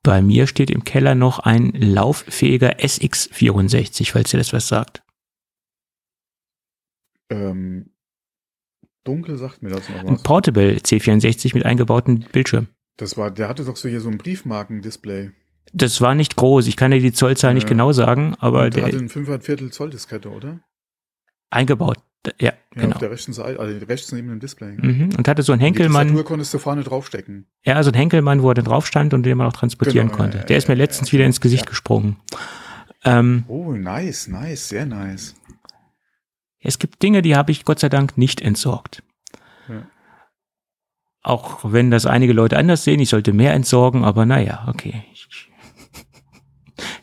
Bei 0.03 0.21
mir 0.21 0.49
steht 0.49 0.71
im 0.71 0.85
Keller 0.85 1.15
noch 1.15 1.39
ein 1.39 1.73
lauffähiger 1.73 2.81
SX64, 2.81 4.13
falls 4.13 4.35
ihr 4.35 4.39
das 4.39 4.53
was 4.53 4.69
sagt. 4.69 5.03
Ähm, 7.31 7.89
dunkel 9.05 9.39
sagt 9.39 9.63
mir 9.63 9.71
das 9.71 9.89
noch 9.89 10.05
was. 10.05 10.11
Ein 10.11 10.23
Portable 10.23 10.77
C64 10.77 11.55
mit 11.55 11.65
eingebautem 11.65 12.21
Bildschirm. 12.33 12.67
Das 12.99 13.17
war, 13.17 13.31
der 13.31 13.49
hatte 13.49 13.65
doch 13.65 13.77
so 13.77 13.89
hier 13.89 14.03
so 14.03 14.11
ein 14.11 14.19
Briefmarkendisplay. 14.19 15.31
Das 15.73 16.03
war 16.03 16.15
nicht 16.15 16.37
groß. 16.37 16.67
Ich 16.67 16.77
kann 16.77 16.91
dir 16.91 17.01
die 17.01 17.15
Zollzahl 17.15 17.53
äh, 17.53 17.55
nicht 17.55 17.67
genau 17.67 17.93
sagen, 17.93 18.37
aber 18.41 18.69
der 18.69 18.85
hatte 18.85 18.99
ein 18.99 19.09
5 19.09 19.43
Viertel 19.43 19.73
Zoll 19.73 19.89
Diskette, 19.89 20.29
oder? 20.29 20.61
Eingebaut. 21.51 21.99
Ja, 22.41 22.49
ja 22.49 22.53
genau. 22.73 22.95
auf 22.95 22.99
der 22.99 23.11
rechten 23.11 23.33
Seite, 23.33 23.61
also 23.61 23.87
rechts 23.87 24.11
neben 24.11 24.29
dem 24.29 24.41
Display. 24.41 24.77
Mhm. 24.77 25.11
Und 25.17 25.29
hatte 25.29 25.43
so 25.43 25.53
einen 25.53 25.61
Henkelmann. 25.61 26.17
Die 26.17 26.23
konntest 26.25 26.53
du 26.53 26.59
vorne 26.59 26.83
draufstecken. 26.83 27.47
Ja, 27.65 27.81
so 27.83 27.91
ein 27.91 27.95
Henkelmann, 27.95 28.43
wo 28.43 28.51
er 28.51 28.55
dann 28.55 28.65
drauf 28.65 28.87
stand 28.87 29.15
und 29.15 29.23
den 29.23 29.39
man 29.39 29.47
auch 29.47 29.53
transportieren 29.53 30.09
genau, 30.09 30.19
konnte. 30.19 30.39
Ja, 30.39 30.45
der 30.45 30.57
ist 30.57 30.69
mir 30.69 30.75
letztens 30.75 31.13
wieder 31.13 31.25
ins 31.25 31.41
Gesicht 31.41 31.67
gesprungen. 31.67 32.17
Ähm, 33.05 33.45
oh, 33.47 33.73
nice, 33.73 34.27
nice, 34.27 34.69
sehr 34.69 34.87
nice. 34.87 35.37
Es 36.59 36.81
gibt 36.81 37.01
Dinge, 37.03 37.23
die 37.23 37.37
habe 37.37 37.53
ich 37.53 37.65
Gott 37.65 37.79
sei 37.79 37.89
Dank 37.89 38.19
nicht 38.19 38.41
entsorgt. 38.41 39.05
Auch 41.27 41.73
wenn 41.73 41.91
das 41.91 42.07
einige 42.07 42.33
Leute 42.33 42.57
anders 42.57 42.85
sehen, 42.85 43.01
ich 43.01 43.09
sollte 43.09 43.33
mehr 43.33 43.53
entsorgen, 43.53 44.05
aber 44.05 44.27
naja, 44.27 44.65
okay. 44.69 45.03
Ich, 45.13 45.27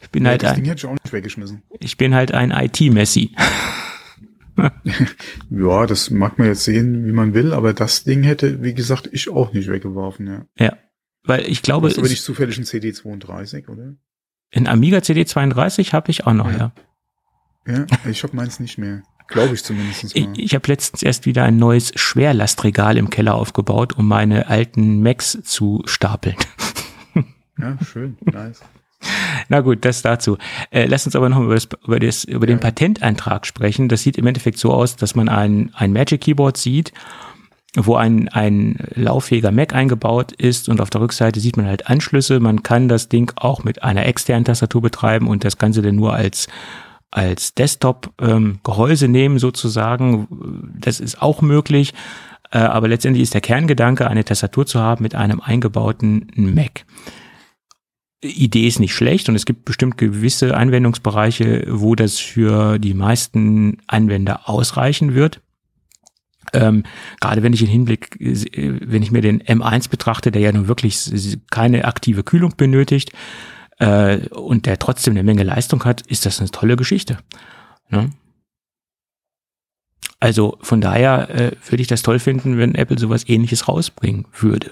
ich 0.01 0.09
bin 0.11 0.25
halt 0.25 0.45
ein, 0.45 0.63
ich 1.81 1.97
bin 1.97 2.15
halt 2.15 2.33
ein 2.33 2.51
IT-Messi. 2.51 3.35
ja, 5.49 5.85
das 5.85 6.09
mag 6.09 6.37
man 6.37 6.47
jetzt 6.47 6.63
sehen, 6.63 7.05
wie 7.05 7.11
man 7.11 7.33
will, 7.33 7.53
aber 7.53 7.73
das 7.73 8.03
Ding 8.03 8.23
hätte, 8.23 8.61
wie 8.63 8.73
gesagt, 8.73 9.09
ich 9.11 9.29
auch 9.29 9.53
nicht 9.53 9.69
weggeworfen, 9.69 10.27
ja. 10.27 10.45
Ja, 10.57 10.77
weil 11.23 11.47
ich 11.47 11.61
glaube. 11.61 11.87
Das 11.87 11.93
ist 11.93 11.99
aber 11.99 12.09
nicht 12.09 12.23
zufällig 12.23 12.57
ein 12.57 12.63
CD32, 12.63 13.69
oder? 13.69 13.95
Ein 14.51 14.67
Amiga 14.67 14.99
CD32 14.99 15.93
habe 15.93 16.11
ich 16.11 16.25
auch 16.27 16.33
noch, 16.33 16.51
ja. 16.51 16.71
Ja, 17.65 17.73
ja 17.79 17.85
ich 18.09 18.23
habe 18.23 18.35
meins 18.35 18.59
nicht 18.59 18.77
mehr. 18.77 19.03
Glaube 19.27 19.55
ich 19.55 19.63
zumindest. 19.63 20.03
Mal. 20.03 20.09
Ich, 20.33 20.39
ich 20.39 20.55
habe 20.55 20.67
letztens 20.67 21.01
erst 21.01 21.25
wieder 21.25 21.43
ein 21.43 21.57
neues 21.57 21.91
Schwerlastregal 21.95 22.97
im 22.97 23.09
Keller 23.09 23.35
aufgebaut, 23.35 23.93
um 23.93 24.07
meine 24.07 24.47
alten 24.47 25.01
Macs 25.01 25.39
zu 25.43 25.81
stapeln. 25.85 26.35
Ja, 27.57 27.77
schön, 27.83 28.17
nice. 28.21 28.61
Na 29.49 29.61
gut, 29.61 29.85
das 29.85 30.01
dazu. 30.01 30.37
Äh, 30.71 30.85
lass 30.85 31.05
uns 31.05 31.15
aber 31.15 31.29
noch 31.29 31.41
über, 31.41 31.55
das, 31.55 31.67
über, 31.85 31.99
das, 31.99 32.23
über 32.23 32.47
den 32.47 32.59
Patentantrag 32.59 33.45
sprechen. 33.45 33.89
Das 33.89 34.01
sieht 34.03 34.17
im 34.17 34.27
Endeffekt 34.27 34.57
so 34.57 34.73
aus, 34.73 34.95
dass 34.95 35.15
man 35.15 35.29
ein, 35.29 35.71
ein 35.73 35.93
Magic 35.93 36.21
Keyboard 36.21 36.57
sieht, 36.57 36.93
wo 37.75 37.95
ein, 37.95 38.29
ein 38.29 38.77
lauffähiger 38.95 39.51
Mac 39.51 39.73
eingebaut 39.73 40.31
ist 40.31 40.69
und 40.69 40.79
auf 40.79 40.89
der 40.89 41.01
Rückseite 41.01 41.39
sieht 41.39 41.57
man 41.57 41.65
halt 41.65 41.87
Anschlüsse. 41.87 42.39
Man 42.39 42.63
kann 42.63 42.87
das 42.87 43.09
Ding 43.09 43.31
auch 43.35 43.63
mit 43.63 43.83
einer 43.83 44.05
externen 44.05 44.45
Tastatur 44.45 44.81
betreiben 44.81 45.27
und 45.27 45.43
das 45.43 45.57
Ganze 45.57 45.81
dann 45.81 45.95
nur 45.95 46.13
als 46.13 46.47
als 47.11 47.53
Desktop-Gehäuse 47.53 49.05
ähm, 49.05 49.11
nehmen 49.11 49.37
sozusagen. 49.37 50.27
Das 50.79 50.99
ist 50.99 51.21
auch 51.21 51.43
möglich. 51.43 51.93
Äh, 52.51 52.59
aber 52.59 52.87
letztendlich 52.87 53.23
ist 53.23 53.33
der 53.33 53.41
Kerngedanke, 53.41 54.07
eine 54.07 54.23
Tastatur 54.25 54.65
zu 54.65 54.79
haben 54.79 55.03
mit 55.03 55.15
einem 55.15 55.39
eingebauten 55.39 56.27
Mac. 56.35 56.85
Idee 58.23 58.67
ist 58.67 58.79
nicht 58.79 58.93
schlecht 58.93 59.29
und 59.29 59.35
es 59.35 59.45
gibt 59.45 59.65
bestimmt 59.65 59.97
gewisse 59.97 60.55
Anwendungsbereiche, 60.55 61.65
wo 61.69 61.95
das 61.95 62.19
für 62.19 62.79
die 62.79 62.93
meisten 62.93 63.77
Anwender 63.87 64.49
ausreichen 64.49 65.13
wird. 65.13 65.41
Ähm, 66.53 66.83
gerade 67.19 67.43
wenn 67.43 67.53
ich 67.53 67.61
in 67.61 67.67
Hinblick, 67.67 68.19
äh, 68.19 68.79
wenn 68.81 69.03
ich 69.03 69.11
mir 69.11 69.21
den 69.21 69.41
M1 69.41 69.89
betrachte, 69.89 70.31
der 70.31 70.41
ja 70.41 70.51
nun 70.51 70.67
wirklich 70.67 71.11
keine 71.49 71.85
aktive 71.85 72.23
Kühlung 72.23 72.53
benötigt 72.57 73.11
äh, 73.79 74.27
und 74.29 74.65
der 74.65 74.79
trotzdem 74.79 75.13
eine 75.13 75.23
Menge 75.23 75.43
Leistung 75.43 75.83
hat, 75.85 76.01
ist 76.07 76.25
das 76.25 76.39
eine 76.39 76.51
tolle 76.51 76.75
Geschichte. 76.75 77.17
Ne? 77.89 78.09
Also 80.19 80.57
von 80.61 80.79
daher 80.79 81.29
äh, 81.29 81.51
würde 81.67 81.81
ich 81.81 81.87
das 81.87 82.01
toll 82.01 82.19
finden, 82.19 82.57
wenn 82.57 82.75
Apple 82.75 82.97
sowas 82.97 83.27
ähnliches 83.27 83.67
rausbringen 83.67 84.25
würde. 84.33 84.71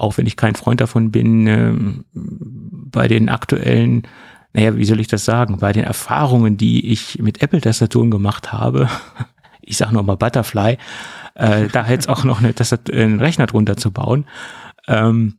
Auch 0.00 0.16
wenn 0.16 0.26
ich 0.26 0.36
kein 0.36 0.54
Freund 0.54 0.80
davon 0.80 1.10
bin, 1.10 1.46
äh, 1.46 1.74
bei 2.14 3.06
den 3.06 3.28
aktuellen, 3.28 4.08
naja, 4.54 4.74
wie 4.76 4.84
soll 4.86 4.98
ich 4.98 5.08
das 5.08 5.26
sagen, 5.26 5.58
bei 5.58 5.72
den 5.72 5.84
Erfahrungen, 5.84 6.56
die 6.56 6.90
ich 6.90 7.18
mit 7.18 7.42
Apple-Tastaturen 7.42 8.10
gemacht 8.10 8.50
habe, 8.50 8.88
ich 9.60 9.76
sage 9.76 9.92
nur 9.92 10.02
mal 10.02 10.16
Butterfly, 10.16 10.78
äh, 11.34 11.68
da 11.68 11.86
jetzt 11.86 12.08
auch 12.08 12.24
noch 12.24 12.38
eine 12.38 12.54
Tastatur, 12.54 12.94
einen 12.94 13.20
Rechner 13.20 13.46
drunter 13.46 13.76
zu 13.76 13.90
bauen. 13.90 14.24
Ähm, 14.88 15.34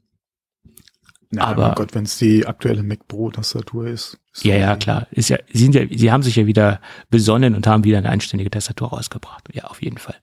ja, 1.31 1.43
aber 1.43 1.67
mein 1.67 1.75
Gott, 1.75 1.95
wenn 1.95 2.03
es 2.03 2.19
die 2.19 2.45
aktuelle 2.45 2.83
Mac 2.83 3.07
Pro 3.07 3.31
Tastatur 3.31 3.87
ist. 3.87 4.19
ist 4.31 4.45
ja, 4.45 4.57
ja, 4.57 4.75
klar. 4.75 5.07
Ist 5.09 5.29
ja, 5.29 5.37
sie 5.51 5.63
sind 5.63 5.73
ja, 5.73 5.85
sie 5.89 6.11
haben 6.11 6.21
sich 6.21 6.35
ja 6.35 6.45
wieder 6.45 6.81
besonnen 7.09 7.55
und 7.55 7.65
haben 7.65 7.83
wieder 7.83 7.97
eine 7.97 8.09
einständige 8.09 8.51
Tastatur 8.51 8.89
rausgebracht. 8.89 9.49
Ja, 9.53 9.63
auf 9.63 9.81
jeden 9.81 9.97
Fall. 9.97 10.17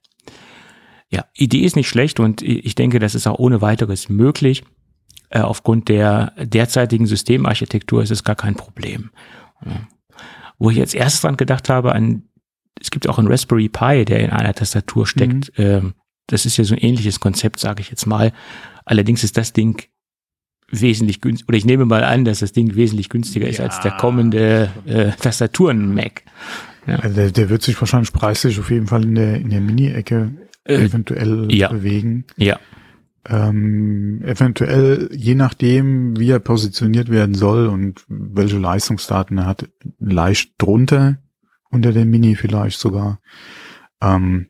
Ja, 1.11 1.25
Idee 1.33 1.61
ist 1.61 1.75
nicht 1.75 1.89
schlecht 1.89 2.19
und 2.19 2.41
ich 2.41 2.75
denke, 2.75 2.99
das 2.99 3.15
ist 3.15 3.27
auch 3.27 3.39
ohne 3.39 3.61
weiteres 3.61 4.09
möglich. 4.09 4.63
Äh, 5.29 5.41
aufgrund 5.41 5.89
der 5.89 6.33
derzeitigen 6.37 7.05
Systemarchitektur 7.05 8.01
ist 8.03 8.11
es 8.11 8.23
gar 8.23 8.35
kein 8.35 8.55
Problem. 8.55 9.11
Ja. 9.65 9.87
Wo 10.57 10.69
ich 10.69 10.77
jetzt 10.77 10.95
erst 10.95 11.23
dran 11.23 11.37
gedacht 11.37 11.69
habe, 11.69 11.93
an 11.93 12.23
es 12.81 12.91
gibt 12.91 13.07
auch 13.09 13.19
einen 13.19 13.27
Raspberry 13.27 13.69
Pi, 13.69 14.05
der 14.05 14.19
in 14.19 14.29
einer 14.29 14.53
Tastatur 14.53 15.05
steckt. 15.05 15.57
Mhm. 15.57 15.65
Ähm, 15.65 15.93
das 16.27 16.45
ist 16.45 16.57
ja 16.57 16.63
so 16.63 16.75
ein 16.75 16.79
ähnliches 16.79 17.19
Konzept, 17.19 17.59
sage 17.59 17.81
ich 17.81 17.89
jetzt 17.89 18.05
mal. 18.05 18.31
Allerdings 18.85 19.23
ist 19.23 19.37
das 19.37 19.53
Ding 19.53 19.83
wesentlich 20.69 21.21
günstiger, 21.21 21.49
oder 21.49 21.57
ich 21.57 21.65
nehme 21.65 21.85
mal 21.85 22.03
an, 22.03 22.25
dass 22.25 22.39
das 22.39 22.51
Ding 22.51 22.75
wesentlich 22.75 23.09
günstiger 23.09 23.45
ja. 23.45 23.51
ist 23.51 23.59
als 23.59 23.79
der 23.81 23.91
kommende 23.91 24.69
äh, 24.85 25.11
Tastaturen-Mac. 25.11 26.23
Ja. 26.87 26.97
Also 26.97 27.15
der, 27.15 27.31
der 27.31 27.49
wird 27.49 27.63
sich 27.63 27.79
wahrscheinlich 27.81 28.13
preislich 28.13 28.59
auf 28.59 28.69
jeden 28.69 28.87
Fall 28.87 29.03
in 29.03 29.15
der, 29.15 29.35
in 29.35 29.49
der 29.49 29.61
Mini-Ecke 29.61 30.31
eventuell 30.69 31.47
ja. 31.51 31.69
bewegen. 31.69 32.25
Ja. 32.37 32.59
Ähm, 33.25 34.21
eventuell, 34.23 35.09
je 35.13 35.35
nachdem, 35.35 36.17
wie 36.17 36.31
er 36.31 36.39
positioniert 36.39 37.09
werden 37.09 37.35
soll 37.35 37.67
und 37.67 38.03
welche 38.07 38.57
Leistungsdaten 38.57 39.37
er 39.37 39.45
hat, 39.45 39.69
leicht 39.99 40.53
drunter 40.57 41.17
unter 41.69 41.91
der 41.91 42.05
Mini 42.05 42.35
vielleicht 42.35 42.79
sogar. 42.79 43.19
Ähm, 44.01 44.47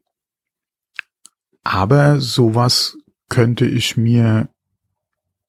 aber 1.64 2.20
sowas 2.20 2.98
könnte 3.28 3.66
ich 3.66 3.98
mir 3.98 4.50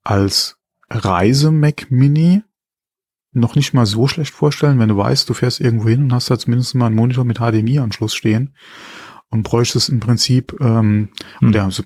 als 0.02 0.58
Reise-Mac 0.88 1.90
Mini 1.90 2.42
noch 3.32 3.54
nicht 3.54 3.74
mal 3.74 3.86
so 3.86 4.08
schlecht 4.08 4.34
vorstellen, 4.34 4.78
wenn 4.80 4.88
du 4.88 4.96
weißt, 4.96 5.28
du 5.28 5.34
fährst 5.34 5.60
irgendwo 5.60 5.88
hin 5.88 6.02
und 6.02 6.12
hast 6.12 6.30
da 6.30 6.38
zumindest 6.38 6.74
mal 6.74 6.86
einen 6.86 6.96
Monitor 6.96 7.24
mit 7.24 7.38
HDMI-Anschluss 7.38 8.14
stehen 8.14 8.54
und 9.30 9.42
bräuchtest 9.42 9.88
im 9.88 10.00
Prinzip, 10.00 10.56
ähm, 10.60 11.08
hm. 11.38 11.48
und 11.48 11.54
ja, 11.54 11.64
also 11.64 11.82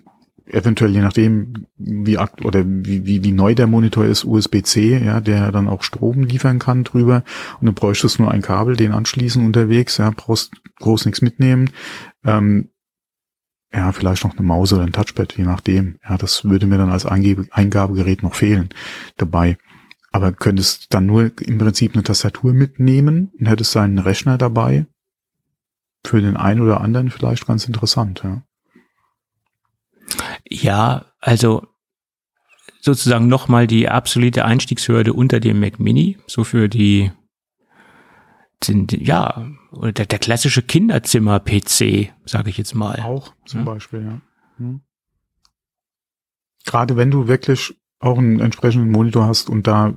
eventuell 0.46 0.90
je 0.90 1.00
nachdem, 1.00 1.66
wie 1.76 2.18
akt 2.18 2.44
oder 2.44 2.64
wie, 2.66 3.06
wie, 3.06 3.24
wie 3.24 3.32
neu 3.32 3.54
der 3.54 3.66
Monitor 3.66 4.04
ist, 4.04 4.24
USB-C, 4.24 4.98
ja, 5.04 5.20
der 5.20 5.52
dann 5.52 5.68
auch 5.68 5.82
Strom 5.82 6.22
liefern 6.22 6.58
kann 6.58 6.84
drüber. 6.84 7.24
Und 7.60 7.66
du 7.66 7.72
bräuchtest 7.72 8.18
nur 8.18 8.30
ein 8.30 8.42
Kabel, 8.42 8.76
den 8.76 8.92
anschließen 8.92 9.44
unterwegs, 9.44 9.96
ja, 9.98 10.10
brauchst 10.14 10.52
groß 10.80 11.06
nichts 11.06 11.22
mitnehmen. 11.22 11.70
Ähm, 12.24 12.68
ja, 13.72 13.90
vielleicht 13.92 14.24
noch 14.24 14.36
eine 14.36 14.46
Maus 14.46 14.72
oder 14.72 14.82
ein 14.82 14.92
Touchpad, 14.92 15.36
je 15.36 15.44
nachdem. 15.44 15.98
Ja, 16.08 16.16
das 16.16 16.44
würde 16.44 16.66
mir 16.66 16.78
dann 16.78 16.90
als 16.90 17.06
Eingebe 17.06 17.46
Eingabegerät 17.50 18.22
noch 18.22 18.34
fehlen 18.34 18.68
dabei. 19.16 19.56
Aber 20.12 20.32
könntest 20.32 20.94
dann 20.94 21.06
nur 21.06 21.32
im 21.40 21.58
Prinzip 21.58 21.94
eine 21.94 22.04
Tastatur 22.04 22.52
mitnehmen 22.52 23.32
und 23.38 23.46
hättest 23.46 23.74
deinen 23.74 23.98
Rechner 23.98 24.38
dabei. 24.38 24.86
Für 26.06 26.20
den 26.20 26.36
einen 26.36 26.60
oder 26.60 26.80
anderen 26.80 27.10
vielleicht 27.10 27.46
ganz 27.46 27.66
interessant, 27.66 28.22
ja. 28.24 28.42
Ja, 30.48 31.06
also 31.20 31.66
sozusagen 32.80 33.28
nochmal 33.28 33.66
die 33.66 33.88
absolute 33.88 34.44
Einstiegshürde 34.44 35.14
unter 35.14 35.40
dem 35.40 35.60
Mac 35.60 35.80
Mini, 35.80 36.18
so 36.26 36.44
für 36.44 36.68
die 36.68 37.10
sind, 38.62 38.92
ja, 38.92 39.50
oder 39.72 39.92
der, 39.92 40.06
der 40.06 40.18
klassische 40.18 40.62
Kinderzimmer-PC, 40.62 42.12
sage 42.24 42.50
ich 42.50 42.58
jetzt 42.58 42.74
mal. 42.74 43.00
Auch 43.00 43.34
zum 43.46 43.60
ja. 43.60 43.66
Beispiel, 43.66 44.02
ja. 44.02 44.20
Hm. 44.58 44.80
Gerade 46.66 46.96
wenn 46.96 47.10
du 47.10 47.26
wirklich 47.28 47.76
auch 47.98 48.18
einen 48.18 48.40
entsprechenden 48.40 48.90
Monitor 48.90 49.26
hast 49.26 49.48
und 49.48 49.66
da 49.66 49.94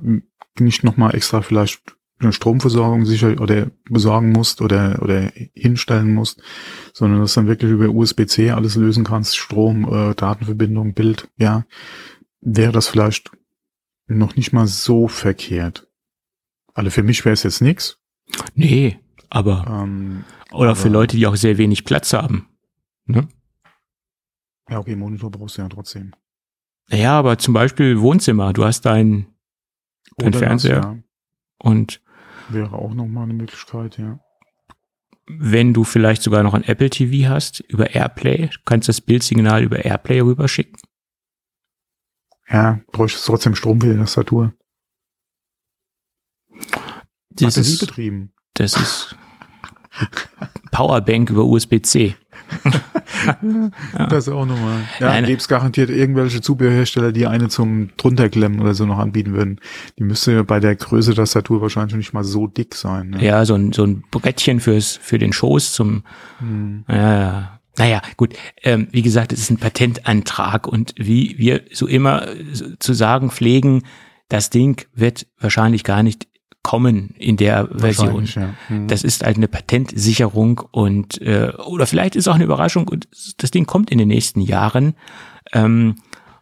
nicht 0.58 0.84
nochmal 0.84 1.14
extra 1.14 1.42
vielleicht 1.42 1.97
eine 2.20 2.32
Stromversorgung 2.32 3.06
sicher 3.06 3.40
oder 3.40 3.70
besorgen 3.88 4.32
musst 4.32 4.60
oder, 4.60 5.00
oder 5.02 5.30
hinstellen 5.54 6.14
musst, 6.14 6.42
sondern 6.92 7.20
das 7.20 7.34
dann 7.34 7.46
wirklich 7.46 7.70
über 7.70 7.88
USB-C 7.88 8.50
alles 8.50 8.74
lösen 8.74 9.04
kannst, 9.04 9.36
Strom, 9.36 9.84
äh, 9.92 10.14
Datenverbindung, 10.14 10.94
Bild, 10.94 11.28
ja, 11.36 11.64
wäre 12.40 12.72
das 12.72 12.88
vielleicht 12.88 13.30
noch 14.06 14.36
nicht 14.36 14.52
mal 14.52 14.66
so 14.66 15.06
verkehrt. 15.06 15.86
Also 16.74 16.90
für 16.90 17.02
mich 17.02 17.24
wäre 17.24 17.34
es 17.34 17.42
jetzt 17.42 17.60
nichts. 17.60 17.98
Nee, 18.54 18.98
aber 19.30 19.66
ähm, 19.68 20.24
oder 20.50 20.70
aber, 20.70 20.76
für 20.76 20.88
Leute, 20.88 21.16
die 21.16 21.26
auch 21.26 21.36
sehr 21.36 21.58
wenig 21.58 21.84
Platz 21.84 22.12
haben. 22.12 22.48
Ne? 23.06 23.28
Ja, 24.68 24.78
okay, 24.78 24.96
Monitor 24.96 25.30
brauchst 25.30 25.56
du 25.56 25.62
ja 25.62 25.68
trotzdem. 25.68 26.12
Ja, 26.90 27.18
aber 27.18 27.38
zum 27.38 27.54
Beispiel 27.54 28.00
Wohnzimmer, 28.00 28.52
du 28.52 28.64
hast 28.64 28.82
dein, 28.82 29.26
dein 30.16 30.32
Fernseher 30.32 30.80
das, 30.80 30.84
ja. 30.84 30.98
und 31.58 32.00
Wäre 32.48 32.72
auch 32.72 32.94
nochmal 32.94 33.24
eine 33.24 33.34
Möglichkeit, 33.34 33.98
ja. 33.98 34.18
Wenn 35.26 35.74
du 35.74 35.84
vielleicht 35.84 36.22
sogar 36.22 36.42
noch 36.42 36.54
ein 36.54 36.64
Apple 36.64 36.88
TV 36.88 37.28
hast, 37.28 37.60
über 37.60 37.94
Airplay, 37.94 38.48
kannst 38.64 38.88
du 38.88 38.90
das 38.90 39.02
Bildsignal 39.02 39.62
über 39.62 39.84
Airplay 39.84 40.20
rüberschicken. 40.20 40.80
Ja, 42.48 42.80
bräuchte 42.92 43.20
trotzdem 43.22 43.54
Strom 43.54 43.80
für 43.80 43.92
die 43.92 43.98
Tastatur. 43.98 44.54
Das 47.30 47.58
ist, 47.58 47.78
betrieben. 47.80 48.32
Das 48.54 48.74
ist 48.74 49.16
Powerbank 50.72 51.30
über 51.30 51.44
USB-C 51.44 52.16
ja. 53.26 54.06
Das 54.06 54.28
auch 54.28 54.46
nochmal. 54.46 54.80
Ja, 55.00 55.08
Nein. 55.08 55.24
gäbe 55.24 55.42
garantiert 55.48 55.90
irgendwelche 55.90 56.40
Zubehörhersteller, 56.40 57.12
die 57.12 57.26
eine 57.26 57.48
zum 57.48 57.90
drunterklemmen 57.96 58.60
oder 58.60 58.74
so 58.74 58.86
noch 58.86 58.98
anbieten 58.98 59.32
würden. 59.34 59.60
Die 59.98 60.04
müsste 60.04 60.32
ja 60.32 60.42
bei 60.42 60.60
der 60.60 60.76
Größe 60.76 61.10
der 61.10 61.24
Tastatur 61.24 61.60
wahrscheinlich 61.60 61.96
nicht 61.96 62.12
mal 62.12 62.24
so 62.24 62.46
dick 62.46 62.74
sein. 62.74 63.10
Ne? 63.10 63.24
Ja, 63.24 63.44
so 63.44 63.54
ein, 63.54 63.72
so 63.72 63.84
ein 63.84 64.04
Brettchen 64.10 64.60
fürs, 64.60 64.98
für 65.00 65.18
den 65.18 65.32
Schoß 65.32 65.72
zum, 65.72 66.02
hm. 66.38 66.84
ja, 66.88 67.58
naja, 67.78 68.02
gut. 68.16 68.34
Ähm, 68.62 68.88
wie 68.90 69.02
gesagt, 69.02 69.32
es 69.32 69.40
ist 69.40 69.50
ein 69.50 69.58
Patentantrag 69.58 70.66
und 70.66 70.94
wie 70.96 71.36
wir 71.38 71.62
so 71.72 71.86
immer 71.86 72.26
zu 72.78 72.92
sagen 72.92 73.30
pflegen, 73.30 73.84
das 74.28 74.50
Ding 74.50 74.86
wird 74.94 75.26
wahrscheinlich 75.38 75.84
gar 75.84 76.02
nicht 76.02 76.26
kommen 76.68 77.14
in 77.18 77.38
der 77.38 77.66
Version. 77.72 78.26
Ja. 78.26 78.54
Mhm. 78.68 78.88
Das 78.88 79.02
ist 79.02 79.24
halt 79.24 79.38
eine 79.38 79.48
Patentsicherung 79.48 80.60
und 80.70 81.18
äh, 81.22 81.50
oder 81.64 81.86
vielleicht 81.86 82.14
ist 82.14 82.28
auch 82.28 82.34
eine 82.34 82.44
Überraschung 82.44 82.88
und 82.88 83.08
das 83.38 83.50
Ding 83.50 83.64
kommt 83.64 83.88
in 83.90 83.96
den 83.96 84.08
nächsten 84.08 84.42
Jahren. 84.42 84.92
Ähm, 85.54 85.94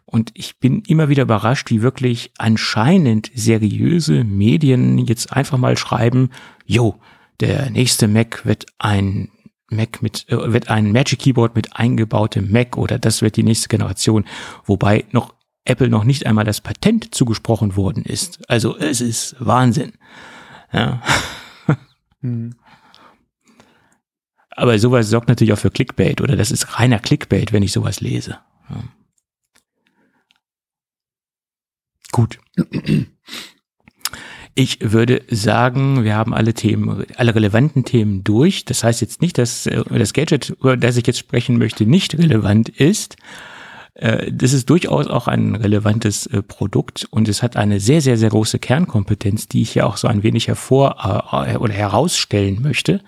und 0.03 0.31
ich 0.33 0.59
bin 0.59 0.83
immer 0.85 1.07
wieder 1.07 1.23
überrascht, 1.23 1.69
wie 1.69 1.81
wirklich 1.81 2.33
anscheinend 2.37 3.31
seriöse 3.35 4.25
Medien 4.25 4.97
jetzt 4.97 5.31
einfach 5.31 5.57
mal 5.57 5.77
schreiben, 5.77 6.31
jo, 6.65 6.95
der 7.39 7.69
nächste 7.69 8.09
Mac 8.09 8.45
wird 8.45 8.65
ein 8.79 9.29
Mac 9.69 10.01
mit, 10.01 10.25
äh, 10.27 10.51
wird 10.51 10.69
ein 10.69 10.91
Magic 10.91 11.19
Keyboard 11.19 11.55
mit 11.55 11.77
eingebautem 11.77 12.51
Mac 12.51 12.77
oder 12.77 12.99
das 12.99 13.21
wird 13.21 13.37
die 13.37 13.43
nächste 13.43 13.69
Generation. 13.69 14.25
Wobei 14.65 15.05
noch 15.11 15.36
Apple 15.67 15.89
noch 15.89 16.03
nicht 16.03 16.25
einmal 16.25 16.45
das 16.45 16.61
Patent 16.61 17.13
zugesprochen 17.13 17.75
worden 17.75 18.03
ist. 18.03 18.49
Also 18.49 18.77
es 18.77 19.01
ist 19.01 19.35
Wahnsinn. 19.39 19.93
Ja. 20.71 21.01
Hm. 22.21 22.55
Aber 24.49 24.79
sowas 24.79 25.07
sorgt 25.07 25.27
natürlich 25.27 25.53
auch 25.53 25.59
für 25.59 25.69
Clickbait 25.69 26.19
oder 26.19 26.35
das 26.35 26.49
ist 26.49 26.79
reiner 26.79 26.97
Clickbait, 26.97 27.53
wenn 27.53 27.61
ich 27.61 27.71
sowas 27.71 28.01
lese. 28.01 28.39
Ja. 28.71 28.83
Gut. 32.11 32.39
Ich 34.55 34.79
würde 34.81 35.21
sagen, 35.29 36.03
wir 36.03 36.15
haben 36.15 36.33
alle 36.33 36.55
Themen, 36.55 37.05
alle 37.17 37.35
relevanten 37.35 37.85
Themen 37.85 38.23
durch. 38.23 38.65
Das 38.65 38.83
heißt 38.83 39.01
jetzt 39.01 39.21
nicht, 39.21 39.37
dass 39.37 39.67
äh, 39.67 39.83
das 39.91 40.13
Gadget, 40.13 40.49
über 40.49 40.75
das 40.75 40.97
ich 40.97 41.05
jetzt 41.05 41.19
sprechen 41.19 41.59
möchte, 41.59 41.85
nicht 41.85 42.17
relevant 42.17 42.69
ist. 42.69 43.17
Äh, 43.97 44.31
das 44.31 44.53
ist 44.53 44.69
durchaus 44.69 45.07
auch 45.07 45.27
ein 45.27 45.55
relevantes 45.55 46.27
äh, 46.27 46.43
Produkt 46.43 47.07
und 47.09 47.27
es 47.27 47.41
hat 47.41 47.57
eine 47.57 47.79
sehr, 47.79 48.01
sehr, 48.01 48.17
sehr 48.17 48.29
große 48.29 48.59
Kernkompetenz, 48.59 49.47
die 49.47 49.61
ich 49.61 49.75
ja 49.75 49.85
auch 49.85 49.97
so 49.97 50.07
ein 50.07 50.23
wenig 50.23 50.47
hervor 50.47 50.95
oder 51.59 51.73
herausstellen 51.73 52.61
möchte. 52.61 53.01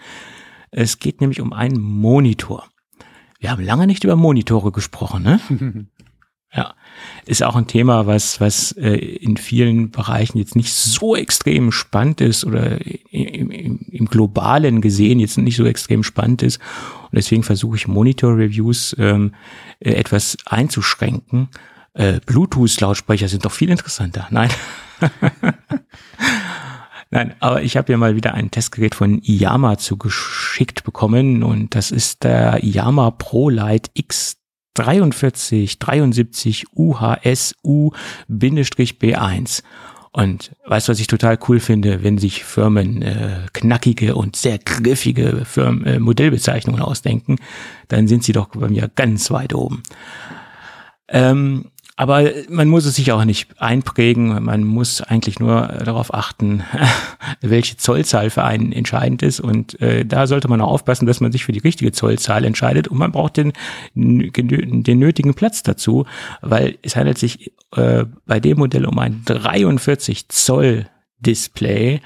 Es 0.72 1.00
geht 1.00 1.22
nämlich 1.22 1.42
um 1.42 1.54
einen 1.54 1.80
Monitor. 1.80 2.66
Wir 3.40 3.52
haben 3.52 3.64
lange 3.64 3.88
nicht 3.88 4.04
über 4.04 4.16
Monitore 4.16 4.72
gesprochen, 4.72 5.24
ne? 5.24 5.40
Ja, 6.52 6.74
ist 7.28 7.44
auch 7.44 7.56
ein 7.56 7.68
Thema, 7.68 8.08
was, 8.08 8.42
was 8.42 8.72
äh, 8.72 8.96
in 8.96 9.38
vielen 9.38 9.92
Bereichen 9.92 10.40
jetzt 10.40 10.56
nicht 10.56 10.74
so 10.74 11.16
extrem 11.16 11.72
spannend 11.72 12.22
ist 12.22 12.44
oder 12.44 12.80
im, 13.12 13.52
im, 13.52 13.80
im 13.92 14.06
globalen 14.08 14.82
gesehen 14.82 15.20
jetzt 15.20 15.38
nicht 15.38 15.58
so 15.58 15.66
extrem 15.66 16.02
spannend 16.04 16.42
ist. 16.42 16.60
Und 17.04 17.18
deswegen 17.18 17.44
versuche 17.44 17.76
ich 17.76 17.88
Monitor-Reviews 17.88 18.96
ähm, 18.98 19.36
äh, 19.80 19.92
etwas 19.92 20.38
einzuschränken. 20.46 21.50
Äh, 21.94 22.20
Bluetooth-Lautsprecher 22.26 23.28
sind 23.28 23.46
doch 23.46 23.52
viel 23.52 23.70
interessanter. 23.70 24.28
Nein. 24.32 24.50
Nein, 27.12 27.34
aber 27.40 27.64
ich 27.64 27.78
habe 27.78 27.92
ja 27.92 27.98
mal 27.98 28.16
wieder 28.16 28.34
ein 28.34 28.52
Testgerät 28.52 28.96
von 28.96 29.22
Iyama 29.24 29.78
zugeschickt 29.78 30.84
bekommen 30.84 31.42
und 31.44 31.74
das 31.74 31.90
ist 31.90 32.24
der 32.24 32.64
Iyama 32.64 33.12
ProLight 33.12 33.90
X 33.96 34.39
43 34.80 35.80
73 35.80 36.66
UHSU-B1. 36.76 39.64
Und 40.12 40.52
weißt 40.66 40.88
du, 40.88 40.92
was 40.92 41.00
ich 41.00 41.08
total 41.08 41.38
cool 41.48 41.60
finde, 41.60 42.04
wenn 42.04 42.18
sich 42.18 42.44
Firmen 42.44 43.04
äh, 43.04 43.46
knackige 43.54 44.16
und 44.16 44.36
sehr 44.36 44.58
griffige 44.58 45.46
Firmen, 45.46 45.86
äh, 45.86 46.00
Modellbezeichnungen 46.00 46.82
ausdenken, 46.82 47.36
dann 47.90 48.08
sind 48.08 48.24
sie 48.24 48.32
doch 48.32 48.48
bei 48.48 48.70
mir 48.70 48.90
ganz 48.96 49.30
weit 49.30 49.54
oben. 49.54 49.84
Ähm, 51.10 51.66
aber 52.00 52.30
man 52.48 52.70
muss 52.70 52.86
es 52.86 52.96
sich 52.96 53.12
auch 53.12 53.26
nicht 53.26 53.62
einprägen. 53.62 54.42
Man 54.46 54.64
muss 54.64 55.02
eigentlich 55.02 55.42
nur 55.42 55.68
darauf 55.84 56.14
achten, 56.14 56.64
welche 57.42 57.76
Zollzahl 57.76 58.30
für 58.30 58.46
einen 58.46 58.72
entscheidend 58.72 59.22
ist. 59.22 59.42
Und 59.42 59.82
äh, 59.82 60.06
da 60.06 60.26
sollte 60.26 60.48
man 60.48 60.62
auch 60.62 60.72
aufpassen, 60.72 61.08
dass 61.08 61.20
man 61.20 61.34
sich 61.34 61.44
für 61.44 61.52
die 61.52 61.60
richtige 61.60 61.92
Zollzahl 61.92 62.46
entscheidet. 62.46 62.88
Und 62.88 63.00
man 63.00 63.12
braucht 63.12 63.36
den, 63.36 63.52
den 63.96 64.98
nötigen 64.98 65.34
Platz 65.34 65.62
dazu, 65.62 66.06
weil 66.42 66.78
es 66.84 66.96
handelt 66.96 67.18
sich 67.18 67.52
äh, 67.76 68.06
bei 68.26 68.40
dem 68.40 68.60
Modell 68.60 68.86
um 68.86 68.98
ein 68.98 69.24
43 69.26 70.30
Zoll 70.30 70.86
Display. 71.20 72.00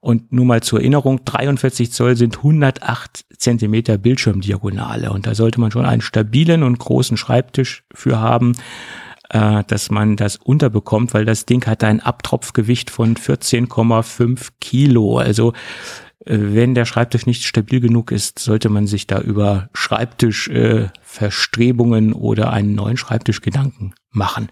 Und 0.00 0.32
nur 0.32 0.46
mal 0.46 0.62
zur 0.62 0.80
Erinnerung, 0.80 1.22
43 1.22 1.92
Zoll 1.92 2.16
sind 2.16 2.38
108 2.38 3.26
Zentimeter 3.36 3.98
Bildschirmdiagonale. 3.98 5.12
Und 5.12 5.26
da 5.26 5.34
sollte 5.34 5.60
man 5.60 5.70
schon 5.70 5.84
einen 5.84 6.00
stabilen 6.00 6.62
und 6.62 6.78
großen 6.78 7.18
Schreibtisch 7.18 7.84
für 7.92 8.18
haben 8.20 8.54
äh, 9.34 9.62
dass 9.66 9.90
man 9.90 10.16
das 10.16 10.36
unterbekommt, 10.36 11.12
weil 11.12 11.24
das 11.24 11.44
Ding 11.44 11.66
hat 11.66 11.82
ein 11.82 11.98
Abtropfgewicht 12.00 12.88
von 12.88 13.16
14,5 13.16 14.50
Kilo. 14.60 15.18
Also 15.18 15.52
äh, 16.24 16.38
wenn 16.38 16.74
der 16.74 16.84
Schreibtisch 16.84 17.26
nicht 17.26 17.42
stabil 17.42 17.80
genug 17.80 18.12
ist, 18.12 18.38
sollte 18.38 18.68
man 18.68 18.86
sich 18.86 19.08
da 19.08 19.20
über 19.20 19.70
Schreibtischverstrebungen 19.74 22.12
äh, 22.12 22.14
oder 22.14 22.52
einen 22.52 22.76
neuen 22.76 22.96
Schreibtisch 22.96 23.40
Gedanken 23.40 23.92
machen. 24.12 24.50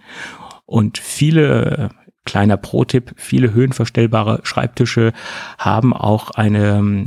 Und 0.67 0.99
viele 0.99 1.91
Kleiner 2.25 2.57
Pro-Tipp, 2.57 3.15
viele 3.17 3.53
höhenverstellbare 3.53 4.43
Schreibtische 4.45 5.13
haben 5.59 5.93
auch 5.93 6.31
eine 6.31 6.79
ähm, 6.79 7.05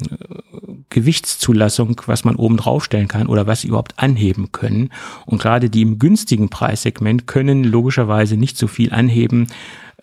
Gewichtszulassung, 0.90 2.02
was 2.06 2.26
man 2.26 2.36
oben 2.36 2.58
draufstellen 2.58 3.08
kann 3.08 3.28
oder 3.28 3.48
was 3.48 3.62
sie 3.62 3.70
überhaupt 3.70 3.98
anheben 3.98 4.52
können. 4.52 4.90
Und 5.26 5.42
gerade 5.42 5.70
die 5.70 5.84
im 5.84 6.00
günstigen 6.00 6.50
Preissegment 6.50 7.28
können 7.28 7.64
logischerweise 7.64 8.36
nicht 8.36 8.58
so 8.58 8.68
viel 8.68 8.92
anheben. 8.92 9.48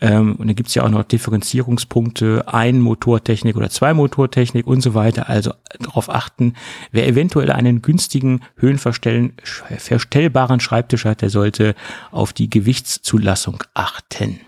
Ähm, 0.01 0.37
und 0.37 0.47
da 0.49 0.55
gibt's 0.55 0.75
ja 0.75 0.83
auch 0.83 0.89
noch 0.89 1.05
Differenzierungspunkte, 1.05 2.45
ein 2.47 2.81
Motortechnik 2.81 3.55
oder 3.57 3.69
zwei 3.69 3.93
Motortechnik 3.95 4.67
und 4.67 4.81
so 4.81 4.95
weiter. 4.95 5.29
Also 5.29 5.53
darauf 5.79 6.09
achten, 6.09 6.55
wer 6.91 7.07
eventuell 7.07 7.53
einen 7.53 7.83
günstigen, 7.83 8.41
höhenverstellbaren 8.57 10.61
Schreibtisch 10.61 11.05
hat, 11.05 11.21
der 11.21 11.31
sollte 11.31 11.75
auf 12.11 12.33
die 12.33 12.49
Gewichtszulassung 12.49 13.63
achten. 13.75 14.41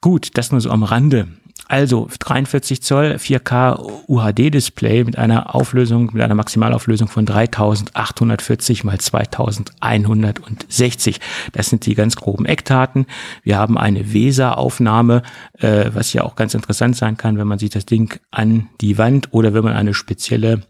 Gut, 0.00 0.30
das 0.34 0.50
nur 0.50 0.60
so 0.60 0.70
am 0.70 0.82
Rande. 0.82 1.28
Also 1.68 2.08
43 2.18 2.82
Zoll 2.82 3.16
4K 3.18 4.02
UHD-Display 4.06 5.04
mit 5.04 5.16
einer 5.16 5.54
Auflösung, 5.54 6.10
mit 6.12 6.22
einer 6.22 6.34
Maximalauflösung 6.34 7.08
von 7.08 7.24
3840 7.24 8.84
mal 8.84 8.98
2160. 8.98 11.18
Das 11.52 11.70
sind 11.70 11.86
die 11.86 11.94
ganz 11.94 12.16
groben 12.16 12.44
Eckdaten. 12.44 13.06
Wir 13.42 13.56
haben 13.56 13.78
eine 13.78 14.12
VESA-Aufnahme, 14.12 15.22
äh, 15.60 15.90
was 15.94 16.12
ja 16.12 16.24
auch 16.24 16.36
ganz 16.36 16.52
interessant 16.52 16.96
sein 16.96 17.16
kann, 17.16 17.38
wenn 17.38 17.48
man 17.48 17.58
sich 17.58 17.70
das 17.70 17.86
Ding 17.86 18.20
an 18.30 18.68
die 18.82 18.98
Wand 18.98 19.32
oder 19.32 19.54
wenn 19.54 19.64
man 19.64 19.72
eine 19.72 19.94
spezielle 19.94 20.62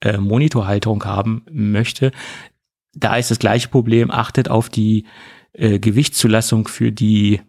äh, 0.00 0.16
Monitorhalterung 0.16 1.04
haben 1.04 1.44
möchte. 1.50 2.12
Da 2.94 3.16
ist 3.16 3.30
das 3.30 3.40
gleiche 3.40 3.68
Problem. 3.68 4.10
Achtet 4.10 4.48
auf 4.48 4.70
die 4.70 5.04
äh, 5.52 5.78
Gewichtszulassung 5.78 6.66
für 6.66 6.92
die 6.92 7.42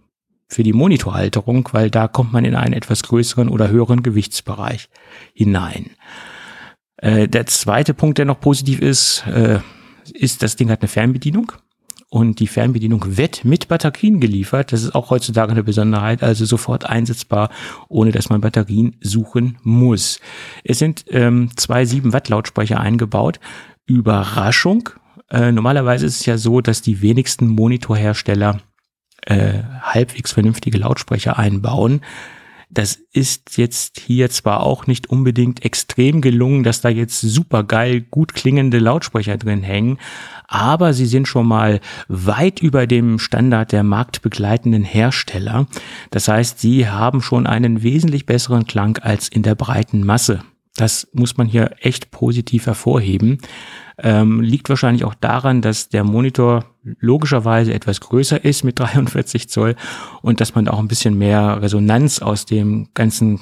für 0.52 0.64
die 0.64 0.74
Monitorhalterung, 0.74 1.70
weil 1.72 1.90
da 1.90 2.08
kommt 2.08 2.34
man 2.34 2.44
in 2.44 2.56
einen 2.56 2.74
etwas 2.74 3.04
größeren 3.04 3.48
oder 3.48 3.70
höheren 3.70 4.04
Gewichtsbereich 4.04 4.90
hinein. 5.34 5.92
Äh, 6.98 7.30
der 7.30 7.46
zweite 7.46 7.94
Punkt, 7.94 8.18
der 8.18 8.26
noch 8.26 8.40
positiv 8.40 8.82
ist, 8.82 9.26
äh, 9.28 9.60
ist, 10.14 10.44
das 10.44 10.58
Ding 10.58 10.70
hat 10.70 10.82
eine 10.82 10.90
Fernbedienung 10.90 11.54
und 12.10 12.42
die 12.42 12.48
Fernbedienung 12.48 13.16
wird 13.16 13.46
mit 13.46 13.70
Batterien 13.70 14.20
geliefert. 14.20 14.74
Das 14.74 14.84
ist 14.84 14.94
auch 14.94 15.10
heutzutage 15.10 15.54
eine 15.54 15.64
Besonderheit, 15.64 16.22
also 16.22 16.44
sofort 16.44 16.86
einsetzbar, 16.86 17.50
ohne 17.88 18.12
dass 18.12 18.30
man 18.30 18.42
Batterien 18.42 18.98
suchen 19.00 19.58
muss. 19.64 20.20
Es 20.66 20.80
sind 20.80 21.06
ähm, 21.08 21.52
zwei 21.56 21.86
7 21.86 22.12
Watt 22.12 22.28
Lautsprecher 22.28 22.80
eingebaut. 22.80 23.40
Überraschung. 23.86 24.90
Äh, 25.30 25.54
normalerweise 25.54 26.06
ist 26.06 26.20
es 26.20 26.26
ja 26.26 26.38
so, 26.38 26.60
dass 26.60 26.82
die 26.82 27.02
wenigsten 27.02 27.48
Monitorhersteller 27.48 28.60
äh, 29.26 29.64
halbwegs 29.82 30.32
vernünftige 30.32 30.78
Lautsprecher 30.78 31.38
einbauen. 31.38 32.02
Das 32.74 32.98
ist 33.12 33.58
jetzt 33.58 34.00
hier 34.00 34.30
zwar 34.30 34.64
auch 34.64 34.88
nicht 34.88 35.10
unbedingt 35.10 35.66
extrem 35.66 36.22
gelungen, 36.22 36.64
dass 36.64 36.80
da 36.80 36.88
jetzt 36.88 37.20
super 37.20 37.66
geil 37.66 38.00
gut 38.00 38.34
klingende 38.34 38.80
Lautsprecher 38.80 39.38
drin 39.38 39.62
hängen, 39.62 39.98
aber 40.48 40.94
sie 40.94 41.06
sind 41.06 41.28
schon 41.28 41.48
mal 41.48 41.82
weit 42.08 42.62
über 42.62 42.88
dem 42.88 43.20
Standard 43.20 43.74
der 43.74 43.84
marktbegleitenden 43.84 44.86
Hersteller. 44.86 45.68
Das 46.12 46.30
heißt, 46.30 46.60
sie 46.60 46.88
haben 46.88 47.22
schon 47.22 47.46
einen 47.46 47.84
wesentlich 47.84 48.26
besseren 48.26 48.66
Klang 48.66 48.98
als 49.00 49.28
in 49.28 49.44
der 49.44 49.56
breiten 49.56 50.06
Masse. 50.06 50.42
Das 50.78 51.10
muss 51.12 51.36
man 51.36 51.48
hier 51.48 51.72
echt 51.82 52.12
positiv 52.12 52.68
hervorheben. 52.68 53.40
Ähm, 54.04 54.42
liegt 54.42 54.70
wahrscheinlich 54.70 55.06
auch 55.06 55.14
daran, 55.14 55.62
dass 55.62 55.90
der 55.90 56.04
Monitor 56.04 56.66
logischerweise 57.00 57.74
etwas 57.74 58.02
größer 58.02 58.44
ist 58.44 58.64
mit 58.64 58.80
43 58.80 59.50
Zoll 59.50 59.76
und 60.22 60.42
dass 60.42 60.56
man 60.56 60.68
auch 60.68 60.80
ein 60.80 60.88
bisschen 60.88 61.18
mehr 61.18 61.62
Resonanz 61.62 62.20
aus 62.20 62.46
dem 62.46 62.90
ganzen 62.94 63.42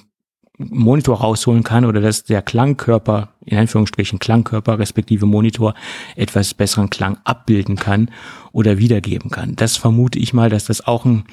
Monitor 0.59 1.19
rausholen 1.21 1.63
kann 1.63 1.85
oder 1.85 2.01
dass 2.01 2.25
der 2.25 2.41
Klangkörper, 2.41 3.29
in 3.45 3.57
Anführungsstrichen 3.57 4.19
Klangkörper 4.19 4.77
respektive 4.77 5.25
Monitor 5.25 5.73
etwas 6.17 6.53
besseren 6.53 6.89
Klang 6.89 7.17
abbilden 7.23 7.77
kann 7.77 8.11
oder 8.51 8.77
wiedergeben 8.77 9.31
kann. 9.31 9.55
Das 9.55 9.77
vermute 9.77 10.19
ich 10.19 10.33
mal, 10.33 10.49
dass 10.49 10.65
das 10.65 10.85
auch 10.85 11.05
ein, 11.05 11.23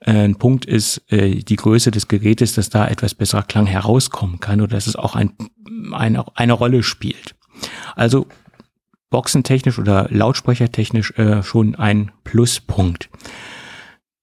äh, 0.00 0.12
ein 0.12 0.36
Punkt 0.36 0.66
ist, 0.66 1.10
äh, 1.10 1.36
die 1.36 1.56
Größe 1.56 1.90
des 1.90 2.06
Gerätes, 2.06 2.54
dass 2.54 2.68
da 2.68 2.86
etwas 2.86 3.14
besserer 3.14 3.44
Klang 3.44 3.64
herauskommen 3.64 4.40
kann 4.40 4.60
oder 4.60 4.76
dass 4.76 4.86
es 4.86 4.96
auch 4.96 5.16
ein, 5.16 5.32
eine, 5.92 6.26
eine 6.36 6.52
Rolle 6.52 6.82
spielt. 6.82 7.34
Also 7.94 8.26
boxentechnisch 9.16 9.78
oder 9.78 10.08
lautsprechertechnisch 10.10 11.12
äh, 11.12 11.42
schon 11.42 11.74
ein 11.74 12.12
Pluspunkt. 12.22 13.08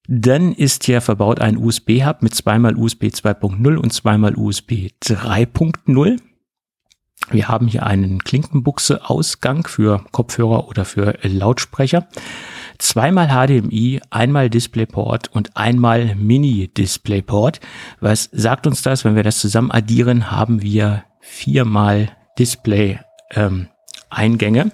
Dann 0.08 0.54
ist 0.54 0.84
hier 0.84 1.02
verbaut 1.02 1.42
ein 1.42 1.58
USB-Hub 1.58 2.22
mit 2.22 2.36
zweimal 2.36 2.76
USB 2.76 3.06
2.0 3.06 3.76
und 3.76 3.92
zweimal 3.92 4.36
USB 4.36 4.90
3.0. 5.04 6.20
Wir 7.32 7.48
haben 7.48 7.68
hier 7.68 7.88
einen 7.88 8.24
Klinkenbuchse-Ausgang 8.24 9.66
für 9.66 10.06
Kopfhörer 10.12 10.68
oder 10.68 10.86
für 10.86 11.18
Lautsprecher. 11.24 12.08
Zweimal 12.78 13.30
HDMI, 13.30 14.00
einmal 14.12 14.52
DisplayPort 14.52 15.30
und 15.32 15.58
einmal 15.58 16.14
Mini-DisplayPort. 16.14 17.62
Was 18.00 18.30
sagt 18.32 18.68
uns 18.68 18.84
das? 18.84 19.06
Wenn 19.06 19.16
wir 19.16 19.24
das 19.24 19.40
zusammen 19.40 19.72
addieren, 19.72 20.30
haben 20.30 20.62
wir 20.62 21.04
viermal 21.20 22.10
Display 22.38 23.00
ähm, 23.32 23.70
Eingänge 24.14 24.72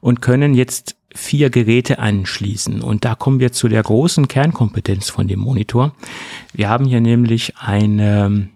und 0.00 0.22
können 0.22 0.54
jetzt 0.54 0.96
vier 1.14 1.50
Geräte 1.50 1.98
anschließen. 1.98 2.80
Und 2.80 3.04
da 3.04 3.14
kommen 3.14 3.40
wir 3.40 3.52
zu 3.52 3.68
der 3.68 3.82
großen 3.82 4.28
Kernkompetenz 4.28 5.10
von 5.10 5.26
dem 5.26 5.40
Monitor. 5.40 5.94
Wir 6.52 6.68
haben 6.68 6.84
hier 6.84 7.00
nämlich 7.00 7.56
eine 7.58 8.48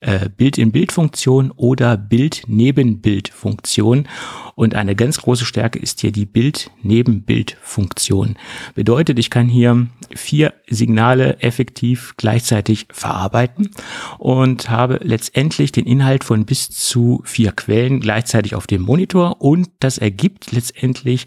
Bild-in-Bild-Funktion 0.00 1.50
oder 1.50 1.96
Bild-neben-Bild-Funktion. 1.96 4.08
Und 4.54 4.74
eine 4.74 4.96
ganz 4.96 5.20
große 5.20 5.44
Stärke 5.44 5.78
ist 5.78 6.00
hier 6.00 6.12
die 6.12 6.24
Bild-neben-Bild-Funktion. 6.26 8.36
Bedeutet, 8.74 9.18
ich 9.18 9.30
kann 9.30 9.48
hier 9.48 9.86
vier 10.14 10.52
Signale 10.68 11.40
effektiv 11.40 12.14
gleichzeitig 12.16 12.86
verarbeiten 12.92 13.70
und 14.18 14.70
habe 14.70 15.00
letztendlich 15.02 15.72
den 15.72 15.86
Inhalt 15.86 16.24
von 16.24 16.46
bis 16.46 16.70
zu 16.70 17.22
vier 17.24 17.52
Quellen 17.52 18.00
gleichzeitig 18.00 18.54
auf 18.54 18.66
dem 18.66 18.82
Monitor 18.82 19.40
und 19.40 19.70
das 19.80 19.98
ergibt 19.98 20.52
letztendlich 20.52 21.26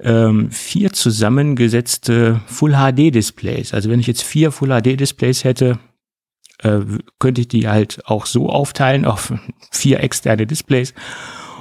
ähm, 0.00 0.50
vier 0.50 0.92
zusammengesetzte 0.92 2.40
Full-HD-Displays. 2.46 3.74
Also 3.74 3.90
wenn 3.90 4.00
ich 4.00 4.06
jetzt 4.06 4.22
vier 4.22 4.52
Full-HD-Displays 4.52 5.44
hätte, 5.44 5.78
äh, 6.62 6.80
könnte 7.18 7.42
ich 7.42 7.48
die 7.48 7.68
halt 7.68 8.02
auch 8.06 8.26
so 8.26 8.48
aufteilen 8.48 9.04
auf 9.04 9.32
vier 9.70 10.00
externe 10.00 10.46
Displays 10.46 10.94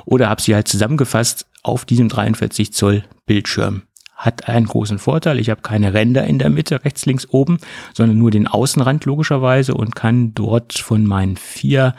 oder 0.06 0.30
habe 0.30 0.41
sie 0.41 0.56
halt 0.56 0.68
zusammengefasst 0.68 1.48
auf 1.64 1.86
diesem 1.86 2.10
43 2.10 2.73
Zoll 2.73 3.03
Bildschirm. 3.26 3.84
Hat 4.15 4.48
einen 4.48 4.68
großen 4.68 4.99
Vorteil, 4.99 5.40
ich 5.40 5.49
habe 5.49 5.61
keine 5.61 5.94
Ränder 5.94 6.26
in 6.26 6.38
der 6.38 6.52
Mitte, 6.52 6.86
rechts, 6.86 7.06
links, 7.06 7.28
oben, 7.30 7.57
sondern 7.94 8.19
nur 8.19 8.30
den 8.30 8.48
Außenrand 8.48 9.06
logischerweise 9.06 9.73
und 9.73 9.95
kann 9.95 10.34
dort 10.36 10.73
von 10.73 11.06
meinen 11.06 11.38
vier 11.38 11.95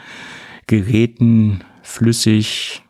Geräten 0.67 1.63
flüssig 1.81 2.81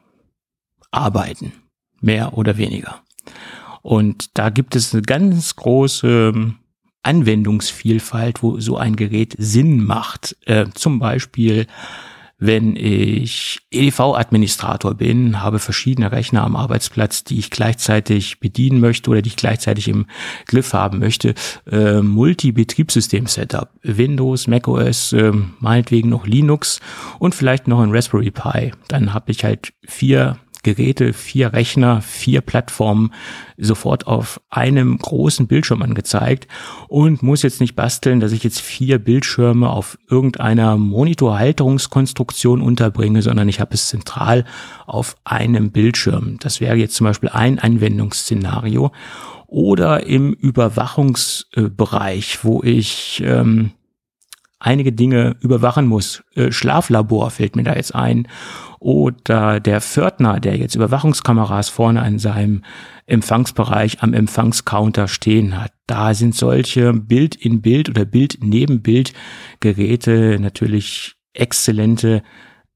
arbeiten. 0.92 1.54
Mehr 2.00 2.38
oder 2.38 2.58
weniger. 2.58 3.02
Und 3.82 4.38
da 4.38 4.50
gibt 4.50 4.76
es 4.76 4.94
eine 4.94 5.02
ganz 5.02 5.56
große 5.56 6.54
Anwendungsvielfalt, 7.04 8.42
wo 8.42 8.60
so 8.60 8.78
ein 8.78 8.96
Gerät 8.96 9.36
Sinn 9.38 9.84
macht. 9.84 10.36
Äh, 10.46 10.66
zum 10.74 11.00
Beispiel, 11.00 11.68
wenn 12.46 12.76
ich 12.76 13.60
EDV-Administrator 13.72 14.96
bin, 14.96 15.42
habe 15.42 15.60
verschiedene 15.60 16.12
Rechner 16.12 16.44
am 16.44 16.58
Arbeitsplatz, 16.58 17.24
die 17.24 17.40
ich 17.40 17.52
gleichzeitig 17.52 18.42
bedienen 18.42 18.82
möchte 18.82 19.10
oder 19.12 19.22
die 19.22 19.30
ich 19.30 19.38
gleichzeitig 19.38 19.88
im 19.88 20.08
Griff 20.48 20.74
haben 20.74 21.00
möchte. 21.00 21.36
Äh, 21.72 22.02
Multi-Betriebssystem-Setup, 22.02 23.70
Windows, 23.84 24.48
macOS, 24.48 25.14
äh, 25.14 25.32
meinetwegen 25.60 26.10
noch 26.10 26.28
Linux 26.28 26.82
und 27.18 27.34
vielleicht 27.34 27.70
noch 27.70 27.80
ein 27.80 27.92
Raspberry 27.92 28.32
Pi. 28.32 28.74
Dann 28.90 29.14
habe 29.14 29.32
ich 29.32 29.46
halt 29.46 29.74
vier 29.88 30.38
Geräte, 30.64 31.14
vier 31.14 31.54
Rechner, 31.54 32.02
vier 32.02 32.42
Plattformen 32.42 33.14
sofort 33.58 34.08
auf 34.08 34.42
einem 34.50 34.98
großen 34.98 35.48
Bildschirm 35.48 35.82
angezeigt 35.82 36.48
und 36.88 37.22
muss 37.22 37.44
jetzt 37.44 37.62
nicht 37.62 37.76
basteln, 37.76 38.20
dass 38.20 38.32
ich 38.32 38.44
jetzt 38.44 38.62
vier 38.62 38.98
Bildschirme 38.98 39.70
auf 39.70 40.00
irgendeiner 40.10 40.76
Monitorhalterungskonstruktion 40.78 42.62
unterbringe, 42.62 43.22
sondern 43.22 43.48
ich 43.50 43.60
habe 43.60 43.76
es 43.76 43.90
zentral 43.90 44.46
auf 44.88 45.16
einem 45.24 45.70
Bildschirm. 45.72 46.38
Das 46.40 46.62
wäre 46.62 46.78
jetzt 46.78 46.96
zum 46.96 47.06
Beispiel 47.06 47.30
ein 47.30 47.60
Anwendungsszenario 47.60 48.92
oder 49.48 50.08
im 50.08 50.34
Überwachungsbereich, 50.34 52.44
wo 52.44 52.64
ich 52.64 53.22
ähm, 53.24 53.70
einige 54.64 54.94
Dinge 54.94 55.36
überwachen 55.42 55.88
muss. 55.88 56.24
Äh, 56.36 56.52
Schlaflabor 56.52 57.30
fällt 57.30 57.56
mir 57.56 57.64
da 57.64 57.76
jetzt 57.76 57.94
ein 57.94 58.28
oder 58.80 59.60
der 59.60 59.82
Pförtner, 59.82 60.40
der 60.40 60.58
jetzt 60.58 60.76
Überwachungskameras 60.76 61.70
vorne 61.70 62.02
an 62.02 62.20
seinem 62.20 62.64
Empfangsbereich 63.06 64.02
am 64.02 64.14
Empfangscounter 64.14 65.08
stehen 65.08 65.62
hat. 65.62 65.74
Da 65.86 66.14
sind 66.14 66.36
solche 66.36 66.94
Bild 66.94 67.36
in 67.36 67.62
Bild 67.62 67.90
oder 67.90 68.06
Bild 68.06 68.40
neben 68.42 68.82
Bild 68.82 69.14
Geräte 69.60 70.38
natürlich 70.40 71.16
exzellente 71.34 72.24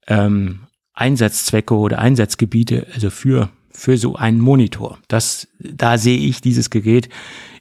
ähm, 0.07 0.67
Einsatzzwecke 0.93 1.75
oder 1.75 1.99
Einsatzgebiete, 1.99 2.87
also 2.93 3.09
für 3.09 3.49
für 3.77 3.95
so 3.95 4.15
einen 4.15 4.39
Monitor. 4.39 4.97
Das, 5.07 5.47
da 5.59 5.99
sehe 5.99 6.17
ich 6.17 6.41
dieses 6.41 6.71
Gerät 6.71 7.09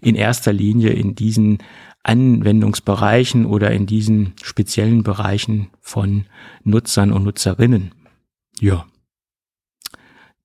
in 0.01 0.15
erster 0.15 0.51
Linie 0.51 0.91
in 0.91 1.15
diesen 1.15 1.59
Anwendungsbereichen 2.07 3.47
oder 3.47 3.73
in 3.73 3.87
diesen 3.87 4.35
speziellen 4.43 5.03
Bereichen 5.03 5.69
von 5.81 6.27
Nutzern 6.63 7.13
und 7.13 7.25
Nutzerinnen. 7.25 7.93
Ja. 8.61 8.87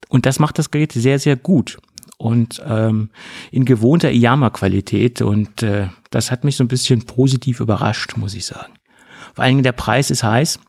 Und 0.09 0.25
das 0.25 0.39
macht 0.39 0.57
das 0.57 0.71
Gerät 0.71 0.91
sehr, 0.91 1.19
sehr 1.19 1.35
gut 1.35 1.77
und 2.17 2.61
ähm, 2.65 3.09
in 3.51 3.65
gewohnter 3.65 4.11
IAMA-Qualität 4.11 5.21
und 5.21 5.63
äh, 5.63 5.87
das 6.09 6.31
hat 6.31 6.43
mich 6.43 6.55
so 6.55 6.63
ein 6.63 6.67
bisschen 6.67 7.05
positiv 7.05 7.59
überrascht, 7.59 8.17
muss 8.17 8.35
ich 8.35 8.45
sagen. 8.45 8.73
Vor 9.33 9.43
allen 9.43 9.53
Dingen 9.53 9.63
der 9.63 9.71
Preis 9.71 10.11
ist 10.11 10.23
heiß. 10.23 10.59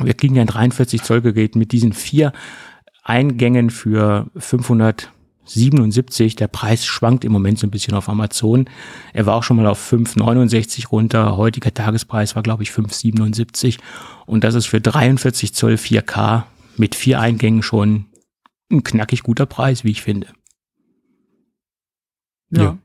Wir 0.00 0.14
kriegen 0.14 0.36
ja 0.36 0.42
ein 0.42 0.48
43 0.48 1.02
Zoll 1.02 1.22
Gerät 1.22 1.56
mit 1.56 1.72
diesen 1.72 1.92
vier 1.92 2.32
Eingängen 3.02 3.70
für 3.70 4.30
577. 5.48 6.36
Der 6.36 6.48
Preis 6.48 6.84
schwankt 6.84 7.24
im 7.24 7.32
Moment 7.32 7.58
so 7.58 7.66
ein 7.66 7.70
bisschen 7.70 7.94
auf 7.94 8.08
Amazon. 8.08 8.68
Er 9.12 9.26
war 9.26 9.34
auch 9.34 9.42
schon 9.42 9.56
mal 9.56 9.66
auf 9.66 9.92
5,69 9.92 10.88
runter. 10.88 11.36
Heutiger 11.36 11.72
Tagespreis 11.72 12.36
war, 12.36 12.42
glaube 12.42 12.62
ich, 12.62 12.70
5,77. 12.70 13.78
Und 14.26 14.44
das 14.44 14.54
ist 14.54 14.66
für 14.66 14.80
43 14.80 15.54
Zoll 15.54 15.74
4K 15.74 16.44
mit 16.76 16.94
vier 16.94 17.20
Eingängen 17.20 17.62
schon 17.62 18.06
ein 18.70 18.84
knackig 18.84 19.22
guter 19.22 19.46
Preis, 19.46 19.84
wie 19.84 19.90
ich 19.90 20.02
finde. 20.02 20.28
ja. 22.50 22.62
ja. 22.62 22.78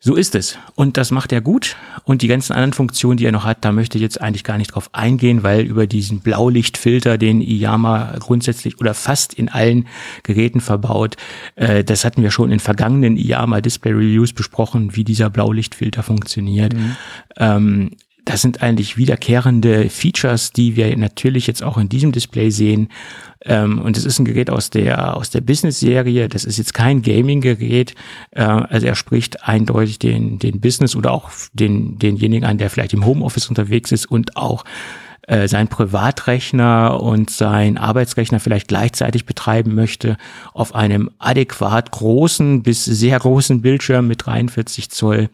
So 0.00 0.14
ist 0.14 0.36
es. 0.36 0.56
Und 0.76 0.96
das 0.96 1.10
macht 1.10 1.32
er 1.32 1.40
gut. 1.40 1.76
Und 2.04 2.22
die 2.22 2.28
ganzen 2.28 2.52
anderen 2.52 2.72
Funktionen, 2.72 3.16
die 3.16 3.24
er 3.24 3.32
noch 3.32 3.44
hat, 3.44 3.64
da 3.64 3.72
möchte 3.72 3.98
ich 3.98 4.02
jetzt 4.02 4.20
eigentlich 4.20 4.44
gar 4.44 4.56
nicht 4.56 4.68
drauf 4.68 4.90
eingehen, 4.92 5.42
weil 5.42 5.62
über 5.62 5.88
diesen 5.88 6.20
Blaulichtfilter, 6.20 7.18
den 7.18 7.40
Iyama 7.40 8.14
grundsätzlich 8.20 8.78
oder 8.80 8.94
fast 8.94 9.34
in 9.34 9.48
allen 9.48 9.88
Geräten 10.22 10.60
verbaut, 10.60 11.16
äh, 11.56 11.82
das 11.82 12.04
hatten 12.04 12.22
wir 12.22 12.30
schon 12.30 12.52
in 12.52 12.60
vergangenen 12.60 13.16
Iyama 13.16 13.60
Display 13.60 13.92
Reviews 13.92 14.32
besprochen, 14.32 14.94
wie 14.94 15.02
dieser 15.02 15.30
Blaulichtfilter 15.30 16.04
funktioniert. 16.04 16.74
Mhm. 16.74 16.96
Ähm, 17.36 17.90
das 18.28 18.42
sind 18.42 18.62
eigentlich 18.62 18.98
wiederkehrende 18.98 19.88
Features, 19.88 20.52
die 20.52 20.76
wir 20.76 20.94
natürlich 20.98 21.46
jetzt 21.46 21.62
auch 21.62 21.78
in 21.78 21.88
diesem 21.88 22.12
Display 22.12 22.50
sehen. 22.50 22.90
Ähm, 23.42 23.80
und 23.80 23.96
es 23.96 24.04
ist 24.04 24.18
ein 24.18 24.26
Gerät 24.26 24.50
aus 24.50 24.68
der, 24.68 25.16
aus 25.16 25.30
der 25.30 25.40
Business-Serie. 25.40 26.28
Das 26.28 26.44
ist 26.44 26.58
jetzt 26.58 26.74
kein 26.74 27.00
Gaming-Gerät. 27.00 27.94
Äh, 28.32 28.42
also 28.42 28.86
er 28.86 28.96
spricht 28.96 29.44
eindeutig 29.48 29.98
den, 29.98 30.38
den 30.38 30.60
Business 30.60 30.94
oder 30.94 31.12
auch 31.12 31.30
den, 31.54 31.98
denjenigen 31.98 32.44
an, 32.44 32.58
der 32.58 32.68
vielleicht 32.68 32.92
im 32.92 33.06
Homeoffice 33.06 33.48
unterwegs 33.48 33.92
ist 33.92 34.04
und 34.04 34.36
auch 34.36 34.64
äh, 35.22 35.48
sein 35.48 35.68
Privatrechner 35.68 37.02
und 37.02 37.30
sein 37.30 37.78
Arbeitsrechner 37.78 38.40
vielleicht 38.40 38.68
gleichzeitig 38.68 39.24
betreiben 39.24 39.74
möchte 39.74 40.18
auf 40.52 40.74
einem 40.74 41.10
adäquat 41.18 41.92
großen 41.92 42.62
bis 42.62 42.84
sehr 42.84 43.18
großen 43.18 43.62
Bildschirm 43.62 44.06
mit 44.06 44.26
43 44.26 44.90
Zoll. 44.90 45.30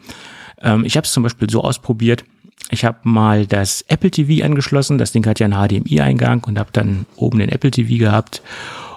Ähm, 0.62 0.85
ich 0.85 0.97
habe 0.97 1.07
es 1.07 1.12
zum 1.12 1.25
Beispiel 1.25 1.51
so 1.51 1.61
ausprobiert, 1.61 2.25
ich 2.70 2.85
habe 2.85 2.99
mal 3.03 3.47
das 3.47 3.82
Apple 3.89 4.11
TV 4.11 4.45
angeschlossen. 4.45 4.99
Das 4.99 5.12
Ding 5.12 5.27
hat 5.27 5.39
ja 5.39 5.47
einen 5.47 5.55
HDMI-Eingang 5.55 6.45
und 6.45 6.59
habe 6.59 6.70
dann 6.73 7.07
oben 7.16 7.39
den 7.39 7.51
Apple 7.51 7.70
TV 7.70 7.99
gehabt 7.99 8.43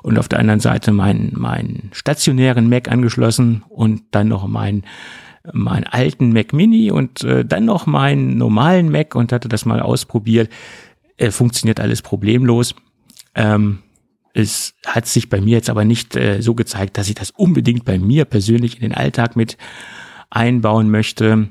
und 0.04 0.18
auf 0.18 0.28
der 0.28 0.40
anderen 0.40 0.60
Seite 0.60 0.92
meinen 0.92 1.34
meinen 1.36 1.90
stationären 1.92 2.70
Mac 2.70 2.90
angeschlossen 2.90 3.64
und 3.70 4.04
dann 4.12 4.30
noch 4.30 4.48
meinen 4.48 4.84
meinen 5.54 5.86
alten 5.86 6.34
Mac 6.34 6.54
Mini 6.54 6.92
und 6.92 7.24
äh, 7.24 7.46
dann 7.46 7.66
noch 7.66 7.86
meinen 7.86 8.38
normalen 8.38 8.90
Mac 8.92 9.16
und 9.16 9.32
hatte 9.32 9.48
das 9.48 9.66
mal 9.66 9.82
ausprobiert. 9.82 10.50
Äh, 11.18 11.32
funktioniert 11.32 11.80
alles 11.80 12.02
problemlos. 12.02 12.76
Ähm, 13.36 13.80
es 14.34 14.76
hat 14.86 15.08
sich 15.08 15.30
bei 15.30 15.42
mir 15.42 15.56
jetzt 15.56 15.70
aber 15.70 15.84
nicht 15.84 16.16
äh, 16.16 16.42
so 16.42 16.54
gezeigt, 16.54 16.98
dass 16.98 17.10
ich 17.10 17.16
das 17.16 17.32
unbedingt 17.32 17.86
bei 17.86 17.98
mir 17.98 18.26
persönlich 18.26 18.76
in 18.76 18.82
den 18.82 18.94
Alltag 18.94 19.36
mit 19.36 19.58
einbauen 20.30 20.90
möchte. 20.90 21.50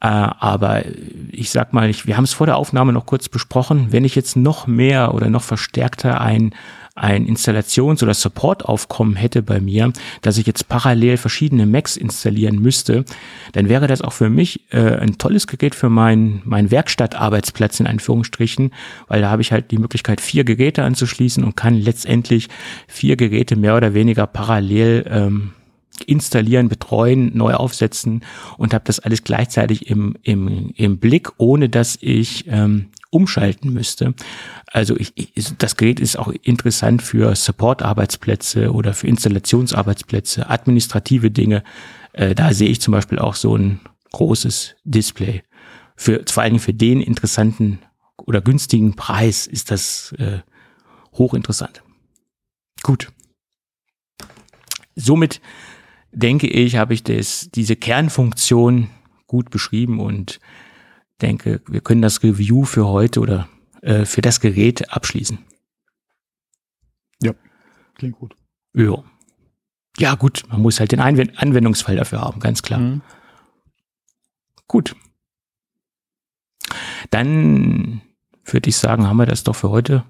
Äh, 0.00 0.06
aber 0.08 0.84
ich 1.30 1.50
sag 1.50 1.72
mal, 1.72 1.88
ich, 1.88 2.06
wir 2.06 2.16
haben 2.16 2.24
es 2.24 2.32
vor 2.32 2.46
der 2.46 2.56
Aufnahme 2.56 2.92
noch 2.92 3.06
kurz 3.06 3.28
besprochen. 3.28 3.88
Wenn 3.90 4.04
ich 4.04 4.14
jetzt 4.14 4.36
noch 4.36 4.66
mehr 4.66 5.14
oder 5.14 5.30
noch 5.30 5.42
verstärkter 5.42 6.20
ein 6.20 6.54
ein 6.96 7.26
Installations- 7.26 8.02
oder 8.02 8.14
Supportaufkommen 8.14 9.16
hätte 9.16 9.42
bei 9.42 9.60
mir, 9.60 9.92
dass 10.22 10.38
ich 10.38 10.46
jetzt 10.46 10.68
parallel 10.68 11.18
verschiedene 11.18 11.66
Macs 11.66 11.96
installieren 11.96 12.58
müsste, 12.58 13.04
dann 13.52 13.68
wäre 13.68 13.86
das 13.86 14.00
auch 14.00 14.14
für 14.14 14.30
mich 14.30 14.72
äh, 14.72 14.96
ein 14.96 15.18
tolles 15.18 15.46
Gerät 15.46 15.74
für 15.74 15.90
meinen 15.90 16.40
mein 16.44 16.70
Werkstattarbeitsplatz 16.70 17.80
in 17.80 17.86
Anführungsstrichen, 17.86 18.72
weil 19.08 19.20
da 19.20 19.30
habe 19.30 19.42
ich 19.42 19.52
halt 19.52 19.70
die 19.70 19.78
Möglichkeit, 19.78 20.22
vier 20.22 20.44
Geräte 20.44 20.84
anzuschließen 20.84 21.44
und 21.44 21.54
kann 21.54 21.74
letztendlich 21.74 22.48
vier 22.88 23.16
Geräte 23.16 23.56
mehr 23.56 23.76
oder 23.76 23.92
weniger 23.92 24.26
parallel 24.26 25.04
ähm, 25.10 25.52
installieren, 26.02 26.68
betreuen, 26.68 27.36
neu 27.36 27.54
aufsetzen 27.54 28.24
und 28.56 28.74
habe 28.74 28.84
das 28.84 29.00
alles 29.00 29.24
gleichzeitig 29.24 29.88
im, 29.88 30.16
im, 30.22 30.72
im 30.76 30.98
Blick, 30.98 31.32
ohne 31.38 31.68
dass 31.68 31.98
ich 32.00 32.46
ähm, 32.48 32.90
umschalten 33.10 33.72
müsste. 33.72 34.14
Also 34.66 34.96
ich, 34.96 35.12
ich, 35.14 35.56
das 35.58 35.76
Gerät 35.76 36.00
ist 36.00 36.18
auch 36.18 36.28
interessant 36.42 37.02
für 37.02 37.34
Support-Arbeitsplätze 37.34 38.72
oder 38.72 38.94
für 38.94 39.06
Installationsarbeitsplätze, 39.06 40.50
administrative 40.50 41.30
Dinge. 41.30 41.62
Äh, 42.12 42.34
da 42.34 42.52
sehe 42.52 42.68
ich 42.68 42.80
zum 42.80 42.92
Beispiel 42.92 43.18
auch 43.18 43.34
so 43.34 43.56
ein 43.56 43.80
großes 44.12 44.76
Display. 44.84 45.42
Für, 45.96 46.22
vor 46.28 46.42
allen 46.42 46.52
Dingen 46.52 46.62
für 46.62 46.74
den 46.74 47.00
interessanten 47.00 47.78
oder 48.18 48.40
günstigen 48.40 48.96
Preis 48.96 49.46
ist 49.46 49.70
das 49.70 50.12
äh, 50.18 50.40
hochinteressant. 51.14 51.82
Gut. 52.82 53.12
Somit 54.94 55.40
denke 56.16 56.48
ich, 56.48 56.76
habe 56.76 56.94
ich 56.94 57.04
das, 57.04 57.50
diese 57.50 57.76
Kernfunktion 57.76 58.88
gut 59.26 59.50
beschrieben 59.50 60.00
und 60.00 60.40
denke, 61.20 61.60
wir 61.68 61.80
können 61.80 62.02
das 62.02 62.22
Review 62.22 62.64
für 62.64 62.86
heute 62.86 63.20
oder 63.20 63.48
äh, 63.82 64.04
für 64.06 64.22
das 64.22 64.40
Gerät 64.40 64.90
abschließen. 64.90 65.38
Ja, 67.22 67.32
klingt 67.94 68.16
gut. 68.16 68.34
Ja. 68.74 69.04
Ja, 69.98 70.14
gut, 70.14 70.44
man 70.48 70.60
muss 70.60 70.80
halt 70.80 70.92
den 70.92 71.00
Einwend 71.00 71.38
Anwendungsfall 71.38 71.96
dafür 71.96 72.20
haben, 72.20 72.40
ganz 72.40 72.62
klar. 72.62 72.80
Mhm. 72.80 73.02
Gut. 74.66 74.96
Dann 77.10 78.02
würde 78.44 78.68
ich 78.68 78.76
sagen, 78.76 79.06
haben 79.06 79.16
wir 79.16 79.26
das 79.26 79.44
doch 79.44 79.54
für 79.54 79.70
heute 79.70 80.04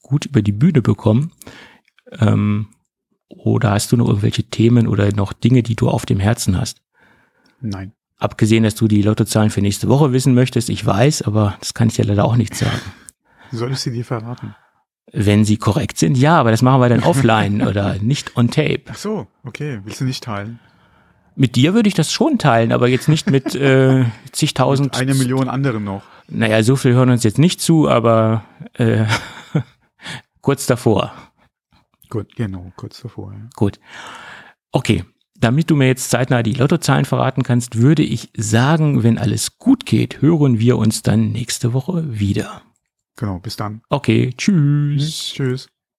gut 0.00 0.26
über 0.26 0.42
die 0.42 0.52
Bühne 0.52 0.82
bekommen. 0.82 1.32
Ähm, 2.12 2.68
oder 3.36 3.72
hast 3.72 3.92
du 3.92 3.96
noch 3.96 4.08
irgendwelche 4.08 4.44
Themen 4.44 4.86
oder 4.86 5.12
noch 5.12 5.32
Dinge, 5.32 5.62
die 5.62 5.76
du 5.76 5.88
auf 5.88 6.06
dem 6.06 6.20
Herzen 6.20 6.58
hast? 6.58 6.82
Nein. 7.60 7.92
Abgesehen, 8.18 8.62
dass 8.62 8.74
du 8.74 8.86
die 8.86 9.02
Lottozahlen 9.02 9.50
für 9.50 9.62
nächste 9.62 9.88
Woche 9.88 10.12
wissen 10.12 10.34
möchtest, 10.34 10.70
ich 10.70 10.84
weiß, 10.84 11.22
aber 11.22 11.56
das 11.60 11.74
kann 11.74 11.88
ich 11.88 11.94
dir 11.94 12.04
leider 12.04 12.24
auch 12.24 12.36
nicht 12.36 12.54
sagen. 12.54 12.78
Soll 13.50 13.72
ich 13.72 13.78
sie 13.78 13.90
dir 13.90 14.04
verraten? 14.04 14.54
Wenn 15.12 15.44
sie 15.44 15.56
korrekt 15.56 15.98
sind, 15.98 16.16
ja, 16.16 16.38
aber 16.38 16.50
das 16.50 16.62
machen 16.62 16.80
wir 16.80 16.88
dann 16.88 17.02
offline 17.04 17.66
oder 17.66 17.96
nicht 17.98 18.36
on 18.36 18.50
tape. 18.50 18.82
Ach 18.90 18.96
so, 18.96 19.26
okay. 19.44 19.80
Willst 19.84 20.00
du 20.00 20.04
nicht 20.04 20.22
teilen? 20.22 20.60
Mit 21.34 21.56
dir 21.56 21.74
würde 21.74 21.88
ich 21.88 21.94
das 21.94 22.12
schon 22.12 22.38
teilen, 22.38 22.72
aber 22.72 22.88
jetzt 22.88 23.08
nicht 23.08 23.30
mit 23.30 23.54
äh, 23.54 24.04
zigtausend. 24.32 24.96
Eine 24.96 25.14
Million 25.14 25.48
anderen 25.48 25.84
noch. 25.84 26.02
Naja, 26.28 26.62
so 26.62 26.76
viel 26.76 26.92
hören 26.92 27.10
uns 27.10 27.24
jetzt 27.24 27.38
nicht 27.38 27.60
zu, 27.60 27.88
aber 27.88 28.44
äh, 28.74 29.04
kurz 30.40 30.66
davor. 30.66 31.12
Gut, 32.12 32.36
genau, 32.36 32.70
kurz 32.76 33.00
davor. 33.00 33.32
Ja. 33.32 33.48
Gut. 33.56 33.80
Okay, 34.70 35.02
damit 35.34 35.70
du 35.70 35.76
mir 35.76 35.86
jetzt 35.86 36.10
zeitnah 36.10 36.42
die 36.42 36.52
Lottozahlen 36.52 37.06
verraten 37.06 37.42
kannst, 37.42 37.78
würde 37.78 38.02
ich 38.02 38.28
sagen, 38.36 39.02
wenn 39.02 39.16
alles 39.16 39.56
gut 39.56 39.86
geht, 39.86 40.20
hören 40.20 40.58
wir 40.58 40.76
uns 40.76 41.00
dann 41.00 41.32
nächste 41.32 41.72
Woche 41.72 42.20
wieder. 42.20 42.60
Genau, 43.16 43.38
bis 43.38 43.56
dann. 43.56 43.80
Okay, 43.88 44.34
tschüss. 44.36 45.32
Tschüss. 45.32 45.68